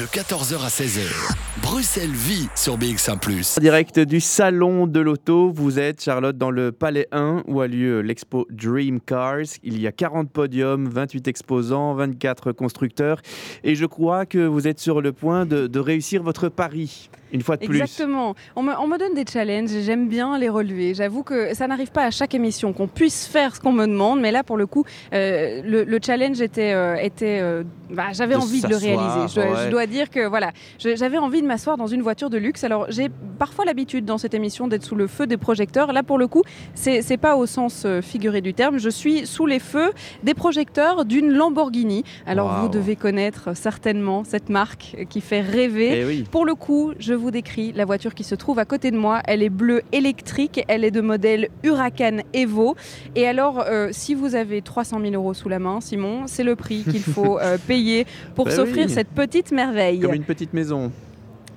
De 0.00 0.06
14h 0.06 0.64
à 0.64 0.68
16h, 0.68 1.36
Bruxelles 1.60 2.10
vit 2.10 2.48
sur 2.54 2.78
BX1⁇ 2.78 3.18
En 3.58 3.60
direct 3.60 3.98
du 3.98 4.18
salon 4.18 4.86
de 4.86 4.98
l'auto, 4.98 5.52
vous 5.52 5.78
êtes 5.78 6.02
Charlotte 6.02 6.38
dans 6.38 6.50
le 6.50 6.72
Palais 6.72 7.06
1 7.12 7.42
où 7.46 7.60
a 7.60 7.66
lieu 7.66 8.00
l'expo 8.00 8.46
Dream 8.50 9.00
Cars. 9.00 9.58
Il 9.62 9.78
y 9.78 9.86
a 9.86 9.92
40 9.92 10.30
podiums, 10.32 10.88
28 10.88 11.28
exposants, 11.28 11.92
24 11.92 12.52
constructeurs 12.52 13.20
et 13.62 13.74
je 13.74 13.84
crois 13.84 14.24
que 14.24 14.38
vous 14.38 14.66
êtes 14.66 14.80
sur 14.80 15.02
le 15.02 15.12
point 15.12 15.44
de, 15.44 15.66
de 15.66 15.78
réussir 15.78 16.22
votre 16.22 16.48
pari 16.48 17.10
une 17.32 17.42
fois 17.42 17.56
de 17.56 17.66
plus. 17.66 17.80
Exactement. 17.80 18.34
On 18.56 18.62
me, 18.62 18.72
on 18.78 18.86
me 18.86 18.98
donne 18.98 19.14
des 19.14 19.24
challenges 19.30 19.72
et 19.72 19.82
j'aime 19.82 20.08
bien 20.08 20.38
les 20.38 20.48
relever. 20.48 20.94
J'avoue 20.94 21.22
que 21.22 21.54
ça 21.54 21.66
n'arrive 21.66 21.90
pas 21.92 22.04
à 22.04 22.10
chaque 22.10 22.34
émission 22.34 22.72
qu'on 22.72 22.88
puisse 22.88 23.26
faire 23.26 23.54
ce 23.56 23.60
qu'on 23.60 23.72
me 23.72 23.86
demande, 23.86 24.20
mais 24.20 24.32
là, 24.32 24.42
pour 24.42 24.56
le 24.56 24.66
coup, 24.66 24.84
euh, 25.12 25.62
le, 25.64 25.84
le 25.84 25.98
challenge 26.04 26.40
était. 26.40 26.72
euh, 26.72 26.96
était 26.96 27.38
euh, 27.40 27.62
bah, 27.90 28.06
J'avais 28.12 28.34
envie 28.36 28.60
de 28.62 28.68
le 28.68 28.76
réaliser. 28.76 29.28
Je, 29.28 29.34
dois- 29.34 29.44
je 29.56 29.64
ouais. 29.64 29.70
dois 29.70 29.86
dire 29.86 30.10
que 30.10 30.26
voilà, 30.26 30.52
j'avais 30.78 31.18
envie 31.18 31.42
de 31.42 31.46
m'asseoir 31.46 31.76
dans 31.76 31.86
une 31.86 32.02
voiture 32.02 32.30
de 32.30 32.38
luxe. 32.38 32.64
Alors, 32.64 32.86
j'ai 32.90 33.08
parfois 33.38 33.64
l'habitude 33.64 34.04
dans 34.04 34.18
cette 34.18 34.34
émission 34.34 34.68
d'être 34.68 34.84
sous 34.84 34.94
le 34.96 35.06
feu 35.06 35.26
des 35.26 35.36
projecteurs. 35.36 35.92
Là, 35.92 36.02
pour 36.02 36.18
le 36.18 36.28
coup, 36.28 36.42
c'est 36.74 37.16
pas 37.16 37.36
au 37.36 37.46
sens 37.46 37.86
figuré 38.02 38.40
du 38.40 38.54
terme. 38.54 38.78
Je 38.78 38.88
suis 38.90 39.26
sous 39.26 39.46
les 39.46 39.58
feux 39.58 39.90
des 40.22 40.34
projecteurs 40.34 41.04
d'une 41.04 41.30
Lamborghini. 41.32 42.04
Alors, 42.26 42.60
vous 42.60 42.68
devez 42.68 42.96
connaître 42.96 43.56
certainement 43.56 44.24
cette 44.24 44.48
marque 44.48 44.96
qui 45.08 45.20
fait 45.20 45.40
rêver. 45.40 46.00
Eh 46.00 46.04
oui. 46.04 46.24
Pour 46.30 46.44
le 46.44 46.54
coup, 46.54 46.92
je 46.98 47.14
vous 47.20 47.30
décris 47.30 47.72
la 47.72 47.84
voiture 47.84 48.14
qui 48.14 48.24
se 48.24 48.34
trouve 48.34 48.58
à 48.58 48.64
côté 48.64 48.90
de 48.90 48.96
moi. 48.96 49.20
Elle 49.26 49.42
est 49.42 49.48
bleue 49.50 49.82
électrique, 49.92 50.64
elle 50.68 50.84
est 50.84 50.90
de 50.90 51.00
modèle 51.00 51.48
Huracan 51.62 52.18
Evo. 52.32 52.74
Et 53.14 53.26
alors, 53.26 53.60
euh, 53.68 53.88
si 53.92 54.14
vous 54.14 54.34
avez 54.34 54.62
300 54.62 54.98
000 55.00 55.14
euros 55.14 55.34
sous 55.34 55.48
la 55.48 55.58
main, 55.58 55.80
Simon, 55.80 56.22
c'est 56.26 56.42
le 56.44 56.56
prix 56.56 56.82
qu'il 56.82 57.02
faut 57.02 57.38
euh, 57.42 57.58
payer 57.66 58.06
pour 58.34 58.46
Bah 58.46 58.50
s'offrir 58.52 58.86
oui. 58.86 58.92
cette 58.92 59.10
petite 59.10 59.52
merveille. 59.52 60.00
Comme 60.00 60.14
une 60.14 60.24
petite 60.24 60.52
maison. 60.52 60.90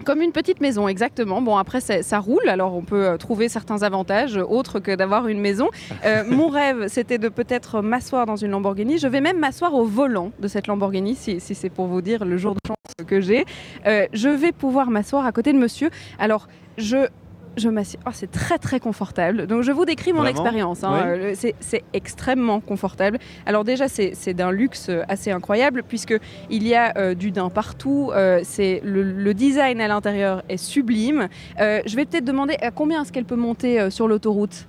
Comme 0.04 0.22
une 0.22 0.32
petite 0.32 0.62
maison, 0.62 0.88
exactement. 0.88 1.42
Bon, 1.42 1.58
après, 1.58 1.82
ça, 1.82 2.04
ça 2.04 2.20
roule, 2.20 2.48
alors 2.50 2.76
on 2.76 2.82
peut 2.82 3.06
euh, 3.06 3.18
trouver 3.18 3.50
certains 3.50 3.84
avantages 3.84 4.38
euh, 4.38 4.44
autres 4.44 4.80
que 4.80 4.96
d'avoir 4.96 5.28
une 5.28 5.40
maison. 5.40 5.70
Euh, 6.06 6.24
mon 6.28 6.50
rêve, 6.50 6.88
c'était 6.88 7.18
de 7.18 7.30
peut-être 7.30 7.82
m'asseoir 7.82 8.26
dans 8.26 8.36
une 8.36 8.52
Lamborghini. 8.52 8.98
Je 8.98 9.08
vais 9.08 9.22
même 9.22 9.40
m'asseoir 9.40 9.74
au 9.74 9.86
volant 9.86 10.32
de 10.40 10.48
cette 10.48 10.68
Lamborghini, 10.68 11.16
si, 11.16 11.40
si 11.40 11.56
c'est 11.56 11.70
pour 11.70 11.88
vous 11.88 12.02
dire 12.02 12.26
le 12.26 12.38
jour 12.38 12.54
de 12.54 12.60
chance 12.68 13.08
que 13.08 13.22
j'ai. 13.22 13.46
Je 13.86 14.30
vais 14.30 14.52
pouvoir 14.52 14.90
m'asseoir 14.90 15.26
à 15.26 15.32
côté 15.32 15.54
de 15.54 15.58
monsieur. 15.58 15.90
Alors, 16.20 16.48
je. 16.78 17.08
Je 17.56 17.70
m'assieds. 17.70 18.00
Oh, 18.08 18.10
c'est 18.14 18.32
très 18.32 18.58
très 18.58 18.80
confortable. 18.80 19.46
Donc 19.46 19.62
je 19.62 19.72
vous 19.72 19.86
décris 19.86 20.12
mon 20.12 20.24
expérience. 20.32 20.84
hein. 20.84 21.06
Oui. 21.30 21.36
C'est- 21.36 21.54
C'est 21.60 21.84
extrêmement 21.94 22.60
confortable. 22.60 23.20
Alors 23.46 23.64
déjà 23.64 23.88
c'est 23.88 24.14
c'est 24.16 24.34
d'un 24.34 24.52
luxe 24.52 24.90
euh, 24.90 25.04
assez 25.08 25.30
incroyable 25.32 25.84
puisque 25.88 26.16
il 26.50 26.68
y 26.68 26.74
a 26.74 26.98
euh, 26.98 27.14
du 27.14 27.30
daim 27.32 27.50
partout. 27.50 28.10
euh, 28.14 28.40
c'est 28.44 28.82
le, 28.84 29.04
le 29.04 29.34
design 29.36 29.82
à 29.82 29.88
l'intérieur 29.88 30.42
est 30.50 30.58
sublime. 30.58 31.28
Euh, 31.60 31.82
je 31.86 31.96
vais 31.96 32.06
peut-être 32.06 32.26
demander 32.26 32.56
à 32.62 32.72
combien 32.72 33.02
est-ce 33.04 33.12
qu'elle 33.12 33.26
peut 33.26 33.36
monter 33.36 33.80
euh, 33.80 33.90
sur 33.92 34.08
l'autoroute? 34.08 34.66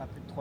À 0.00 0.06
plus 0.06 0.20
de 0.26 0.32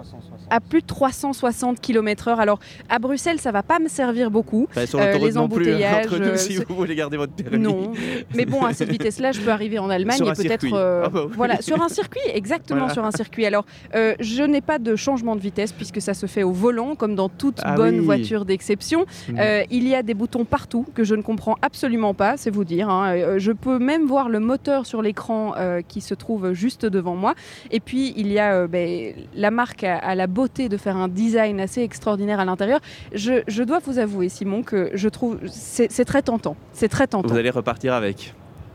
360 0.60 1.80
km/h. 1.80 2.38
Alors 2.40 2.60
à 2.90 3.00
Bruxelles, 3.00 3.40
ça 3.40 3.52
va 3.52 3.64
pas 3.64 3.80
me 3.80 3.88
servir 3.88 4.32
beaucoup. 4.32 4.68
Bah, 4.76 4.86
sur 4.86 5.00
Euh, 5.00 5.14
les 5.14 5.20
plus, 5.20 5.38
hein, 5.38 5.42
embouteillages. 5.42 6.06
entre 6.06 6.18
nous, 6.20 6.26
euh, 6.28 6.38
si 6.38 6.56
vous 6.58 6.76
voulez 6.76 6.96
garder 6.96 7.18
votre 7.18 7.34
permis. 7.34 7.58
non, 7.60 7.94
mais 8.36 8.46
bon, 8.46 8.64
à 8.66 8.74
cette 8.74 8.90
vitesse-là, 8.98 9.32
je 9.32 9.42
peux 9.42 9.52
arriver 9.52 9.80
en 9.80 9.90
Allemagne 9.90 10.18
Sur 10.18 10.30
et 10.30 10.34
peut-être, 10.34 10.74
euh, 10.74 11.04
Ah 11.06 11.10
bah 11.10 11.22
oui. 11.28 11.34
voilà, 11.36 11.62
sur 11.62 11.82
un 11.82 11.90
circuit, 11.90 12.22
exactement 12.34 12.80
Voilà. 12.82 12.94
sur 12.94 13.06
un 13.06 13.12
circuit. 13.12 13.46
Alors, 13.46 13.66
je 13.94 14.44
n'ai 14.44 14.62
pas 14.62 14.80
de 14.80 14.96
changement 14.96 15.36
de 15.36 15.42
vitesse 15.42 15.72
puisque 15.72 16.02
ça 16.02 16.14
se 16.14 16.26
fait 16.26 16.44
au 16.44 16.52
volant, 16.52 16.96
comme 16.96 17.16
dans 17.16 17.30
toute 17.30 17.60
Ah 17.64 17.76
bonne 17.76 18.00
oui. 18.00 18.06
voiture 18.06 18.46
d'exception. 18.46 19.06
Euh, 19.38 19.64
il 19.72 19.88
y 19.88 19.96
a 19.96 20.04
des 20.04 20.14
boutons 20.14 20.46
partout 20.46 20.86
que 20.94 21.04
je 21.04 21.16
ne 21.16 21.22
comprends 21.22 21.56
absolument 21.62 22.14
pas, 22.14 22.38
c'est 22.38 22.50
vous 22.50 22.64
dire. 22.66 22.90
hein. 22.90 23.38
Je 23.38 23.52
peux 23.52 23.80
même 23.80 24.06
voir 24.06 24.30
le 24.30 24.40
moteur 24.40 24.86
sur 24.86 25.02
l'écran 25.02 25.54
qui 25.88 26.02
se 26.02 26.14
trouve 26.14 26.54
juste 26.54 26.86
devant 26.86 27.16
moi. 27.16 27.34
Et 27.72 27.80
puis, 27.80 28.14
il 28.18 28.28
y 28.32 28.40
a 28.40 28.68
ben, 28.68 29.14
la 29.36 29.52
marque 29.52 29.84
a 29.84 30.16
la 30.16 30.28
de 30.48 30.78
faire 30.78 30.98
un 30.98 31.08
design 31.08 31.60
assez 31.60 31.82
extraordinaire 31.82 32.40
à 32.40 32.46
l'intérieur. 32.46 32.80
Je, 33.14 33.44
je 33.48 33.64
dois 33.64 33.80
vous 33.80 34.00
avouer, 34.00 34.30
Simon, 34.30 34.64
que 34.64 34.92
je 34.94 35.10
trouve 35.10 35.40
c'est 35.48 36.06
très 36.06 36.22
tentant. 36.22 36.56
C'est 36.74 36.90
très 36.90 37.08
tentant. 37.08 37.30
Vous 37.30 37.38
allez 37.38 37.50
repartir 37.50 37.94
avec. 37.94 38.34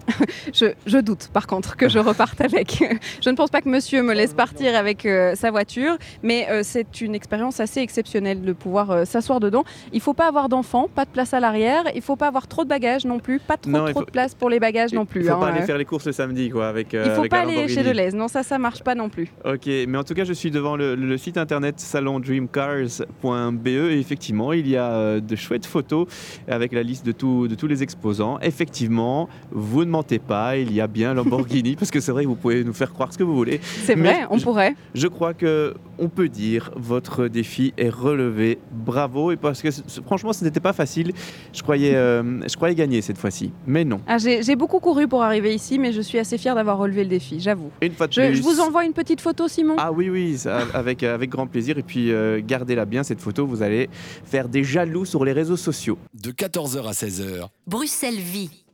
Je, 0.53 0.67
je 0.87 0.99
doute 0.99 1.29
par 1.33 1.47
contre 1.47 1.77
que 1.77 1.89
je 1.89 1.99
reparte 1.99 2.41
avec. 2.41 2.83
je 3.23 3.31
ne 3.31 3.35
pense 3.37 3.51
pas 3.51 3.61
que 3.61 3.69
monsieur 3.69 4.03
me 4.03 4.15
laisse 4.15 4.33
partir 4.35 4.75
avec 4.77 5.05
euh, 5.05 5.35
sa 5.35 5.51
voiture, 5.51 5.97
mais 6.23 6.47
euh, 6.51 6.61
c'est 6.63 7.01
une 7.01 7.15
expérience 7.15 7.59
assez 7.61 7.81
exceptionnelle 7.81 8.43
de 8.43 8.53
pouvoir 8.53 8.91
euh, 8.91 9.05
s'asseoir 9.05 9.41
dedans. 9.41 9.65
Il 9.93 10.01
faut 10.01 10.15
pas 10.15 10.29
avoir 10.29 10.49
d'enfants, 10.49 10.89
pas 10.95 11.05
de 11.05 11.11
place 11.11 11.35
à 11.35 11.41
l'arrière, 11.41 11.83
il 11.95 12.03
faut 12.03 12.17
pas 12.17 12.29
avoir 12.29 12.47
trop 12.47 12.65
de 12.65 12.69
bagages 12.69 13.05
non 13.05 13.19
plus, 13.19 13.41
pas 13.41 13.57
trop, 13.57 13.71
Non, 13.71 13.87
il 13.89 13.91
trop 13.93 14.01
faut- 14.01 14.07
de 14.07 14.11
place 14.11 14.35
pour 14.35 14.49
les 14.51 14.61
bagages 14.61 14.93
non 14.93 15.05
plus. 15.07 15.23
Il 15.23 15.27
faut 15.27 15.35
hein, 15.35 15.41
pas 15.41 15.49
aller 15.49 15.63
faire 15.63 15.79
les 15.79 15.85
courses 15.85 16.07
le 16.07 16.13
samedi 16.13 16.49
quoi 16.51 16.69
avec. 16.69 16.93
Il 16.93 17.01
faut 17.11 17.21
avec 17.21 17.31
pas 17.31 17.41
aller 17.41 17.69
chez. 17.69 17.83
Deleuze, 17.83 18.15
non 18.15 18.29
ça 18.29 18.43
ça 18.43 18.59
marche 18.59 18.83
pas 18.83 18.95
non 18.95 19.09
plus. 19.09 19.29
Ok, 19.45 19.67
mais 19.67 19.99
en 19.99 20.05
tout 20.05 20.15
cas, 20.15 20.25
je 20.25 20.33
suis 20.33 20.51
devant 20.51 20.77
le, 20.77 20.95
le 20.95 21.19
site 21.19 21.37
internet 21.39 21.81
salondreamcars.be 21.81 23.67
et 23.67 23.99
effectivement, 23.99 24.53
il 24.53 24.69
y 24.69 24.77
a 24.77 25.21
de 25.21 25.37
chouettes 25.37 25.67
photos 25.67 26.07
avec 26.49 26.73
la 26.73 26.83
liste 26.83 27.05
de, 27.05 27.13
tout- 27.13 27.49
de 27.49 27.55
tous 27.55 27.67
les 27.67 27.83
exposants. 27.83 28.39
Effectivement, 28.41 29.29
vous 29.51 29.85
ne 29.85 29.91
mentez 29.97 30.19
pas, 30.19 30.57
il 30.57 30.73
y 30.73 30.81
a 30.81 30.87
bien 30.87 31.15
Lamborghini 31.15 31.77
parce 31.77 31.91
que 31.91 32.01
c'est 32.01 32.13
vrai 32.13 32.25
que 32.25 32.29
vous 32.29 32.35
pouvez 32.37 32.63
nous 32.65 32.73
faire 32.75 32.93
croire 32.93 33.13
ce 33.13 33.19
que 33.19 33.25
vous 33.25 33.35
voulez. 33.35 33.61
C'est 33.85 33.95
vrai, 33.95 34.27
on 34.31 34.39
je- 34.39 34.45
pourrait. 34.45 34.75
Je 34.95 35.07
crois 35.09 35.33
que 35.35 35.75
on 35.99 36.09
peut 36.09 36.29
dire 36.29 36.71
votre 36.77 37.29
défi 37.29 37.73
est 37.79 37.89
relevé. 37.89 38.59
Bravo 38.71 39.33
et 39.33 39.37
parce 39.37 39.63
que 39.63 39.69
franchement, 40.05 40.33
ce 40.33 40.45
n'était 40.45 40.61
pas 40.61 40.73
facile. 40.75 41.13
Je 41.53 41.63
croyais, 41.63 41.95
euh, 41.95 42.41
je 42.49 42.55
croyais 42.57 42.75
gagner 42.75 43.01
cette 43.03 43.19
fois-ci, 43.19 43.53
mais 43.67 43.85
non. 43.85 44.01
Ah, 44.07 44.19
J'ai 44.19 44.57
beaucoup 44.57 44.81
couru 44.81 45.09
pour 45.09 45.23
arriver 45.23 45.55
ici, 45.55 45.79
mais 45.79 45.93
je 45.93 46.01
suis 46.03 46.19
assez 46.19 46.37
fière 46.39 46.55
d'avoir 46.55 46.79
relevé 46.79 47.03
le 47.05 47.11
défi, 47.11 47.41
j'avoue. 47.41 47.71
Une 47.81 47.93
fois 47.93 48.07
de 48.07 48.13
Je, 48.13 48.21
plus. 48.21 48.37
je 48.37 48.43
vous 48.43 48.61
envoie 48.61 48.85
une 48.85 48.93
petite 48.93 49.21
photo, 49.21 49.49
Simon. 49.49 49.77
Ah 49.79 49.91
oui, 49.93 50.11
oui, 50.11 50.37
ça, 50.39 50.59
avec, 50.75 51.03
avec 51.03 51.31
grand 51.31 51.47
plaisir. 51.47 51.79
Et 51.79 51.83
puis, 51.83 52.13
euh, 52.13 52.41
gardez-la 52.47 52.85
bien, 52.85 53.03
cette 53.03 53.21
photo. 53.21 53.47
Vous 53.47 53.63
allez 53.63 53.89
faire 54.25 54.49
des 54.49 54.65
jaloux 54.65 55.05
sur 55.05 55.25
les 55.25 55.33
réseaux 55.33 55.57
sociaux. 55.57 55.99
De 56.15 56.31
14h 56.31 56.87
à 56.87 56.93
16h, 56.93 57.49
Bruxelles 57.67 58.15
vit. 58.19 58.66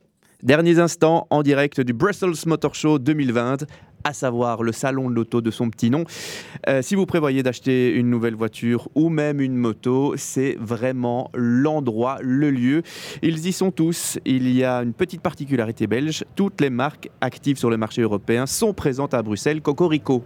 Derniers 0.43 0.77
instants 0.77 1.25
en 1.29 1.41
direct 1.41 1.79
du 1.79 1.93
Brussels 1.93 2.35
Motor 2.47 2.75
Show 2.75 2.99
2020 2.99 3.65
à 4.03 4.11
savoir 4.11 4.61
le 4.61 4.73
salon 4.73 5.09
de 5.09 5.15
l'auto 5.15 5.39
de 5.39 5.49
son 5.51 5.69
petit 5.69 5.89
nom. 5.89 6.03
Euh, 6.67 6.81
si 6.81 6.95
vous 6.95 7.05
prévoyez 7.05 7.43
d'acheter 7.43 7.93
une 7.93 8.09
nouvelle 8.09 8.35
voiture 8.35 8.89
ou 8.93 9.07
même 9.07 9.39
une 9.39 9.55
moto, 9.55 10.15
c'est 10.17 10.57
vraiment 10.59 11.31
l'endroit, 11.33 12.17
le 12.21 12.51
lieu. 12.51 12.81
Ils 13.21 13.47
y 13.47 13.53
sont 13.53 13.71
tous. 13.71 14.19
Il 14.25 14.51
y 14.51 14.65
a 14.65 14.83
une 14.83 14.91
petite 14.91 15.21
particularité 15.21 15.87
belge. 15.87 16.25
Toutes 16.35 16.59
les 16.59 16.69
marques 16.69 17.09
actives 17.21 17.57
sur 17.57 17.69
le 17.69 17.77
marché 17.77 18.01
européen 18.01 18.45
sont 18.45 18.73
présentes 18.73 19.13
à 19.13 19.21
Bruxelles. 19.23 19.61
Cocorico. 19.61 20.25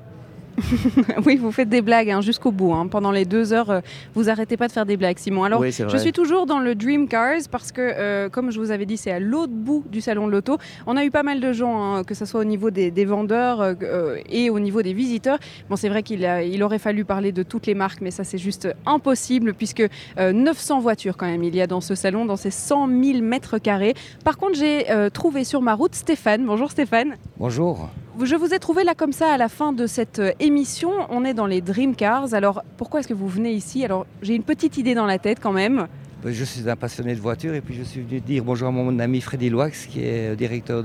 oui, 1.25 1.37
vous 1.37 1.51
faites 1.51 1.69
des 1.69 1.81
blagues 1.81 2.09
hein, 2.09 2.21
jusqu'au 2.21 2.51
bout. 2.51 2.73
hein. 2.73 2.87
Pendant 2.87 3.11
les 3.11 3.25
deux 3.25 3.53
heures, 3.53 3.69
euh, 3.69 3.79
vous 4.15 4.29
arrêtez 4.29 4.57
pas 4.57 4.67
de 4.67 4.71
faire 4.71 4.85
des 4.85 4.97
blagues, 4.97 5.17
Simon. 5.19 5.43
Alors, 5.43 5.59
Oui, 5.61 5.71
je 5.71 5.97
suis 5.97 6.11
toujours 6.11 6.45
dans 6.45 6.59
le 6.59 6.75
Dream 6.75 7.07
Cars 7.07 7.35
parce 7.51 7.71
que, 7.71 7.81
euh, 7.81 8.29
comme 8.29 8.51
je 8.51 8.59
vous 8.59 8.71
avais 8.71 8.85
dit, 8.85 8.97
c'est 8.97 9.11
à 9.11 9.19
l'autre 9.19 9.53
bout 9.53 9.83
du 9.89 10.01
salon 10.01 10.27
de 10.27 10.31
l'auto. 10.31 10.57
On 10.85 10.97
a 10.97 11.05
eu 11.05 11.11
pas 11.11 11.23
mal 11.23 11.39
de 11.39 11.53
gens, 11.53 11.81
hein, 11.95 12.03
que 12.03 12.15
ce 12.15 12.25
soit 12.25 12.39
au 12.41 12.45
niveau 12.45 12.71
des, 12.71 12.89
des 12.91 13.05
vendeurs 13.05 13.61
euh, 13.61 14.17
et 14.29 14.49
au 14.49 14.59
niveau 14.59 14.81
des 14.81 14.93
visiteurs. 14.93 15.37
Bon, 15.69 15.75
c'est 15.75 15.89
vrai 15.89 16.03
qu'il 16.03 16.27
il 16.45 16.63
aurait 16.63 16.79
fallu 16.79 17.05
parler 17.05 17.31
de 17.31 17.43
toutes 17.43 17.67
les 17.67 17.75
marques, 17.75 18.01
mais 18.01 18.11
ça, 18.11 18.23
c'est 18.23 18.37
juste 18.37 18.67
impossible 18.85 19.53
puisque 19.53 19.83
euh, 20.17 20.33
900 20.33 20.79
voitures, 20.79 21.17
quand 21.17 21.27
même, 21.27 21.43
il 21.43 21.55
y 21.55 21.61
a 21.61 21.67
dans 21.67 21.81
ce 21.81 21.93
salon, 21.95 22.25
dans 22.25 22.35
ces 22.35 22.51
100 22.51 22.87
000 22.87 23.21
mètres 23.21 23.57
carrés. 23.59 23.93
Par 24.23 24.37
contre, 24.37 24.55
j'ai 24.57 24.89
euh, 24.91 25.09
trouvé 25.09 25.43
sur 25.43 25.61
ma 25.61 25.75
route 25.75 25.93
Stéphane. 25.95 26.45
Bonjour 26.45 26.71
Stéphane. 26.71 27.15
Bonjour. 27.37 27.89
Je 28.19 28.35
vous 28.35 28.51
ai 28.51 28.57
trouvé 28.57 28.83
là 28.83 28.95
comme 28.95 29.13
ça 29.13 29.31
à 29.31 29.37
la 29.37 29.47
fin 29.47 29.73
de 29.73 29.85
cette 29.85 30.17
euh, 30.17 30.31
émission. 30.39 30.89
On 31.09 31.23
est 31.23 31.35
dans 31.35 31.45
les 31.45 31.61
Dream 31.61 31.95
Cars. 31.95 32.33
Alors 32.33 32.63
pourquoi 32.75 32.99
est-ce 32.99 33.07
que 33.07 33.13
vous 33.13 33.27
venez 33.27 33.51
ici? 33.51 33.85
Alors 33.85 34.07
j'ai 34.23 34.33
une 34.33 34.43
petite 34.43 34.77
idée 34.77 34.95
dans 34.95 35.05
la 35.05 35.19
tête 35.19 35.37
quand 35.39 35.51
même. 35.51 35.87
Ben, 36.23 36.33
Je 36.33 36.43
suis 36.43 36.67
un 36.67 36.75
passionné 36.75 37.13
de 37.13 37.21
voiture 37.21 37.53
et 37.53 37.61
puis 37.61 37.75
je 37.75 37.83
suis 37.83 38.01
venu 38.01 38.19
dire 38.19 38.43
bonjour 38.43 38.69
à 38.69 38.71
mon 38.71 38.97
ami 38.97 39.21
Freddy 39.21 39.51
Loax 39.51 39.85
qui 39.85 40.03
est 40.03 40.35
directeur 40.35 40.83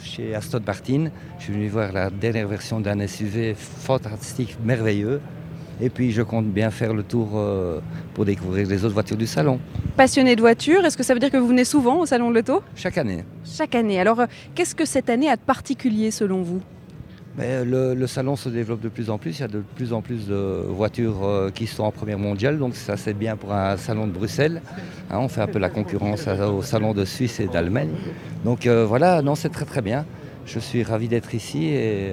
chez 0.00 0.34
Aston 0.34 0.62
Martin. 0.66 1.10
Je 1.38 1.44
suis 1.44 1.52
venu 1.52 1.68
voir 1.68 1.92
la 1.92 2.10
dernière 2.10 2.48
version 2.48 2.80
d'un 2.80 3.06
SUV 3.06 3.54
fantastique, 3.54 4.56
merveilleux. 4.64 5.20
Et 5.80 5.90
puis 5.90 6.12
je 6.12 6.22
compte 6.22 6.46
bien 6.46 6.70
faire 6.70 6.94
le 6.94 7.02
tour 7.02 7.30
euh, 7.34 7.80
pour 8.14 8.24
découvrir 8.24 8.68
les 8.68 8.84
autres 8.84 8.94
voitures 8.94 9.16
du 9.16 9.26
salon. 9.26 9.58
Passionné 9.96 10.36
de 10.36 10.40
voiture, 10.40 10.84
est-ce 10.84 10.96
que 10.96 11.02
ça 11.02 11.14
veut 11.14 11.20
dire 11.20 11.30
que 11.30 11.36
vous 11.36 11.48
venez 11.48 11.64
souvent 11.64 12.00
au 12.00 12.06
salon 12.06 12.30
de 12.30 12.36
l'auto? 12.36 12.62
Chaque 12.76 12.98
année. 12.98 13.24
Chaque 13.44 13.74
année. 13.74 14.00
Alors 14.00 14.20
euh, 14.20 14.26
qu'est-ce 14.54 14.74
que 14.74 14.84
cette 14.84 15.10
année 15.10 15.28
a 15.28 15.36
de 15.36 15.42
particulier 15.42 16.10
selon 16.10 16.42
vous? 16.42 16.60
Mais 17.36 17.64
le, 17.64 17.94
le 17.94 18.06
salon 18.06 18.36
se 18.36 18.48
développe 18.48 18.80
de 18.80 18.88
plus 18.88 19.10
en 19.10 19.18
plus. 19.18 19.38
Il 19.38 19.40
y 19.40 19.44
a 19.44 19.48
de 19.48 19.64
plus 19.74 19.92
en 19.92 20.00
plus 20.02 20.28
de 20.28 20.64
voitures 20.68 21.24
euh, 21.24 21.50
qui 21.50 21.66
sont 21.66 21.82
en 21.82 21.90
première 21.90 22.18
mondiale. 22.18 22.58
Donc 22.58 22.76
ça 22.76 22.96
c'est 22.96 23.14
bien 23.14 23.34
pour 23.36 23.52
un 23.52 23.76
salon 23.76 24.06
de 24.06 24.12
Bruxelles. 24.12 24.62
Hein, 25.10 25.18
on 25.18 25.28
fait 25.28 25.40
un 25.40 25.48
peu 25.48 25.58
la 25.58 25.70
concurrence 25.70 26.28
à- 26.28 26.48
au 26.48 26.62
salon 26.62 26.94
de 26.94 27.04
Suisse 27.04 27.40
et 27.40 27.48
d'Allemagne. 27.48 27.90
Donc 28.44 28.66
euh, 28.66 28.86
voilà, 28.86 29.20
non 29.22 29.34
c'est 29.34 29.48
très 29.48 29.64
très 29.64 29.82
bien. 29.82 30.06
Je 30.46 30.60
suis 30.60 30.84
ravi 30.84 31.08
d'être 31.08 31.34
ici 31.34 31.64
et 31.66 32.10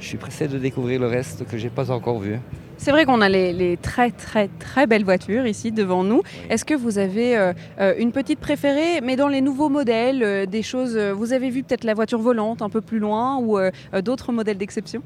je 0.00 0.06
suis 0.06 0.18
pressé 0.18 0.48
de 0.48 0.58
découvrir 0.58 1.00
le 1.00 1.06
reste 1.06 1.46
que 1.46 1.56
j'ai 1.56 1.70
pas 1.70 1.90
encore 1.90 2.18
vu. 2.18 2.38
C'est 2.78 2.90
vrai 2.90 3.06
qu'on 3.06 3.22
a 3.22 3.28
les, 3.28 3.52
les 3.54 3.76
très 3.78 4.10
très 4.10 4.48
très 4.58 4.86
belles 4.86 5.04
voitures 5.04 5.46
ici 5.46 5.72
devant 5.72 6.04
nous. 6.04 6.22
Est-ce 6.50 6.64
que 6.64 6.74
vous 6.74 6.98
avez 6.98 7.36
euh, 7.36 7.52
euh, 7.80 7.94
une 7.98 8.12
petite 8.12 8.38
préférée, 8.38 9.00
mais 9.02 9.16
dans 9.16 9.28
les 9.28 9.40
nouveaux 9.40 9.70
modèles, 9.70 10.22
euh, 10.22 10.44
des 10.46 10.62
choses, 10.62 10.94
euh, 10.96 11.12
vous 11.14 11.32
avez 11.32 11.48
vu 11.48 11.62
peut-être 11.62 11.84
la 11.84 11.94
voiture 11.94 12.18
volante 12.18 12.60
un 12.60 12.68
peu 12.68 12.82
plus 12.82 12.98
loin 12.98 13.38
ou 13.38 13.58
d'autres 14.02 14.30
modèles 14.32 14.58
d'exception? 14.58 15.00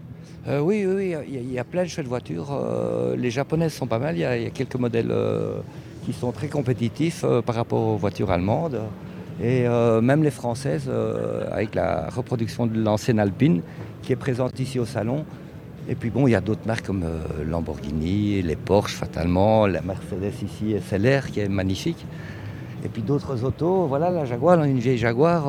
Oui, 0.49 0.84
oui, 0.84 0.86
oui, 0.86 1.05
il 1.05 1.11
y, 1.11 1.14
a- 1.14 1.41
il 1.43 1.53
y 1.53 1.59
a 1.59 1.64
plein 1.64 1.82
de 1.84 1.88
chouettes 1.88 2.09
voitures. 2.09 2.51
Les 3.16 3.30
japonaises 3.30 3.72
sont 3.74 3.86
pas 3.86 3.99
mal. 3.99 4.16
Il 4.16 4.20
y 4.20 4.24
a, 4.24 4.36
il 4.36 4.43
y 4.43 4.47
a 4.47 4.51
quelques 4.51 4.74
modèles 4.76 5.12
qui 6.05 6.12
sont 6.12 6.32
très 6.32 6.49
compétitifs 6.49 7.24
par 7.47 7.55
rapport 7.55 7.86
aux 7.88 7.97
voitures 7.97 8.30
allemandes. 8.30 8.80
Et 9.43 9.66
euh, 9.66 10.03
même 10.03 10.22
les 10.22 10.30
françaises, 10.30 10.84
euh, 10.88 11.45
avec 11.51 11.74
la 11.74 12.11
reproduction 12.11 12.66
de 12.66 12.78
l'ancienne 12.78 13.18
Alpine, 13.18 13.62
qui 14.03 14.12
est 14.12 14.16
présente 14.16 14.61
ici 14.61 14.78
au 14.78 14.84
salon. 14.84 15.24
Et 15.88 15.95
puis 15.95 16.11
bon, 16.11 16.26
il 16.26 16.32
y 16.32 16.34
a 16.34 16.43
d'autres 16.43 16.66
marques 16.66 16.86
comme 16.86 17.05
euh, 17.05 17.45
Lamborghini, 17.49 18.43
les 18.43 18.57
Porsche 18.57 18.95
fatalement, 18.95 19.66
la 19.66 19.80
Mercedes 19.80 20.34
ici, 20.45 20.76
SLR, 20.78 21.30
qui 21.30 21.41
est 21.41 21.49
magnifique. 21.49 22.05
Et 22.84 22.88
puis 22.88 23.01
d'autres 23.01 23.43
autos, 23.45 23.86
voilà, 23.86 24.11
la 24.11 24.26
Jaguar, 24.26 24.62
une 24.62 24.78
vieille 24.78 24.99
Jaguar, 24.99 25.45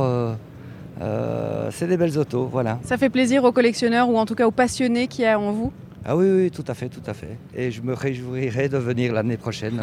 c'est 1.71 1.87
des 1.87 1.95
belles 1.95 2.17
autos, 2.17 2.45
voilà. 2.45 2.79
Ça 2.83 2.97
fait 2.97 3.09
plaisir 3.09 3.45
aux 3.45 3.53
collectionneurs 3.53 4.09
ou 4.09 4.17
en 4.17 4.25
tout 4.25 4.35
cas 4.35 4.45
aux 4.45 4.51
passionnés 4.51 5.07
qu'il 5.07 5.23
y 5.23 5.27
a 5.27 5.39
en 5.39 5.51
vous? 5.53 5.71
Ah 6.03 6.17
oui, 6.17 6.25
oui, 6.29 6.51
tout 6.51 6.65
à 6.67 6.73
fait, 6.73 6.89
tout 6.89 7.03
à 7.05 7.13
fait. 7.13 7.37
Et 7.55 7.71
je 7.71 7.81
me 7.81 7.93
réjouirais 7.93 8.67
de 8.67 8.77
venir 8.77 9.13
l'année 9.13 9.37
prochaine 9.37 9.81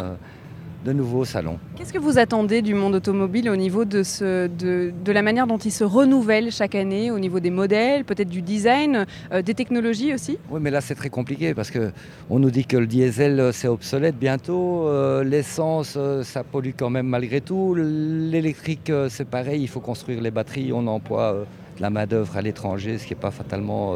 de 0.84 0.92
nouveau 0.92 1.20
au 1.20 1.24
salon. 1.24 1.58
Qu'est-ce 1.76 1.92
que 1.92 1.98
vous 1.98 2.18
attendez 2.18 2.62
du 2.62 2.74
monde 2.74 2.94
automobile 2.94 3.50
au 3.50 3.56
niveau 3.56 3.84
de, 3.84 4.02
ce, 4.02 4.46
de, 4.46 4.92
de 5.04 5.12
la 5.12 5.22
manière 5.22 5.46
dont 5.46 5.58
il 5.58 5.72
se 5.72 5.84
renouvelle 5.84 6.52
chaque 6.52 6.74
année, 6.74 7.10
au 7.10 7.18
niveau 7.18 7.40
des 7.40 7.50
modèles, 7.50 8.04
peut-être 8.04 8.28
du 8.28 8.42
design, 8.42 9.04
euh, 9.32 9.42
des 9.42 9.54
technologies 9.54 10.14
aussi? 10.14 10.38
Oui, 10.50 10.60
mais 10.62 10.70
là 10.70 10.80
c'est 10.80 10.94
très 10.94 11.10
compliqué 11.10 11.52
parce 11.52 11.70
que 11.70 11.90
on 12.30 12.38
nous 12.38 12.50
dit 12.50 12.64
que 12.64 12.76
le 12.76 12.86
diesel 12.86 13.40
euh, 13.40 13.52
c'est 13.52 13.68
obsolète 13.68 14.16
bientôt, 14.16 14.86
euh, 14.86 15.24
l'essence 15.24 15.98
ça 16.22 16.44
pollue 16.44 16.70
quand 16.76 16.90
même 16.90 17.08
malgré 17.08 17.40
tout, 17.40 17.74
l'électrique 17.74 18.92
c'est 19.08 19.28
pareil, 19.28 19.62
il 19.62 19.68
faut 19.68 19.80
construire 19.80 20.20
les 20.20 20.30
batteries, 20.30 20.72
on 20.72 20.86
emploie 20.86 21.32
euh, 21.32 21.44
de 21.76 21.82
la 21.82 21.90
main 21.90 22.06
d'œuvre 22.06 22.36
à 22.36 22.42
l'étranger, 22.42 22.98
ce 22.98 23.04
qui 23.04 23.14
n'est 23.14 23.20
pas 23.20 23.30
fatalement 23.30 23.94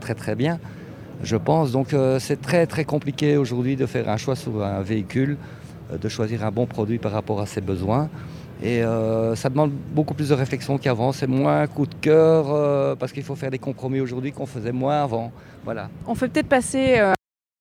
très 0.00 0.14
très 0.14 0.34
bien, 0.34 0.58
je 1.22 1.36
pense. 1.36 1.70
Donc 1.70 1.94
c'est 2.18 2.40
très 2.40 2.66
très 2.66 2.86
compliqué 2.86 3.36
aujourd'hui 3.36 3.76
de 3.76 3.84
faire 3.84 4.08
un 4.08 4.16
choix 4.16 4.34
sur 4.34 4.64
un 4.64 4.80
véhicule, 4.80 5.36
de 5.90 6.08
choisir 6.08 6.44
un 6.44 6.50
bon 6.50 6.66
produit 6.66 6.98
par 6.98 7.12
rapport 7.12 7.40
à 7.40 7.46
ses 7.46 7.60
besoins. 7.60 8.08
Et 8.62 8.82
euh, 8.82 9.34
ça 9.34 9.50
demande 9.50 9.70
beaucoup 9.70 10.14
plus 10.14 10.30
de 10.30 10.34
réflexion 10.34 10.78
qu'avant. 10.78 11.12
C'est 11.12 11.26
moins 11.26 11.60
un 11.62 11.66
coup 11.66 11.86
de 11.86 11.94
cœur 11.94 12.46
euh, 12.48 12.94
parce 12.94 13.12
qu'il 13.12 13.22
faut 13.22 13.34
faire 13.34 13.50
des 13.50 13.58
compromis 13.58 14.00
aujourd'hui 14.00 14.32
qu'on 14.32 14.46
faisait 14.46 14.72
moins 14.72 15.02
avant. 15.02 15.30
Voilà. 15.64 15.90
On 16.06 16.14
fait 16.14 16.28
peut-être 16.28 16.48
passer 16.48 16.98
euh, 16.98 17.10
un 17.12 17.14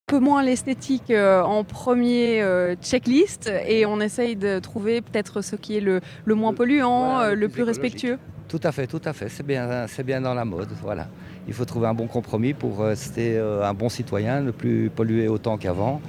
peu 0.08 0.20
moins 0.20 0.42
l'esthétique 0.42 1.12
euh, 1.12 1.42
en 1.42 1.64
premier 1.66 2.42
euh, 2.42 2.76
checklist 2.82 3.52
et 3.68 3.86
on 3.86 4.00
essaye 4.00 4.36
de 4.38 4.60
trouver 4.60 5.02
peut-être 5.02 5.42
ce 5.42 5.58
qui 5.58 5.78
est 5.78 5.82
le, 5.82 6.00
le 6.24 6.36
moins 6.36 6.54
polluant, 6.54 7.20
euh, 7.20 7.36
le, 7.36 7.50
plus, 7.50 7.64
respectueux. 7.64 8.18
Tout 8.48 8.62
à 8.64 8.72
fait, 8.72 8.88
tout 8.88 9.02
à 9.04 9.12
fait. 9.12 9.28
C'est 9.28 9.46
bien, 9.46 9.88
c'est 9.88 10.04
bien 10.04 10.22
dans 10.22 10.34
la 10.34 10.46
mode. 10.46 10.70
Voilà. 10.82 11.08
Il 11.48 11.54
faut 11.54 11.66
trouver 11.66 11.88
un 11.88 11.94
bon 11.94 12.08
compromis 12.08 12.54
pour 12.54 12.80
rester 12.80 13.38
euh, 13.38 13.68
un 13.68 13.74
bon 13.74 13.90
citoyen, 13.90 14.40
ne 14.42 14.52
plus 14.52 14.90
polluer 14.90 15.28
autant 15.28 15.58
qu'avant 15.58 16.00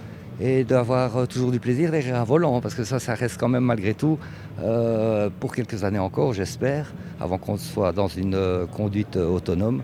et 0.40 0.64
d'avoir 0.64 1.16
euh, 1.16 1.26
toujours 1.26 1.50
du 1.50 1.60
plaisir 1.60 1.90
derrière 1.90 2.20
un 2.20 2.24
volant, 2.24 2.60
parce 2.60 2.74
que 2.74 2.84
ça, 2.84 2.98
ça 2.98 3.14
reste 3.14 3.38
quand 3.38 3.48
même 3.48 3.64
malgré 3.64 3.94
tout, 3.94 4.18
euh, 4.62 5.30
pour 5.40 5.54
quelques 5.54 5.84
années 5.84 5.98
encore, 5.98 6.32
j'espère, 6.32 6.92
avant 7.20 7.38
qu'on 7.38 7.56
soit 7.56 7.92
dans 7.92 8.08
une 8.08 8.34
euh, 8.34 8.66
conduite 8.66 9.16
autonome, 9.16 9.82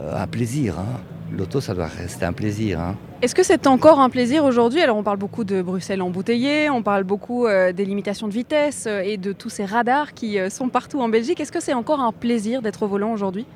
un 0.00 0.26
plaisir. 0.26 0.78
hein. 0.78 1.00
L'auto, 1.30 1.60
ça 1.62 1.74
doit 1.74 1.86
rester 1.86 2.24
un 2.26 2.32
plaisir. 2.32 2.78
hein. 2.80 2.96
Est-ce 3.22 3.34
que 3.34 3.42
c'est 3.42 3.66
encore 3.66 4.00
un 4.00 4.10
plaisir 4.10 4.44
aujourd'hui? 4.44 4.80
Alors 4.82 4.96
on 4.96 5.02
parle 5.02 5.16
beaucoup 5.16 5.44
de 5.44 5.62
Bruxelles 5.62 6.02
embouteillée, 6.02 6.68
on 6.68 6.82
parle 6.82 7.04
beaucoup 7.04 7.46
des 7.46 7.84
limitations 7.84 8.26
de 8.26 8.32
vitesse 8.32 8.86
et 8.86 9.16
de 9.16 9.32
tous 9.32 9.48
ces 9.48 9.64
radars 9.64 10.12
qui 10.12 10.36
sont 10.50 10.68
partout 10.68 11.00
en 11.00 11.08
Belgique. 11.08 11.38
Est-ce 11.40 11.52
que 11.52 11.62
c'est 11.62 11.72
encore 11.72 12.00
un 12.00 12.12
plaisir 12.12 12.60
d'être 12.60 12.82
au 12.82 12.88
volant 12.88 13.12
aujourd'hui? 13.12 13.46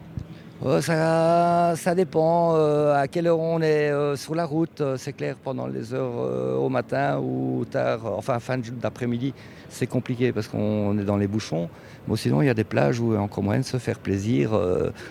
Euh, 0.65 0.81
ça, 0.81 1.75
ça 1.77 1.95
dépend 1.95 2.55
euh, 2.57 2.95
à 2.95 3.09
quelle 3.09 3.27
heure 3.27 3.39
on 3.39 3.61
est 3.61 3.91
euh, 3.91 4.17
sur 4.17 4.35
la 4.35 4.47
route. 4.47 4.81
Euh, 4.81 4.97
C'est 4.97 5.13
clair, 5.13 5.37
pendant 5.43 5.67
les 5.67 5.93
heures 5.93 6.59
au 6.59 6.69
matin 6.71 7.19
ou 7.21 7.65
tard, 7.71 8.01
enfin 8.17 8.39
fin 8.39 8.57
d'après-midi, 8.59 9.35
c'est 9.69 9.87
compliqué 9.87 10.33
parce 10.33 10.49
qu'on 10.49 10.99
est 10.99 11.05
dans 11.05 11.19
les 11.19 11.27
bouchons. 11.27 11.69
Mais 12.09 12.17
sinon, 12.17 12.41
il 12.41 12.47
y 12.47 12.51
a 12.51 12.55
des 12.55 12.65
plages 12.65 13.01
où 13.01 13.13
il 13.13 13.15
y 13.15 13.19
a 13.19 13.21
encore 13.21 13.45
moyen 13.45 13.61
de 13.61 13.67
se 13.67 13.77
faire 13.77 13.99
plaisir 13.99 14.59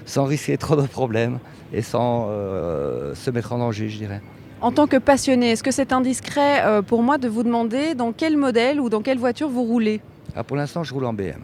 sans 0.06 0.24
risquer 0.24 0.58
trop 0.58 0.76
de 0.78 0.88
problèmes 0.88 1.40
et 1.74 1.82
sans 1.82 2.28
se 2.30 3.32
mettre 3.32 3.52
en 3.52 3.58
danger, 3.60 3.90
je 3.90 3.98
dirais. 3.98 4.22
En 4.62 4.72
tant 4.72 4.88
que 4.88 4.98
passionné, 4.98 5.52
est-ce 5.52 5.64
que 5.64 5.72
c'est 5.72 5.92
indiscret 5.92 6.82
pour 6.88 7.04
moi 7.04 7.18
de 7.18 7.28
vous 7.28 7.44
demander 7.44 7.96
dans 7.96 8.14
quel 8.14 8.38
modèle 8.38 8.80
ou 8.80 8.90
dans 8.90 9.02
quelle 9.02 9.20
voiture 9.20 9.50
vous 9.50 9.64
roulez? 9.64 10.00
Ah, 10.36 10.44
pour 10.44 10.56
l'instant, 10.56 10.84
je 10.84 10.94
roule 10.94 11.06
en 11.06 11.14
BM. 11.14 11.42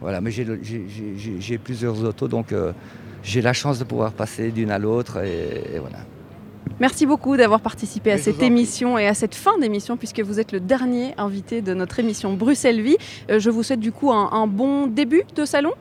Voilà, 0.00 0.20
mais 0.20 0.30
j'ai 0.30 1.58
plusieurs 1.58 2.02
autos, 2.04 2.28
donc 2.28 2.52
euh, 2.52 2.72
j'ai 3.22 3.42
la 3.42 3.52
chance 3.52 3.78
de 3.78 3.84
pouvoir 3.84 4.12
passer 4.12 4.50
d'une 4.52 4.70
à 4.70 4.78
l'autre 4.78 5.18
et- 5.24 5.74
et 5.74 5.78
voilà. 5.80 5.98
Merci 6.80 7.06
beaucoup 7.06 7.36
d'avoir 7.36 7.60
participé 7.60 8.12
à 8.12 8.18
cette 8.18 8.40
émission 8.46 8.96
et 8.98 9.06
à 9.08 9.14
cette 9.14 9.34
fin 9.34 9.58
d'émission 9.58 9.96
puisque 9.96 10.20
vous 10.20 10.38
êtes 10.38 10.52
le 10.52 10.60
dernier 10.60 11.12
invité 11.18 11.60
de 11.60 11.74
notre 11.74 11.98
émission 11.98 12.34
Bruxelles 12.34 12.80
Vie. 12.80 12.96
Euh, 13.30 13.40
je 13.40 13.50
vous 13.50 13.64
souhaite 13.64 13.80
du 13.80 13.90
coup 13.90 14.12
un, 14.12 14.30
un 14.30 14.46
bon 14.46 14.86
début 14.86 15.22
de 15.34 15.44
salon. 15.44 15.72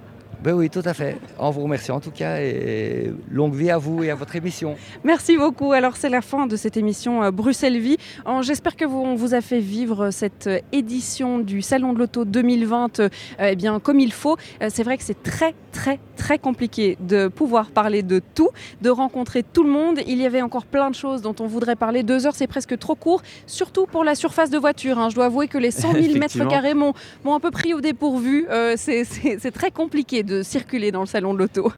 Ben 0.44 0.54
oui, 0.54 0.70
tout 0.70 0.84
à 0.86 0.94
fait. 0.94 1.18
En 1.40 1.50
vous 1.50 1.62
remerciant 1.62 1.96
en 1.96 2.00
tout 2.00 2.12
cas 2.12 2.38
et 2.40 3.12
longue 3.32 3.56
vie 3.56 3.72
à 3.72 3.78
vous 3.80 4.04
et 4.04 4.12
à 4.12 4.16
votre 4.16 4.36
émission. 4.36 4.76
Merci 5.04 5.36
beaucoup. 5.36 5.72
Alors 5.74 5.96
c'est 5.98 6.10
la 6.10 6.22
fin 6.22 6.46
de 6.46 6.56
cette 6.56 6.78
émission 6.78 7.24
euh, 7.24 7.32
Bruxelles 7.32 7.80
Vie. 7.80 7.98
Euh, 8.28 8.44
J'espère 8.44 8.76
que 8.76 8.86
vous, 8.86 9.00
on 9.00 9.16
vous 9.16 9.34
a 9.34 9.42
fait 9.42 9.60
vivre 9.60 10.12
cette 10.12 10.46
euh, 10.48 10.60
édition 10.72 11.40
du 11.40 11.62
Salon 11.64 11.92
de 11.94 12.00
l'Auto 12.00 12.24
2020 12.24 13.00
euh, 13.00 13.10
eh 13.40 13.56
bien, 13.56 13.80
comme 13.80 14.00
il 14.00 14.14
faut. 14.14 14.38
Euh, 14.62 14.68
c'est 14.72 14.84
vrai 14.84 14.98
que 14.98 15.04
c'est 15.04 15.22
très 15.24 15.56
très 15.72 16.00
très 16.16 16.38
compliqué 16.40 16.98
de 17.00 17.28
pouvoir 17.28 17.70
parler 17.72 18.02
de 18.04 18.22
tout, 18.36 18.50
de 18.82 18.90
rencontrer 18.90 19.44
tout 19.44 19.64
le 19.64 19.70
monde. 19.70 20.00
Il 20.08 20.20
y 20.20 20.26
avait 20.26 20.42
encore 20.42 20.66
plein 20.66 20.90
de 20.90 20.96
choses 20.96 21.22
dont 21.22 21.36
on 21.40 21.48
voudrait 21.48 21.76
parler. 21.76 22.04
Deux 22.04 22.28
heures 22.28 22.36
c'est 22.36 22.48
presque 22.48 22.78
trop 22.78 22.96
court, 22.96 23.24
surtout 23.48 23.86
pour 23.88 24.04
la 24.04 24.14
surface 24.14 24.50
de 24.52 24.58
voiture. 24.60 25.00
hein. 25.00 25.10
Je 25.10 25.16
dois 25.16 25.26
avouer 25.26 25.48
que 25.48 25.58
les 25.58 25.72
100 25.72 25.94
000 25.94 26.14
mètres 26.20 26.48
carrés 26.48 26.76
m'ont 26.76 26.94
m'ont 27.26 27.34
un 27.34 27.40
peu 27.40 27.50
pris 27.52 27.74
au 27.74 27.82
dépourvu. 27.82 28.46
Euh, 28.50 28.76
c'est 28.78 29.52
très 29.52 29.72
compliqué 29.72 30.24
de 30.28 30.44
circuler 30.44 30.92
dans 30.92 31.00
le 31.00 31.08
Salon 31.08 31.34
de 31.34 31.40
l'Auto. 31.40 31.72